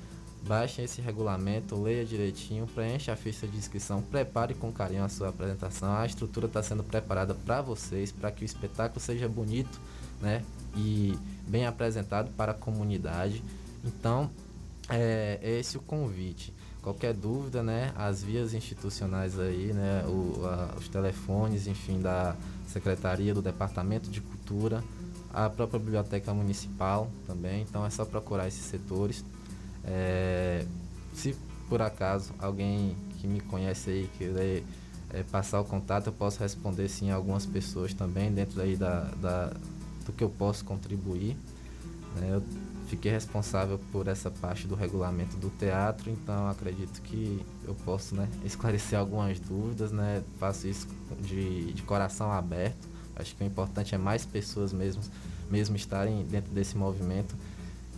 Baixem 0.45 0.84
esse 0.84 0.99
regulamento, 1.01 1.81
leia 1.81 2.03
direitinho, 2.03 2.68
preencha 2.68 3.14
a 3.14 3.15
ficha 3.15 3.47
de 3.47 3.55
inscrição, 3.55 4.01
prepare 4.01 4.53
com 4.53 4.73
carinho 4.73 5.05
a 5.05 5.10
sua 5.10 5.30
apresentação. 5.30 5.93
A 5.95 6.05
estrutura 6.05 6.47
está 6.47 6.61
sendo 6.61 6.84
preparada 6.84 7.34
para 7.34 7.61
vocês, 7.61 8.11
para 8.11 8.30
que 8.30 8.43
o 8.43 8.45
espetáculo 8.45 8.99
seja 8.99 9.30
bonito, 9.30 9.80
né? 10.22 10.43
E 10.76 11.18
bem 11.47 11.65
apresentado 11.65 12.30
para 12.35 12.51
a 12.51 12.55
comunidade. 12.55 13.41
Então, 13.85 14.30
é, 14.89 15.39
é 15.41 15.60
esse 15.60 15.77
o 15.77 15.81
convite. 15.81 16.53
Qualquer 16.81 17.14
dúvida, 17.14 17.64
né? 17.64 17.93
As 17.95 18.22
vias 18.22 18.53
institucionais 18.53 19.39
aí, 19.39 19.72
né? 19.72 20.03
O, 20.05 20.45
a- 20.45 20.76
os 20.77 20.89
telefones, 20.89 21.68
enfim, 21.68 22.01
da 22.01 22.35
Secretaria, 22.73 23.33
do 23.33 23.41
Departamento 23.41 24.09
de 24.09 24.19
Cultura, 24.19 24.83
a 25.33 25.49
própria 25.49 25.79
Biblioteca 25.79 26.33
Municipal 26.33 27.09
também. 27.27 27.61
Então 27.61 27.85
é 27.85 27.89
só 27.89 28.03
procurar 28.05 28.47
esses 28.47 28.63
setores. 28.65 29.23
É, 29.85 30.65
se 31.13 31.35
por 31.69 31.81
acaso 31.81 32.33
alguém 32.39 32.95
que 33.19 33.27
me 33.27 33.39
conhece 33.39 33.89
aí 33.89 34.09
querer 34.17 34.63
é, 35.11 35.23
passar 35.23 35.59
o 35.61 35.65
contato, 35.65 36.07
eu 36.07 36.13
posso 36.13 36.39
responder 36.39 36.87
sim 36.89 37.11
algumas 37.11 37.45
pessoas 37.45 37.93
também 37.93 38.31
dentro 38.31 38.61
aí 38.61 38.75
da, 38.75 39.01
da- 39.21 39.53
do 40.05 40.11
que 40.11 40.23
eu 40.23 40.29
posso 40.29 40.65
contribuir. 40.65 41.37
né? 42.15 42.29
Eu 42.33 42.43
fiquei 42.93 43.11
responsável 43.11 43.79
por 43.91 44.07
essa 44.07 44.29
parte 44.29 44.67
do 44.67 44.75
regulamento 44.75 45.35
do 45.37 45.49
teatro, 45.49 46.11
então 46.11 46.47
acredito 46.47 47.01
que 47.01 47.43
eu 47.65 47.73
posso 47.73 48.15
né, 48.15 48.29
esclarecer 48.45 48.99
algumas 48.99 49.39
dúvidas, 49.39 49.91
né? 49.91 50.21
faço 50.39 50.67
isso 50.67 50.87
de, 51.21 51.73
de 51.73 51.81
coração 51.81 52.31
aberto. 52.31 52.87
Acho 53.15 53.35
que 53.35 53.43
o 53.43 53.47
importante 53.47 53.95
é 53.95 53.97
mais 53.97 54.25
pessoas 54.27 54.71
mesmo, 54.71 55.01
mesmo 55.49 55.75
estarem 55.75 56.23
dentro 56.25 56.51
desse 56.51 56.77
movimento 56.77 57.35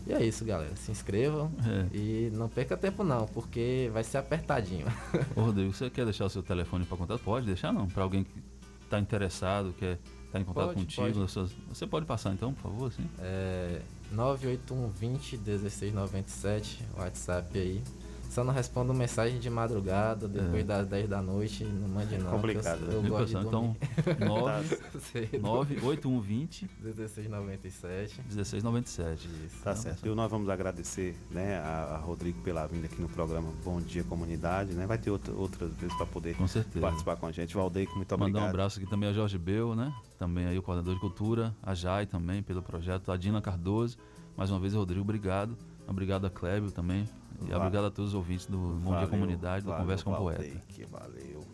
E 0.08 0.14
é 0.14 0.24
isso, 0.24 0.46
galera. 0.46 0.74
Se 0.78 0.92
inscrevam 0.92 1.52
É. 1.66 1.96
e 1.96 2.32
não 2.34 2.48
perca 2.48 2.78
tempo 2.78 3.04
não, 3.04 3.26
porque 3.28 3.90
vai 3.94 4.04
ser 4.04 4.18
apertadinho. 4.20 4.86
Ô, 5.36 5.42
Rodrigo, 5.42 5.74
você 5.74 5.90
quer 5.90 6.06
deixar 6.06 6.26
o 6.26 6.30
seu 6.30 6.42
telefone 6.44 6.86
para 6.86 6.96
contato? 6.98 7.20
Pode 7.22 7.46
deixar 7.46 7.74
não, 7.74 7.86
para 7.88 8.04
alguém 8.04 8.24
que 8.24 8.32
está 8.86 8.98
interessado, 9.00 9.74
quer 9.78 9.98
estar 10.26 10.40
em 10.40 10.44
contato 10.46 10.68
Pode, 10.68 10.80
contigo. 10.80 11.02
pode. 11.08 11.22
as 11.24 11.32
suas- 11.32 11.52
Você 11.70 11.86
pode 11.88 12.06
passar 12.06 12.32
então, 12.34 12.54
por 12.54 12.64
favor, 12.64 12.92
sim? 12.94 13.06
É 13.20 13.82
98120 14.12 15.38
1697, 15.38 16.84
WhatsApp 16.98 17.60
aí. 17.60 17.84
Só 18.36 18.44
não 18.44 18.54
respondo 18.54 18.94
mensagem 18.94 19.40
de 19.40 19.50
madrugada, 19.50 20.28
depois 20.28 20.62
É. 20.62 20.64
das 20.66 20.88
10 20.88 21.08
da 21.08 21.22
noite, 21.22 21.64
não 21.64 21.88
mande 21.88 22.18
não. 22.18 22.26
que 22.26 22.32
complicado, 22.32 22.82
Eu, 22.92 23.02
né? 23.02 23.08
eu 23.08 23.12
gosto? 23.12 23.38
Então, 23.38 23.78
dormir. 24.04 24.26
9, 24.26 24.78
Cedo. 25.00 25.40
98120 25.42 26.70
1697. 26.82 28.22
1697. 28.28 29.30
Tá 29.64 29.74
certo. 29.74 30.06
E 30.06 30.10
nós 30.14 30.30
vamos 30.30 30.50
agradecer 30.50 31.16
né, 31.32 31.58
a, 31.60 31.96
a 31.96 31.98
Rodrigo 31.98 32.42
pela 32.42 32.66
vinda 32.68 32.88
aqui 32.88 33.02
no 33.02 33.08
programa 33.08 33.50
Bom 33.64 33.80
Dia 33.80 34.04
Comunidade. 34.04 34.74
Né? 34.74 34.86
Vai 34.86 34.98
ter 34.98 35.12
outra- 35.12 35.34
outras 35.34 35.72
vezes 35.76 35.96
para 35.96 36.06
poder 36.06 36.36
Com 36.36 36.46
certeza. 36.48 36.82
participar 36.82 37.16
com 37.16 37.28
a 37.28 37.32
gente. 37.32 37.56
Valdeir, 37.56 37.88
muito 37.96 38.12
Mandar 38.12 38.26
obrigado. 38.26 38.44
um 38.44 38.50
abraço 38.50 38.80
aqui 38.80 38.90
também 38.90 39.08
a 39.08 39.14
Jorge 39.14 39.38
Bel, 39.38 39.76
né? 39.76 39.94
Também 40.20 40.46
aí 40.46 40.58
o 40.58 40.62
coordenador 40.62 40.94
de 40.96 41.00
cultura, 41.00 41.56
a 41.64 41.74
Jai 41.74 42.06
também 42.06 42.44
pelo 42.44 42.62
projeto, 42.62 43.12
a 43.14 43.18
Dina 43.18 43.42
Cardoso. 43.42 43.98
Mais 44.36 44.52
uma 44.52 44.60
vez, 44.60 44.74
Rodrigo, 44.74 45.02
obrigado. 45.04 45.56
Obrigado 45.88 46.26
a 46.26 46.30
Clébio 46.30 46.70
também. 46.72 47.08
E 47.42 47.54
obrigado 47.54 47.86
a 47.86 47.92
todos 47.92 48.10
os 48.12 48.16
ouvintes 48.16 48.46
do 48.46 48.58
Bom 48.58 48.98
Dia 48.98 49.08
Comunidade, 49.08 49.64
do 49.64 49.70
valeu, 49.70 49.82
Conversa 49.84 50.04
com 50.04 50.12
o 50.12 50.18
Poeta. 50.18 50.62
Valeu. 50.90 51.45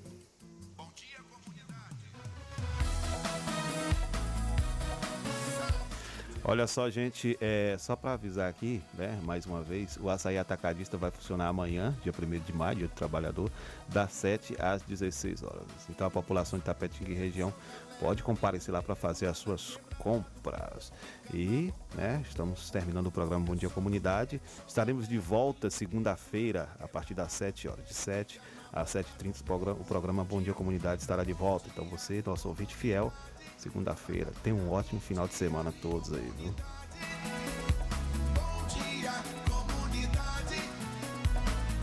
Olha 6.43 6.65
só, 6.65 6.89
gente, 6.89 7.37
é, 7.39 7.75
só 7.77 7.95
para 7.95 8.13
avisar 8.13 8.49
aqui, 8.49 8.81
né, 8.95 9.19
mais 9.23 9.45
uma 9.45 9.61
vez, 9.61 9.95
o 10.01 10.09
açaí 10.09 10.39
atacadista 10.39 10.97
vai 10.97 11.11
funcionar 11.11 11.47
amanhã, 11.47 11.95
dia 12.01 12.11
1 12.11 12.39
de 12.39 12.51
maio, 12.51 12.77
dia 12.77 12.87
do 12.87 12.95
trabalhador, 12.95 13.51
das 13.87 14.11
7 14.13 14.55
às 14.59 14.81
16 14.81 15.43
horas. 15.43 15.67
Então 15.87 16.07
a 16.07 16.09
população 16.09 16.57
de 16.57 16.65
Tapetinga 16.65 17.11
e 17.11 17.13
região 17.13 17.53
pode 17.99 18.23
comparecer 18.23 18.73
lá 18.73 18.81
para 18.81 18.95
fazer 18.95 19.27
as 19.27 19.37
suas 19.37 19.79
compras. 19.99 20.91
E, 21.31 21.71
né, 21.93 22.23
estamos 22.27 22.71
terminando 22.71 23.05
o 23.05 23.11
programa 23.11 23.45
Bom 23.45 23.55
Dia 23.55 23.69
Comunidade. 23.69 24.41
Estaremos 24.67 25.07
de 25.07 25.19
volta 25.19 25.69
segunda-feira, 25.69 26.69
a 26.79 26.87
partir 26.87 27.13
das 27.13 27.33
7 27.33 27.67
horas, 27.67 27.87
de 27.87 27.93
7 27.93 28.41
às 28.73 28.89
7h30, 28.89 29.41
o 29.41 29.43
programa, 29.43 29.79
o 29.79 29.83
programa 29.83 30.23
Bom 30.23 30.41
Dia 30.41 30.53
Comunidade 30.53 31.01
estará 31.01 31.23
de 31.23 31.33
volta. 31.33 31.69
Então 31.71 31.85
você, 31.85 32.23
nosso 32.25 32.47
ouvinte 32.47 32.75
fiel, 32.75 33.13
segunda-feira, 33.61 34.33
tenha 34.43 34.55
um 34.55 34.71
ótimo 34.71 34.99
final 34.99 35.27
de 35.27 35.35
semana 35.35 35.69
a 35.69 35.73
todos 35.73 36.11
aí, 36.11 36.31
viu? 36.37 36.51
Bom 38.33 38.65
dia, 38.67 39.13
comunidade. 39.47 40.55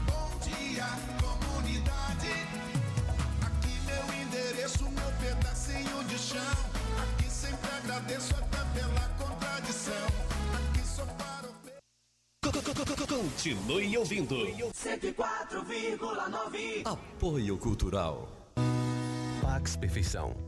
Bom 0.06 0.30
dia, 0.42 0.86
comunidade. 1.22 2.32
Aqui 3.46 3.80
meu 3.86 4.04
endereço, 4.22 4.90
meu 4.90 5.12
pedacinho 5.20 6.02
de 6.08 6.18
chão. 6.18 6.56
Aqui 7.00 7.30
sempre 7.30 7.70
agradeço 7.70 8.34
até 8.34 8.64
pela 8.74 9.08
contradição. 9.10 10.08
Aqui 10.58 10.82
sou 10.84 11.06
para 11.06 11.48
o 11.48 11.54
Continue 13.06 13.96
ouvindo. 13.96 14.34
104,9. 14.34 16.82
Apoio 16.84 17.56
Cultural. 17.56 18.28
Pax 19.40 19.76
Perfeição. 19.76 20.47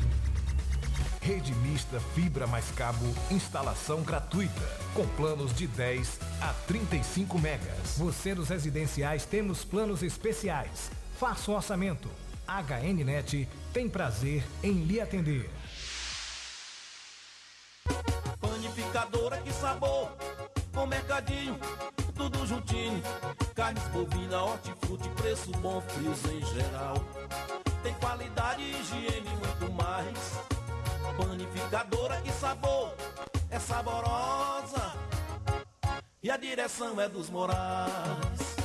Rede 1.21 1.53
mista 1.53 1.99
fibra 2.15 2.47
mais 2.47 2.71
cabo, 2.71 3.05
instalação 3.29 4.01
gratuita, 4.01 4.67
com 4.95 5.07
planos 5.09 5.53
de 5.53 5.67
10 5.67 6.19
a 6.41 6.51
35 6.65 7.37
megas. 7.37 7.95
Você 7.95 8.33
dos 8.33 8.49
residenciais 8.49 9.23
temos 9.23 9.63
planos 9.63 10.01
especiais. 10.01 10.89
Faça 11.19 11.51
o 11.51 11.53
orçamento. 11.53 12.09
HNnet 12.47 13.47
tem 13.71 13.87
prazer 13.87 14.43
em 14.63 14.83
lhe 14.83 14.99
atender. 14.99 15.47
Panificadora, 18.39 19.37
que 19.37 19.53
sabor! 19.53 20.11
Com 20.73 20.87
mercadinho, 20.87 21.55
tudo 22.15 22.47
juntinho. 22.47 22.99
Carnes 23.53 23.83
bovina, 23.89 24.41
hortifruti, 24.41 25.07
preço 25.09 25.51
bom, 25.59 25.81
frios 25.81 26.25
em 26.25 26.43
geral. 26.55 26.95
Tem 27.83 27.93
qualidade, 27.93 28.63
higiene 28.63 29.27
e 29.27 29.37
muito 29.37 29.71
mais. 29.73 30.60
Panificadora, 31.17 32.21
que 32.21 32.31
sabor! 32.31 32.93
É 33.49 33.59
saborosa. 33.59 34.93
E 36.23 36.29
a 36.29 36.37
direção 36.37 36.99
é 37.01 37.09
dos 37.09 37.29
Morais. 37.29 38.55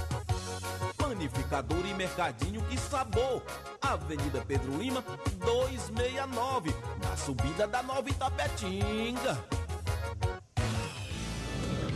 Panificador 0.96 1.86
e 1.86 1.94
mercadinho, 1.94 2.62
que 2.62 2.78
sabor! 2.78 3.42
Avenida 3.80 4.44
Pedro 4.46 4.76
Lima, 4.76 5.02
269, 5.38 6.74
na 7.02 7.16
subida 7.16 7.66
da 7.66 7.82
Nova 7.82 8.08
Itapetinga. 8.08 9.38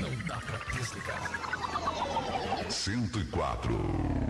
Não 0.01 0.27
dá 0.27 0.37
pra 0.37 0.59
desligar. 0.73 2.71
104. 2.71 4.30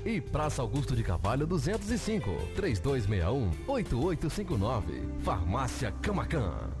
E 0.05 0.19
Praça 0.19 0.61
Augusto 0.61 0.95
de 0.95 1.03
Carvalho 1.03 1.45
205, 1.45 2.29
3261-8859. 2.55 5.21
Farmácia 5.21 5.91
Camacan. 6.01 6.80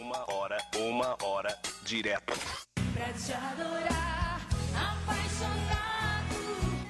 Uma 0.00 0.32
hora, 0.32 0.56
uma 0.76 1.16
hora, 1.22 1.58
direto. 1.84 2.32
Pra 2.94 3.12
te 3.12 3.32
adorar, 3.32 4.40
apaixonado. 4.74 5.86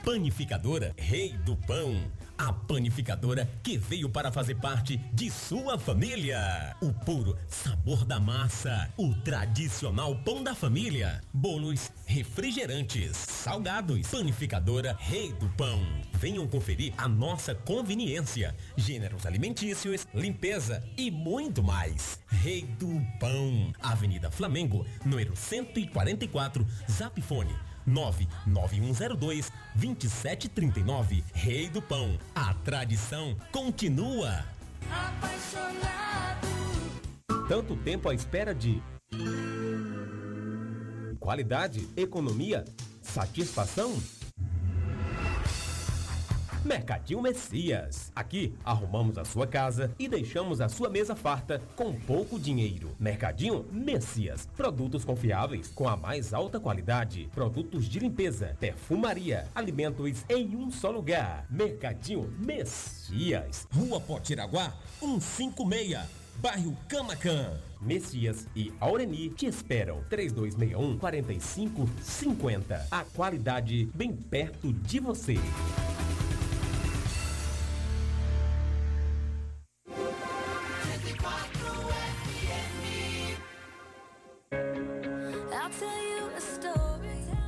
Panificadora 0.05 0.95
Rei 0.97 1.33
do 1.39 1.57
Pão. 1.57 2.01
A 2.39 2.53
panificadora 2.53 3.49
que 3.63 3.79
veio 3.79 4.09
para 4.09 4.31
fazer 4.31 4.57
parte 4.57 4.99
de 5.13 5.31
sua 5.31 5.79
família. 5.79 6.77
O 6.81 6.93
puro 6.93 7.37
sabor 7.49 8.05
da 8.05 8.21
massa. 8.21 8.93
O 8.97 9.15
tradicional 9.15 10.15
pão 10.17 10.45
da 10.45 10.55
família. 10.55 11.23
Bolos, 11.33 11.91
refrigerantes, 12.05 13.17
salgados. 13.17 14.09
Panificadora 14.09 14.97
Rei 14.99 15.33
do 15.33 15.49
Pão. 15.51 15.81
Venham 16.15 16.47
conferir 16.47 16.93
a 16.99 17.09
nossa 17.09 17.55
conveniência. 17.55 18.55
Gêneros 18.77 19.25
alimentícios, 19.25 20.07
limpeza 20.15 20.83
e 20.97 21.11
muito 21.11 21.63
mais. 21.63 22.21
Rei 22.29 22.63
do 22.79 23.01
Pão. 23.19 23.73
Avenida 23.81 24.31
Flamengo, 24.31 24.87
número 25.05 25.35
144, 25.35 26.67
Zapfone 26.91 27.66
99102 27.87 29.53
2739. 29.75 31.25
Rei 31.33 31.69
do 31.69 31.81
Pão. 31.81 32.19
A 32.35 32.53
tradição 32.55 33.37
continua. 33.53 34.45
Apaixonado. 34.91 36.47
Tanto 37.49 37.77
tempo 37.77 38.09
à 38.09 38.15
espera 38.15 38.55
de 38.55 38.83
qualidade, 41.21 41.89
economia, 41.97 42.65
satisfação? 43.03 43.97
Mercadinho 46.67 47.23
Messias. 47.23 48.11
Aqui 48.15 48.53
arrumamos 48.65 49.17
a 49.17 49.25
sua 49.25 49.47
casa 49.47 49.95
e 49.97 50.09
deixamos 50.09 50.61
a 50.61 50.69
sua 50.69 50.91
mesa 50.91 51.15
farta 51.15 51.63
com 51.77 51.95
pouco 51.95 52.41
dinheiro. 52.41 52.91
Mercadinho 52.99 53.65
Messias. 53.71 54.49
Produtos 54.57 55.05
confiáveis 55.05 55.69
com 55.69 55.89
a 55.89 55.97
mais 55.97 56.35
alta 56.35 56.59
qualidade. 56.59 57.31
Produtos 57.33 57.89
de 57.89 58.01
limpeza, 58.01 58.57
perfumaria, 58.59 59.47
alimentos 59.55 60.25
em 60.29 60.57
um 60.57 60.69
só 60.69 60.91
lugar. 60.91 61.47
Mercadinho 61.49 62.35
Messias. 62.37 63.69
Rua 63.73 64.01
Potiraguá, 64.01 64.75
156. 64.99 66.27
Bairro 66.39 66.77
Camacan. 66.89 67.61
Messias 67.81 68.49
e 68.57 68.73
Aureni 68.81 69.31
te 69.31 69.47
esperam. 69.47 70.03
3261 70.11 70.99
4550. 70.99 72.89
A 72.91 73.05
qualidade 73.05 73.89
bem 73.95 74.13
perto 74.13 74.73
de 74.73 74.99
você. 74.99 75.37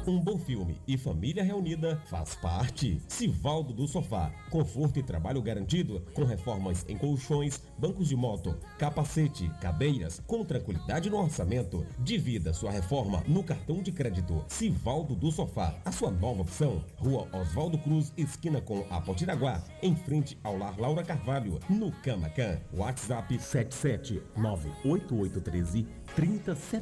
Um 0.09 0.19
bom 0.19 0.37
filme 0.39 0.81
e 0.89 0.97
família 0.97 1.45
reunida 1.45 2.01
faz 2.07 2.35
parte. 2.35 2.99
Sivaldo 3.07 3.75
do 3.75 3.87
Sofá. 3.87 4.33
Conforto 4.49 4.99
e 4.99 5.03
trabalho 5.03 5.43
garantido 5.43 6.03
com 6.15 6.25
reformas 6.25 6.83
em 6.89 6.97
colchões, 6.97 7.61
bancos 7.77 8.09
de 8.09 8.17
moto, 8.17 8.59
capacete, 8.79 9.51
cadeiras, 9.61 10.23
com 10.27 10.47
tranquilidade 10.47 11.11
no 11.11 11.19
orçamento. 11.19 11.85
Divida 11.99 12.55
sua 12.55 12.71
reforma 12.71 13.23
no 13.29 13.45
cartão 13.45 13.83
de 13.83 13.93
crédito. 13.93 14.43
Sivaldo 14.49 15.15
do 15.15 15.31
Sofá. 15.31 15.77
A 15.85 15.93
sua 15.93 16.11
nova 16.11 16.41
opção. 16.41 16.83
Rua 16.97 17.29
Oswaldo 17.31 17.77
Cruz, 17.77 18.11
esquina 18.17 18.63
com 18.63 18.87
a 18.89 19.03
Potiraguá. 19.03 19.63
Em 19.83 19.95
frente 19.95 20.39
ao 20.43 20.57
Lar 20.57 20.81
Laura 20.81 21.05
Carvalho, 21.05 21.61
no 21.69 21.93
Camacan. 21.93 22.59
WhatsApp 22.73 23.37
7798813 23.37 25.87
3070. 26.17 26.69